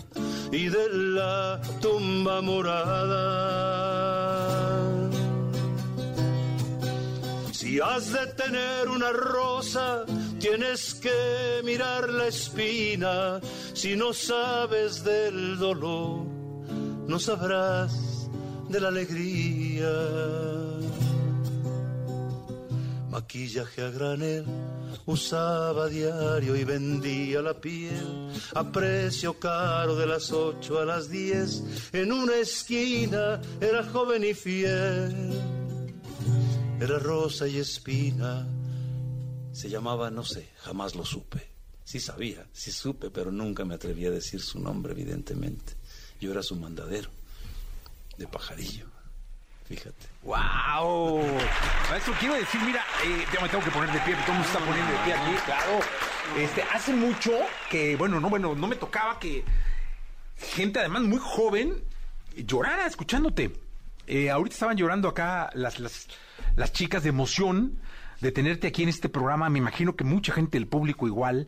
y 0.53 0.69
de 0.69 0.87
la 0.89 1.59
tumba 1.81 2.41
morada. 2.41 3.19
Si 7.51 7.81
has 7.81 8.13
de 8.13 8.25
tener 8.27 8.87
una 8.87 9.11
rosa, 9.11 10.05
tienes 10.39 10.93
que 10.93 11.61
mirar 11.65 12.09
la 12.09 12.27
espina. 12.27 13.41
Si 13.73 13.97
no 13.97 14.13
sabes 14.13 15.03
del 15.03 15.59
dolor, 15.59 16.23
no 17.05 17.19
sabrás 17.19 18.09
de 18.69 18.79
la 18.79 18.87
alegría. 18.89 20.58
Maquillaje 23.19 23.81
a 23.81 23.89
granel 23.91 24.45
usaba 25.05 25.89
diario 25.89 26.55
y 26.55 26.63
vendía 26.63 27.41
la 27.41 27.53
piel 27.53 28.31
a 28.55 28.63
precio 28.71 29.37
caro 29.37 29.97
de 29.97 30.05
las 30.07 30.31
ocho 30.31 30.79
a 30.79 30.85
las 30.85 31.09
diez. 31.09 31.61
En 31.91 32.13
una 32.13 32.37
esquina 32.37 33.41
era 33.59 33.83
joven 33.83 34.23
y 34.23 34.33
fiel, 34.33 35.37
era 36.79 36.97
rosa 36.99 37.45
y 37.45 37.57
espina. 37.57 38.47
Se 39.51 39.69
llamaba, 39.69 40.09
no 40.09 40.23
sé, 40.23 40.51
jamás 40.59 40.95
lo 40.95 41.03
supe. 41.03 41.45
Sí 41.83 41.99
sabía, 41.99 42.47
sí 42.53 42.71
supe, 42.71 43.09
pero 43.09 43.33
nunca 43.33 43.65
me 43.65 43.75
atreví 43.75 44.05
a 44.05 44.11
decir 44.11 44.39
su 44.39 44.61
nombre, 44.61 44.93
evidentemente. 44.93 45.73
Yo 46.21 46.31
era 46.31 46.41
su 46.41 46.55
mandadero, 46.55 47.09
de 48.17 48.27
pajarillo. 48.27 48.88
Fíjate. 49.69 50.07
¡Wow! 50.23 51.21
Maestro, 51.91 52.13
quiero 52.19 52.33
decir, 52.33 52.59
mira, 52.65 52.83
eh, 53.05 53.23
ya 53.31 53.39
me 53.39 53.47
tengo 53.49 53.63
que 53.63 53.69
poner 53.69 53.91
de 53.91 53.99
pie, 53.99 54.15
todo 54.25 54.31
el 54.31 54.39
mundo 54.39 54.47
está 54.47 54.59
poniendo 54.59 54.91
de 54.91 54.97
pie 55.05 55.13
aquí, 55.13 55.31
claro. 55.45 55.79
Este, 56.37 56.63
hace 56.73 56.91
mucho 56.91 57.31
que, 57.69 57.95
bueno, 57.95 58.19
no, 58.19 58.29
bueno, 58.29 58.55
no 58.55 58.67
me 58.67 58.75
tocaba 58.75 59.19
que 59.19 59.43
gente 60.37 60.79
además 60.79 61.03
muy 61.03 61.19
joven 61.21 61.83
llorara 62.35 62.87
escuchándote. 62.87 63.51
Eh, 64.07 64.31
ahorita 64.31 64.55
estaban 64.55 64.75
llorando 64.75 65.07
acá 65.07 65.51
las, 65.53 65.79
las, 65.79 66.07
las 66.55 66.73
chicas 66.73 67.03
de 67.03 67.09
emoción 67.09 67.79
de 68.21 68.31
tenerte 68.31 68.67
aquí 68.67 68.81
en 68.81 68.89
este 68.89 69.07
programa. 69.07 69.49
Me 69.49 69.59
imagino 69.59 69.95
que 69.95 70.03
mucha 70.03 70.33
gente 70.33 70.57
del 70.57 70.67
público 70.67 71.05
igual. 71.05 71.47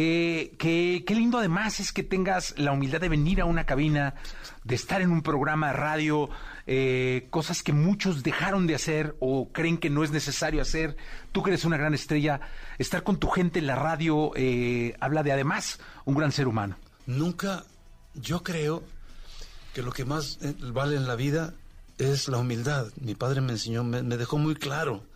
Qué, 0.00 1.04
qué, 1.06 1.14
lindo 1.14 1.36
además 1.36 1.78
es 1.78 1.92
que 1.92 2.02
tengas 2.02 2.58
la 2.58 2.72
humildad 2.72 3.02
de 3.02 3.10
venir 3.10 3.42
a 3.42 3.44
una 3.44 3.66
cabina, 3.66 4.14
de 4.64 4.74
estar 4.74 5.02
en 5.02 5.10
un 5.10 5.20
programa 5.20 5.66
de 5.66 5.72
radio, 5.74 6.30
eh, 6.66 7.26
cosas 7.28 7.62
que 7.62 7.74
muchos 7.74 8.22
dejaron 8.22 8.66
de 8.66 8.74
hacer 8.74 9.14
o 9.20 9.50
creen 9.52 9.76
que 9.76 9.90
no 9.90 10.02
es 10.02 10.10
necesario 10.10 10.62
hacer. 10.62 10.96
Tú 11.32 11.42
que 11.42 11.50
eres 11.50 11.66
una 11.66 11.76
gran 11.76 11.92
estrella, 11.92 12.40
estar 12.78 13.02
con 13.02 13.18
tu 13.18 13.28
gente 13.28 13.58
en 13.58 13.66
la 13.66 13.74
radio 13.74 14.32
eh, 14.36 14.96
habla 15.00 15.22
de 15.22 15.32
además 15.32 15.78
un 16.06 16.14
gran 16.14 16.32
ser 16.32 16.48
humano. 16.48 16.78
Nunca, 17.04 17.66
yo 18.14 18.42
creo 18.42 18.82
que 19.74 19.82
lo 19.82 19.92
que 19.92 20.06
más 20.06 20.38
eh, 20.40 20.54
vale 20.72 20.96
en 20.96 21.06
la 21.06 21.14
vida 21.14 21.52
es 21.98 22.26
la 22.28 22.38
humildad. 22.38 22.86
Mi 22.98 23.14
padre 23.14 23.42
me 23.42 23.52
enseñó, 23.52 23.84
me 23.84 24.16
dejó 24.16 24.38
muy 24.38 24.54
claro 24.54 25.09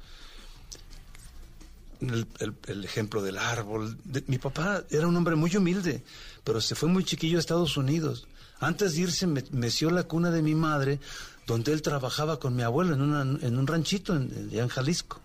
el, 2.00 2.84
ejemplo 2.84 3.22
del 3.22 3.38
árbol. 3.38 3.96
Mi 4.26 4.38
papá 4.38 4.84
era 4.90 5.06
un 5.06 5.16
hombre 5.16 5.34
muy 5.36 5.54
humilde, 5.56 6.02
pero 6.44 6.60
se 6.60 6.74
fue 6.74 6.88
muy 6.88 7.04
chiquillo 7.04 7.38
a 7.38 7.40
Estados 7.40 7.76
Unidos. 7.76 8.26
Antes 8.60 8.94
de 8.94 9.02
irse, 9.02 9.26
me 9.26 9.44
meció 9.50 9.90
la 9.90 10.04
cuna 10.04 10.30
de 10.30 10.42
mi 10.42 10.54
madre, 10.54 11.00
donde 11.46 11.72
él 11.72 11.82
trabajaba 11.82 12.38
con 12.38 12.54
mi 12.56 12.62
abuelo 12.62 12.94
en, 12.94 13.58
un 13.58 13.66
ranchito 13.66 14.14
en, 14.16 14.48
en 14.52 14.68
Jalisco. 14.68 15.20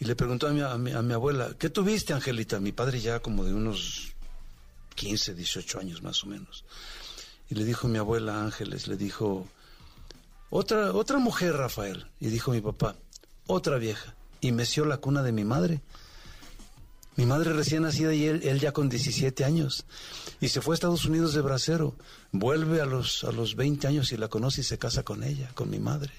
Y 0.00 0.04
le 0.04 0.16
preguntó 0.16 0.48
a 0.48 0.50
mi, 0.50 0.60
a 0.62 0.76
mi- 0.78 0.92
a 0.92 1.02
mi 1.02 1.12
abuela, 1.14 1.50
¿qué 1.58 1.70
tuviste, 1.70 2.12
Angelita? 2.12 2.58
Mi 2.58 2.72
padre 2.72 3.00
ya 3.00 3.20
como 3.20 3.44
de 3.44 3.54
unos 3.54 4.12
15, 4.96 5.34
18 5.34 5.78
años 5.78 6.02
más 6.02 6.24
o 6.24 6.26
menos. 6.26 6.64
Y 7.48 7.54
le 7.54 7.64
dijo 7.64 7.86
mi 7.86 7.98
abuela 7.98 8.42
Ángeles, 8.42 8.88
le 8.88 8.96
dijo, 8.96 9.46
otra, 10.50 10.92
otra 10.92 11.18
mujer, 11.18 11.54
Rafael. 11.54 12.06
Y 12.18 12.28
dijo 12.28 12.50
mi 12.50 12.60
papá, 12.60 12.96
otra 13.46 13.76
vieja. 13.78 14.14
Y 14.42 14.52
meció 14.52 14.84
la 14.84 14.98
cuna 14.98 15.22
de 15.22 15.32
mi 15.32 15.44
madre. 15.44 15.80
Mi 17.16 17.24
madre 17.26 17.52
recién 17.52 17.82
nacida 17.82 18.12
y 18.14 18.24
él, 18.26 18.40
él 18.42 18.58
ya 18.60 18.72
con 18.72 18.88
17 18.90 19.44
años. 19.44 19.84
Y 20.40 20.48
se 20.48 20.60
fue 20.60 20.74
a 20.74 20.76
Estados 20.76 21.04
Unidos 21.04 21.32
de 21.34 21.40
bracero. 21.42 21.94
Vuelve 22.32 22.80
a 22.80 22.86
los, 22.86 23.22
a 23.24 23.32
los 23.32 23.54
20 23.54 23.86
años 23.86 24.12
y 24.12 24.16
la 24.16 24.28
conoce 24.28 24.62
y 24.62 24.64
se 24.64 24.78
casa 24.78 25.02
con 25.02 25.22
ella, 25.22 25.50
con 25.54 25.70
mi 25.70 25.78
madre. 25.78 26.12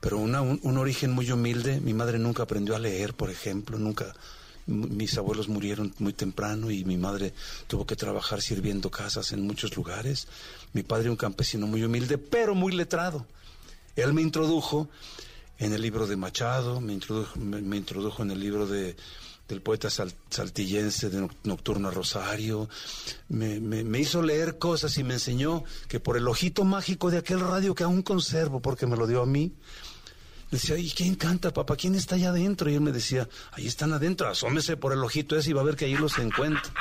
Pero 0.00 0.18
una- 0.18 0.40
un, 0.42 0.58
un 0.62 0.76
origen 0.78 1.12
muy 1.12 1.30
humilde. 1.30 1.80
Mi 1.80 1.94
madre 1.94 2.18
nunca 2.18 2.42
aprendió 2.42 2.74
a 2.74 2.78
leer, 2.78 3.14
por 3.14 3.30
ejemplo. 3.30 3.78
Nunca. 3.78 4.14
Mis 4.66 5.18
abuelos 5.18 5.48
murieron 5.48 5.92
muy 5.98 6.12
temprano 6.12 6.70
y 6.70 6.84
mi 6.84 6.96
madre 6.96 7.34
tuvo 7.66 7.84
que 7.86 7.96
trabajar 7.96 8.40
sirviendo 8.40 8.90
casas 8.90 9.32
en 9.32 9.42
muchos 9.46 9.76
lugares. 9.76 10.26
Mi 10.72 10.82
padre 10.82 11.10
un 11.10 11.16
campesino 11.16 11.66
muy 11.66 11.84
humilde, 11.84 12.16
pero 12.18 12.54
muy 12.54 12.72
letrado. 12.72 13.26
Él 13.94 14.12
me 14.14 14.22
introdujo 14.22 14.88
en 15.64 15.72
el 15.72 15.80
libro 15.82 16.06
de 16.06 16.16
Machado, 16.16 16.80
me 16.80 16.92
introdujo, 16.92 17.38
me, 17.38 17.60
me 17.60 17.76
introdujo 17.76 18.22
en 18.22 18.30
el 18.32 18.40
libro 18.40 18.66
de, 18.66 18.96
del 19.48 19.60
poeta 19.62 19.90
sal- 19.90 20.14
saltillense 20.30 21.08
de 21.10 21.20
Noc- 21.20 21.36
Nocturno 21.44 21.90
Rosario, 21.90 22.68
me, 23.28 23.60
me- 23.60 23.84
me 23.84 24.00
hizo 24.00 24.22
leer 24.22 24.58
cosas 24.58 24.96
y 24.98 25.04
me 25.04 25.14
enseñó 25.14 25.64
que 25.88 26.00
por 26.00 26.16
el 26.16 26.26
ojito 26.26 26.64
mágico 26.64 27.10
de 27.10 27.18
aquel 27.18 27.40
radio 27.40 27.74
que 27.74 27.84
aún 27.84 28.02
conservo, 28.02 28.60
porque 28.60 28.86
me 28.86 28.96
lo 28.96 29.06
dio 29.06 29.22
a 29.22 29.26
mí, 29.26 29.52
decía, 30.50 30.76
¿y 30.76 30.90
quién 30.90 31.14
canta, 31.14 31.52
papá? 31.52 31.76
¿Quién 31.76 31.94
está 31.94 32.16
allá 32.16 32.30
adentro? 32.30 32.68
Y 32.70 32.74
él 32.74 32.80
me 32.80 32.92
decía, 32.92 33.28
ahí 33.52 33.66
están 33.66 33.92
adentro, 33.92 34.28
asómese 34.28 34.76
por 34.76 34.92
el 34.92 35.02
ojito 35.04 35.36
ese 35.36 35.50
y 35.50 35.52
va 35.52 35.60
a 35.60 35.64
ver 35.64 35.76
que 35.76 35.84
ahí 35.86 35.94
los 35.96 36.18
encuentra. 36.18 36.72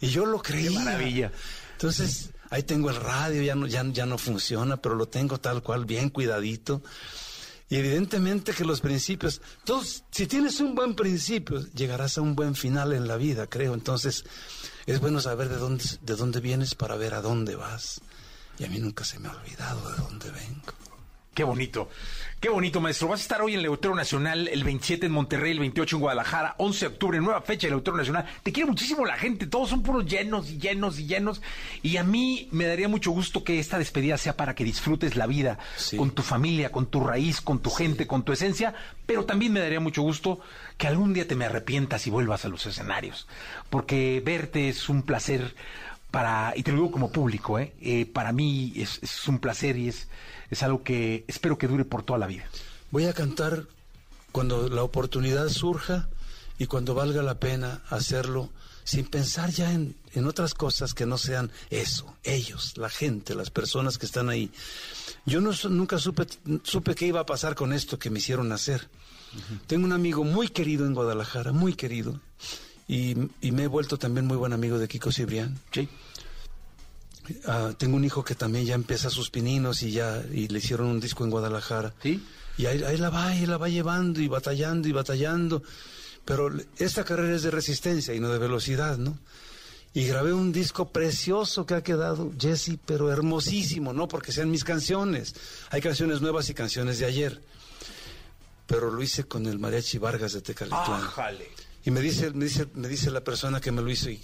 Y 0.00 0.08
yo 0.08 0.26
lo 0.26 0.40
creía. 0.42 0.70
Qué 0.70 0.74
maravilla. 0.76 1.32
Entonces, 1.72 2.30
ahí 2.50 2.62
tengo 2.64 2.90
el 2.90 2.96
radio, 2.96 3.42
ya 3.42 3.54
no, 3.54 3.66
ya, 3.66 3.84
ya 3.92 4.06
no 4.06 4.16
funciona, 4.18 4.76
pero 4.78 4.94
lo 4.96 5.06
tengo 5.06 5.38
tal 5.38 5.62
cual, 5.62 5.84
bien 5.84 6.08
cuidadito. 6.10 6.82
Y 7.72 7.76
evidentemente 7.76 8.52
que 8.52 8.66
los 8.66 8.82
principios, 8.82 9.40
todos, 9.64 10.04
si 10.10 10.26
tienes 10.26 10.60
un 10.60 10.74
buen 10.74 10.94
principio, 10.94 11.58
llegarás 11.72 12.18
a 12.18 12.20
un 12.20 12.36
buen 12.36 12.54
final 12.54 12.92
en 12.92 13.08
la 13.08 13.16
vida, 13.16 13.46
creo. 13.46 13.72
Entonces, 13.72 14.26
es 14.84 15.00
bueno 15.00 15.22
saber 15.22 15.48
de 15.48 15.56
dónde, 15.56 15.84
de 16.02 16.14
dónde 16.14 16.40
vienes 16.40 16.74
para 16.74 16.96
ver 16.96 17.14
a 17.14 17.22
dónde 17.22 17.56
vas. 17.56 18.02
Y 18.58 18.64
a 18.64 18.68
mí 18.68 18.78
nunca 18.78 19.04
se 19.04 19.18
me 19.18 19.28
ha 19.28 19.30
olvidado 19.32 19.90
de 19.90 19.96
dónde 19.96 20.30
vengo. 20.32 20.91
Qué 21.34 21.44
bonito. 21.44 21.88
Qué 22.40 22.50
bonito, 22.50 22.80
maestro. 22.80 23.08
Vas 23.08 23.20
a 23.20 23.22
estar 23.22 23.40
hoy 23.40 23.54
en 23.54 23.60
el 23.60 23.66
Auditorio 23.66 23.96
Nacional, 23.96 24.48
el 24.48 24.64
27 24.64 25.06
en 25.06 25.12
Monterrey, 25.12 25.52
el 25.52 25.60
28 25.60 25.96
en 25.96 26.00
Guadalajara, 26.00 26.56
11 26.58 26.80
de 26.80 26.92
octubre, 26.92 27.20
nueva 27.20 27.40
fecha 27.40 27.68
del 27.68 27.74
Auditorio 27.74 27.98
Nacional. 27.98 28.26
Te 28.42 28.52
quiere 28.52 28.68
muchísimo 28.68 29.06
la 29.06 29.16
gente, 29.16 29.46
todos 29.46 29.70
son 29.70 29.82
puros 29.82 30.04
llenos 30.04 30.50
y 30.50 30.58
llenos 30.58 30.98
y 30.98 31.06
llenos. 31.06 31.40
Y 31.82 31.96
a 31.96 32.04
mí 32.04 32.48
me 32.50 32.66
daría 32.66 32.88
mucho 32.88 33.12
gusto 33.12 33.44
que 33.44 33.58
esta 33.60 33.78
despedida 33.78 34.18
sea 34.18 34.36
para 34.36 34.54
que 34.54 34.64
disfrutes 34.64 35.16
la 35.16 35.26
vida 35.26 35.58
con 35.96 36.10
tu 36.10 36.22
familia, 36.22 36.70
con 36.70 36.86
tu 36.86 37.00
raíz, 37.00 37.40
con 37.40 37.60
tu 37.60 37.70
gente, 37.70 38.06
con 38.06 38.24
tu 38.24 38.32
esencia. 38.32 38.74
Pero 39.06 39.24
también 39.24 39.54
me 39.54 39.60
daría 39.60 39.80
mucho 39.80 40.02
gusto 40.02 40.40
que 40.76 40.88
algún 40.88 41.14
día 41.14 41.26
te 41.26 41.36
me 41.36 41.46
arrepientas 41.46 42.06
y 42.06 42.10
vuelvas 42.10 42.44
a 42.44 42.48
los 42.48 42.66
escenarios. 42.66 43.26
Porque 43.70 44.20
verte 44.22 44.68
es 44.68 44.90
un 44.90 45.02
placer 45.02 45.54
para, 46.12 46.52
y 46.54 46.62
te 46.62 46.70
lo 46.70 46.76
digo 46.76 46.92
como 46.92 47.10
público, 47.10 47.58
¿eh? 47.58 47.74
Eh, 47.80 48.06
para 48.06 48.32
mí 48.32 48.72
es, 48.76 49.00
es 49.02 49.26
un 49.26 49.40
placer 49.40 49.76
y 49.76 49.88
es 49.88 50.06
es 50.52 50.62
algo 50.62 50.82
que 50.82 51.24
espero 51.28 51.56
que 51.56 51.66
dure 51.66 51.86
por 51.86 52.02
toda 52.02 52.18
la 52.18 52.26
vida. 52.26 52.44
Voy 52.90 53.06
a 53.06 53.14
cantar 53.14 53.66
cuando 54.32 54.68
la 54.68 54.82
oportunidad 54.82 55.48
surja 55.48 56.10
y 56.58 56.66
cuando 56.66 56.94
valga 56.94 57.22
la 57.22 57.40
pena 57.40 57.82
hacerlo 57.88 58.50
sin 58.84 59.06
pensar 59.06 59.48
ya 59.50 59.72
en, 59.72 59.96
en, 60.12 60.26
otras 60.26 60.52
cosas 60.52 60.92
que 60.92 61.06
no 61.06 61.16
sean 61.16 61.50
eso, 61.70 62.14
ellos, 62.22 62.76
la 62.76 62.90
gente, 62.90 63.34
las 63.34 63.48
personas 63.48 63.96
que 63.96 64.04
están 64.04 64.28
ahí. 64.28 64.50
Yo 65.24 65.40
no, 65.40 65.52
nunca 65.70 65.98
supe, 65.98 66.26
supe 66.64 66.94
qué 66.94 67.06
iba 67.06 67.20
a 67.20 67.26
pasar 67.26 67.54
con 67.54 67.72
esto 67.72 67.98
que 67.98 68.10
me 68.10 68.18
hicieron 68.18 68.52
hacer. 68.52 68.90
Tengo 69.66 69.86
un 69.86 69.92
amigo 69.92 70.22
muy 70.22 70.48
querido 70.48 70.84
en 70.84 70.92
Guadalajara, 70.92 71.52
muy 71.52 71.72
querido, 71.72 72.20
y, 72.92 73.16
y, 73.40 73.52
me 73.52 73.62
he 73.62 73.66
vuelto 73.68 73.96
también 73.96 74.26
muy 74.26 74.36
buen 74.36 74.52
amigo 74.52 74.78
de 74.78 74.86
Kiko 74.86 75.10
Cibrián. 75.10 75.58
Sí. 75.72 75.88
Uh, 77.46 77.72
tengo 77.72 77.96
un 77.96 78.04
hijo 78.04 78.22
que 78.22 78.34
también 78.34 78.66
ya 78.66 78.74
empieza 78.74 79.08
sus 79.08 79.30
pininos 79.30 79.82
y 79.82 79.92
ya 79.92 80.22
y 80.30 80.48
le 80.48 80.58
hicieron 80.58 80.88
un 80.88 81.00
disco 81.00 81.24
en 81.24 81.30
Guadalajara. 81.30 81.94
¿Sí? 82.02 82.22
Y 82.58 82.66
ahí, 82.66 82.82
ahí 82.82 82.98
la 82.98 83.08
va, 83.08 83.28
ahí 83.28 83.46
la 83.46 83.56
va 83.56 83.70
llevando 83.70 84.20
y 84.20 84.28
batallando 84.28 84.88
y 84.88 84.92
batallando. 84.92 85.62
Pero 86.26 86.52
esta 86.76 87.02
carrera 87.02 87.34
es 87.34 87.42
de 87.42 87.50
resistencia 87.50 88.12
y 88.12 88.20
no 88.20 88.28
de 88.28 88.38
velocidad, 88.38 88.98
¿no? 88.98 89.18
Y 89.94 90.06
grabé 90.06 90.34
un 90.34 90.52
disco 90.52 90.90
precioso 90.90 91.64
que 91.64 91.74
ha 91.74 91.82
quedado, 91.82 92.30
Jesse, 92.38 92.76
pero 92.84 93.10
hermosísimo, 93.10 93.94
no 93.94 94.06
porque 94.06 94.32
sean 94.32 94.50
mis 94.50 94.64
canciones. 94.64 95.34
Hay 95.70 95.80
canciones 95.80 96.20
nuevas 96.20 96.50
y 96.50 96.54
canciones 96.54 96.98
de 96.98 97.06
ayer. 97.06 97.40
Pero 98.66 98.90
lo 98.90 99.02
hice 99.02 99.24
con 99.24 99.46
el 99.46 99.58
Mariachi 99.58 99.96
Vargas 99.96 100.34
de 100.34 100.42
Tecalitlán. 100.42 101.08
Y 101.84 101.90
me 101.90 102.00
dice, 102.00 102.30
me 102.30 102.44
dice, 102.44 102.66
me 102.74 102.88
dice 102.88 103.10
la 103.10 103.22
persona 103.22 103.60
que 103.60 103.72
me 103.72 103.82
lo 103.82 103.90
hizo 103.90 104.10
y 104.10 104.20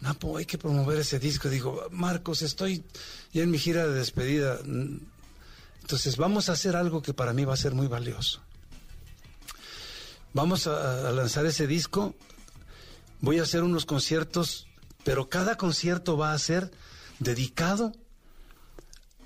Napo, 0.00 0.36
hay 0.36 0.46
que 0.46 0.58
promover 0.58 1.00
ese 1.00 1.18
disco. 1.18 1.48
Digo, 1.48 1.88
Marcos, 1.90 2.42
estoy 2.42 2.84
ya 3.32 3.42
en 3.42 3.50
mi 3.50 3.58
gira 3.58 3.86
de 3.86 3.94
despedida. 3.94 4.60
Entonces, 5.80 6.16
vamos 6.16 6.48
a 6.48 6.52
hacer 6.52 6.76
algo 6.76 7.02
que 7.02 7.14
para 7.14 7.32
mí 7.32 7.44
va 7.44 7.54
a 7.54 7.56
ser 7.56 7.74
muy 7.74 7.88
valioso. 7.88 8.40
Vamos 10.34 10.68
a, 10.68 11.08
a 11.08 11.12
lanzar 11.12 11.46
ese 11.46 11.66
disco. 11.66 12.14
Voy 13.20 13.40
a 13.40 13.42
hacer 13.42 13.64
unos 13.64 13.86
conciertos, 13.86 14.68
pero 15.02 15.28
cada 15.28 15.56
concierto 15.56 16.16
va 16.16 16.32
a 16.32 16.38
ser 16.38 16.70
dedicado 17.18 17.92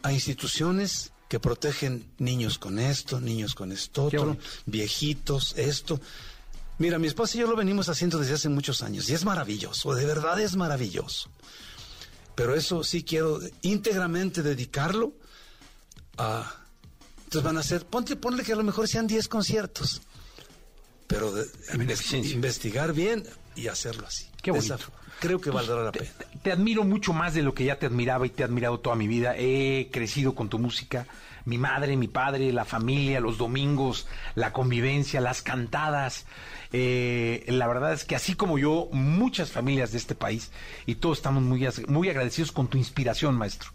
a 0.03 0.13
instituciones 0.13 1.13
que 1.29 1.41
protegen 1.41 2.11
niños 2.19 2.59
con 2.59 2.79
esto, 2.79 3.21
niños 3.21 3.55
con 3.55 3.73
esto 3.73 4.05
otro, 4.05 4.37
viejitos, 4.67 5.55
esto. 5.57 5.99
Mira, 6.79 6.99
mi 6.99 7.07
esposa 7.07 7.37
y 7.37 7.41
yo 7.41 7.47
lo 7.47 7.57
venimos 7.57 7.89
haciendo 7.89 8.19
desde 8.19 8.35
hace 8.35 8.49
muchos 8.49 8.83
años 8.83 9.09
y 9.09 9.15
es 9.15 9.25
maravilloso, 9.25 9.95
de 9.95 10.07
verdad 10.07 10.41
es 10.41 10.57
maravilloso. 10.57 11.31
Pero 12.35 12.55
eso 12.55 12.83
sí 12.83 13.03
quiero 13.03 13.41
íntegramente 13.63 14.43
dedicarlo 14.43 15.13
a... 16.17 16.57
Entonces 17.25 17.43
van 17.43 17.57
a 17.59 17.63
ser, 17.63 17.87
ponte, 17.87 18.17
ponle 18.17 18.43
que 18.43 18.53
a 18.53 18.57
lo 18.57 18.63
mejor 18.63 18.89
sean 18.89 19.07
10 19.07 19.29
conciertos, 19.29 20.03
pero 21.07 21.33
de, 21.33 21.47
investigar 22.33 22.93
bien 22.93 23.25
y 23.55 23.69
hacerlo 23.69 24.07
así. 24.07 24.27
Qué 24.43 24.51
bonito. 24.51 24.75
Esa, 24.75 24.87
creo 25.21 25.41
que 25.41 25.51
valdrá 25.51 25.83
la 25.83 25.93
pena. 25.93 26.11
Te, 26.19 26.27
te, 26.43 26.53
admiro 26.53 26.85
mucho 26.85 27.13
más 27.13 27.33
de 27.33 27.43
lo 27.43 27.55
que 27.55 27.65
ya 27.65 27.79
te 27.79 27.87
admiraba 27.87 28.27
y 28.27 28.31
te 28.31 28.43
he 28.43 28.45
admirado 28.45 28.81
toda 28.81 28.97
mi 28.97 29.09
vida. 29.09 29.35
He 29.37 29.89
crecido 29.91 30.35
con 30.35 30.49
tu 30.51 30.59
música. 30.59 31.07
Mi 31.45 31.59
madre, 31.59 31.97
mi 31.97 32.09
padre, 32.09 32.53
la 32.53 32.65
familia, 32.65 33.21
los 33.21 33.39
domingos, 33.39 34.07
la 34.35 34.53
convivencia, 34.53 35.21
las 35.21 35.43
cantadas. 35.43 36.27
Eh, 36.73 37.45
la 37.49 37.67
verdad 37.67 37.93
es 37.93 38.05
que 38.05 38.17
así 38.17 38.35
como 38.35 38.59
yo, 38.59 38.89
muchas 38.93 39.51
familias 39.51 39.93
de 39.93 39.99
este 39.99 40.15
país 40.15 40.51
y 40.87 40.97
todos 40.97 41.19
estamos 41.19 41.43
muy, 41.43 41.69
muy 41.89 42.09
agradecidos 42.09 42.53
con 42.53 42.69
tu 42.69 42.79
inspiración, 42.79 43.37
maestro. 43.37 43.71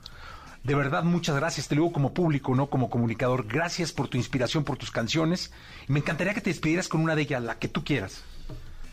De 0.64 0.76
verdad, 0.76 1.04
muchas 1.04 1.36
gracias. 1.36 1.68
Te 1.68 1.76
lo 1.76 1.84
digo 1.84 1.94
como 1.94 2.14
público, 2.14 2.54
no 2.54 2.70
como 2.70 2.90
comunicador. 2.90 3.48
Gracias 3.48 3.94
por 3.94 4.10
tu 4.10 4.18
inspiración, 4.18 4.64
por 4.66 4.78
tus 4.78 4.92
canciones. 4.92 5.52
Me 5.88 6.00
encantaría 6.00 6.34
que 6.34 6.42
te 6.42 6.50
despidieras 6.50 6.90
con 6.90 7.02
una 7.02 7.16
de 7.16 7.22
ellas, 7.22 7.42
la 7.42 7.58
que 7.58 7.70
tú 7.70 7.84
quieras. 7.84 8.24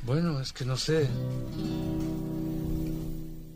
Bueno, 0.02 0.40
es 0.40 0.52
que 0.52 0.64
no 0.64 0.76
sé. 0.76 1.08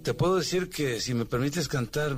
Te 0.03 0.15
puedo 0.15 0.37
decir 0.37 0.71
que 0.71 1.01
si 1.01 1.13
me 1.15 1.27
permites 1.27 1.69
cantar 1.69 2.17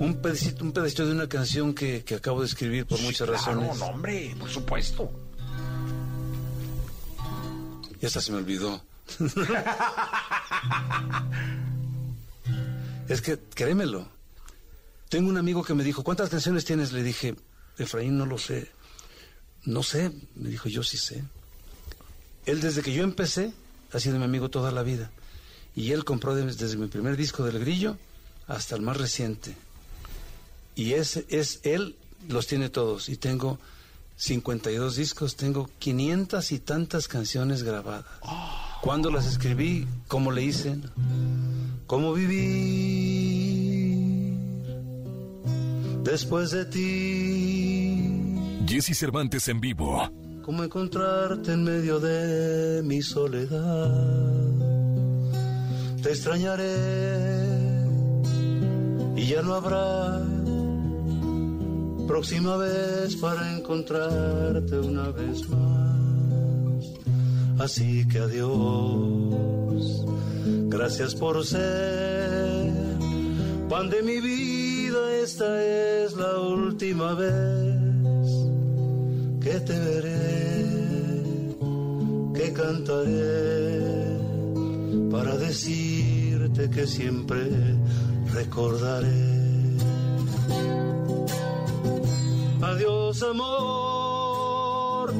un 0.00 0.20
pedacito, 0.20 0.64
un 0.64 0.72
pedacito 0.72 1.06
de 1.06 1.12
una 1.12 1.28
canción 1.28 1.72
que, 1.74 2.02
que 2.04 2.16
acabo 2.16 2.40
de 2.40 2.46
escribir 2.46 2.86
por 2.86 2.98
sí, 2.98 3.04
muchas 3.04 3.28
claro, 3.28 3.32
razones. 3.32 3.78
No, 3.78 3.86
hombre, 3.86 4.34
por 4.38 4.48
supuesto. 4.48 5.10
Y 8.00 8.06
hasta 8.06 8.20
se 8.20 8.32
me 8.32 8.38
olvidó. 8.38 8.82
es 13.08 13.22
que, 13.22 13.38
créemelo. 13.54 14.08
Tengo 15.08 15.28
un 15.28 15.36
amigo 15.36 15.62
que 15.62 15.74
me 15.74 15.84
dijo, 15.84 16.02
¿cuántas 16.02 16.30
canciones 16.30 16.64
tienes? 16.64 16.92
Le 16.92 17.04
dije, 17.04 17.36
Efraín, 17.78 18.18
no 18.18 18.26
lo 18.26 18.38
sé. 18.38 18.70
No 19.64 19.82
sé. 19.82 20.10
Me 20.34 20.48
dijo, 20.48 20.68
yo 20.68 20.82
sí 20.82 20.96
sé. 20.96 21.22
Él 22.46 22.60
desde 22.60 22.82
que 22.82 22.92
yo 22.92 23.04
empecé 23.04 23.52
ha 23.92 24.00
sido 24.00 24.18
mi 24.18 24.24
amigo 24.24 24.48
toda 24.48 24.72
la 24.72 24.82
vida. 24.82 25.10
Y 25.74 25.92
él 25.92 26.04
compró 26.04 26.34
de, 26.34 26.44
desde 26.44 26.76
mi 26.76 26.86
primer 26.86 27.16
disco 27.16 27.44
del 27.44 27.58
grillo 27.58 27.96
hasta 28.46 28.76
el 28.76 28.82
más 28.82 28.96
reciente. 28.96 29.54
Y 30.74 30.92
ese 30.92 31.24
es 31.28 31.60
él, 31.62 31.96
los 32.28 32.46
tiene 32.46 32.68
todos. 32.68 33.08
Y 33.08 33.16
tengo 33.16 33.58
52 34.16 34.96
discos, 34.96 35.36
tengo 35.36 35.70
500 35.78 36.52
y 36.52 36.58
tantas 36.58 37.08
canciones 37.08 37.62
grabadas. 37.62 38.04
¿Cuándo 38.80 39.10
las 39.10 39.26
escribí? 39.26 39.86
¿Cómo 40.08 40.32
le 40.32 40.42
hice? 40.42 40.78
¿Cómo 41.86 42.12
viví 42.14 43.92
después 46.02 46.50
de 46.50 46.64
ti? 46.64 48.12
Jesse 48.66 48.96
Cervantes 48.96 49.48
en 49.48 49.60
vivo. 49.60 50.10
¿Cómo 50.42 50.64
encontrarte 50.64 51.52
en 51.52 51.62
medio 51.64 52.00
de 52.00 52.82
mi 52.82 53.02
soledad? 53.02 54.32
Te 56.02 56.10
extrañaré 56.10 56.74
y 59.16 59.26
ya 59.26 59.40
no 59.42 59.54
habrá 59.54 60.20
próxima 62.08 62.56
vez 62.56 63.14
para 63.16 63.56
encontrarte 63.56 64.80
una 64.80 65.10
vez 65.10 65.48
más. 65.48 66.84
Así 67.60 68.08
que 68.08 68.18
adiós, 68.18 70.04
gracias 70.68 71.14
por 71.14 71.46
ser 71.46 72.72
pan 73.68 73.88
de 73.88 74.02
mi 74.02 74.20
vida, 74.20 75.14
esta 75.22 75.64
es 75.64 76.14
la 76.14 76.38
última 76.40 77.14
vez 77.14 78.28
que 79.40 79.60
te 79.60 79.78
veré, 79.78 80.66
que 82.34 82.52
cantaré 82.52 84.02
para 85.10 85.36
que 86.70 86.86
siempre 86.86 87.50
recordaré. 88.32 89.42
Adiós 92.62 93.22
amor, 93.22 95.12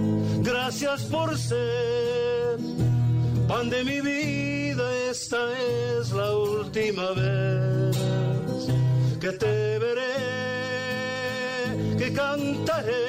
gracias 0.43 1.03
por 1.05 1.37
ser 1.37 2.59
pan 3.49 3.69
de 3.71 3.85
mi 3.85 4.01
vida, 4.01 4.85
esta 5.11 5.39
es 5.99 6.13
la 6.13 6.37
última 6.37 7.11
vez 7.13 7.97
que 9.21 9.33
te 9.33 9.79
veré, 9.79 10.15
que 11.99 12.13
cantaré 12.13 13.03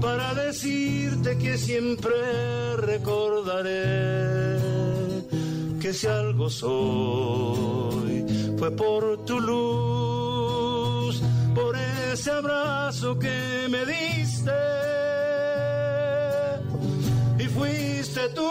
para 0.00 0.34
decirte 0.34 1.38
que 1.38 1.56
siempre 1.56 2.76
recordaré 2.76 4.65
que 5.86 5.92
si 5.94 6.08
algo 6.08 6.50
soy 6.50 8.24
fue 8.58 8.72
por 8.72 9.24
tu 9.24 9.38
luz, 9.38 11.22
por 11.54 11.76
ese 11.76 12.32
abrazo 12.32 13.16
que 13.16 13.68
me 13.70 13.86
diste 13.86 14.50
y 17.38 17.44
fuiste 17.44 18.28
tú, 18.30 18.50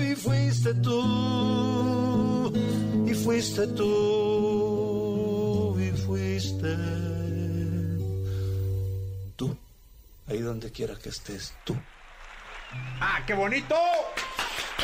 y 0.00 0.16
fuiste 0.16 0.74
tú, 0.74 2.52
y 3.06 3.14
fuiste 3.14 3.68
tú, 3.68 4.66
y 5.78 5.90
fuiste 6.04 6.76
tú, 9.36 9.56
ahí 10.26 10.40
donde 10.40 10.72
quiera 10.72 10.96
que 10.96 11.10
estés, 11.10 11.54
tú. 11.64 11.76
¡Ah, 13.00 13.22
qué 13.24 13.34
bonito! 13.34 13.76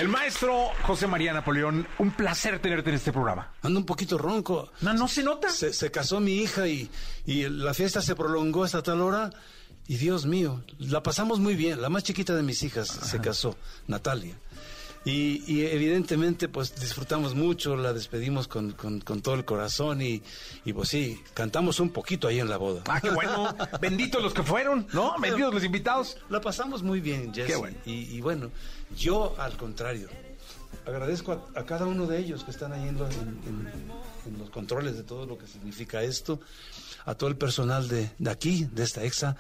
El 0.00 0.08
maestro 0.08 0.70
José 0.82 1.06
María 1.06 1.32
Napoleón, 1.32 1.86
un 1.98 2.10
placer 2.10 2.58
tenerte 2.58 2.90
en 2.90 2.96
este 2.96 3.12
programa. 3.12 3.52
Ando 3.62 3.78
un 3.78 3.86
poquito 3.86 4.18
ronco. 4.18 4.72
No, 4.80 4.92
no 4.92 5.06
se 5.06 5.22
nota. 5.22 5.50
Se, 5.50 5.72
se 5.72 5.90
casó 5.92 6.18
mi 6.18 6.32
hija 6.38 6.66
y, 6.66 6.90
y 7.26 7.48
la 7.48 7.74
fiesta 7.74 8.02
se 8.02 8.16
prolongó 8.16 8.64
hasta 8.64 8.82
tal 8.82 9.00
hora. 9.00 9.30
Y 9.86 9.96
Dios 9.96 10.26
mío, 10.26 10.62
la 10.78 11.02
pasamos 11.02 11.38
muy 11.38 11.54
bien. 11.54 11.80
La 11.80 11.90
más 11.90 12.02
chiquita 12.02 12.34
de 12.34 12.42
mis 12.42 12.62
hijas 12.64 12.88
se 12.88 13.20
casó, 13.20 13.56
Natalia. 13.86 14.34
Y, 15.06 15.44
y 15.46 15.66
evidentemente, 15.66 16.48
pues 16.48 16.74
disfrutamos 16.80 17.34
mucho, 17.34 17.76
la 17.76 17.92
despedimos 17.92 18.48
con, 18.48 18.72
con- 18.72 19.00
con 19.02 19.20
todo 19.20 19.34
el 19.34 19.44
corazón 19.44 20.00
y, 20.00 20.22
y 20.64 20.72
pues 20.72 20.88
sí, 20.88 21.20
cantamos 21.34 21.78
un 21.78 21.90
poquito 21.90 22.26
ahí 22.26 22.40
en 22.40 22.48
la 22.48 22.56
boda. 22.56 22.82
Ah, 22.88 23.02
qué 23.02 23.10
bueno. 23.10 23.54
Benditos 23.82 24.22
los 24.22 24.32
que 24.32 24.42
fueron, 24.42 24.86
¿no? 24.94 25.14
Benditos 25.20 25.52
los 25.52 25.62
invitados. 25.62 26.16
La 26.30 26.40
pasamos 26.40 26.82
muy 26.82 27.00
bien, 27.00 27.34
Jesse. 27.34 27.48
Qué 27.48 27.56
bueno. 27.56 27.76
Y, 27.84 28.16
y 28.16 28.20
bueno, 28.22 28.50
yo 28.96 29.34
al 29.38 29.56
contrario, 29.56 30.08
agradezco 30.86 31.50
a, 31.54 31.64
cada 31.64 31.86
uno 31.86 32.06
de 32.06 32.18
ellos 32.18 32.44
que 32.44 32.50
están 32.50 32.72
ahí 32.72 32.88
en 32.88 32.98
los, 34.38 34.50
controles 34.50 34.96
de 34.96 35.02
todo 35.02 35.26
lo 35.26 35.38
que 35.38 35.46
significa 35.46 36.02
esto, 36.02 36.40
a 37.04 37.14
todo 37.14 37.28
el 37.28 37.36
personal 37.36 37.88
de, 37.88 38.10
aquí, 38.28 38.68
de 38.72 38.82
esta 38.82 39.04
EXA, 39.04 39.36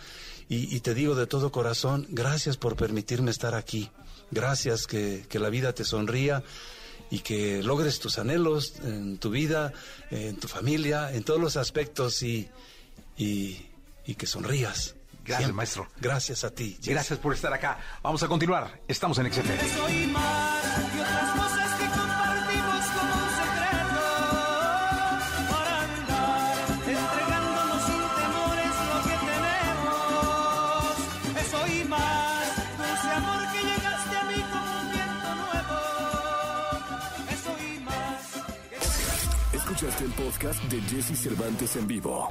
y, 0.48 0.80
te 0.80 0.94
digo 0.94 1.14
de 1.14 1.26
todo 1.26 1.50
corazón, 1.50 2.06
gracias 2.10 2.56
por 2.56 2.76
permitirme 2.76 3.30
estar 3.30 3.54
aquí. 3.54 3.90
Gracias 4.30 4.86
que, 4.86 5.26
la 5.32 5.48
vida 5.48 5.72
te 5.72 5.84
sonría 5.84 6.42
y 7.10 7.20
que 7.20 7.62
logres 7.62 7.98
tus 7.98 8.18
anhelos 8.18 8.74
en 8.82 9.18
tu 9.18 9.30
vida, 9.30 9.72
en 10.10 10.36
tu 10.36 10.48
familia, 10.48 11.12
en 11.14 11.24
todos 11.24 11.40
los 11.40 11.56
aspectos 11.56 12.22
y, 12.22 12.50
y 13.16 14.14
que 14.16 14.26
sonrías. 14.26 14.94
Gracias, 15.24 15.38
Siempre. 15.38 15.56
maestro. 15.56 15.88
Gracias 16.00 16.44
a 16.44 16.50
ti. 16.50 16.76
Jesse. 16.80 16.90
Gracias 16.90 17.18
por 17.18 17.32
estar 17.34 17.52
acá. 17.52 17.78
Vamos 18.02 18.22
a 18.22 18.28
continuar. 18.28 18.80
Estamos 18.86 19.18
en 19.18 19.32
XFM. 19.32 19.58
Soy 19.74 20.06
más 20.08 20.64
y 20.94 21.00
otras 21.00 21.30
cosas 21.30 21.74
que 21.78 21.86
compartimos 21.86 22.84
como 22.94 23.14
un 23.14 23.30
secreto 23.40 24.04
para 25.50 25.80
andar 25.82 26.58
entregándonos 26.86 27.82
sin 27.86 28.04
temores 28.20 28.74
lo 28.90 28.98
que 29.08 29.16
tenemos. 29.32 30.94
Soy 31.50 31.84
más 31.84 32.44
dulce 32.78 33.08
amor 33.16 33.42
que 33.52 33.60
llegaste 33.62 34.16
a 34.16 34.24
mí 34.24 34.38
como 34.52 34.70
un 34.80 34.86
viento 34.92 35.30
nuevo. 35.42 35.76
Soy 37.44 37.78
más. 37.80 38.20
Escuchaste 39.54 40.04
el 40.04 40.12
podcast 40.12 40.62
de 40.64 40.80
Jesse 40.82 41.16
Cervantes 41.18 41.76
en 41.76 41.86
vivo. 41.86 42.30